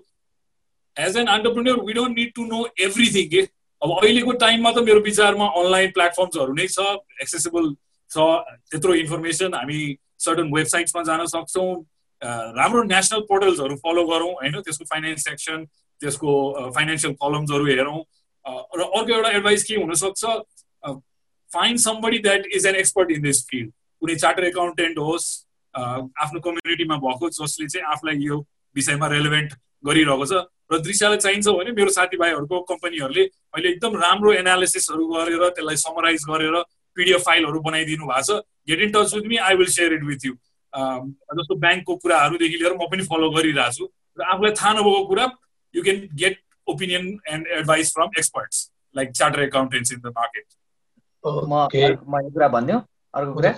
As 0.98 1.18
an 1.18 1.28
entrepreneur 1.38 1.80
we 1.86 1.94
don't 1.94 2.18
need 2.18 2.34
to 2.36 2.46
know 2.46 2.66
everything 2.88 3.30
के 3.30 3.42
अब 3.82 3.98
अहिलेको 3.98 4.32
टाइममा 4.46 4.72
त 4.72 4.86
मेरो 4.90 5.00
विचारमा 5.10 5.48
अनलाइन 5.62 5.92
प्लेटफर्म्सहरू 5.98 6.54
नै 6.54 6.68
छ 6.68 6.80
एक्सेसिबल 7.26 7.74
छ 8.14 8.26
त्यत्रो 8.72 8.94
इन्फर्मेसन 8.96 9.54
हामी 9.54 9.80
सर्टन 10.26 10.52
वेबसाइट्समा 10.56 11.04
जान 11.04 11.26
सक्छौँ 11.34 11.70
राम्रो 12.58 12.84
नेसनल 12.90 13.22
पोर्टल्सहरू 13.30 13.76
फलो 13.86 14.04
गरौँ 14.08 14.34
होइन? 14.34 14.60
त्यसको 14.62 14.86
फाइनेन्स 14.92 15.24
सेक्सन 15.24 15.66
त्यसको 16.02 16.34
फाइनेन्सियल 16.76 17.14
कलम्सहरू 17.24 17.66
हेरौँ। 17.66 18.00
र 18.46 18.82
अर्को 18.82 19.14
एउटा 19.14 19.30
एडभाइस 19.30 19.64
के 19.64 19.76
हुनसक्छ? 19.76 20.24
Find 21.52 21.78
somebody 21.78 22.18
that 22.20 22.46
is 22.54 22.66
an 22.68 22.76
expert 22.76 23.12
in 23.12 23.22
this 23.22 23.46
field 23.50 23.72
कुनै 24.02 24.16
चार्टर 24.24 24.44
एकाउन्टेन्ट 24.44 24.98
होस् 25.00 25.28
आफ्नो 25.76 26.40
कम्युनिटीमा 26.48 26.98
भएको 27.04 27.30
जसले 27.38 27.68
चाहिँ 27.68 27.86
आफूलाई 27.92 28.18
यो 28.24 28.40
विषयमा 28.76 29.08
रेलिभेन्ट 29.08 29.54
गरिरहेको 29.86 30.26
छ। 30.26 30.46
र 30.72 30.80
दृश्यलाई 30.80 31.18
चाहिन्छ 31.18 31.48
भने 31.48 31.72
मेरो 31.78 31.92
साथीभाइहरूको 31.94 32.60
कम्पनीहरूले 32.72 33.24
अहिले 33.24 33.70
एकदम 33.70 33.96
राम्रो 34.02 34.34
एनालिसिसहरू 34.34 35.08
गरेर 35.14 35.44
त्यसलाई 35.50 35.76
समराइज 35.84 36.26
गरेर 36.30 36.56
पिडिएफ 36.96 37.22
फाइलहरू 37.26 37.60
बनाइदिनु 37.68 38.06
भएको 38.08 38.24
छ। 38.28 38.42
Get 38.70 38.82
in 38.82 38.92
touch 38.96 39.14
with 39.16 39.28
me 39.34 39.38
I 39.48 39.56
will 39.62 39.72
share 39.76 39.94
it 39.94 40.04
with 40.10 40.26
you 40.26 40.34
जस्तो 41.40 41.56
ब्याङ्कको 41.66 41.96
कुराहरूदेखि 42.06 42.58
लिएर 42.64 42.74
म 42.74 42.88
पनि 42.94 43.04
फलो 43.12 43.30
गरिरहेको 43.38 43.76
छु 43.78 43.90
र 44.18 44.24
आफूलाई 44.34 44.52
थाहा 44.62 44.74
नभएको 44.80 45.06
कुरा 45.12 45.26
you 45.76 45.84
can 45.84 46.08
get 46.24 46.40
opinion 46.68 47.06
and 47.36 47.48
advice 47.60 47.94
from 47.94 48.10
experts 48.18 48.58
like 48.96 49.12
charter 49.22 49.44
accountants 49.44 49.94
in 49.94 50.00
the 50.00 50.14
market 50.18 50.48
म 51.24 51.54
म 51.54 52.24
यो 52.26 52.30
कुरा 52.34 52.48
भनिदिउँ 52.58 52.82
अर्को 53.14 53.34
कुरा 53.34 53.54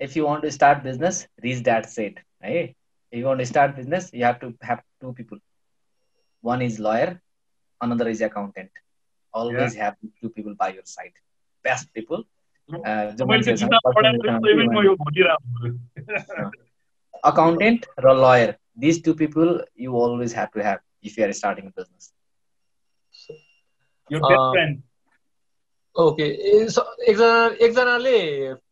if 0.00 0.16
you 0.16 0.24
want 0.26 0.42
to 0.44 0.50
start 0.50 0.82
business 0.84 1.26
reach 1.44 1.62
that 1.64 1.86
set 1.96 2.20
है? 2.44 2.62
If 3.12 3.18
you 3.18 3.26
want 3.26 3.40
to 3.40 3.46
start 3.46 3.76
business 3.76 4.10
you 4.14 4.24
have 4.26 4.36
to 4.40 4.48
have 4.68 4.78
two 5.00 5.12
people 5.20 5.40
one 6.44 6.62
is 6.62 6.80
lawyer 6.80 7.18
another 7.80 8.04
is 8.08 8.20
accountant. 8.24 8.70
Always 9.34 9.72
Yeah. 9.74 9.84
have 9.84 9.94
two 10.20 10.28
people 10.34 10.52
by 10.58 10.66
your 10.74 10.84
side. 10.90 11.14
Best 11.64 11.92
people 11.94 12.22
यो 12.68 12.78
भनिरहेको 14.96 15.72
accountant 17.30 17.86
र 18.04 18.14
lawyer 18.20 18.52
these 18.76 19.00
two 19.02 19.14
people 19.14 19.50
you 19.74 19.96
always 19.96 20.32
have 20.32 20.50
to 20.52 20.62
have 20.62 20.80
if 21.02 21.18
you 21.18 21.24
are 21.24 21.32
starting 21.32 21.66
a 21.66 21.70
business. 21.80 22.12
यो 24.10 24.18
best 24.18 24.38
Uh, 24.38 24.52
friend 24.52 24.82
okay 25.96 26.22
एकजना 26.22 27.30
एकजनाले 27.66 28.16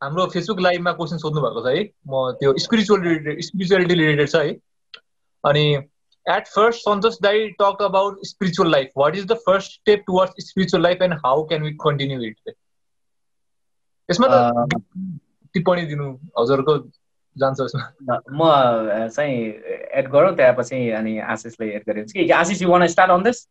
हाम्रो 0.03 0.27
Facebook 0.27 0.61
लाइभमा 0.61 0.93
question 0.93 1.19
सोध्नु 1.19 1.41
भएको 1.41 1.61
छ 1.61 1.77
है। 1.77 1.83
म 2.09 2.33
त्यो 2.41 2.55
स्पिरिचुअल 2.59 3.01
रिलेटेड 3.03 3.41
स्पिरिचुअलिटी 3.49 3.95
रिलेटेड 3.95 4.29
छ 4.29 4.37
है। 4.37 4.55
अनि 5.45 5.65
एट 6.27 6.47
फर्स्ट 6.47 6.81
सन्तोष 6.81 7.21
दाई 7.23 7.49
talk 7.61 7.83
about 7.83 8.25
spiritual 8.27 8.71
life 8.71 8.91
what 8.97 9.17
is 9.17 9.27
the 9.27 9.39
first 9.47 9.73
step 9.73 10.05
towards 10.07 10.49
spiritual 10.49 10.83
life 10.83 11.03
and 11.03 11.15
how 11.27 11.45
can 11.53 11.63
we 11.63 11.73
continue 11.85 12.21
it 12.23 12.55
यसमा 14.11 14.27
त 14.33 14.35
टिप्पणी 15.55 15.83
दिनु 15.87 16.07
हजुरको 16.39 16.77
जान्छ 17.37 17.59
यसमा। 17.61 17.85
म 18.39 18.41
चाहिँ 19.15 19.37
एड 19.99 20.11
गरौँ 20.11 20.35
त्यसपछि 20.37 20.79
अनि 20.99 21.19
आशिषले 21.35 21.67
एड 21.77 21.83
गरिदिन्छु। 21.87 22.15
कि 22.19 22.31
Ashish 22.43 22.63
you 22.63 22.69
want 22.71 22.87
start 22.95 23.11
on 23.11 23.23
this 23.23 23.47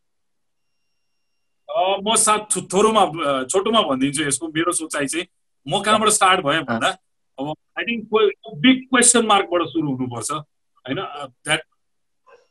म 2.05 2.15
साथ 2.17 2.59
थोरोमा 2.73 3.03
छोटोमा 3.51 3.81
भनिदिन्छु 3.89 4.23
यसको 4.23 4.47
मेरो 4.47 4.71
सोचाइ 4.81 5.07
चाहिँ 5.07 5.25
म 5.65 5.81
कहाँबाट 5.85 6.09
स्टार्ट 6.17 6.41
भएँ 6.45 6.61
भन्दा 6.69 6.89
अब 7.39 7.47
आई 7.79 7.83
थिङ्क 7.89 8.03
बिग 8.63 8.77
क्वेसन 8.89 9.25
मार्कबाट 9.25 9.61
सुरु 9.71 9.87
हुनुपर्छ 9.95 10.31
होइन? 10.31 10.99
द्याट 11.45 11.61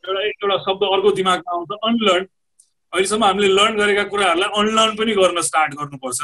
एउटा 0.05 0.21
एउटा 0.23 0.57
शब्द 0.65 0.83
अर्को 0.93 1.11
दिमागमा 1.19 1.51
आउँछ 1.53 1.71
अनलर्न 1.83 2.25
अहिलेसम्म 2.93 3.23
हामीले 3.23 3.47
लर्न 3.53 3.73
गरेका 3.77 4.03
कुराहरूलाई 4.13 4.49
अनलर्न 4.59 4.95
पनि 4.97 5.13
गर्न 5.19 5.41
स्टार्ट 5.49 5.73
गर्नुपर्छ। 5.79 6.19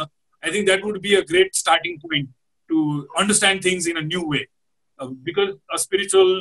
I 0.46 0.52
think 0.52 0.66
that 0.66 0.84
would 0.84 1.00
be 1.02 1.16
a 1.16 1.22
great 1.30 1.56
starting 1.56 1.98
point 2.00 2.30
to 2.70 2.84
understand 3.18 3.66
things 3.66 3.88
in 3.88 3.98
a 3.98 4.02
new 4.04 4.22
way 4.32 4.46
because 5.00 5.56
a 5.70 5.78
spiritual 5.78 6.32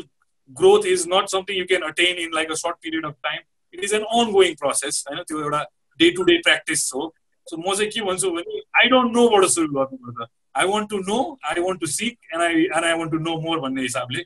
growth 0.50 0.86
is 0.86 1.04
not 1.08 1.28
something 1.28 1.58
you 1.58 1.66
can 1.66 1.82
attain 1.82 2.18
in 2.18 2.30
like 2.34 2.50
a 2.50 2.60
short 2.62 2.76
period 2.82 3.06
of 3.06 3.14
time 3.22 3.40
it 3.74 3.84
is 3.84 3.94
an 3.94 4.02
on 4.14 4.32
going 4.32 4.54
process 4.56 5.04
होइन 5.08 5.22
त्यो 5.22 5.40
एउटा 5.40 5.62
day 6.00 6.10
to 6.10 6.22
day 6.22 6.38
practice 6.40 6.90
हो 6.94 7.12
so 7.46 7.56
म 7.56 7.74
चाहिँ 7.74 7.90
के 7.90 8.00
भन्छु 8.02 8.30
भने 8.30 8.60
I 8.76 8.88
don't 8.88 9.16
नोबाट 9.16 9.44
सुरु 9.48 9.72
गर्नुपर्छ 9.74 10.28
I 10.56 10.66
want 10.66 10.90
to 10.90 10.98
know 11.02 11.18
I 11.44 11.60
want 11.60 11.80
to 11.80 11.86
seek 11.88 12.32
and 12.32 12.42
I 12.42 12.62
and 12.62 12.84
I 12.84 12.98
want 12.98 13.12
to 13.12 13.18
know 13.20 13.36
more 13.40 13.60
भन्ने 13.60 13.82
हिसाबले 13.82 14.24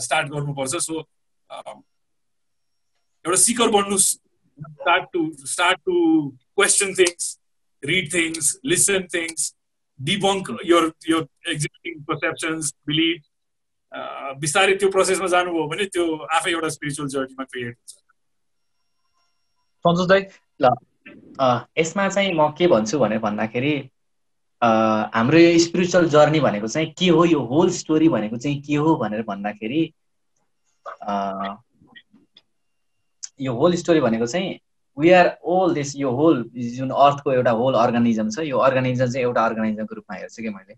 स्टार्ट 0.00 0.28
गर्नुपर्छ 0.28 0.82
सो 0.84 1.00
एउटा 3.24 3.36
सिकर 3.38 3.68
बन्नु 3.70 3.98
start 3.98 5.04
to 5.12 5.30
start 5.46 5.78
to 5.84 5.94
question 6.56 6.94
things 6.94 7.36
read 7.82 8.12
things 8.14 8.60
listen 8.64 9.06
things 9.14 9.54
debunk 10.00 10.50
your 10.66 10.84
your 11.10 11.26
existing 11.52 12.02
perceptions 12.10 12.74
believe 12.86 13.18
बिस्तारै 14.40 14.74
त्यो 14.80 14.88
प्रोसेसमा 14.90 15.26
जानुभयो 15.36 15.66
भने 15.68 15.84
त्यो 15.94 16.04
आफै 16.38 16.50
एउटा 16.50 16.68
स्पिरिचुअल 16.76 17.08
जर्नीमा 17.14 17.44
क्रिएट 17.44 17.74
हुन्छ। 17.76 17.92
सन्तोष 19.84 20.06
दाई 20.08 20.22
अ, 21.40 21.46
यसमा 21.78 22.08
चाहिँ 22.08 22.32
म 22.34 22.50
के 22.58 22.66
भन्छु 22.68 22.98
भनेर 22.98 23.18
भन्दाखेरि 23.18 23.74
हाम्रो 24.62 25.38
यो 25.38 25.58
स्पिरिचुअल 25.58 26.08
जर्नी 26.14 26.40
भनेको 26.40 26.68
चाहिँ 26.68 26.88
के 26.98 27.08
हो 27.18 27.24
यो 27.24 27.40
होल 27.52 27.70
स्टोरी 27.80 28.08
भनेको 28.08 28.36
चाहिँ 28.36 28.60
के 28.62 28.74
हो 28.76 28.96
भनेर 29.02 29.22
भन्दाखेरि 29.30 29.82
यो 33.40 33.54
होल 33.60 33.74
स्टोरी 33.82 34.00
भनेको 34.00 34.26
चाहिँ 34.26 34.58
वी 34.98 35.10
आर 35.10 35.30
ओल 35.44 35.74
दिस 35.74 35.96
यो 35.96 36.10
होल 36.10 36.44
जुन 36.76 36.90
अर्थको 36.90 37.32
एउटा 37.32 37.50
होल 37.50 37.74
अर्गानिजम 37.74 38.30
छ 38.30 38.38
यो 38.44 38.58
अर्गानिजम 38.58 39.06
चाहिँ 39.06 39.24
एउटा 39.26 39.44
अर्गानिजमको 39.44 39.94
रूपमा 39.94 40.16
हेर्छु 40.16 40.42
कि 40.42 40.48
मैले। 40.48 40.76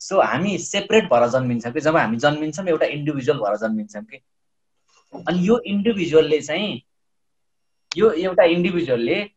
सो 0.00 0.20
हामी 0.20 0.56
सेपरेट 0.58 1.04
भएर 1.04 1.28
जन्मिन्छौँ 1.28 1.72
कि? 1.72 1.80
जब 1.80 1.96
हामी 1.96 2.16
जन्मिन्छौँ 2.16 2.66
एउटा 2.66 2.86
इन्डिभिजुअल 2.86 3.38
भएर 3.38 3.56
जन्मिन्छौँ 3.56 4.02
कि? 4.04 4.20
अनि 5.28 5.48
यो 5.48 5.58
इन्डिभिजुअलले 5.66 6.40
चाहिँ 6.40 6.82
यो 7.96 8.10
एउटा 8.10 8.44
इन्डिभिजुअलले 8.56 9.30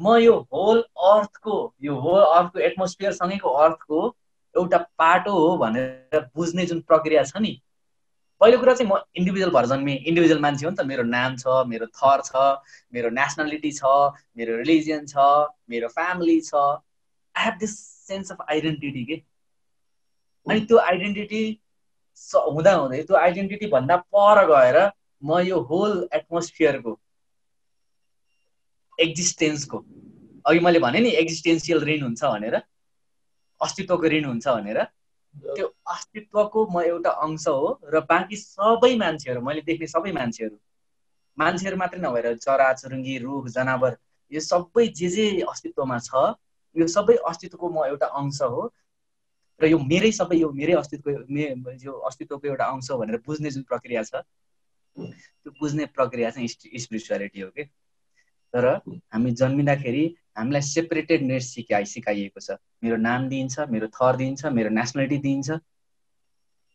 म 0.00 0.16
यो 0.16 0.36
होल 0.52 0.80
अर्थको 1.04 1.74
यो 1.82 1.94
होल 1.94 2.22
अर्थको 2.22 2.58
एटमोस्फियरसँगैको 2.58 3.48
अर्थको 3.48 4.16
एउटा 4.56 4.78
पाटो 4.98 5.32
हो 5.32 5.56
भनेर 5.56 6.30
बुझ्ने 6.36 6.66
जुन 6.66 6.80
प्रक्रिया 6.80 7.22
छ 7.22 7.36
नि 7.36 7.60
पहिलो 8.40 8.58
कुरा 8.58 8.74
चाहिँ 8.74 8.90
म 8.90 8.96
इन्डिभिजुअल 9.16 9.50
भएर 9.54 9.66
जन्मेँ 9.70 9.94
इन्डिभिजुअल 9.94 10.40
मान्छे 10.40 10.66
हो 10.66 10.70
नि 10.70 10.76
त। 10.76 10.86
मेरो 10.90 11.02
नाम 11.08 11.36
छ 11.36 11.64
मेरो 11.68 11.86
थर 11.96 12.20
छ 12.26 12.44
मेरो 12.94 13.08
नेसनालिटी 13.16 13.72
छ 13.78 13.82
मेरो 14.36 14.56
रिलिजियन 14.56 15.06
छ 15.06 15.24
मेरो 15.70 15.88
फ्यामिली 15.96 16.40
छ। 16.40 16.54
I 16.54 17.44
have 17.44 17.58
this 17.60 17.74
sense 18.06 18.32
of 18.32 18.38
identity 18.50 19.04
के 19.10 19.16
अनि 20.46 20.60
त्यो 20.70 20.78
आइडेन्टिटी 20.78 21.42
हुँदा 22.54 22.72
हुँदै 22.74 23.02
त्यो 23.02 23.16
आइडेन्टिटी 23.16 23.66
भन्दा 23.74 23.96
पर 24.16 24.44
गएर 24.50 24.78
म 25.24 25.38
यो 25.46 25.60
होल 25.70 25.92
एटमोस्फियरको 26.12 26.98
एक्जिस्टेन्सको 28.98 29.78
अघि 30.44 30.60
मैले 30.64 30.78
भने 30.86 31.00
नि 31.00 31.10
एक्जिस्टेन्सियल 31.20 31.84
ऋण 31.90 32.02
हुन्छ 32.02 32.24
भनेर 32.24 32.56
अस्तित्वको 33.60 34.08
ऋण 34.16 34.24
हुन्छ 34.24 34.46
भनेर 34.48 34.80
त्यो 35.34 35.66
अस्तित्वको 35.86 36.66
म 36.66 36.82
एउटा 36.82 37.10
अंश 37.22 37.46
हो 37.48 37.70
र 37.84 38.00
बाँकी 38.08 38.36
सबै 38.36 38.92
मान्छेहरू 38.96 39.40
मैले 39.40 39.60
देख्ने 39.60 39.86
सबै 39.86 40.12
मान्छेहरू 40.12 40.56
मान्छेहरू 41.38 41.76
मात्रै 41.76 42.00
नभएर 42.00 42.36
चरा 42.36 42.72
चुरुङ्गी 42.72 43.16
रुख 43.18 43.48
जनावर 43.48 43.96
यो 44.32 44.40
सबै 44.40 44.86
जे 44.94 45.08
जे 45.08 45.26
अस्तित्वमा 45.48 45.98
छ 45.98 46.24
यो 46.76 46.86
सबै 46.86 47.16
अस्तित्वको 47.24 47.68
म 47.68 47.86
एउटा 47.86 48.06
अंश 48.14 48.42
हो 48.48 48.66
र 49.60 49.66
यो 49.66 49.78
मेरै 49.84 50.12
सबै 50.12 50.36
यो 50.36 50.50
मेरै 50.52 50.74
अस्तित्वको 50.74 51.76
यो 51.82 51.96
अस्तित्वको 52.04 52.48
एउटा 52.48 52.64
अंश 52.66 52.90
हो 52.90 52.98
भनेर 52.98 53.22
बुझ्ने 53.26 53.50
जुन 53.50 53.62
प्रक्रिया 53.62 54.02
छ 54.02 54.22
त्यो 54.96 55.50
बुझ्ने 55.60 55.86
प्रक्रिया 55.92 56.30
चाहिँ 56.30 56.48
स्पिरिचुअलिटी 56.48 57.40
हो 57.40 57.50
कि? 57.50 57.64
तर 58.54 58.66
हामी 59.12 59.30
जन्मिँदाखेरि 59.32 60.04
हामीलाई 60.36 60.62
सेपरेटेड 60.62 61.22
नेट 61.22 61.42
सिकाइ 61.42 61.84
सिकाइएको 61.94 62.40
छ। 62.40 62.56
मेरो 62.84 62.96
नाम 62.96 63.28
दिइन्छ 63.28 63.66
मेरो 63.70 63.86
थर 63.96 64.16
दिइन्छ 64.16 64.46
मेरो 64.58 64.70
नेसनालिटी 64.70 65.18
दिइन्छ 65.26 65.58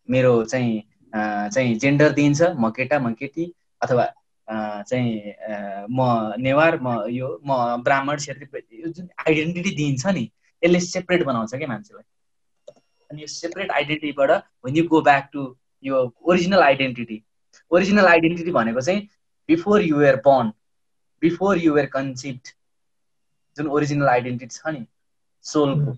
मेरो 0.09 0.33
चाहिँ 0.45 0.81
चाहिँ 1.13 1.75
जेन्डर 1.79 2.11
दिइन्छ 2.13 2.41
म 2.59 2.69
केटा 2.77 2.99
म 2.99 3.13
केटी 3.19 3.51
अथवा 3.81 4.05
चाहिँ 4.47 5.87
म 5.89 5.99
नेवार 6.39 6.79
म 6.81 6.97
यो 7.09 7.29
म 7.45 7.83
ब्राह्मण 7.83 8.17
क्षेत्री 8.17 8.79
यो 8.81 8.91
जुन 8.91 9.07
आइडेन्टिटी 9.27 9.71
दिइन्छ 9.75 10.05
नि 10.07 10.29
यसले 10.63 10.79
सेपरेट 10.79 11.23
बनाउँछ 11.25 11.55
क्या 11.55 11.67
मान्छेलाई। 11.67 12.03
अनि 13.11 13.21
यो 13.21 13.27
separate 13.27 13.71
आइडेन्टिटीबाट 13.71 14.31
when 14.65 14.75
you 14.77 14.83
go 14.89 15.01
back 15.01 15.29
to 15.33 15.41
यो 15.83 16.03
ओरिजिनल 16.25 16.61
आइडेन्टिटी 16.63 17.21
ओरिजिनल 17.71 18.05
आइडेन्टिटी 18.07 18.51
भनेको 18.51 18.81
चाहिँ 18.81 19.01
before 19.49 19.81
you're 19.81 20.21
born 20.27 20.51
before 21.21 21.57
you're 21.57 21.85
conceived 21.93 22.47
जुन 23.57 23.67
ओरिजिनल 23.77 24.07
आइडेन्टिटी 24.09 24.55
छ 24.55 24.75
नि 24.75 24.85
सोलको 25.45 25.97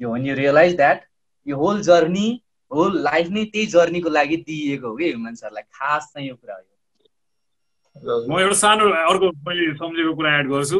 यो 0.00 0.06
when 0.14 0.24
you 0.28 0.34
realize 0.42 0.74
that 0.82 0.98
यो 1.46 1.56
होल 1.56 1.80
जर्नी 1.82 2.28
होल 2.70 3.02
लाइफ 3.02 3.28
नै 3.30 3.44
त्यही 3.52 3.66
जर्नीको 3.74 4.08
लागि 4.10 4.36
दिइएको 4.46 4.88
हो 4.88 4.96
कि 4.96 5.04
ह्युमन्सहरूलाई 5.10 5.62
खास 5.78 6.10
चाहिँ 6.14 6.28
यो 6.28 6.34
कुरा 6.34 6.54
हो 6.54 6.62
म 8.28 8.38
एउटा 8.40 8.56
सानो 8.60 8.88
अर्को 9.10 9.30
मैले 9.48 9.72
सम्झेको 9.74 10.14
कुरा 10.16 10.38
एड 10.38 10.48
गर्छु। 10.48 10.78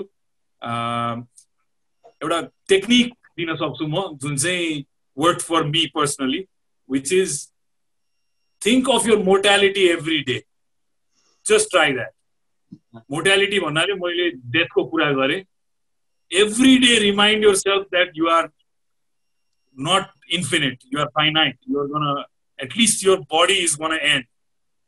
एउटा 2.22 2.40
टेक्निक 2.68 3.14
दिन 3.38 3.54
सक्छु 3.56 3.86
म 3.86 4.02
जुन 4.22 4.36
चाहिँ 4.36 4.84
work 5.16 5.40
for 5.40 5.62
me 5.72 5.86
personally 5.94 6.40
which 6.90 7.12
is 7.12 7.30
think 8.62 8.90
of 8.90 9.06
your 9.08 9.18
mortality 9.24 9.84
every 9.88 10.18
day 10.28 10.38
just 11.46 11.70
try 11.70 11.92
that 11.92 12.12
mortality 13.10 13.60
भन्नाले 13.60 13.94
मैले 14.04 14.30
डेथको 14.56 14.84
कुरा 14.84 15.10
गरेँ। 15.20 15.40
Every 16.32 16.76
day 16.78 16.98
remind 16.98 17.44
yourself 17.54 17.86
that 17.90 18.12
you 18.16 18.28
are 18.28 18.48
not 19.76 20.32
infinite 20.32 20.78
you 20.94 21.00
are 21.00 21.06
finite 21.14 21.56
you're 21.70 21.86
gone 21.86 22.24
at least 22.58 23.04
your 23.06 23.18
body 23.32 23.54
is 23.64 23.76
gone 23.80 23.92
and 24.02 24.24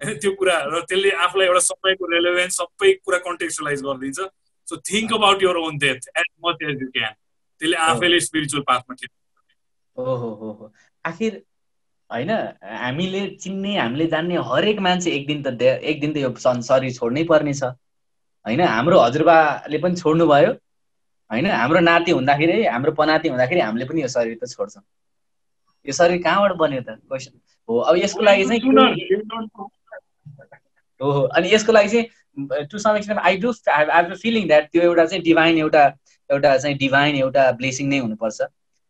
होइन 0.01 0.19
त्यो 0.19 0.33
कुरा 0.33 0.57
र 0.67 0.81
त्यसले 0.83 1.11
आफूलाई 1.23 1.47
एउटा 1.47 1.61
समयको 1.61 2.07
रेलेभेन्स 2.07 2.57
सबै 2.57 2.93
कुरा 3.05 3.19
कन्टेक्चुलाइज 3.19 3.83
गरिदिन्छ. 3.83 4.19
So 4.69 4.77
think 4.91 5.13
about 5.13 5.43
your 5.43 5.57
own 5.59 5.79
death 5.79 6.09
as 6.17 6.31
much 6.47 6.63
as 6.63 6.83
you 6.83 6.89
can 6.91 7.13
त्यसले 7.61 7.77
आफैले 7.87 8.21
स्पिरिचुअल 8.21 8.63
पाथमा 8.63 8.95
हो 9.97 10.73
आखिर 11.05 11.43
होइन 12.11 12.31
हामीले 12.79 13.27
चिन्ने 13.37 13.77
हामीले 13.79 14.07
जान्ने 14.07 14.37
हरेक 14.47 14.79
मान्छे 14.81 15.11
एक 15.11 15.27
दिन 15.27 15.43
त 15.43 15.63
एक 15.63 16.01
दिन 16.01 16.13
त 16.13 16.17
यो 16.19 16.31
सं- 16.39 16.63
शरीर 16.63 16.93
छोड्नै 16.93 17.25
पर्ने 17.25 17.55
छ। 17.55 17.71
होइन 18.47 18.61
हाम्रो 18.63 19.01
हजुरबाले 19.01 19.79
पनि 19.79 19.97
छोड्नु 19.97 20.27
भयो 20.27 20.53
होइन 21.31 21.47
हाम्रो 21.47 21.81
नाति 21.81 22.11
हुँदाखेरि 22.11 22.65
हाम्रो 22.67 22.93
पनाति 22.93 23.29
हुँदाखेरि 23.29 23.61
हामीले 23.61 23.85
पनि 23.85 24.03
यो 24.03 24.09
शरीर 24.09 24.39
त 24.43 24.49
छोड्छौँ। 24.51 24.83
यो 25.87 25.93
शरीर 25.93 26.23
कहाँबाट 26.23 26.53
बन्यो 26.57 26.81
त? 26.81 26.99
क्वेसन 27.09 27.41
हो 27.69 27.79
अब 27.79 27.97
यसको 27.97 28.23
लागि 28.23 28.45
चाहिँ 28.45 28.61
हो 31.01 31.11
अनि 31.11 31.53
यसको 31.55 31.73
लागि 31.73 31.89
चाहिँ 31.89 32.67
to 32.71 32.79
some 32.79 32.97
extent 32.97 33.21
I 33.21 33.37
do 33.37 33.53
I 33.73 34.15
feeling 34.23 34.47
that 34.49 34.71
त्यो 34.73 34.83
एउटा 34.83 35.05
चाहिँ 35.07 35.23
डिभाइन 35.25 35.59
एउटा 35.59 35.85
एउटा 36.31 36.57
चाहिँ 36.57 36.77
डिभाइन 36.79 37.17
एउटा 37.17 37.51
ब्लेसिङ 37.53 37.89
नै 37.89 37.99
हुनुपर्छ। 37.99 38.41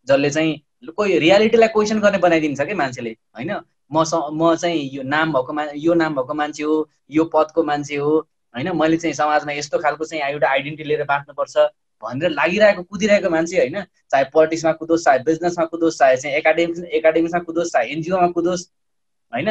जसले 0.08 0.30
चाहिँ 0.30 0.92
कोही 0.96 1.18
रियालिटीलाई 1.18 1.68
क्वेसन 1.68 2.00
गर्ने 2.00 2.18
बनाइदिन्छ 2.18 2.60
कि 2.60 2.74
मान्छेले 2.74 3.10
होइन? 3.36 3.52
म 3.92 4.04
स 4.04 4.14
म 4.32 4.54
चाहिँ 4.54 4.90
यो 4.94 5.02
नाम 5.02 5.32
भएको 5.32 5.52
मा 5.52 5.64
यो 5.74 5.94
नाम 5.94 6.14
भएको 6.14 6.34
मान्छे 6.34 6.62
हो 6.62 6.88
यो 7.10 7.24
पदको 7.34 7.62
मान्छे 7.64 7.96
हो 7.96 8.16
होइन? 8.54 8.70
मैले 8.76 8.96
चाहिँ 8.96 9.14
समाजमा 9.14 9.52
यस्तो 9.52 9.78
खालको 9.78 10.04
चाहिँ 10.04 10.22
एउटा 10.32 10.48
आइडेन्टिटी 10.48 10.88
लिएर 10.88 11.04
बाँच्नुपर्छ। 11.04 11.56
भनेर 12.02 12.30
लागिरहेको 12.30 12.82
कुदिरहेको 12.82 13.30
मान्छे 13.30 13.56
होइन 13.58 13.82
चाहे 14.10 14.24
पोलिटिक्समा 14.32 14.72
कुदोस् 14.72 15.04
चाहे 15.04 15.18
बिजनेसमा 15.18 15.64
कुदोस् 15.64 15.98
चाहे 15.98 16.16
चाहिँ 16.16 16.36
एकाडेमिक्स 16.36 16.80
एकाडेमिक्समा 16.98 17.40
कुदोस् 17.40 17.72
चाहे 17.72 17.86
एनजिओमा 17.92 18.28
कुदोस् 18.28 18.64
होइन? 19.32 19.50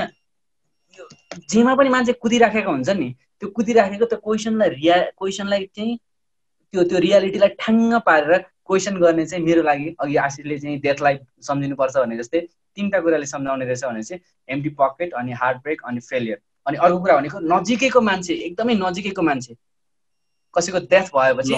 जेमा 1.49 1.75
पनि 1.75 1.89
मान्छे 1.89 2.13
कुदिराखेको 2.13 2.71
हुन्छ 2.71 2.89
नि 2.89 3.09
त्यो 3.39 3.49
कुदिराखेको 3.49 4.05
त्यो 4.05 4.19
क्वेसनलाई 4.19 4.69
रिया 4.69 4.95
क्वेसनलाई 5.17 5.65
चाहिँ 5.75 5.97
त्यो 6.73 6.83
त्यो 6.83 6.99
रियालिटीलाई 6.99 7.49
ठ्याङ्ग 7.49 7.99
पारेर 8.05 8.37
क्वेसन 8.65 8.97
गर्ने 8.97 9.25
चाहिँ 9.25 9.43
मेरो 9.45 9.61
लागि 9.63 9.95
अघि 9.99 10.15
आशिषले 10.15 10.59
चाहिँ 10.59 10.79
डेथलाई 10.79 11.17
सम्झिनुपर्छ 11.41 11.97
भने 11.97 12.17
जस्तै 12.17 12.39
तिनवटा 12.77 12.99
कुराले 12.99 13.25
सम्झाउने 13.25 13.65
रहेछ 13.65 13.83
भने 13.83 14.03
चाहिँ 14.03 14.21
एमटी 14.49 14.69
पकेट 14.69 15.13
अनि 15.13 15.31
हार्ट 15.33 15.57
ब्रेक 15.57 15.81
अनि 15.85 15.99
फेलियर 15.99 16.41
अनि 16.67 16.77
अर्को 16.77 16.99
कुरा 16.99 17.17
भनेको 17.17 17.39
नजिकैको 17.39 18.01
मान्छे 18.01 18.33
एकदमै 18.33 18.73
नजिकैको 18.75 19.21
मान्छे। 19.21 19.55
कसैको 20.53 20.79
डेथ 20.91 21.07
भएपछि 21.15 21.53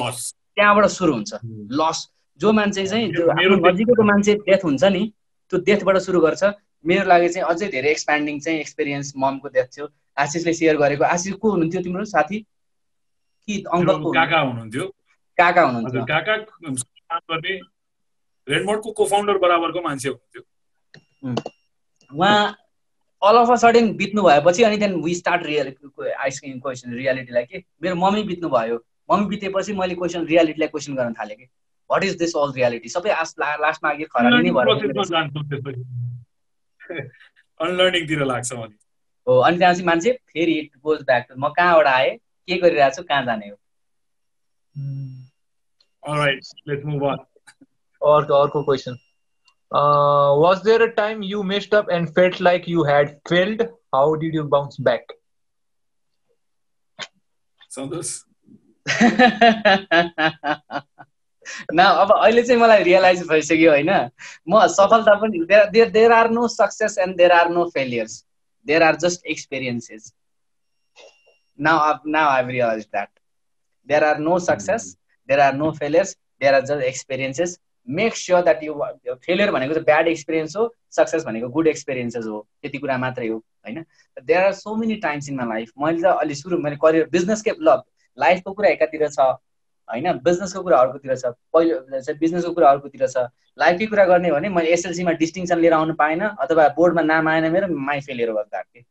त्यहाँबाट 0.60 0.86
सुरु 0.92 1.14
हुन्छ। 1.14 1.32
लस 1.80 1.98
जो 2.40 2.52
मान्छे 2.52 2.86
चाहिँ 2.88 3.08
आफ्नो 3.32 3.56
नजिकैको 3.64 4.04
मान्छे 4.12 4.34
डेथ 4.44 4.62
हुन्छ 4.66 4.84
नि 4.96 5.04
त्यो 5.52 5.60
डेथबाट 5.68 5.98
सुरु 6.04 6.20
गर्छ। 6.22 6.44
मेरो 6.86 7.08
लागि 7.08 7.30
चाहिँ 7.30 7.48
अझै 7.48 7.68
धेरै 7.72 7.90
एक्सप्यान्डिङ 7.92 8.40
चाहिँ 8.40 8.60
एक्सपिरियन्स 8.60 9.14
ममको 9.18 9.48
डेथ 9.56 9.68
थियो। 9.76 9.86
आशिषले 10.18 10.54
सेयर 10.54 10.78
गरेको। 10.78 11.04
आशिष 11.04 11.34
को 11.40 11.52
हुनुहुन्थ्यो 11.52 11.82
तिम्रो 11.84 12.06
साथी? 12.06 12.38
कि 13.48 13.64
अङ्कलको 13.74 14.12
काका 14.12 14.40
हुनुहुन्थ्यो। 14.40 14.86
काका 15.40 15.62
हुनुहुन्थ्यो। 15.62 16.04
काका 16.06 16.36
काम 16.38 17.20
गर्ने 17.32 17.54
रेडमोडको 18.48 18.92
को 18.92 19.06
फाउन्डर 19.06 19.38
बराबरको 19.38 19.82
मान्छे 19.82 20.10
हुनुहुन्थ्यो। 20.10 20.44
उहाँ 22.12 22.56
अल 23.22 23.36
अफ 23.38 23.50
अ 23.52 23.56
सडन 23.62 23.92
बित्नु 24.00 24.22
भएपछि 24.24 24.64
अनि 24.64 24.78
त्यहाँदेखि 24.78 25.04
we 25.06 25.16
start 25.16 25.42
real 25.46 25.68
ice cream 26.20 26.60
question 26.60 26.94
रियालिटीलाई 26.94 27.44
के? 27.44 27.58
मेरो 27.82 27.96
मम्मी 27.96 28.24
बित्नु 28.24 28.50
भयो 28.50 28.78
मम्मी 29.10 29.26
बितेपछि 29.28 29.74
मैले 29.74 29.96
क्वेसन 29.96 30.26
रियालिटीलाई 30.26 30.68
क्वेसन 30.68 30.96
गर्न 30.96 31.14
थालेँ 31.14 31.38
कि? 31.38 31.46
What 31.90 32.04
is 32.04 32.18
this 32.18 32.36
all 32.38 32.52
reality 32.56 32.90
सबै 32.90 33.10
लास्टमा 33.62 33.90
आगे 33.90 34.06
खराबी 34.16 34.44
नै 34.44 34.52
भएर 34.58 34.68
लाग्छ 38.26 38.54
हो 38.54 39.38
अनि 39.40 39.58
त्यहाँ 39.58 39.74
चाहिँ 39.74 39.86
मान्छे 39.86 40.12
फेरि 40.34 40.54
इट 40.60 40.72
गोज 40.84 41.02
ब्याक 41.06 41.28
म 41.38 41.50
कहाँबाट 41.58 41.88
आएँ? 41.88 42.16
के 42.48 42.58
गरिरहेको 42.58 42.96
छु? 42.96 43.04
कहाँ 43.04 43.26
जाने 43.26 43.50
हो? 43.50 43.56
On. 46.04 46.18
अर्को 48.02 48.34
अर्को 48.34 48.64
question 48.64 48.98
was 50.42 50.62
there 50.66 50.82
a 50.82 50.86
time 50.98 51.24
you 51.24 51.42
messed 51.44 51.76
up 51.76 51.90
and 51.92 52.10
felt 52.10 52.40
like 52.42 52.70
you 52.70 52.84
had 52.86 53.10
failed 53.30 53.62
how 53.96 54.14
did 54.22 54.36
you 54.36 54.44
bounce 54.54 54.78
back 54.82 55.12
Santosh 57.70 58.14
न 61.74 61.80
अब 61.80 62.12
अहिले 62.14 62.42
चाहिँ 62.44 62.62
मलाई 62.62 62.84
रियलाइज 62.84 63.22
भइसक्यो 63.28 63.72
होइन। 63.72 63.90
म 64.50 64.66
सफलता 64.70 65.14
पनि 65.22 65.40
there 65.94 66.12
are 66.12 66.30
no 66.32 66.48
success 66.48 66.98
and 66.98 67.18
there 67.18 67.32
are 67.32 67.50
no 67.50 67.66
failures 67.74 68.24
there 68.66 68.84
are 68.84 68.96
just 69.06 69.26
experiences 69.28 70.14
now 71.60 71.94
now 72.08 72.30
I 72.30 72.44
realize 72.52 72.84
that 72.84 73.10
there 73.88 74.04
are 74.04 74.18
no 74.20 74.40
success 74.40 74.96
there 75.30 75.40
are 75.40 75.54
no 75.54 75.72
failures 75.80 76.16
there 76.42 76.56
are 76.56 76.66
just 76.66 76.84
experiences 76.84 77.60
make 77.88 78.16
sure 78.16 78.42
that 78.44 78.64
you 78.64 78.74
failure 79.26 79.52
भनेको 79.52 79.74
चाहिँ 79.74 79.86
bad 79.86 80.08
experience 80.08 80.56
हो 80.58 80.74
success 80.92 81.24
भनेको 81.26 81.48
good 81.50 81.68
experiences 81.68 82.26
हो। 82.26 82.48
त्यति 82.62 82.78
कुरा 82.78 82.98
मात्रै 82.98 83.28
हो 83.28 83.38
होइन? 83.38 83.86
There 84.26 84.44
are 84.44 84.54
so 84.54 84.76
many 84.76 84.96
times 85.06 85.30
in 85.30 85.36
my 85.36 85.48
life 85.48 85.72
मैले 85.80 86.02
त 86.02 86.06
अलि 86.22 86.36
सुरु 86.36 86.58
मैले 86.58 86.76
करियर 86.84 87.08
बिजनेसकै 87.12 87.52
ल 87.62 87.82
लाइफको 88.20 88.54
कुरा 88.54 88.70
एकातिर 88.70 89.08
छ 89.10 89.20
होइन? 89.20 90.12
बिजनेसको 90.24 90.62
कुरा 90.64 90.78
अर्कोतिर 90.78 91.16
छ। 91.16 91.34
पहिलो 91.54 91.76
बिजनेसको 92.20 92.52
कुरा 92.54 92.70
अर्कोतिर 92.70 93.08
छ। 93.08 93.28
लाइफकै 93.60 93.86
कुरा 93.86 94.06
गर्ने 94.06 94.32
भने 94.32 94.50
मैले 94.50 94.70
एसएलसीमा 94.74 95.12
डिस्टिङसन 95.22 95.60
लिएर 95.60 95.74
आउनु 95.74 95.94
पाएन 96.02 96.22
अथवा 96.22 96.68
बोर्डमा 96.76 97.02
नाम 97.04 97.28
आएन 97.28 97.52
मेरो 97.52 97.68
माई 97.68 98.00
फेलियर 98.02 98.32
भयो 98.32 98.44
द्याट 98.44 98.84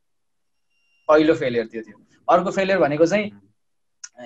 पहिलो 1.08 1.34
फेलियर 1.34 1.66
त्यो 1.66 1.82
थियो। 1.82 1.96
अर्को 2.28 2.50
फेलियर 2.50 2.78
भनेको 2.78 3.06
चाहिँ 3.06 3.30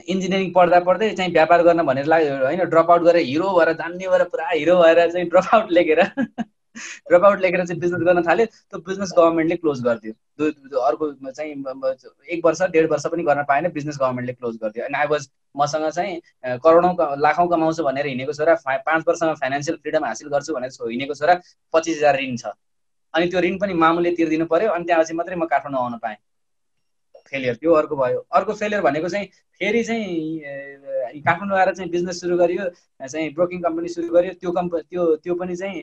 इन्जिनियरिङ 0.09 0.53
पढ्दा 0.53 0.79
पढ्दै 0.81 1.11
चाहिँ 1.15 1.33
व्यापार 1.33 1.63
गर्न 1.63 1.83
भनेर 1.87 2.07
लाग्यो 2.07 2.37
होइन? 2.45 2.65
ड्रप 2.65 2.91
आउट 2.91 3.03
गरेर 3.03 3.23
हिरो 3.27 3.49
भएर 3.59 3.73
जान्ने 3.75 4.09
भएर 4.09 4.25
पुरा 4.33 4.49
हिरो 4.51 4.77
भएर 4.83 5.11
चाहिँ 5.11 5.29
ड्रप 5.29 5.55
आउट 5.55 5.71
लेखेर। 5.71 6.01
ड्रप 6.77 7.25
आउट 7.25 7.41
लेखेर 7.41 7.65
चाहिँ 7.67 7.81
बिजनेस 7.81 8.01
गर्न 8.07 8.23
थाल्यो 8.27 8.47
त्यो 8.47 8.79
बिजनेस 8.89 9.13
गभर्मेन्टले 9.19 9.57
क्लोज 9.57 9.83
गरिदियो। 9.85 10.81
अर्को 10.81 11.13
चाहिँ 11.31 11.53
एक 12.29 12.45
वर्ष 12.45 12.63
डेढ 12.73 12.91
वर्ष 12.91 13.07
पनि 13.13 13.23
गर्न 13.23 13.43
पाएन 13.49 13.69
बिजनेस 13.73 13.99
गभर्मेन्टले 14.01 14.33
क्लोज 14.33 14.57
गरिदियो। 14.63 14.85
अनि 14.85 14.99
आई 14.99 15.07
वाज 15.11 15.29
मसँग 15.57 15.89
चाहिँ 15.91 16.59
करोडौँ 16.65 16.95
लाखौँ 17.21 17.49
कमाउँछु 17.51 17.83
भनेर 17.85 18.07
हिँडेको 18.07 18.33
छोरा 18.33 18.55
पाँच 18.67 19.05
वर्षमा 19.09 19.35
फाइनेन्सियल 19.41 19.77
फ्रिडम 19.83 20.05
हासिल 20.05 20.29
गर्छु 20.29 20.55
भनेर 20.55 20.71
हिँडेको 20.91 21.15
छोरा 21.15 21.41
पच्चिस 21.75 21.97
हजार 21.97 22.21
ऋण 22.21 22.37
छ। 22.37 22.55
अनि 23.15 23.27
त्यो 23.31 23.41
ऋण 23.41 23.59
पनि 23.59 23.75
मामुले 23.77 24.11
तिर्दिनु 24.17 24.47
पर्यो 24.49 24.71
अनि 24.73 24.85
त्यहाँपछि 24.85 25.15
मात्रै 25.15 25.37
म 25.37 25.45
काठमाडौँ 25.47 25.83
आउन 25.83 25.99
पाएँ। 26.03 26.17
फेलियर 27.31 27.55
त्यो 27.57 27.73
अर्को 27.75 27.97
भयो। 27.97 28.19
अर्को 28.33 28.53
फेलियर 28.55 28.81
भनेको 28.83 29.09
चाहिँ 29.09 29.27
फेरि 29.61 29.83
चाहिँ 29.85 31.21
काठमाडौँ 31.25 31.59
आएर 31.59 31.75
चाहिँ 31.75 31.91
बिजनेस 31.91 32.21
सुरु 32.21 32.37
गरियो 32.37 32.69
चाहिँ 33.03 33.33
ब्रोकिङ 33.35 33.61
कम्पनी 33.63 33.89
सुरु 33.89 34.09
गरियो। 34.15 34.33
त्यो 34.41 34.53
कम्प 34.53 34.75
त्यो 34.77 35.05
त्यो 35.25 35.35
पनि 35.35 35.57
चाहिँ 35.57 35.83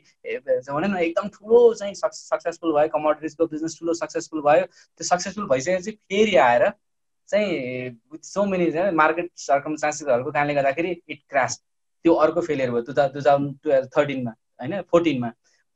भनौँ 0.70 0.90
न 0.90 0.98
एकदम 0.98 1.28
ठुलो 1.30 1.74
चाहिँ 1.74 1.94
सक्सेसफुल 1.96 2.74
भयो। 2.74 2.88
कमोडिटिजको 2.98 3.46
बिजनेस 3.48 3.80
ठुलो 3.80 3.94
सक्सेसफुल 3.94 4.42
भयो। 4.42 4.66
त्यो 4.66 5.08
सक्सेसफुल 5.08 5.48
भइसकेपछि 5.50 5.92
फेरि 5.92 6.36
आएर 6.48 6.70
चाहिँ 7.30 7.90
विथ 8.12 8.24
सो 8.26 8.46
मेनी 8.46 8.66
मार्केट 8.98 9.30
सर्कमस्टान्सेसहरूको 9.38 10.32
कारणले 10.32 10.54
गर्दाखेरि 10.54 10.92
इट 11.10 11.22
क्रास 11.30 11.58
त्यो 12.06 12.14
अर्को 12.26 12.42
फेलियर 12.42 12.72
भयो 12.72 12.82
टु 12.82 12.94
टु 12.94 13.22
थाउजन्ड 13.22 13.56
टुवेल्भ 13.64 13.88
थर्टिनमा 13.98 14.32
होइन 14.62 14.82
फोर्टिनमा। 14.92 15.30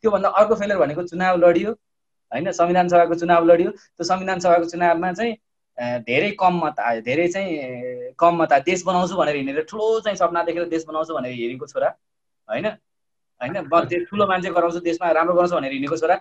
त्योभन्दा 0.04 0.30
अर्को 0.40 0.56
फेलियर 0.56 0.78
भनेको 0.80 1.04
चुनाव 1.08 1.38
लडियो 1.40 1.72
होइन 1.72 2.52
संविधान 2.52 2.88
सभाको 2.90 3.16
चुनाव 3.16 3.46
लडियो। 3.46 3.72
त्यो 3.72 4.04
संविधान 4.04 4.40
सभाको 4.40 4.66
चुनावमा 4.70 5.12
चाहिँ 5.14 5.36
धेरै 5.78 6.32
कम 6.40 6.60
मत 6.66 6.80
आयो 6.80 7.02
धेरै 7.02 7.28
चाहिँ 7.28 8.14
कम 8.20 8.42
मत 8.42 8.54
आयो 8.54 8.64
देश 8.66 8.84
बनाउँछु 8.86 9.16
भनेर 9.16 9.36
हिँडेर 9.36 9.64
ठुलो 9.70 10.00
चाहिँ 10.00 10.18
सपना 10.18 10.44
देखेर 10.44 10.66
देश 10.70 10.86
बनाउँछु 10.88 11.14
भनेर 11.14 11.32
हिँडेको 11.34 11.68
छोरा 11.68 11.90
होइन? 12.48 12.66
होइन? 13.42 14.06
ठुलो 14.10 14.28
मान्छे 14.28 14.50
गराउँछु 14.50 14.80
देशमा 14.80 15.12
राम्रो 15.12 15.34
गराउँछु 15.36 15.56
भनेर 15.56 15.72
हिँडेको 15.72 15.98
छोरा 15.98 16.20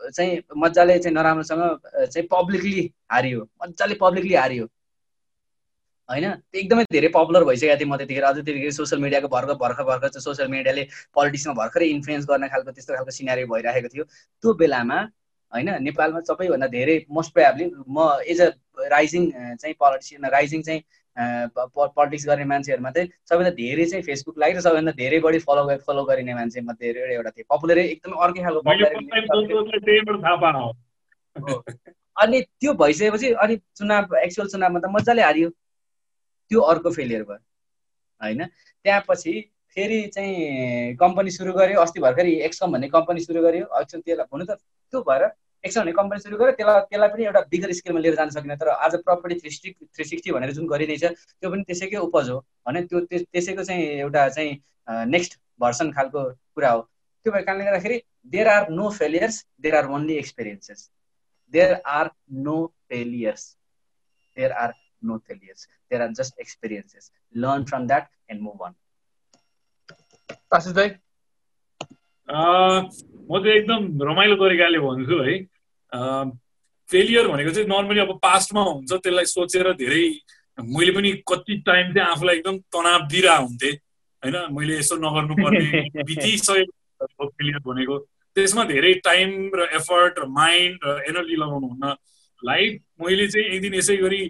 चाहिँ 0.00 0.40
मजाले 0.56 0.98
चाहिँ 0.98 1.14
नराम्रोसँग 1.16 1.62
चाहिँ 2.06 2.26
पब्लिकली 2.30 2.90
हारियो 3.12 3.48
मजाले 3.62 3.94
पब्लिकली 4.00 4.34
हारियो। 4.34 4.66
होइन? 6.08 6.30
त्यो 6.30 6.60
एकदमै 6.60 6.84
धेरै 6.92 7.08
पपुलर 7.08 7.44
भइसकेको 7.44 7.76
थियो 7.80 7.88
म 7.88 7.96
त्यतिखेर। 7.96 8.24
अझै 8.24 8.42
त्यतिखेर 8.42 8.72
सोसियल 8.72 9.00
मिडियाको 9.02 9.28
भर्खर 9.28 9.54
भर्खर 9.60 9.84
भर्खर 9.84 10.08
चाहिँ 10.08 10.24
सोसियल 10.24 10.48
मिडियाले 10.48 10.82
पोलिटिक्समा 11.14 11.54
भर्खरै 11.54 11.86
इन्फ्लुएन्स 11.88 12.26
गर्ने 12.28 12.48
खालको 12.48 12.70
त्यस्तो 12.72 12.94
खालको 12.94 13.10
सिनारी 13.10 13.44
भइरहेको 13.52 13.88
थियो। 13.94 14.04
त्यो 14.04 14.54
बेलामा 14.54 14.98
होइन? 15.52 15.68
नेपालमा 15.82 16.20
सबैभन्दा 16.28 16.66
धेरै 16.76 16.96
मोस्ट 17.10 17.32
प्रोयाब्ली 17.32 17.70
म 17.88 17.98
एज 18.26 18.40
अ 18.40 18.50
राइजिङ 18.90 19.22
चाहिँ 19.60 19.74
पोलिटिसियन 19.80 20.24
राइजिङ 20.36 20.62
चाहिँ 20.62 20.80
पोलिटिक्स 21.76 22.26
गर्ने 22.26 22.44
मान्छेहरूमा 22.52 22.90
चाहिँ 22.90 23.08
सबैभन्दा 23.28 23.50
धेरै 23.58 23.84
चाहिँ 23.86 24.02
फेसबुक 24.04 24.38
लाइक 24.38 24.56
र 24.56 24.60
सबैभन्दा 24.60 24.92
धेरै 25.02 25.18
बढी 25.26 25.38
फलो 25.46 25.62
फलो 25.86 26.04
गरिने 26.04 26.34
मान्छे 26.34 26.60
मध्ये 26.70 26.88
एउटा 27.14 27.30
थियो 27.30 27.46
पपुलरै 27.54 27.84
एकदमै 27.88 28.16
अर्कै 28.24 28.40
खालको। 28.44 28.60
अनि 32.22 32.40
त्यो 32.60 32.72
भइसकेपछि 32.80 33.28
अनि 33.44 33.54
चुनाव 33.76 34.16
एक्चुअल 34.16 34.48
चुनावमा 34.48 34.78
त 34.80 34.86
मजाले 34.96 35.22
हारियो। 35.22 35.48
त्यो 36.50 36.60
अर्को 36.60 36.90
फेलियर 36.90 37.22
भयो 37.22 37.42
होइन? 38.20 38.40
त्यहाँपछि 38.84 39.32
फेरि 39.74 39.98
चाहिँ 40.14 40.94
कम्पनी 40.96 41.30
सुरु 41.30 41.52
गर्यो। 41.52 41.80
अस्ति 41.80 42.00
भर्खरै 42.00 42.32
एक्सकम 42.46 42.72
भन्ने 42.72 42.88
कम्पनी 42.88 43.20
सुरु 43.20 43.42
गर्यो। 43.42 43.64
एक्चुअल 43.80 44.02
त्यसलाई 44.02 44.26
हुनु 44.32 44.44
त 44.44 44.52
त्यो 44.92 45.00
भएर 45.08 45.22
एक्सकम 45.64 45.80
भन्ने 45.80 45.92
कम्पनी 45.92 46.20
सुरु 46.20 46.36
गर्यो। 46.36 46.52
त्यसलाई 46.58 46.80
त्यसलाई 46.90 47.08
पनि 47.08 47.24
एउटा 47.24 47.40
बिगर 47.50 47.72
स्केलमा 47.72 48.00
लिएर 48.00 48.14
जान 48.16 48.30
सकिन। 48.30 48.56
तर 48.60 48.68
आज 48.68 48.96
property 49.04 49.34
three 49.40 49.50
sixty 49.50 49.86
three 49.94 50.04
sixty 50.04 50.32
भनेर 50.32 50.52
जुन 50.52 50.66
गरिँदैछ 50.68 51.04
त्यो 51.04 51.50
पनि 51.50 51.62
त्यसैकै 51.68 51.96
उपज 52.08 52.30
हो 52.30 52.38
होइन 52.66 52.86
त्यो 52.86 53.00
त्यस- 53.10 53.28
त्यसैको 53.32 53.64
चाहिँ 53.64 53.84
एउटा 54.04 54.28
चाहिँ 54.28 54.52
नेक्स्ट 55.14 55.38
भर्सन 55.60 55.92
खालको 55.92 56.24
कुरा 56.54 56.70
हो। 56.70 56.80
त्यो 57.22 57.32
भएको 57.32 57.46
कारणले 57.46 57.64
गर्दाखेरि 57.64 58.02
there 58.26 58.48
are 58.48 58.68
no 58.70 58.90
failures 58.90 59.46
there 59.60 59.74
are 59.76 59.86
only 59.96 60.14
experiences 60.24 60.90
there 61.54 61.74
are 61.96 62.08
no 62.44 62.54
failures. 62.90 63.42
There 64.38 64.52
are 64.62 64.72
no 65.08 65.16
failures. 65.26 65.60
There 65.90 66.00
are 66.04 66.12
just 66.20 66.32
experiences. 66.44 67.04
Learn 67.42 67.64
from 67.70 67.82
that 67.90 68.04
and 68.30 68.40
move 68.46 68.62
on. 68.66 68.72
Ashish 70.54 70.72
दाई 70.72 70.88
म 73.30 73.38
चाहिँ 73.44 73.56
एकदम 73.58 74.02
रमाइलो 74.02 74.36
तरिकाले 74.36 74.78
भन्छु 74.78 75.18
है। 75.22 75.34
फेलियर 76.88 77.28
भनेको 77.28 77.50
चाहिँ 77.50 77.68
नर्मली 77.68 78.00
अब 78.00 78.18
पास्टमा 78.22 78.62
हुन्छ 78.62 78.92
त्यसलाई 78.92 79.24
सोचेर 79.24 79.72
धेरै 79.72 80.04
मैले 80.58 80.92
पनि 80.92 81.12
कति 81.28 81.56
टाइम 81.66 81.94
चाहिँ 81.94 82.10
आफूलाई 82.10 82.36
एकदम 82.36 82.58
तनाव 82.74 83.06
दिइरहेको 83.08 83.46
हुन्थेँ 83.46 83.72
होइन 84.22 84.36
मैले 84.56 84.78
यसो 84.78 84.96
नगर्नुपर्ने 84.96 86.04
बितिसकेको 86.08 87.26
फेलियर 87.28 87.58
भनेको। 87.66 87.98
त्यसमा 88.36 88.64
धेरै 88.64 88.94
टाइम 89.04 89.50
र 89.54 89.68
एफर्ट 89.72 90.18
र 90.18 90.26
माइन्ड 90.38 90.78
र 90.84 91.02
एनर्जी 91.08 91.36
लगाउनु 91.36 91.66
हुन्न। 91.66 91.94
लाइक 92.42 92.80
मैले 93.02 93.28
चाहिँ 93.28 93.46
एक 93.46 93.60
दिन 93.62 93.74
यसै 93.74 93.96
गरी 93.96 94.22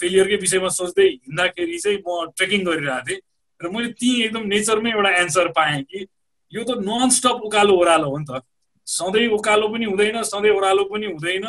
फेलियरकै 0.00 0.36
विषयमा 0.36 0.68
सोच्दै 0.68 1.06
हिँड्दाखेरि 1.06 1.78
चाहिँ 1.78 1.98
म 1.98 2.30
ट्रेकिङ 2.36 2.64
गरिरहेको 2.64 3.06
थिएँ। 3.08 3.20
र 3.60 3.68
मैले 3.68 3.92
ती 4.00 4.10
एकदम 4.22 4.46
नेचरमै 4.46 4.90
एउटा 4.90 5.10
एन्सर 5.22 5.48
पाएँ 5.58 5.82
कि 5.82 6.06
यो 6.52 6.64
त 6.64 6.78
नन 6.82 7.10
स्टप 7.10 7.46
उकालो 7.48 7.74
ओह्रालो 7.74 8.10
हो 8.10 8.18
नि 8.18 8.26
त। 8.30 8.42
सधैँ 8.86 9.26
उकालो 9.28 9.68
पनि 9.68 9.84
हुँदैन 9.84 10.22
सधैँ 10.22 10.50
ओह्रालो 10.50 10.84
पनि 10.92 11.06
हुँदैन। 11.06 11.46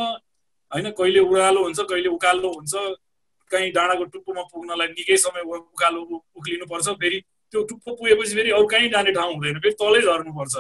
होइन 0.72 0.90
कहिले 0.92 1.20
ओह्रालो 1.20 1.64
हुन्छ 1.64 1.80
कहिले 1.80 2.10
उकालो 2.10 2.50
हुन्छ। 2.54 2.74
कहीँ 3.52 3.72
डाँडाको 3.72 4.04
टुप्पोमा 4.14 4.42
पुग्नलाई 4.52 4.88
निकै 4.88 5.18
समय 5.18 5.42
उकालो 5.42 6.02
उक्लिनुपर्छ। 6.36 6.88
फेरि 7.02 7.20
त्यो 7.54 7.64
टुप्पो 7.64 7.96
पुगेपछि 7.96 8.36
फेरि 8.36 8.52
अरू 8.52 8.68
कहीँ 8.68 8.90
जाने 8.90 9.12
ठाउँ 9.12 9.34
हुँदैन। 9.34 9.60
फेरि 9.64 9.76
तलै 9.82 10.02
झर्नुपर्छ। 10.02 10.56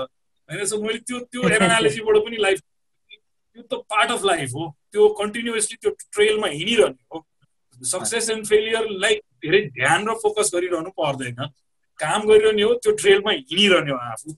होइन 0.49 0.65
सो 0.65 0.81
मैले 0.81 0.99
त्यो 1.03 1.19
त्यो 1.19 1.49
एनालिसीबाट 1.57 2.15
पनि 2.25 2.37
लाइफ 2.37 2.59
त्यो 2.59 3.63
त 3.63 3.81
पार्ट 3.91 4.11
अफ 4.11 4.23
लाइफ 4.25 4.49
हो। 4.53 4.65
त्यो 4.91 5.07
कन्टिन्युसली 5.19 5.77
त्यो 5.81 5.91
ट्रेलमा 6.13 6.47
हिँडिरहने 6.47 7.03
हो। 7.13 7.25
सक्सेस 7.81 8.29
एन्ड 8.29 8.45
फेलियरलाई 8.47 9.15
धेरै 9.43 9.61
ध्यान 9.75 10.07
र 10.07 10.13
फोकस 10.23 10.51
गरिरहनु 10.55 10.89
पर्दैन। 10.97 11.47
काम 11.99 12.27
गरिरहने 12.29 12.61
हो 12.63 12.73
त्यो 12.73 12.91
ट्रेलमा 13.01 13.31
हिँडिरहने 13.31 13.91
हो 13.91 13.97
आफू। 14.11 14.37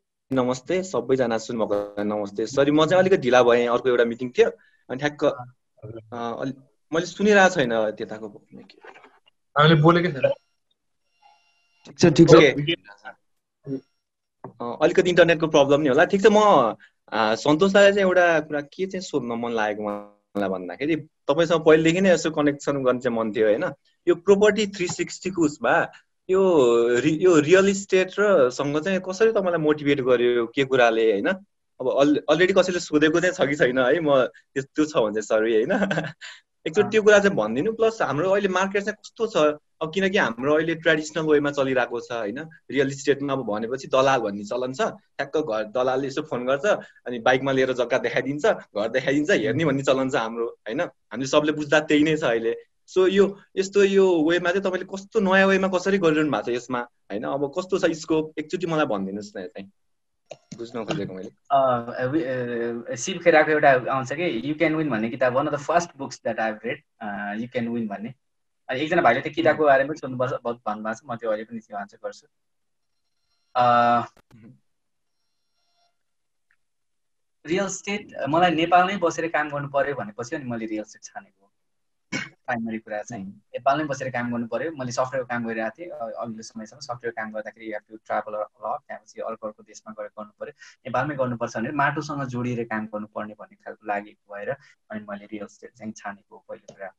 नमस्ते 0.31 0.81
सबैजना 0.83 1.37
सुन्नुभएको 1.37 2.03
नमस्ते। 2.03 2.45
सरी 2.47 2.71
म 2.71 2.85
चाहिँ 2.85 2.99
अलिकति 3.03 3.17
ढिला 3.21 3.41
भएँ 3.43 3.67
अर्को 3.67 3.89
एउटा 3.89 4.03
मिटिङ 4.07 4.29
थियो। 4.31 4.49
अनि 4.89 4.97
ठ्याक्क 4.99 5.23
मैले 6.91 7.05
सुनिरहेको 7.05 7.55
छैन 7.55 7.73
त्यताको 7.99 8.27
अलिकति 14.83 15.09
इन्टरनेटको 15.09 15.47
प्रब्लम 15.47 15.81
नि 15.81 15.89
होला। 15.89 16.05
ठिक 16.07 16.21
छ 16.23 16.27
म 16.31 16.39
अँ, 17.11 17.35
सन्तोष 17.35 17.71
दाईलाई 17.73 17.91
चाहिँ 17.91 18.07
एउटा 18.07 18.39
कुरा 18.47 18.61
के 18.71 18.85
चाहिँ 18.87 19.03
सोध्न 19.03 19.35
मन 19.35 19.51
लागेको 19.51 19.83
मलाई 19.83 20.49
भन्दाखेरि 20.49 20.95
तपाईँसँग 21.27 21.61
पहिलेदेखि 21.67 22.01
नै 22.01 22.09
यसो 22.15 22.31
कनेक्सन 22.31 22.83
गर्ने 22.87 22.99
चाहिँ 23.03 23.17
मन 23.17 23.31
थियो 23.35 23.47
होइन? 23.51 23.65
यो 24.07 24.15
प्रोपर्टी 24.15 24.67
थ्री 24.79 24.87
सिक्सटीको 24.87 25.41
उसमा 25.43 25.73
यो 26.31 26.43
यो 27.25 27.35
रियल 27.47 27.69
इस्टेट 27.69 28.19
र 28.19 28.49
सँग 28.57 28.79
चाहिँ 28.79 28.99
कसरी 29.07 29.31
तपाईँलाई 29.31 29.61
मोटिभेट 29.61 30.01
गर्यो 30.09 30.45
के 30.55 30.65
कुराले 30.65 31.11
होइन? 31.11 31.29
अब 31.79 31.87
अलरेडी 32.29 32.53
कसैले 32.53 32.79
सोधेको 32.79 33.19
चाहिँ 33.19 33.35
छ 33.35 33.49
कि 33.49 33.55
छैन 33.55 33.79
है? 33.79 33.99
म 33.99 34.25
त्यो 34.55 34.85
छ 34.85 34.97
भने 34.97 35.21
सरी 35.21 35.53
होइन? 35.55 35.73
एकचोटि 36.67 36.89
त्यो 36.89 37.01
कुरा 37.03 37.19
चाहिँ 37.19 37.35
भनिदिनु 37.37 37.71
प्लस 37.73 38.01
हाम्रो 38.01 38.29
अहिले 38.31 38.49
मार्केट 38.49 38.83
चाहिँ 38.83 38.97
कस्तो 39.01 39.27
छ? 39.27 39.37
अब 39.81 39.91
किनकि 39.93 40.17
हाम्रो 40.17 40.53
अहिले 40.55 40.75
ट्रेडिसनल 40.85 41.25
वेमा 41.25 41.51
चलिरहेको 41.57 41.99
छ 41.99 42.11
होइन? 42.13 42.39
रियल 42.71 42.87
इस्टेटमा 42.87 43.33
अब 43.33 43.41
भनेपछि 43.49 43.87
दलाल 43.89 44.19
भन्ने 44.21 44.43
चलन 44.45 44.73
छ। 44.73 44.93
ठ्याक्क 45.17 45.37
घर 45.41 45.63
दलालले 45.73 46.07
यसो 46.07 46.21
फोन 46.29 46.45
गर्छ 46.45 46.65
अनि 47.09 47.19
बाइकमा 47.25 47.51
लिएर 47.51 47.73
जग्गा 47.81 47.97
देखाइदिन्छ 48.05 48.45
घर 48.77 48.89
देखाइदिन्छ 48.97 49.31
हेर्ने 49.41 49.65
भन्ने 49.65 49.83
चलन 49.89 50.09
छ 50.09 50.15
हाम्रो 50.21 50.45
होइन? 50.45 50.81
हामीले 50.81 51.29
सबले 51.33 51.51
बुझ्दा 51.57 51.79
त्यही 51.89 52.03
नै 52.03 52.15
छ 52.17 52.23
अहिले। 52.29 52.53
सो 52.91 53.05
यो 53.07 53.25
यस्तो 53.57 53.83
यो 53.83 54.05
वेमा 54.29 54.49
चाहिँ 54.51 54.63
तपाईँले 54.63 54.87
कस्तो 54.93 55.19
नयाँ 55.27 55.47
वेमा 55.47 55.67
कसरी 55.75 55.97
गरिरहनु 56.05 56.31
भएको 56.31 56.45
छ 56.47 56.55
यसमा? 56.55 56.81
होइन 57.11 57.23
अब 57.35 57.43
कस्तो 57.57 57.75
छ 57.79 57.91
स्कोप 57.99 58.39
एकचोटि 58.39 58.67
मलाई 58.67 58.87
भनिदिनुहोस् 58.91 59.35
न 59.37 59.47
चाहिँ। 59.47 59.67
बुझ्न 60.57 60.83
खोजेको 60.85 61.13
मैले। 61.13 61.31
शिव 62.97 63.17
खेराको 63.23 63.51
एउटा 63.51 63.71
आउँछ 63.95 64.11
कि 64.13 64.25
यु 64.49 64.55
क्यान 64.59 64.75
विन 64.75 64.89
भन्ने 64.89 65.09
किताब 65.09 65.33
one 65.35 65.47
of 65.47 65.53
the 65.53 65.57
first 65.63 65.89
books 65.97 66.17
that 66.23 66.39
I 66.39 66.51
read 66.65 66.79
you 67.41 67.47
can 67.53 67.67
win 67.69 67.87
भन्ने। 67.87 68.13
अनि 68.69 68.79
एकजना 68.81 69.01
भाइले 69.01 69.21
त्यो 69.21 69.33
किताबको 69.35 69.63
बारेमा 69.65 69.87
पनि 69.87 69.99
सोध्नुपर्छ 69.99 70.33
बहुत 70.43 70.57
भन्नुभएको 70.67 70.99
छ 70.99 71.01
म 71.05 71.15
त्यो 71.15 71.29
अहिले 71.31 71.43
पनि 71.51 71.59
त्यो 71.59 71.77
आन्सर 71.77 71.97
गर्छु। 72.05 72.25
रियल 77.45 77.67
स्टेट 77.75 78.01
मलाई 78.29 78.51
नेपालमै 78.55 78.95
बसेर 79.03 79.27
काम 79.35 79.49
गर्नु 79.49 79.69
पर्यो 79.75 79.95
भनेपछि 79.95 80.35
अनि 80.35 80.45
मैले 80.51 80.65
रियल 80.73 80.85
स्टेट 80.91 81.03
छानेको 81.03 81.40
प्राइमरी 82.45 82.77
कुरा 82.79 83.01
चाहिँ 83.09 83.25
नेपालमै 83.25 83.85
बसेर 83.91 84.09
काम 84.15 84.31
गर्नु 84.31 84.47
पर्यो। 84.53 84.71
मैले 84.79 84.91
सफ्टवेयर 84.91 85.25
काम 85.31 85.45
गरिरहेको 85.47 85.77
थिएँ। 85.77 85.89
अघिल्लो 85.91 86.43
समयसम्म 86.43 86.79
सफ्टवेयर 86.87 87.13
काम 87.19 87.31
गर्दाखेरि 87.35 87.71
यु 87.73 87.79
टु 87.89 87.97
ट्राभल 88.07 88.33
ल 88.35 88.73
त्यहाँपछि 88.87 89.21
अर्को 89.29 89.47
अर्को 89.47 89.63
देशमा 89.63 89.93
गएर 89.99 90.09
गर्नु 90.17 90.33
पर्यो। 90.39 90.53
नेपालमै 90.87 91.15
गर्नुपर्छ 91.21 91.55
भने 91.57 91.71
माटोसँग 91.83 92.23
जोडिएर 92.33 92.63
काम 92.73 92.85
गर्नुपर्ने 92.93 93.33
भन्ने 93.39 93.55
खालको 93.63 93.87
लागेको 93.87 94.33
भएर 94.33 94.49
अनि 94.51 95.05
मैले 95.09 95.25
रियल 95.31 95.47
स्टेट 95.55 95.71
चाहिँ 95.77 95.93
छानेको 95.97 96.43
पहिलो 96.49 96.73
कुरा। 96.73 96.91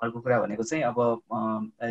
अर्को 0.00 0.20
कुरा 0.20 0.40
भनेको 0.40 0.62
चाहिँ 0.62 0.84
अब 0.84 0.98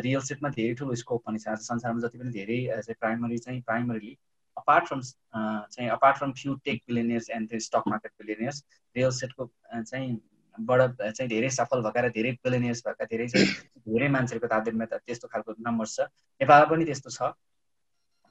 रियल 0.04 0.20
स्टेटमा 0.20 0.48
धेरै 0.56 0.74
ठुलो 0.78 0.94
स्कोप 1.02 1.22
पनि 1.26 1.38
छ। 1.38 1.56
संसारमा 1.70 2.00
जति 2.06 2.18
पनि 2.18 2.30
धेरै 2.30 2.58
प्राइमरी 3.00 3.38
चाहिँ 3.38 3.60
प्राइमरीली 3.62 4.16
अपार्ट 4.56 4.86
फ्रम 4.86 5.00
चाहिँ 5.00 5.88
apart 5.90 6.16
from 6.18 6.32
few 6.40 6.54
tech 6.64 6.82
billionaires 6.88 7.30
and 7.30 7.58
stock 7.60 7.88
market 7.88 8.12
billionaires 8.18 8.64
real 8.96 9.10
स्टेटको 9.16 9.50
चाहिँ 9.72 10.14
बाट 10.58 10.80
चाहिँ 11.02 11.28
धेरै 11.28 11.50
सफल 11.50 11.82
भएका 11.82 12.00
र 12.00 12.08
धेरै 12.08 12.32
बिलिनियर्स 12.44 12.82
भएका 12.86 13.04
धेरै 13.04 13.26
धेरै 13.88 14.08
मान्छेहरूको 14.08 14.48
तालिममा 14.48 14.84
त 14.84 14.94
त्यस्तो 15.06 15.28
खालको 15.28 15.54
नम्बर 15.58 15.86
छ। 15.86 16.00
नेपालमा 16.40 16.70
पनि 16.70 16.84
त्यस्तो 16.84 17.10
छ। 17.10 17.32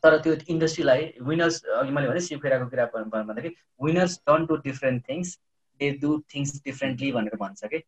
तर 0.04 0.18
त्यो 0.18 0.34
इन्डस्ट्रीलाई 0.48 1.02
विनर्स 1.22 1.64
अघि 1.64 1.92
मैले 1.92 2.08
भने 2.08 2.20
सिफेराको 2.20 2.66
कुरा 2.70 2.86
भन्- 2.86 3.12
भन्- 3.12 3.28
भन्दाखेरि 3.28 3.56
winners 3.84 4.20
don't 4.28 4.46
do 4.46 4.56
different 4.56 5.04
things 5.10 5.38
they 5.80 5.92
do 6.02 6.20
things 6.36 6.62
differently 6.66 7.12
भनेर 7.12 7.36
भन्छ 7.36 7.66
कि। 7.66 7.80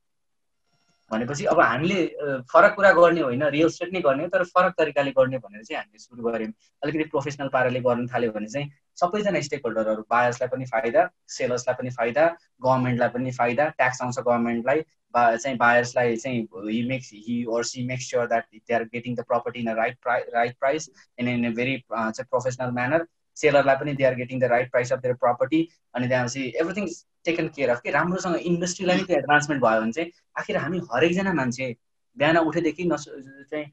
भनेपछि 1.12 1.46
अब 1.46 1.60
हामीले 1.60 2.06
फरक 2.54 2.76
कुरा 2.76 2.92
गर्ने 2.94 3.22
होइन 3.22 3.44
रियल 3.56 3.70
स्टेट 3.70 3.94
नै 3.94 4.02
गर्ने 4.02 4.28
तर 4.28 4.44
फरक 4.56 4.74
तरिकाले 4.78 5.12
गर्ने 5.18 5.38
भनेर 5.38 5.64
चाहिँ 5.64 5.78
हामीले 5.80 6.00
सुरु 6.00 6.24
गऱ्यौँ। 6.24 6.52
अलिकति 6.84 7.04
प्रोफेसनल 7.10 7.48
पाराले 7.54 7.80
गर्नु 7.88 8.08
थाल्यो 8.14 8.32
भने 8.32 8.48
चाहिँ 8.48 8.70
सबैजना 8.98 9.42
स्टेक 9.48 9.62
होल्डरहरू 9.66 10.06
बायर्सलाई 10.10 10.50
पनि 10.50 10.66
फाइदा 10.66 11.10
सेलर्सलाई 11.38 11.76
पनि 11.82 11.90
फाइदा 11.98 12.28
गभर्मेन्टलाई 12.64 13.10
पनि 13.10 13.32
फाइदा 13.40 13.68
ट्याक्स 13.78 14.02
आउँछ 14.02 14.20
गभर्मेन्टलाई 14.20 14.82
बा 15.14 15.36
चाहिँ 15.36 15.58
बायर्सलाई 15.58 16.16
चाहिँ 16.16 16.42
he 16.70 16.82
makes 16.90 17.12
he 17.28 17.44
or 17.50 17.64
she 17.66 17.86
makes 17.88 18.10
sure 18.10 18.28
that 18.28 18.48
they 18.56 18.74
are 18.76 18.84
getting 18.94 19.16
the 19.16 19.26
property 19.28 19.60
in 19.60 19.68
a 19.68 19.74
right 19.76 19.98
price 20.04 20.22
right 20.34 20.58
price 20.60 20.90
in 21.20 21.28
in 21.28 21.52
a 21.52 21.56
very 21.56 21.78
चाहिँ 21.92 22.26
प्रोफेसनल 22.30 22.72
म्यानर 22.72 23.06
सेलरलाई 23.42 23.76
पनि 23.76 23.94
they 23.96 24.04
are 24.06 24.16
getting 24.16 24.40
the 24.40 24.52
right 24.54 24.72
price 24.72 24.94
of 24.94 25.00
their 25.06 25.16
property 25.26 25.62
अनि 25.94 26.08
त्यहाँपछि 26.08 26.48
everything 26.62 26.88
taken 27.26 27.48
care 27.56 27.70
of 27.70 27.82
कि 27.84 27.92
राम्रोसँग 27.92 28.36
इन्डस्ट्रीलाई 28.52 28.98
नै 28.98 29.04
त्यो 29.06 29.18
advancement 29.18 29.64
भयो 29.64 29.82
भने 29.82 29.92
चाहिँ 30.00 30.12
आखिर 30.40 30.58
हामी 30.64 30.82
हरेकजना 30.92 31.34
मान्छे 31.42 31.72
बिहान 32.18 32.38
उठेदेखि 32.50 32.84
नस 32.92 33.06
चाहिँ 33.08 33.66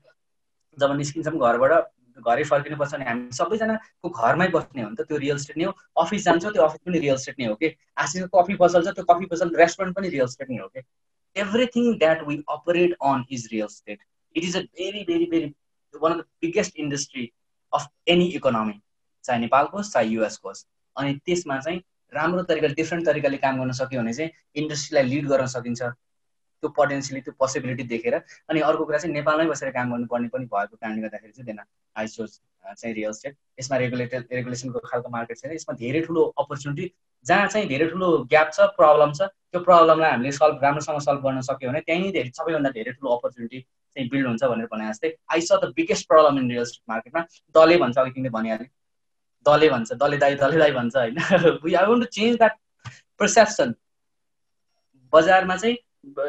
जब 0.79 0.97
निस्किन्छौँ 0.99 1.39
घरबाट 1.39 1.91
घरै 2.21 2.45
फर्किनुपर्छ 2.45 2.93
भने 2.95 3.05
हामी 3.05 3.37
सबैजनाको 3.37 4.09
घरमै 4.09 4.49
बस्ने 4.55 4.83
हो 4.83 4.89
नि 4.89 4.97
त 4.97 5.07
त्यो 5.09 5.17
रियल 5.25 5.39
स्टेट 5.45 5.57
नै 5.59 5.65
हो। 5.65 5.73
अफिस 6.03 6.25
जान्छ 6.25 6.45
त्यो 6.47 6.63
अफिस 6.65 6.81
पनि 6.87 6.99
रियल 7.05 7.17
स्टेट 7.23 7.39
नै 7.41 7.47
हो 7.47 7.55
कि 7.63 7.71
आसिसको 8.05 8.43
कफी 8.43 8.57
पसल 8.63 8.85
छ 8.87 8.95
त्यो 8.99 9.05
कफी 9.11 9.27
पसल 9.31 9.55
रेस्टुरेन्ट 9.61 9.97
पनि 9.97 10.09
रियल 10.15 10.29
स्टेट 10.35 10.51
नै 10.51 10.59
हो 10.59 10.69
कि 10.75 10.83
everything 11.37 11.93
that 11.99 12.27
we 12.29 12.37
operate 12.57 12.97
on 13.11 13.25
is 13.39 13.49
real 13.53 13.71
estate 13.77 13.99
it 14.37 14.45
is 14.45 14.57
a 14.57 14.63
very 14.81 15.05
very 15.11 15.27
very 15.35 15.53
one 15.95 16.13
of 16.13 16.19
the 16.19 16.27
biggest 16.47 16.77
industry 16.85 17.25
of 17.73 17.89
any 18.17 18.27
economy 18.41 18.77
चाहे 19.25 19.39
नेपालको 19.41 19.77
होस् 19.77 19.93
चाहे 19.93 20.07
युएसको 20.09 20.49
होस्। 20.49 20.67
अनि 20.97 21.15
त्यसमा 21.27 21.59
चाहिँ 21.59 21.83
राम्रो 22.13 22.43
तरिकाले 22.49 22.75
डिफ्रेन्ट 22.75 23.07
तरिकाले 23.07 23.37
काम 23.45 23.59
गर्न 23.61 23.73
सक्यो 23.81 24.01
भने 24.01 24.13
चाहिँ 24.13 24.31
इन्डस्ट्रीलाई 24.63 25.09
लिड 25.09 25.27
गर्न 25.29 25.47
सकिन्छ। 25.57 25.83
त्यो 25.83 26.69
पोटेन्सियली 26.79 27.21
त्यो 27.27 27.35
पोसिबिलिटी 27.39 27.83
देखेर। 27.93 28.15
अनि 28.51 28.61
अर्को 28.61 28.85
कुरा 28.85 28.99
चाहिँ 28.99 29.15
नेपालमै 29.15 29.47
बसेर 29.51 29.71
काम 29.77 29.93
गर्नुपर्ने 29.93 30.29
पनि 30.35 30.45
भएको 30.47 30.77
कारणले 30.77 31.03
गर्दाखेरि 31.03 31.33
चाहिँ 31.33 31.59
आई 31.97 32.07
सोच 32.07 32.41
चाहिँ 32.79 32.95
रियल 32.95 33.13
स्टेट 33.13 33.37
यसमा 33.61 33.77
रेगुलेटेड 33.77 34.27
रेगुलेसनको 34.33 34.79
खालको 34.91 35.09
मार्केट 35.11 35.37
छैन। 35.39 35.53
यसमा 35.53 35.75
धेरै 35.77 36.01
ठुलो 36.07 36.23
अपर्च्युनिटी 36.39 36.93
जहाँ 37.27 37.49
चाहिँ 37.49 37.69
धेरै 37.69 37.89
ठुलो 37.91 38.09
ग्याप 38.31 38.51
छ 38.53 38.69
प्रब्लम 38.79 39.13
छ 39.19 39.23
त्यो 39.23 39.61
प्रब्लमलाई 39.67 40.11
हामीले 40.11 40.33
सल्भ 40.33 40.63
राम्रोसँग 40.63 41.01
सल्भ 41.07 41.25
गर्न 41.27 41.41
सक्यो 41.49 41.71
भने 41.71 41.81
त्यहीँ 41.89 42.13
धेरै 42.13 42.31
सबैभन्दा 42.39 42.71
धेरै 42.77 42.93
ठुलो 42.93 43.17
अपर्च्युनिटी 43.17 43.61
चाहिँ 43.61 44.09
बिल्ड 44.11 44.27
हुन्छ 44.27 44.45
भनेर 44.45 44.67
भने 44.73 44.89
जस्तै 44.91 45.11
I 45.33 45.41
saw 45.41 45.59
the 45.63 45.73
biggest 45.77 46.09
problem 46.09 46.39
in 46.39 46.49
real 46.51 46.65
estate 46.71 46.85
मार्केटमा 46.95 47.25
दले 47.59 47.77
भन्छ 47.83 47.99
अघि 47.99 48.11
तिमीले 48.11 48.31
भनिहाल्यो 48.39 48.69
दले 49.47 49.69
भन्छ 49.71 49.93
दले 50.03 50.17
दाई 50.25 50.35
दले 50.43 50.59
दाई 50.59 50.73
भन्छ 50.73 50.97
होइन। 50.97 51.17
We 51.65 51.75
I 51.75 51.87
want 51.87 52.05
to 52.05 52.11
change 52.19 52.37
that 52.37 52.55
perception 53.21 53.75
बजारमा 55.13 55.57
चाहिँ 55.57 55.77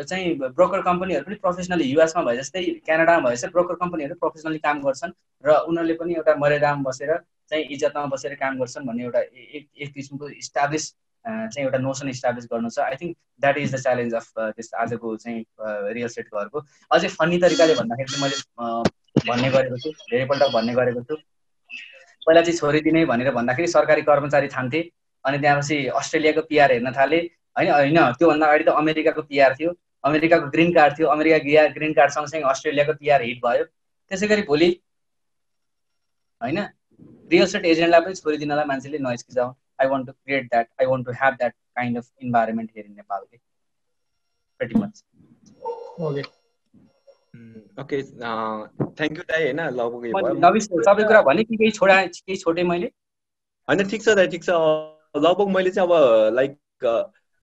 चाहिँ 0.09 0.33
ब्रोकर 0.39 0.81
कम्पनीहरू 0.87 1.25
पनि 1.25 1.35
प्रोफेसनली 1.43 1.85
युएसमा 1.91 2.23
भए 2.23 2.37
जस्तै 2.37 2.63
क्यानाडामा 2.85 3.29
भए 3.29 3.35
जस्तै 3.35 3.49
ब्रोकर 3.53 3.75
कम्पनीहरू 3.83 4.15
प्रोफेसनली 4.23 4.59
काम 4.65 4.81
गर्छन् 4.81 5.13
र 5.43 5.55
उनीहरूले 5.69 5.95
पनि 6.01 6.13
एउटा 6.15 6.35
मर्यादामा 6.41 6.89
बसेर 6.89 7.15
चाहिँ 7.49 7.63
इज्जतमा 7.73 8.05
बसेर 8.13 8.35
काम 8.41 8.59
गर्छन् 8.59 8.85
भन्ने 8.87 9.03
एउटा 9.03 9.19
एक 9.55 9.65
एक 9.81 9.93
किसिमको 9.93 10.29
इस्टाब्लिस 10.43 10.85
चाहिँ 11.25 11.65
एउटा 11.65 11.77
नोसन 11.79 12.09
इस्टाब्लिस 12.09 12.45
गर्नु 12.51 12.69
छ। 12.69 12.79
I 12.79 12.95
think 13.01 13.15
that 13.41 13.57
is 13.57 13.75
the 13.75 13.79
challenge 13.81 14.13
of 14.13 14.27
त्यस 14.37 14.69
आजको 14.83 15.15
चाहिँ 15.17 15.39
रियल 15.97 16.07
स्टेट 16.13 16.27
घरको। 16.33 16.63
अझै 16.91 17.07
फन्नी 17.17 17.37
तरिकाले 17.43 17.73
भन्दाखेरि 17.81 18.09
चाहिँ 18.13 18.23
मैले 18.23 18.37
भन्ने 19.27 19.49
गरेको 19.55 19.77
छु 19.83 19.89
धेरैपल्ट 20.11 20.43
भन्ने 20.53 20.73
गरेको 20.79 21.01
छु। 21.09 21.15
पहिला 22.27 22.41
चाहिँ 22.41 22.57
छोरी 22.57 22.79
दिने 22.81 23.05
भनेर 23.05 23.31
भन्दाखेरि 23.31 23.67
सरकारी 23.67 24.01
कर्मचारी 24.01 24.47
छान्थे। 24.47 24.81
अनि 25.25 25.37
त्यहाँपछि 25.39 25.77
अस्ट्रेलियाको 25.99 26.41
पिआर 26.49 26.71
हेर्न 26.71 26.91
थाले। 26.91 27.19
होइन 27.57 27.71
होइन 27.71 27.99
त्योभन्दा 28.19 28.45
अगाडि 28.47 28.63
त 28.63 28.69
अमेरिकाको 28.83 29.21
पिआर 29.31 29.55
थियो। 29.59 29.73
अमेरिकाको 30.03 30.49
ग्रिन 30.49 30.73
कार्ड 30.73 30.99
थियो। 30.99 31.07
अमेरिका 31.09 31.37
गिया 31.47 31.67
ग्रिन 31.77 31.93
कार्ड 31.93 32.11
सँगसँगै 32.11 32.49
अस्ट्रेलियाको 32.49 32.93
पिआर 32.93 33.21
हिट 33.23 33.39
भयो। 33.45 33.63
त्यसै 34.11 34.27
गरी 34.27 34.41
भोलि 34.47 34.69
होइन 36.41 36.59
रियल 37.31 37.45
स्टेट 37.47 37.65
एजेन्टलाई 37.65 38.01
पनि 38.01 38.15
छोरी 38.15 38.37
दिनलाई 38.37 38.65
मान्छेले 38.65 38.97
नहिस्किजाउँ 38.99 39.55
I 39.81 39.87
want 39.87 40.07
to 40.07 40.13
create 40.13 40.49
that 40.49 40.67
I 40.81 40.85
want 40.85 41.05
to 41.05 41.11
have 41.13 41.33
that 41.33 41.53
kind 41.75 41.97
of 41.97 42.07
environment 42.21 42.71
here 42.75 42.85
in 42.85 42.95
Nepal 42.95 43.25
pretty 44.59 44.79
much 44.79 45.03
okay 47.81 48.01
thank 48.03 49.17
you 49.17 49.23
दाई 49.29 49.43
होइन 49.43 49.59
सबै 50.79 51.03
कुरा 51.03 51.21
भने 51.21 51.43
कि 51.43 51.55
केही 51.55 51.71
छोडा 51.71 51.95
केही 52.05 52.37
छोडेँ 52.37 52.63
मैले? 52.63 52.87
होइन 53.67 53.87
ठिक 53.89 54.01
छ 54.03 54.15
दाइ 54.15 54.27
ठिक 54.27 54.43
छ। 54.43 54.49
लगभग 55.17 55.47
मैले 55.55 55.71
चाहिँ 55.71 55.89
अब 55.89 55.93
लाइक 56.35 56.53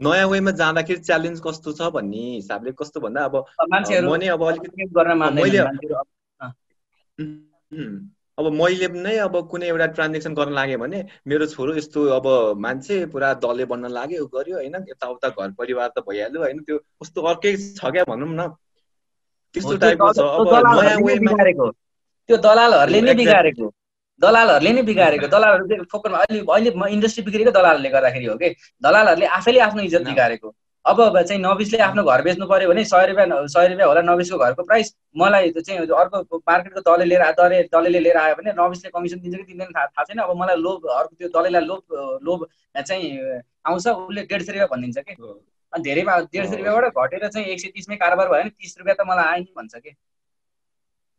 नयाँ 0.01 0.29
वेमा 0.29 0.51
जाँदाखेरि 0.59 1.01
च्यालेन्ज 1.01 1.41
कस्तो 1.47 1.73
छ 1.73 1.91
भन्ने 1.95 2.23
हिसाबले 2.29 2.73
कस्तो 2.79 3.01
भन्दा 3.01 3.25
अब 3.25 3.35
मान्छेहरू 3.71 4.11
म 4.11 4.17
नै 4.17 4.29
अब 4.29 4.43
अलिकति 4.45 4.87
गर्न 4.91 5.13
मैले 5.35 5.59
अब। 8.39 8.47
मैले 8.53 8.89
नै 8.89 9.17
अब 9.19 9.35
कुनै 9.51 9.67
एउटा 9.69 9.87
ट्रान्जेक्सन 9.97 10.35
गर्न 10.35 10.53
लागेँ 10.53 10.77
भने 10.77 10.99
मेरो 11.27 11.47
छोरो 11.47 11.75
यस्तो 11.77 12.07
अब 12.17 12.27
मान्छे 12.59 13.05
पुरा 13.13 13.29
दले 13.43 13.65
बन्न 13.73 13.91
लाग्यो 13.91 14.27
गर्यो 14.35 14.57
होइन 14.57 14.77
यताउता 14.89 15.29
घर 15.31 15.51
परिवार 15.59 15.89
त 15.89 15.99
भइहाल्यो 16.09 16.41
होइन 16.43 16.59
त्यो 16.63 16.77
कस्तो 16.79 17.23
अर्कै 17.27 17.57
छ 17.57 17.91
क्या 17.91 18.05
भनौँ 18.09 18.29
न। 18.31 18.51
त्यस्तो 19.55 19.77
टाइपको 19.83 20.13
छ 20.13 20.19
अब 20.21 21.75
त्यो 22.29 22.37
दलालहरूले 22.37 23.01
नै 23.03 23.15
बिगारेको। 23.15 23.67
दलालहरूले 24.21 24.73
नै 24.73 24.83
बिगारेको। 24.89 25.27
दलालहरू 25.27 25.85
फोकरमा 25.93 26.19
अहिले 26.23 26.41
अहिले 26.47 26.71
इन्डस्ट्री 26.97 27.23
बिग्रेको 27.29 27.51
दलालहरूले 27.51 27.91
गर्दाखेरि 27.91 28.27
हो 28.27 28.35
कि? 28.43 28.49
दलालहरूले 28.83 29.27
आफैले 29.39 29.61
आफ्नो 29.67 29.83
इज्जत 29.83 30.03
बिगारेको। 30.09 30.49
अब 30.85 30.99
चाहिँ 31.21 31.41
नबिसले 31.43 31.79
आफ्नो 31.85 32.03
घर 32.05 32.23
बेच्नु 32.23 32.47
पर्यो 32.47 32.69
भने 32.69 32.85
सय 32.85 33.07
रुपियाँ 33.07 33.47
सय 33.55 33.67
रुपियाँ 33.69 33.89
होला 33.89 34.03
नबिसको 34.03 34.39
घरको 34.39 34.63
प्राइस 34.65 34.95
मलाई 35.17 35.51
चाहिँ 35.51 35.81
अर्को 35.81 36.39
मार्केटको 36.39 36.81
दले 36.81 37.05
लिएर 37.05 37.23
दले 37.41 37.59
दलेले 37.75 38.01
लिएर 38.01 38.17
आयो 38.17 38.35
भने 38.39 38.53
नबिसले 38.57 38.91
कमिसन 38.95 39.21
दिन्छ 39.21 39.37
कि 39.37 39.45
दिँदैन 39.45 39.73
थाहा 39.77 40.05
छैन। 40.05 40.19
अब 40.25 40.31
मलाई 40.41 40.57
लोभ 40.57 40.87
अर्को 40.89 41.15
त्यो 41.19 41.29
दलेलाई 41.37 41.65
लोभ 41.65 41.83
लोभ 42.25 42.47
चाहिँ 42.81 43.05
आउँछ। 43.67 43.87
उसले 43.89 44.23
डेढ 44.25 44.43
सय 44.43 44.53
रुपियाँ 44.53 44.69
भनिदिन्छ 44.73 44.99
कि। 45.09 45.15
अनि 45.73 45.83
धेरै 45.83 46.03
डेढ 46.03 46.47
सय 46.47 46.57
रुपियाँबाट 46.57 46.97
घटेर 46.97 47.29
चाहिँ 47.29 47.47
एक 47.47 47.61
सय 47.61 47.69
तिसमै 47.69 47.97
कारोबार 47.97 48.29
भयो 48.29 48.43
भने 48.43 48.51
तिस 48.51 48.79
रुपियाँ 48.79 48.97
त 48.97 49.07
मलाई 49.07 49.25
आयो 49.25 49.43
नि 49.43 49.53
भन्छ 49.57 49.75
कि? 49.77 49.91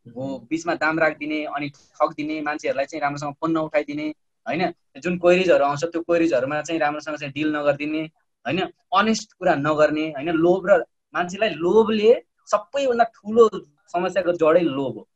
हो 0.06 0.40
बिचमा 0.49 0.73
दाम 0.76 0.99
राखिदिने 0.99 1.44
अनि 1.45 1.69
ठग 1.69 2.14
दिने 2.14 2.41
मान्छेहरूलाई 2.41 2.86
चाहिँ 2.86 3.02
राम्रोसँग 3.02 3.34
फोन 3.40 3.52
नउठाइदिने 3.52 4.07
होइन? 4.48 4.64
जुन 4.98 5.18
क्वेरिजहरू 5.18 5.65
आउँछ 5.65 5.84
त्यो 5.86 6.02
क्वेरिजहरूमा 6.02 6.61
चाहिँ 6.61 6.80
राम्रोसँग 6.82 7.15
चाहिँ 7.15 7.34
डिल 7.34 7.56
नगरिदिने 7.56 8.02
होइन? 8.45 8.60
अनेस्ट 8.94 9.34
कुरा 9.34 9.56
नगर्ने 9.56 10.06
होइन? 10.18 10.30
लोभ 10.36 10.69
र 10.69 10.84
मान्छेलाई 11.14 11.49
लोभले 11.49 12.11
सबैभन्दा 12.48 13.03
ठुलो 13.15 13.49
समस्याको 13.94 14.32
जडै 14.34 14.61
लोभ 14.61 14.95
हो। 14.98 15.07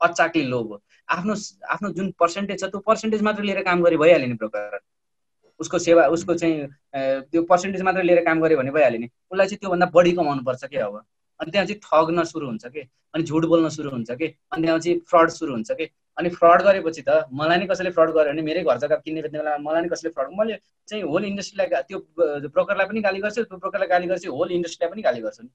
अचाक्ली 0.00 0.42
लोभ 0.42 0.66
हो। 0.66 0.82
आफ्नो 1.08 1.34
आफ्नो 1.68 1.90
जुन 1.90 2.10
पर्सेन्टेज 2.18 2.60
छ 2.60 2.64
त्यो 2.64 2.80
पर्सेन्टेज 2.80 3.22
मात्र 3.22 3.42
लिएर 3.42 3.62
काम 3.62 3.82
गरे 3.84 3.96
भइहाल्यो 3.96 4.28
नि 4.28 4.34
ब्रोकर। 4.34 4.78
उसको 5.60 5.78
सेवा 5.78 6.06
उसको 6.14 6.34
चाहिँ 6.34 6.66
त्यो 7.30 7.42
पर्सेन्टेज 7.50 7.82
मात्र 7.82 8.02
लिएर 8.02 8.24
काम 8.24 8.40
गऱ्यो 8.42 8.58
भने 8.58 8.70
भइहाल्यो 8.70 9.00
नि। 9.00 9.08
उसलाई 9.30 9.46
चाहिँ 9.46 9.58
त्योभन्दा 9.60 9.86
बढी 9.94 10.12
कमाउनु 10.12 10.42
पर्छ 10.44 10.64
क्या 10.64 10.86
अब? 10.86 10.96
अनि 11.40 11.50
त्यहाँ 11.50 11.66
चाहिँ 11.66 11.80
ठग्न 11.84 12.24
सुरु 12.24 12.46
हुन्छ 12.46 12.66
कि? 12.66 12.80
अनि 13.14 13.22
झुट 13.24 13.44
बोल्न 13.44 13.68
सुरु 13.68 13.90
हुन्छ 13.90 14.10
कि? 14.10 14.26
अनि 14.52 14.62
त्यहाँ 14.62 14.78
चाहिँ 14.78 14.98
फ्रड 15.10 15.30
सुरु 15.30 15.52
हुन्छ 15.52 15.70
कि? 15.72 15.88
अनि 16.18 16.28
फ्रड 16.30 16.62
गरेपछि 16.62 17.02
त 17.08 17.26
मलाई 17.32 17.58
नै 17.58 17.66
कसैले 17.66 17.90
फ्रड 17.90 18.10
गर्यो 18.14 18.32
भने 18.32 18.42
मेरै 18.42 18.62
घर 18.62 18.78
जग्गा 18.78 18.96
किन्ने 19.02 19.22
बेच्ने 19.22 19.38
बेला 19.38 19.56
मलाई 19.58 19.82
नै 19.82 19.88
कसैले 19.88 20.10
फ्रड 20.14 20.28
मैले 20.38 20.58
चाहिँ 20.88 21.02
होल 21.04 21.24
इन्डस्ट्रीलाई 21.24 21.82
त्यो 21.90 21.98
ब्रोकरलाई 22.54 22.86
पनि 22.86 23.00
गाली 23.06 23.18
गर्छु 23.18 23.42
त्यो 23.44 23.58
ब्रोकरलाई 23.58 23.88
गाली 23.88 24.06
गर्छु 24.06 24.30
होल 24.30 24.50
इन्डस्ट्रीलाई 24.58 24.90
पनि 24.92 25.02
गाली 25.02 25.20
गर्छु 25.26 25.42
नि। 25.42 25.50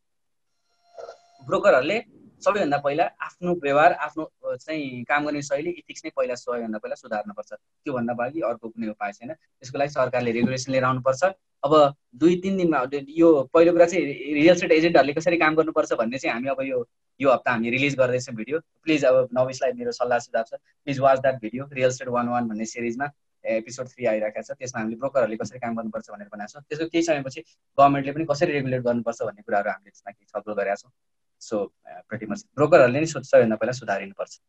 ब्रोकरहरूले 1.47 1.97
सबैभन्दा 2.45 2.77
पहिला 2.85 3.03
आफ्नो 3.27 3.53
व्यवहार 3.63 3.93
आफ्नो 4.05 4.55
चाहिँ 4.55 5.03
काम 5.09 5.25
गर्ने 5.25 5.41
शैली 5.41 5.69
इथिक्स 5.81 6.05
नै 6.05 6.11
पहिला 6.15 6.35
सबैभन्दा 6.35 6.77
पहिला 6.77 6.95
सुधार्नुपर्छ 6.95 7.51
त्योभन्दा 7.53 8.13
बाँकी 8.21 8.41
अर्को 8.49 8.69
कुनै 8.69 8.87
उपाय 8.89 9.11
छैन। 9.13 9.33
त्यसको 9.33 9.77
लागि 9.77 9.91
सरकारले 9.91 10.31
रेगुलेसन 10.31 10.71
लिएर 10.71 10.83
आउनुपर्छ। 10.83 11.23
अब 11.63 11.73
दुई 12.15 12.35
तिन 12.41 12.57
दिनमा 12.57 12.83
यो 13.19 13.29
पहिलो 13.53 13.71
कुरा 13.73 13.85
चाहिँ 13.85 14.05
रियल 14.33 14.55
स्टेट 14.55 14.71
एजेन्टहरूले 14.71 15.13
कसरी 15.13 15.37
काम 15.37 15.55
गर्नुपर्छ 15.55 15.93
भन्ने 15.99 16.17
चाहिँ 16.17 16.33
हामी 16.33 16.47
अब 16.49 16.61
यो 16.63 16.85
यो 17.19 17.31
हप्ता 17.31 17.51
हामी 17.51 17.69
रिलिज 17.69 17.95
गर्दैछौँ 17.99 18.35
भिडियो 18.35 18.59
प्लिज 18.83 19.05
अब 19.05 19.27
नविसलाई 19.37 19.71
मेरो 19.79 19.91
सल्लाह 19.91 20.19
सुझाव 20.19 20.43
छ। 20.43 20.53
Please 20.85 20.99
watch 20.99 21.19
that 21.19 21.41
video 21.41 21.67
real 21.73 21.91
estate 21.91 22.07
one 22.15 22.27
one 22.29 22.47
भन्ने 22.47 22.65
सिरिजमा 22.65 23.09
एपिसोड 23.43 23.87
थ्री 23.87 24.05
आइरहेको 24.05 24.41
छ। 24.41 24.55
त्यसमा 24.55 24.79
हामीले 24.79 24.97
ब्रोकरहरूले 25.03 25.37
कसरी 25.43 25.59
काम 25.59 25.75
गर्नुपर्छ 25.75 26.09
भनेर 26.11 26.27
भनेको 26.31 26.51
छौँ। 26.53 26.63
त्यसको 26.69 26.87
केही 26.87 27.03
समयपछि 27.03 27.41
गभर्मेन्टले 27.77 28.11
पनि 28.15 28.25
कसरी 28.31 28.51
रेगुलेट 28.51 28.81
गर्नुपर्छ 28.87 29.21
भन्ने 29.21 29.41
कुराहरू 29.43 29.69
हामीले 29.69 29.91
त्यसमा 29.91 30.11
छलफल 30.31 30.53
गरेका 30.63 30.75
छौँ। 30.75 30.91
सो 31.39 31.65
प्रति 32.09 32.25
मच 32.25 32.45
ब्रोकरहरूले 32.55 32.99
नै 32.99 33.05
सबैभन्दा 33.05 33.55
पहिला 33.55 33.71
सुधारिनुपर्छ। 33.71 34.39